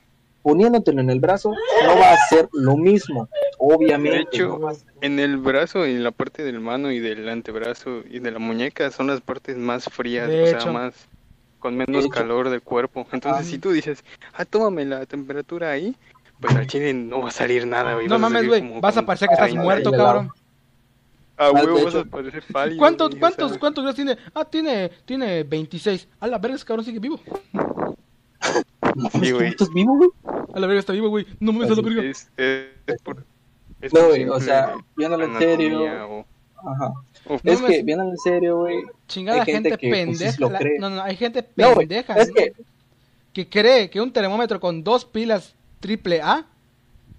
poniéndotelo 0.43 1.01
en 1.01 1.11
el 1.11 1.21
brazo, 1.21 1.51
no 1.85 1.99
va 1.99 2.13
a 2.13 2.17
ser 2.29 2.49
lo 2.53 2.77
mismo. 2.77 3.29
Obviamente. 3.59 4.17
De 4.19 4.23
hecho, 4.23 4.59
no 4.59 4.75
ser- 4.75 4.87
En 5.03 5.19
el 5.19 5.37
brazo 5.37 5.87
y 5.87 5.93
en 5.93 6.03
la 6.03 6.11
parte 6.11 6.43
del 6.43 6.61
mano 6.61 6.91
y 6.91 6.99
del 6.99 7.29
antebrazo 7.29 8.03
y 8.11 8.19
de 8.21 8.31
la 8.31 8.39
muñeca 8.39 8.91
son 8.91 9.09
las 9.09 9.21
partes 9.21 9.57
más 9.57 9.85
frías, 9.85 10.29
De 10.29 10.55
o 10.55 10.61
sea, 10.61 10.73
más 10.73 10.95
con 11.59 11.77
menos 11.77 12.09
calor 12.09 12.49
del 12.49 12.63
cuerpo. 12.63 13.07
Entonces, 13.13 13.43
Ah. 13.47 13.51
si 13.51 13.59
tú 13.59 13.71
dices, 13.71 14.03
ah, 14.33 14.47
tómame 14.47 14.87
la 14.87 15.05
temperatura 15.05 15.71
ahí, 15.71 15.95
pues 16.41 16.57
al 16.57 16.67
chile 16.67 16.95
no 16.95 17.21
va 17.21 17.29
a 17.29 17.33
salir 17.33 17.67
nada, 17.67 17.95
güey. 17.95 18.09
No 18.09 18.19
mames, 18.19 18.47
güey. 18.49 18.81
Vas 18.81 18.97
a 18.97 19.01
con 19.01 19.07
parecer 19.07 19.29
que 19.29 19.35
estás 19.35 19.49
30 19.49 19.63
muerto, 19.63 19.93
cabrón. 19.93 20.31
Ah, 21.43 21.47
Ah, 21.47 21.53
huevo, 21.53 21.85
vas 21.85 21.95
a 21.95 22.05
parecer 22.05 22.45
pálido. 22.53 22.79
¿Cuántos, 22.79 23.09
güey, 23.09 23.17
o 23.17 23.21
cuántos, 23.21 23.51
sea, 23.53 23.61
cuántos 23.61 23.83
grados 23.83 23.97
tiene? 23.97 24.19
Ah, 24.35 24.45
tiene, 24.45 24.91
tiene 25.07 25.43
26. 25.43 26.07
A 26.21 26.27
la 26.27 26.37
verga, 26.39 26.57
ese 26.57 26.67
cabrón 26.67 26.85
sigue 26.85 26.99
vivo. 26.99 27.19
Sí, 29.23 29.31
güey. 29.33 29.49
¿Estás 29.49 29.71
vivo, 29.73 29.97
güey? 29.97 30.11
A 30.55 30.61
la 30.61 30.67
verga 30.67 30.81
está 30.81 30.93
vivo, 30.93 31.09
güey. 31.09 31.27
No 31.39 31.53
mames, 31.53 31.71
a 31.71 31.75
la 31.77 31.83
verga. 31.83 32.03
Es, 32.03 32.31
es, 32.37 32.67
es 32.87 33.03
por, 33.03 33.25
es 33.81 33.93
No, 33.95 34.09
güey, 34.09 34.29
o 34.29 34.41
sea, 34.41 34.75
viéndolo 34.97 35.25
en 35.25 35.39
serio. 35.39 36.09
o- 36.11 36.27
Ajá. 36.63 36.93
No 37.43 37.53
es 37.53 37.61
me- 37.63 37.69
que, 37.69 37.83
viéndolo 37.83 38.11
en 38.11 38.19
serio, 38.19 38.59
güey. 38.59 38.83
Chingada 39.09 39.41
hay 39.41 39.47
gente 39.47 39.71
gente, 39.71 39.79
que, 39.81 39.89
pues, 39.89 40.07
pendeja. 40.19 40.37
lo 40.41 40.51
La- 40.51 40.59
cree. 40.59 40.79
no, 40.79 40.91
no, 40.91 41.03
hay 41.03 41.17
gente 41.17 41.49
No, 41.57 41.75
güey, 41.75 41.87
pendeja. 41.87 42.15
es 42.17 42.31
que, 42.33 42.53
que 43.33 43.49
cree 43.49 43.89
que 43.89 44.01
un 44.01 44.13
termómetro 44.13 44.61
con 44.61 44.85
dos 44.85 45.05
pilas 45.07 45.55
triple 45.81 46.21
A 46.21 46.45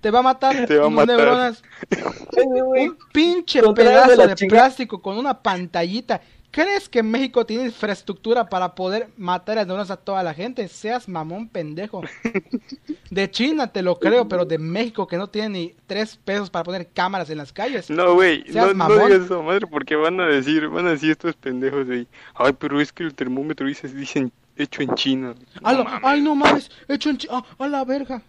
te 0.01 0.11
va 0.11 0.19
a 0.19 0.23
matar 0.23 0.65
Te 0.65 0.77
va 0.77 0.85
a 0.85 0.87
unas 0.87 1.07
matar. 1.07 1.17
neuronas. 1.17 1.63
Un 2.37 2.97
pinche 3.13 3.61
de 3.61 3.73
pedazo 3.73 4.27
de 4.27 4.35
plástico 4.47 5.01
con 5.01 5.17
una 5.17 5.41
pantallita. 5.41 6.21
¿Crees 6.53 6.89
que 6.89 7.01
México 7.01 7.45
tiene 7.45 7.63
infraestructura 7.63 8.49
para 8.49 8.75
poder 8.75 9.07
matar 9.15 9.55
las 9.55 9.65
neuronas 9.67 9.89
a 9.89 9.95
toda 9.95 10.21
la 10.21 10.33
gente? 10.33 10.67
Seas 10.67 11.07
mamón 11.07 11.47
pendejo. 11.47 12.01
De 13.09 13.31
China 13.31 13.67
te 13.71 13.81
lo 13.81 13.97
creo, 13.99 14.27
pero 14.27 14.43
de 14.45 14.57
México 14.57 15.07
que 15.07 15.17
no 15.17 15.27
tiene 15.27 15.49
ni 15.49 15.75
tres 15.87 16.17
pesos 16.17 16.49
para 16.49 16.63
poner 16.65 16.87
cámaras 16.93 17.29
en 17.29 17.37
las 17.37 17.53
calles. 17.53 17.89
No, 17.89 18.15
güey, 18.15 18.43
no, 18.49 18.67
no 18.67 18.73
mamón. 18.73 19.07
digas 19.07 19.25
eso, 19.25 19.41
madre, 19.43 19.65
porque 19.67 19.95
van 19.95 20.19
a 20.19 20.25
decir, 20.25 20.67
van 20.67 20.87
a 20.87 20.91
decir 20.91 21.11
estos 21.11 21.35
pendejos. 21.35 21.87
Ay, 22.35 22.53
pero 22.57 22.81
es 22.81 22.91
que 22.91 23.03
el 23.03 23.13
termómetro 23.13 23.67
dice, 23.67 23.87
dicen 23.87 24.31
hecho 24.57 24.81
en 24.81 24.93
China. 24.95 25.35
No 25.61 25.67
A 25.67 25.73
lo- 25.73 25.83
mames. 25.85 26.01
ay, 26.03 26.21
no 26.21 26.35
mames, 26.35 26.69
hecho 26.89 27.09
en 27.09 27.17
Chi- 27.17 27.27
ah, 27.31 27.43
a 27.59 27.67
la 27.67 27.83
verga. 27.85 28.21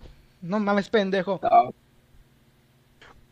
No 0.42 0.58
mames, 0.60 0.88
pendejo. 0.90 1.40
no, 1.42 1.72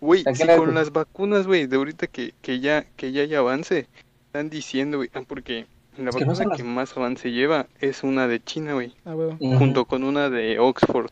Güey, 0.01 0.23
¿A 0.27 0.35
si 0.35 0.45
le- 0.45 0.57
con 0.57 0.75
las 0.75 0.93
vacunas, 0.93 1.47
güey, 1.47 1.67
de 1.67 1.77
ahorita 1.77 2.07
que, 2.07 2.33
que 2.41 2.61
ya 2.61 2.85
que 2.97 3.13
ya 3.13 3.21
hay 3.23 3.35
avance, 3.35 3.87
están 4.27 4.49
diciendo, 4.49 4.97
güey, 4.97 5.11
ah, 5.13 5.21
porque 5.27 5.67
la 5.99 6.09
Es 6.09 6.17
que 6.17 6.25
no 6.25 6.31
vacuna 6.33 6.49
las- 6.49 6.57
que 6.57 6.65
más 6.65 6.97
avance 6.97 7.31
lleva 7.33 7.67
es 7.81 8.03
una 8.03 8.27
de 8.27 8.43
China, 8.43 8.73
güey, 8.75 8.95
Ah. 9.05 9.15
Ujú. 9.15 9.59
junto 9.59 9.85
con 9.85 10.03
una 10.05 10.31
de 10.31 10.59
Oxford. 10.59 11.11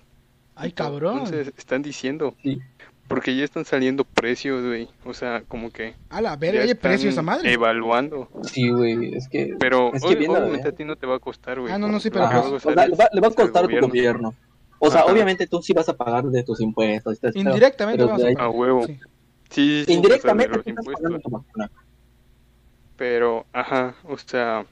Ay, 0.55 0.73
cabrón. 0.73 1.19
Entonces 1.19 1.53
están 1.59 1.83
diciendo, 1.83 2.35
Sí. 2.43 2.61
porque 3.09 3.37
ya 3.37 3.45
están 3.45 3.67
saliendo 3.67 4.05
precios, 4.05 4.65
güey. 4.65 4.89
O 5.05 5.13
sea, 5.13 5.43
como 5.47 5.71
que 5.71 5.95
A 6.09 6.23
la 6.23 6.37
verga, 6.37 6.63
hay 6.63 6.73
precio 6.75 7.11
esa 7.11 7.21
están 7.21 7.25
madre. 7.27 7.53
Evaluando. 7.53 8.29
Sí, 8.45 8.71
güey, 8.71 9.15
es 9.15 9.29
que... 9.29 9.55
Pero 9.61 9.93
Es 9.93 10.03
que 10.03 10.09
obviamente 10.09 10.67
¿eh? 10.67 10.71
a 10.71 10.73
ti 10.73 10.85
no 10.85 10.97
te 10.97 11.07
va 11.07 11.17
a 11.17 11.19
costar, 11.19 11.61
güey. 11.61 11.73
Ah, 11.73 11.79
no, 11.79 11.89
no, 11.89 12.01
sí, 12.01 12.09
pero 12.11 12.25
Ajá, 12.25 12.41
pues- 12.41 12.45
va 12.45 12.55
a 12.55 12.57
o 12.57 12.61
sea, 12.61 12.73
costar 12.75 12.89
le, 12.89 12.97
va, 12.97 13.09
le 13.13 13.21
va 13.21 13.29
a 13.29 13.31
tu 13.31 13.63
gobierno. 13.67 13.89
gobierno. 13.89 14.35
O 14.81 14.91
sea, 14.91 15.01
Ajá. 15.03 15.13
obviamente 15.13 15.47
tú 15.47 15.61
sí 15.63 15.73
vas 15.73 15.89
a 15.89 15.97
pagar 15.97 16.25
de 16.25 16.43
tus 16.45 16.61
impuestos. 16.61 17.19
Indirectamente 17.35 18.05
pero 18.05 18.17
de 18.17 18.25
a 18.25 18.29
ahí- 18.29 18.35
A 18.39 18.49
huevo. 18.49 18.87
Sí. 18.87 18.99
Sí, 19.51 19.79
sí, 19.81 19.85
sí, 19.87 19.93
Indirectamente 19.95 20.59
o 20.59 20.63
sea, 20.63 20.75
tu 21.23 21.31
vacuna. 21.31 21.71
Pero, 22.97 23.47
ajá, 23.53 23.95
o 24.05 24.19
sea, 24.19 24.67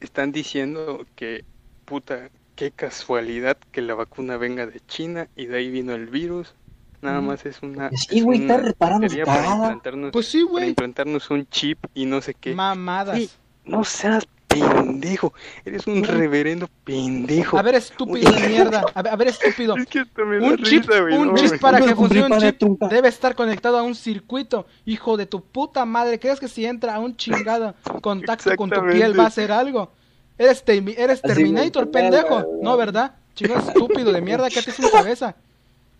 están 0.00 0.32
diciendo 0.32 1.04
que, 1.16 1.44
puta, 1.84 2.30
qué 2.54 2.70
casualidad 2.70 3.58
que 3.72 3.82
la 3.82 3.94
vacuna 3.94 4.36
venga 4.36 4.66
de 4.66 4.80
China 4.86 5.28
y 5.36 5.46
de 5.46 5.58
ahí 5.58 5.70
vino 5.70 5.92
el 5.94 6.06
virus. 6.06 6.54
Nada 7.02 7.18
Ujú. 7.18 7.28
más 7.28 7.44
es 7.44 7.60
una. 7.62 7.90
Sí, 7.90 8.22
güey, 8.22 8.40
está 8.42 8.56
reparando 8.56 9.06
para 9.24 9.46
implantarnos, 9.46 10.12
Pues 10.12 10.26
sí, 10.28 10.40
para 10.44 10.50
güey. 10.52 10.68
implantarnos 10.70 11.30
un 11.30 11.46
chip 11.48 11.78
y 11.92 12.06
no 12.06 12.20
sé 12.22 12.34
qué. 12.34 12.54
Mamadas. 12.54 13.18
Sí. 13.18 13.30
No 13.64 13.84
seas 13.84 14.26
pendejo. 14.60 15.32
Eres 15.64 15.86
un 15.86 16.02
reverendo 16.04 16.68
pendejo. 16.84 17.58
A 17.58 17.62
ver, 17.62 17.74
estúpido 17.76 18.30
de 18.30 18.48
mierda. 18.48 18.84
A 18.94 19.02
ver, 19.02 19.12
a 19.12 19.16
ver, 19.16 19.28
estúpido. 19.28 19.76
Es 19.76 19.86
que 19.86 20.00
hasta 20.00 20.24
me 20.24 20.38
da 20.38 20.46
Un 20.48 20.56
chip, 20.58 20.86
risa, 20.88 21.00
güey. 21.00 21.14
un 21.14 21.26
no, 21.28 21.34
chip 21.34 21.48
güey. 21.48 21.60
para 21.60 21.80
que 21.80 21.94
funcione 21.94 22.34
un 22.34 22.40
chip 22.40 22.60
debe 22.90 23.08
estar 23.08 23.34
conectado 23.34 23.78
a 23.78 23.82
un 23.82 23.94
circuito. 23.94 24.66
Hijo 24.84 25.16
de 25.16 25.26
tu 25.26 25.42
puta 25.42 25.84
madre, 25.84 26.18
¿crees 26.18 26.40
que 26.40 26.48
si 26.48 26.64
entra 26.66 26.94
a 26.94 26.98
un 26.98 27.16
chingado 27.16 27.74
contacto 28.02 28.54
con 28.56 28.70
tu 28.70 28.80
piel 28.86 29.18
va 29.18 29.24
a 29.24 29.28
hacer 29.28 29.52
algo? 29.52 29.90
Eres, 30.38 30.64
Termi- 30.66 30.94
eres 30.98 31.20
Así, 31.24 31.34
Terminator, 31.34 31.90
pendejo. 31.90 32.44
No, 32.62 32.76
¿verdad? 32.76 33.14
Chingado 33.34 33.68
estúpido 33.68 34.12
de 34.12 34.20
mierda, 34.20 34.48
¿qué 34.50 34.62
te 34.62 34.70
en 34.70 34.88
cabeza? 34.90 35.34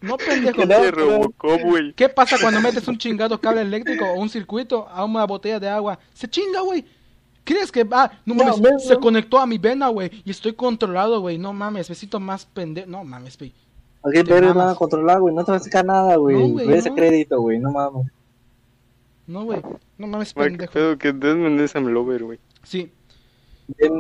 No, 0.00 0.18
pendejo. 0.18 0.62
Robocop, 0.90 1.60
güey. 1.62 1.92
¿Qué 1.94 2.08
pasa 2.08 2.36
cuando 2.40 2.60
metes 2.60 2.86
un 2.86 2.98
chingado 2.98 3.40
cable 3.40 3.62
eléctrico 3.62 4.04
o 4.04 4.20
un 4.20 4.28
circuito 4.28 4.86
a 4.88 5.04
una 5.04 5.24
botella 5.24 5.58
de 5.58 5.68
agua? 5.68 5.98
Se 6.12 6.28
chinga, 6.28 6.60
güey. 6.60 6.84
¿Crees 7.47 7.70
que 7.70 7.86
ah, 7.93 8.10
no 8.27 8.35
mames, 8.35 8.60
no, 8.60 8.78
se 8.81 8.94
no. 8.94 9.01
conectó 9.01 9.39
a 9.39 9.47
mi 9.47 9.56
vena, 9.56 9.86
güey, 9.89 10.10
y 10.24 10.31
estoy 10.32 10.52
controlado, 10.52 11.20
güey? 11.20 11.39
No 11.39 11.52
mames, 11.52 11.89
besito 11.89 12.18
más 12.18 12.44
pendejo. 12.44 12.90
No 12.90 13.05
mames, 13.05 13.39
güey. 13.39 13.55
Aquí 14.05 14.18
Te 14.18 14.24
pero 14.24 14.48
mamas. 14.48 14.64
van 14.66 14.74
a 14.74 14.74
controlar, 14.74 15.20
güey. 15.20 15.32
No 15.32 15.44
te 15.44 15.52
va 15.52 15.56
a 15.59 15.60
sacar 15.60 15.85
nada, 15.85 16.16
güey. 16.16 16.52
No, 16.52 16.60
ese 16.60 16.90
no. 16.90 16.97
crédito, 16.97 17.40
güey. 17.40 17.60
No 17.60 17.70
mames. 17.70 18.09
No, 19.28 19.44
güey. 19.44 19.62
No 19.97 20.09
mames, 20.09 20.35
qué 20.35 20.40
pendejo. 20.43 20.73
pedo 20.73 20.98
que 20.98 21.12
Desmond 21.12 21.60
es 21.60 21.77
Amlover, 21.77 22.24
güey. 22.24 22.39
Sí. 22.64 22.93
Bien, 23.78 23.93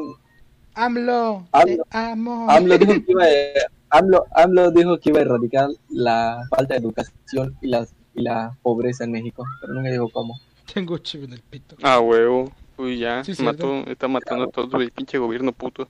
AMLO, 0.74 1.46
AMLO. 1.52 1.84
te 1.84 1.98
amo. 1.98 2.50
AMLO 2.50 2.78
dijo 2.78 2.92
que 2.92 3.04
iba 3.12 3.24
a, 3.24 3.98
AMLO, 3.98 4.24
AMLO 4.34 4.70
dijo 4.72 4.98
que 4.98 5.10
iba 5.10 5.20
a 5.20 5.22
erradicar 5.22 5.68
la 5.88 6.46
falta 6.50 6.74
de 6.74 6.80
educación 6.80 7.56
y 7.62 7.68
la, 7.68 7.86
y 8.14 8.22
la 8.22 8.56
pobreza 8.62 9.04
en 9.04 9.12
México, 9.12 9.44
pero 9.60 9.72
no 9.72 9.80
me 9.82 9.90
dijo 9.90 10.08
cómo. 10.10 10.38
Tengo 10.72 10.98
chivo 10.98 11.24
en 11.24 11.32
el 11.34 11.40
pito. 11.42 11.76
Ah, 11.82 12.00
huevo. 12.00 12.52
Uy, 12.78 12.98
ya. 12.98 13.24
Sí, 13.24 13.34
mató, 13.42 13.84
está 13.86 14.08
matando 14.08 14.44
a 14.44 14.48
todos, 14.48 14.70
güey. 14.70 14.90
Pinche 14.90 15.18
gobierno 15.18 15.52
puto. 15.52 15.88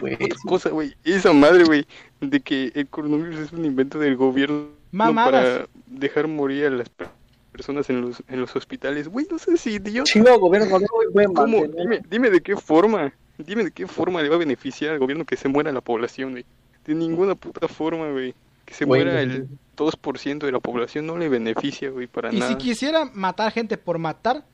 Pues, 0.00 0.14
Otra 0.14 0.26
sí. 0.26 0.48
cosa, 0.48 0.68
güey. 0.70 0.94
Esa 1.04 1.32
madre, 1.32 1.64
güey. 1.64 1.86
De 2.20 2.40
que 2.40 2.72
el 2.74 2.86
coronavirus 2.88 3.38
es 3.38 3.52
un 3.52 3.64
invento 3.64 3.98
del 3.98 4.16
gobierno 4.16 4.68
Mamadas. 4.90 5.30
para 5.30 5.66
dejar 5.86 6.28
morir 6.28 6.66
a 6.66 6.70
las 6.70 6.88
per- 6.88 7.08
personas 7.50 7.90
en 7.90 8.00
los, 8.00 8.22
en 8.28 8.40
los 8.40 8.54
hospitales. 8.56 9.08
Güey, 9.08 9.26
no 9.30 9.38
sé 9.38 9.56
si 9.56 9.72
idiota. 9.74 10.04
Chingo 10.10 10.38
gobierno, 10.38 10.78
puede 11.12 11.26
¿Cómo? 11.34 11.66
Dime, 11.66 12.00
dime 12.08 12.30
de 12.30 12.40
qué 12.40 12.56
forma. 12.56 13.12
Dime 13.38 13.64
de 13.64 13.70
qué 13.70 13.86
forma 13.86 14.22
le 14.22 14.28
va 14.28 14.36
a 14.36 14.38
beneficiar 14.38 14.92
al 14.92 14.98
gobierno 14.98 15.24
que 15.24 15.36
se 15.36 15.48
muera 15.48 15.72
la 15.72 15.80
población, 15.80 16.32
güey. 16.32 16.44
De 16.86 16.94
ninguna 16.94 17.34
puta 17.34 17.68
forma, 17.68 18.10
güey. 18.10 18.34
Que 18.64 18.74
se 18.74 18.86
muera 18.86 19.12
no. 19.12 19.18
el 19.18 19.48
2% 19.76 20.38
de 20.38 20.52
la 20.52 20.60
población 20.60 21.06
no 21.06 21.18
le 21.18 21.28
beneficia, 21.28 21.90
güey, 21.90 22.06
para 22.06 22.32
Y 22.32 22.38
nada. 22.38 22.50
si 22.52 22.56
quisiera 22.56 23.04
matar 23.12 23.50
gente 23.52 23.76
por 23.76 23.98
matar, 23.98 24.44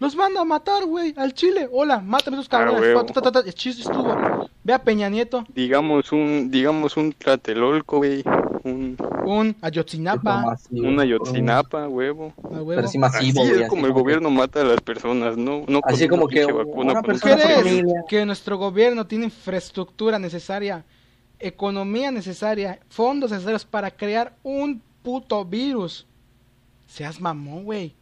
los 0.00 0.16
manda 0.16 0.40
a 0.40 0.44
matar, 0.44 0.84
güey, 0.86 1.14
al 1.16 1.32
Chile. 1.34 1.68
Hola, 1.72 2.00
mátame 2.00 2.36
esos 2.36 2.48
cabrones. 2.48 2.80
huevo. 2.80 3.04
Ta, 3.06 3.12
ta, 3.14 3.22
ta, 3.22 3.32
ta, 3.32 3.40
el 3.40 3.54
chiste 3.54 3.82
estuvo. 3.82 4.48
Ve 4.64 4.72
a 4.72 4.82
Peña 4.82 5.08
Nieto, 5.08 5.44
Digamos 5.54 6.10
un, 6.12 6.50
digamos 6.50 6.96
un 6.96 7.12
tlatelolco, 7.12 7.98
güey. 7.98 8.22
Un, 8.64 8.96
un 9.26 9.54
Ayotzinapa, 9.60 10.40
masivo, 10.40 10.88
una 10.88 11.04
Yotzinapa, 11.04 11.86
huevo. 11.86 12.32
Pero 12.42 12.62
huevo. 12.64 12.88
sí 12.88 12.96
masivo, 12.98 13.42
Así 13.42 13.52
es 13.52 13.68
como 13.68 13.86
el 13.86 13.92
que- 13.92 14.00
gobierno 14.00 14.30
mata 14.30 14.62
a 14.62 14.64
las 14.64 14.80
personas, 14.80 15.36
no, 15.36 15.64
no 15.68 15.80
Así 15.84 16.08
como 16.08 16.26
que 16.28 16.46
una 16.46 16.94
un 16.94 17.02
persona 17.02 17.36
por 17.36 17.42
¿Crees 17.44 17.62
familia. 17.62 18.04
que 18.08 18.24
nuestro 18.24 18.56
gobierno 18.56 19.06
tiene 19.06 19.26
infraestructura 19.26 20.18
necesaria, 20.18 20.82
economía 21.38 22.10
necesaria, 22.10 22.78
fondos 22.88 23.30
necesarios 23.32 23.66
para 23.66 23.90
crear 23.90 24.34
un 24.42 24.80
puto 25.02 25.44
virus? 25.44 26.06
Seas 26.86 27.20
mamón, 27.20 27.64
güey. 27.64 27.94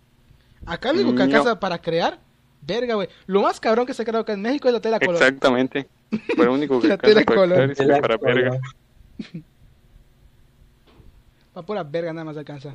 Acá 0.67 0.93
lo 0.93 1.01
único 1.01 1.13
que 1.13 1.19
No. 1.19 1.25
alcanza 1.25 1.61
para 1.61 1.81
crear, 1.81 2.19
verga, 2.61 2.95
güey. 2.95 3.09
Lo 3.27 3.43
más 3.43 3.61
cabrón 3.61 3.87
que 3.87 3.95
se 3.95 4.03
ha 4.03 4.05
creado 4.05 4.23
acá 4.23 4.33
en 4.33 4.43
México 4.43 4.69
es 4.69 4.75
la 4.75 4.81
tela 4.81 4.99
color. 5.01 5.15
Exactamente. 5.17 5.89
Para 6.37 6.49
lo 6.49 6.55
único 6.55 6.81
que 6.81 6.89
La 6.89 6.99
tela 6.99 7.25
color. 7.25 7.75
Tela 7.75 8.01
para 8.01 8.19
color. 8.19 8.35
verga. 8.35 8.61
Para 11.53 11.67
pura 11.67 11.83
verga 11.83 12.13
nada 12.15 12.25
más 12.25 12.37
alcanza. 12.37 12.75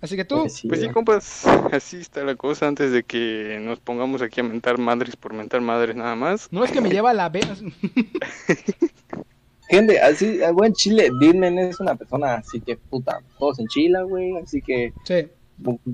Así 0.00 0.16
que 0.16 0.24
tú, 0.24 0.40
Pues 0.40 0.54
sí, 0.54 0.66
Pues 0.68 0.80
sí, 0.80 0.88
compas, 0.88 1.46
así 1.72 1.98
está 1.98 2.24
la 2.24 2.34
cosa 2.34 2.66
antes 2.66 2.90
de 2.90 3.02
que 3.02 3.58
nos 3.60 3.78
pongamos 3.80 4.22
aquí 4.22 4.40
a 4.40 4.44
mentar 4.44 4.78
madres 4.78 5.14
por 5.14 5.34
mentar 5.34 5.60
madres 5.60 5.94
nada 5.94 6.14
más. 6.16 6.48
no 6.50 6.64
es 6.64 6.72
que 6.72 6.80
me 6.80 6.88
lleva 6.88 7.12
la 7.12 7.28
vena. 7.28 7.54
Gente, 9.68 10.00
así, 10.00 10.42
a 10.42 10.52
buen 10.52 10.72
Chile, 10.72 11.10
Disney 11.20 11.68
es 11.68 11.78
una 11.80 11.94
persona 11.96 12.36
así 12.36 12.60
que 12.62 12.76
puta, 12.76 13.20
todos 13.38 13.58
en 13.60 13.66
Chile, 13.68 14.02
güey, 14.04 14.36
así 14.38 14.62
que 14.62 14.92
sí. 15.04 15.28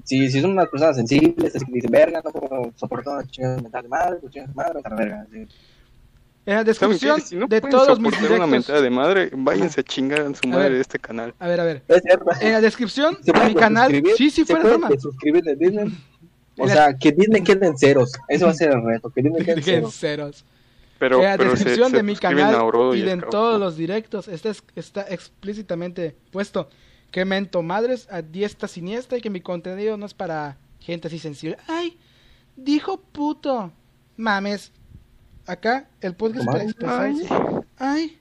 Si, 0.05 0.31
si 0.31 0.41
son 0.41 0.53
unas 0.53 0.69
personas 0.69 0.97
sensibles, 0.97 1.55
así 1.57 1.65
que 1.67 1.73
dicen, 1.73 1.91
verga, 1.91 2.23
no 2.25 2.31
puedo 2.31 2.73
soportar 2.77 3.15
una 3.19 3.27
chingada 3.27 3.61
mental 3.61 3.83
de 3.83 3.89
madre, 3.89 4.17
pues 4.21 4.33
chingas 4.33 4.49
de 4.49 4.55
madre, 4.55 4.79
otra 4.79 4.97
verga, 4.97 5.27
así. 5.29 5.37
En 6.49 6.55
la 6.55 6.61
¿Saben 6.61 6.67
descripción? 6.67 7.21
Si 7.23 7.35
no 7.35 7.49
de 7.49 7.61
todos 7.61 7.99
mis 7.99 8.13
una 8.13 8.21
directos. 8.23 8.49
mentada 8.49 8.81
de 8.81 8.91
madre, 8.91 9.31
váyanse 9.33 9.81
a 9.81 9.83
chingar 9.83 10.21
a 10.21 10.33
su 10.35 10.41
A 10.45 10.49
madre 10.49 10.63
ver. 10.65 10.73
de 10.75 10.81
este 10.81 10.99
canal. 11.01 11.35
A 11.41 11.49
ver, 11.49 11.61
a 11.61 11.65
ver. 11.65 11.83
Es. 11.89 12.03
En 12.41 12.53
la 12.53 12.61
descripción 12.61 13.19
¿Se 13.21 13.33
de 13.33 13.45
mi 13.49 13.55
canal. 13.57 13.91
Sí, 14.17 14.31
sí, 14.31 14.45
¿Se 14.45 14.55
fuera 14.55 14.69
broma. 14.77 14.91
suscribir 14.97 15.43
de 15.43 15.57
Disney? 15.57 15.89
O 16.59 16.63
En 16.63 16.69
la- 16.69 16.75
sea, 16.75 16.95
que 16.97 17.11
Disney 17.11 17.43
quede 17.43 17.67
en 17.67 17.77
ceros. 17.77 18.13
Eso 18.29 18.47
va 18.47 18.53
a 18.53 18.55
ser 18.55 18.71
el 18.71 18.85
reto, 18.85 19.11
que 19.11 19.23
Disney 19.23 19.43
quede 19.45 19.57
en 19.57 19.63
ceros. 19.65 19.95
ceros. 19.97 20.45
Pero, 21.01 21.17
en 21.19 21.25
la 21.25 21.37
pero 21.37 21.51
se- 21.51 21.57
descripción 21.57 21.91
se 21.91 21.97
de 21.97 22.03
mi 22.05 22.13
suscriben 22.13 22.45
a 22.45 22.53
canal 22.53 22.97
y 22.97 23.03
de 23.03 23.11
en 23.11 23.21
todos 23.23 23.59
los 23.61 23.77
directos 23.77 24.29
está, 24.29 24.51
es- 24.51 24.63
está 24.77 25.03
explícitamente 25.11 26.15
puesto 26.31 26.69
que 27.17 27.25
mento 27.25 27.63
madres 27.63 28.07
a 28.11 28.21
diestra 28.21 28.69
siniestra 28.69 29.17
y 29.17 29.23
que 29.23 29.31
mi 29.31 29.41
contenido 29.41 29.97
no 29.97 30.05
es 30.05 30.13
para 30.13 30.59
gente 30.81 31.09
así 31.09 31.19
sensible. 31.19 31.57
Ay, 31.67 31.97
dijo 32.57 32.99
puto. 33.01 33.73
Mames. 34.19 34.71
Acá 35.47 35.89
el 36.03 36.15
podcast 36.15 36.45
para 36.45 36.65
expresarse. 36.65 37.27
Ay, 37.79 38.19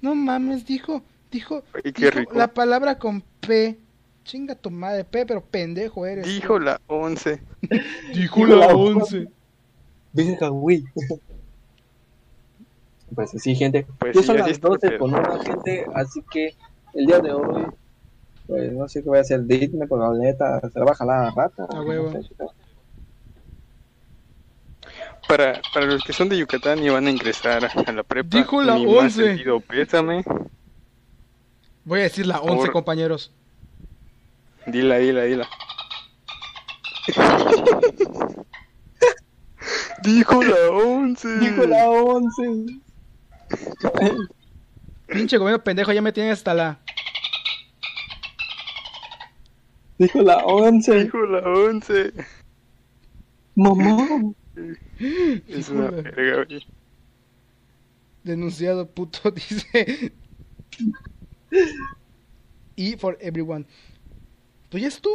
no 0.00 0.14
mames, 0.14 0.64
dijo, 0.64 1.02
dijo, 1.30 1.62
Ay, 1.74 1.92
qué 1.92 2.06
dijo 2.06 2.18
rico. 2.18 2.32
la 2.34 2.48
palabra 2.48 2.98
con 2.98 3.22
P. 3.40 3.78
Chinga 4.24 4.54
tu 4.54 4.70
madre, 4.70 5.04
P, 5.04 5.26
pero 5.26 5.44
pendejo 5.44 6.06
eres. 6.06 6.24
Dijo 6.24 6.58
la 6.58 6.80
11. 6.86 7.42
dijo 8.14 8.46
la 8.46 8.56
la 8.56 8.74
once. 8.74 9.18
11. 9.18 9.30
Verga, 10.14 10.48
güey. 10.48 10.86
Pues 13.14 13.32
sí, 13.36 13.54
gente. 13.54 13.86
Pues 13.98 14.14
Yo 14.14 14.22
sí, 14.22 14.28
son 14.28 14.36
así 14.36 14.48
las 14.48 14.50
está 14.52 14.68
el 14.68 14.72
12 14.74 14.88
pedo. 14.88 14.98
con 14.98 15.14
una 15.14 15.42
gente, 15.42 15.84
así 15.94 16.22
que 16.30 16.54
el 16.94 17.06
día 17.06 17.18
de 17.18 17.32
hoy, 17.32 17.66
pues 18.50 18.72
no 18.72 18.88
sé 18.88 19.02
qué 19.02 19.08
voy 19.08 19.18
a 19.18 19.22
hacer 19.22 19.44
Disney, 19.46 19.86
porque 19.88 20.04
la 20.04 20.12
neta 20.18 20.60
se 20.72 20.78
la 20.78 20.84
va 20.84 20.92
a 20.92 20.94
jalar 20.96 21.24
a 21.26 21.30
rata. 21.30 21.66
A 21.70 21.74
no 21.76 21.82
huevo. 21.82 22.12
sé, 22.12 22.20
pero- 22.36 22.50
Para, 25.28 25.60
para 25.72 25.86
los 25.86 26.02
que 26.02 26.12
son 26.12 26.28
de 26.28 26.36
Yucatán 26.38 26.80
y 26.82 26.88
van 26.88 27.06
a 27.06 27.10
ingresar 27.10 27.64
a 27.86 27.92
la 27.92 28.02
prepa, 28.02 28.36
Dijo 28.38 28.60
la 28.62 28.74
mi 28.74 28.86
más 28.86 29.04
11. 29.16 29.24
sentido 29.24 29.60
pésame. 29.60 30.24
Voy 31.84 32.00
a 32.00 32.02
decir 32.04 32.26
la 32.26 32.40
11, 32.40 32.56
Por- 32.56 32.72
compañeros. 32.72 33.32
Dila, 34.66 34.98
dila, 34.98 35.22
dila. 35.22 35.48
Dijo 40.02 40.42
la 40.42 40.70
11. 40.70 41.38
Dijo 41.38 41.62
la 41.66 41.88
11. 41.90 42.42
Pinche 45.06 45.36
gobierno 45.38 45.62
pendejo, 45.62 45.92
ya 45.92 46.02
me 46.02 46.12
tienen 46.12 46.32
hasta 46.32 46.54
la. 46.54 46.78
Dijo 50.00 50.22
la 50.22 50.38
11. 50.46 51.04
Dijo 51.04 51.26
la 51.26 51.40
11. 51.40 52.14
Mamá. 53.54 54.32
Es 55.46 55.68
una 55.68 55.90
verga, 55.90 56.46
güey. 56.46 56.66
Denunciado 58.24 58.88
puto, 58.88 59.30
dice. 59.30 60.14
y 62.76 62.96
for 62.96 63.18
everyone. 63.20 63.66
Pues 64.70 64.82
ya 64.82 64.88
estuvo. 64.88 65.14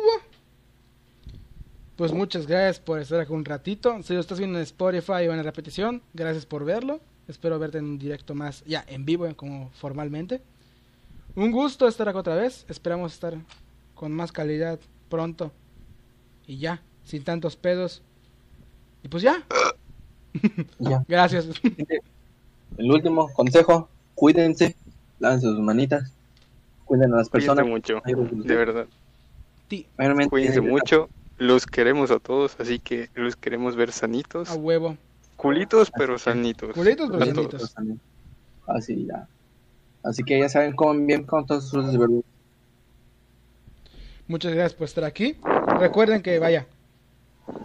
Pues 1.95 2.14
muchas 2.14 2.45
gracias 2.45 2.80
por 2.80 2.99
estar 2.99 3.20
aquí 3.20 3.34
un 3.34 3.44
ratito. 3.44 4.03
Si 4.03 4.14
lo 4.14 4.20
estás 4.20 4.38
viendo 4.38 4.60
en 4.60 4.64
Spotify 4.66 5.28
o 5.28 5.32
en 5.32 5.38
la 5.38 5.44
repetición, 5.44 6.03
gracias 6.14 6.45
por 6.45 6.64
verlo. 6.64 6.99
Espero 7.28 7.57
verte 7.57 7.80
en 7.80 7.86
un 7.86 7.98
directo 7.98 8.36
más, 8.36 8.64
ya 8.66 8.86
en 8.88 9.03
vivo, 9.03 9.28
como 9.36 9.72
formalmente. 9.72 10.44
Un 11.34 11.52
gusto 11.52 11.88
estar 11.88 12.07
acá 12.07 12.20
otra 12.20 12.36
vez. 12.36 12.68
Esperamos 12.70 13.14
estar 13.14 13.36
con 13.95 14.11
más 14.11 14.31
calidad 14.31 14.80
pronto. 15.09 15.51
Y 16.47 16.57
ya, 16.59 16.84
sin 17.03 17.23
tantos 17.23 17.55
pedos. 17.55 18.03
Y 19.03 19.07
pues 19.07 19.23
ya. 19.23 19.43
Ya. 20.80 21.03
Gracias. 21.07 21.47
El 22.77 22.91
último 22.91 23.31
consejo, 23.34 23.89
cuídense, 24.15 24.76
lávense 25.19 25.47
sus 25.47 25.59
manitas, 25.59 26.11
cuiden 26.85 27.13
a 27.13 27.17
las 27.17 27.30
Cuídense 27.30 27.47
personas. 27.55 27.67
mucho, 27.72 28.01
Ay, 28.03 28.13
pues, 28.15 28.43
de 28.43 28.55
verdad. 28.55 28.85
Mayormente- 29.97 30.30
Cuídense 30.30 30.61
mucho. 30.61 31.09
Los 31.38 31.65
queremos 31.65 32.11
a 32.11 32.19
todos, 32.19 32.55
así 32.59 32.80
que 32.80 33.09
los 33.13 33.35
queremos 33.35 33.76
ver 33.76 33.91
sanitos. 33.91 34.49
a 34.49 34.55
huevo. 34.55 34.95
Culitos, 35.35 35.91
pero 35.91 36.17
sanitos. 36.17 36.73
Culitos, 36.73 37.09
pero 37.11 37.34
todos. 37.49 37.72
sanitos. 37.72 38.01
Así 38.67 39.05
ya. 39.05 39.27
Así 40.03 40.23
que 40.23 40.39
ya 40.39 40.47
saben, 40.47 40.73
comen 40.76 41.07
bien 41.07 41.23
con 41.23 41.45
todas 41.45 41.67
sus 41.67 41.85
verduras. 41.97 42.23
Muchas 44.27 44.53
gracias 44.53 44.73
por 44.73 44.85
estar 44.85 45.03
aquí. 45.03 45.38
Recuerden 45.80 46.22
que 46.22 46.39
vaya. 46.39 46.68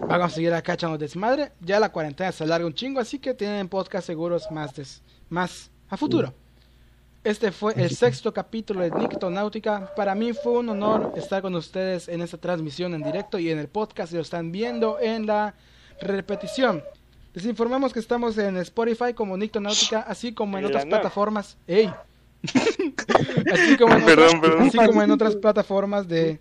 Vamos 0.07 0.33
a 0.33 0.35
seguir 0.35 0.53
acá 0.53 0.75
echando 0.75 0.99
desmadre. 0.99 1.53
Ya 1.61 1.81
la 1.81 1.91
cuarentena 1.91 2.33
se 2.33 2.45
alarga 2.45 2.67
un 2.67 2.75
chingo, 2.75 3.01
así 3.01 3.19
que 3.19 3.33
tienen 3.35 3.69
podcast 3.69 4.07
seguros 4.07 4.51
más, 4.51 4.75
des- 4.75 5.03
más 5.31 5.71
a 5.89 5.97
futuro. 5.97 6.35
Este 7.25 7.53
fue 7.53 7.75
el 7.77 7.91
sexto 7.91 8.33
capítulo 8.33 8.81
de 8.81 8.91
Nictonáutica. 8.91 9.93
Para 9.95 10.15
mí 10.15 10.33
fue 10.33 10.53
un 10.59 10.69
honor 10.71 11.13
estar 11.17 11.43
con 11.43 11.55
ustedes 11.55 12.09
en 12.09 12.23
esta 12.23 12.39
transmisión 12.39 12.95
en 12.95 13.03
directo 13.03 13.39
y 13.39 13.51
en 13.51 13.59
el 13.59 13.69
podcast. 13.69 14.13
Y 14.13 14.17
lo 14.17 14.23
están 14.23 14.53
viendo 14.53 14.99
en 15.01 15.27
la 15.27 15.55
repetición. 16.01 16.83
Les 17.33 17.45
informamos 17.47 17.93
que 17.93 18.01
estamos 18.01 18.37
en 18.39 18.57
Spotify 18.59 19.15
como 19.15 19.37
Nictonáutica, 19.37 20.01
así 20.01 20.33
como 20.33 20.59
en 20.59 20.65
otras 20.67 20.85
plataformas. 20.87 21.57
¡Ey! 21.67 21.93
así, 23.53 23.77
como 23.77 23.95
en 23.95 24.05
Perdón, 24.05 24.27
otras, 24.39 24.41
perdón. 24.41 24.63
así 24.69 24.79
como 24.79 25.03
en 25.03 25.11
otras 25.11 25.37
plataformas 25.37 26.09
de, 26.09 26.41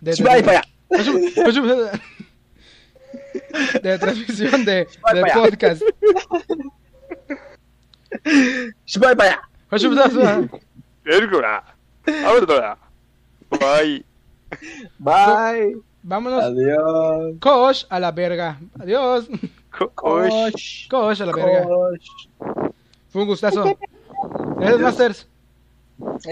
de, 0.00 0.14
de- 0.14 0.22
¡Vaya 0.22 0.44
para 0.44 0.58
allá! 0.60 2.00
de 3.82 3.98
transmisión 3.98 4.64
de, 4.64 4.72
de 4.74 4.88
para 5.02 5.20
allá. 5.24 5.34
podcast. 5.34 5.82
¡Vaya 8.98 9.16
para 9.16 9.30
allá! 9.30 9.40
Ahora. 12.26 12.78
Bye. 13.50 14.04
Bye. 14.98 15.76
Vámonos, 16.02 16.42
Adiós. 16.44 17.34
coach 17.40 17.84
a 17.90 18.00
la 18.00 18.10
verga. 18.12 18.58
Adiós. 18.80 19.28
Coach. 19.94 20.88
Coach 20.88 21.20
a 21.20 21.26
la 21.26 21.32
verga. 21.32 21.66
Fue 23.10 23.22
un 23.22 23.28
gustazo. 23.28 23.76
Gracias, 24.58 24.80
Masters. 24.80 25.28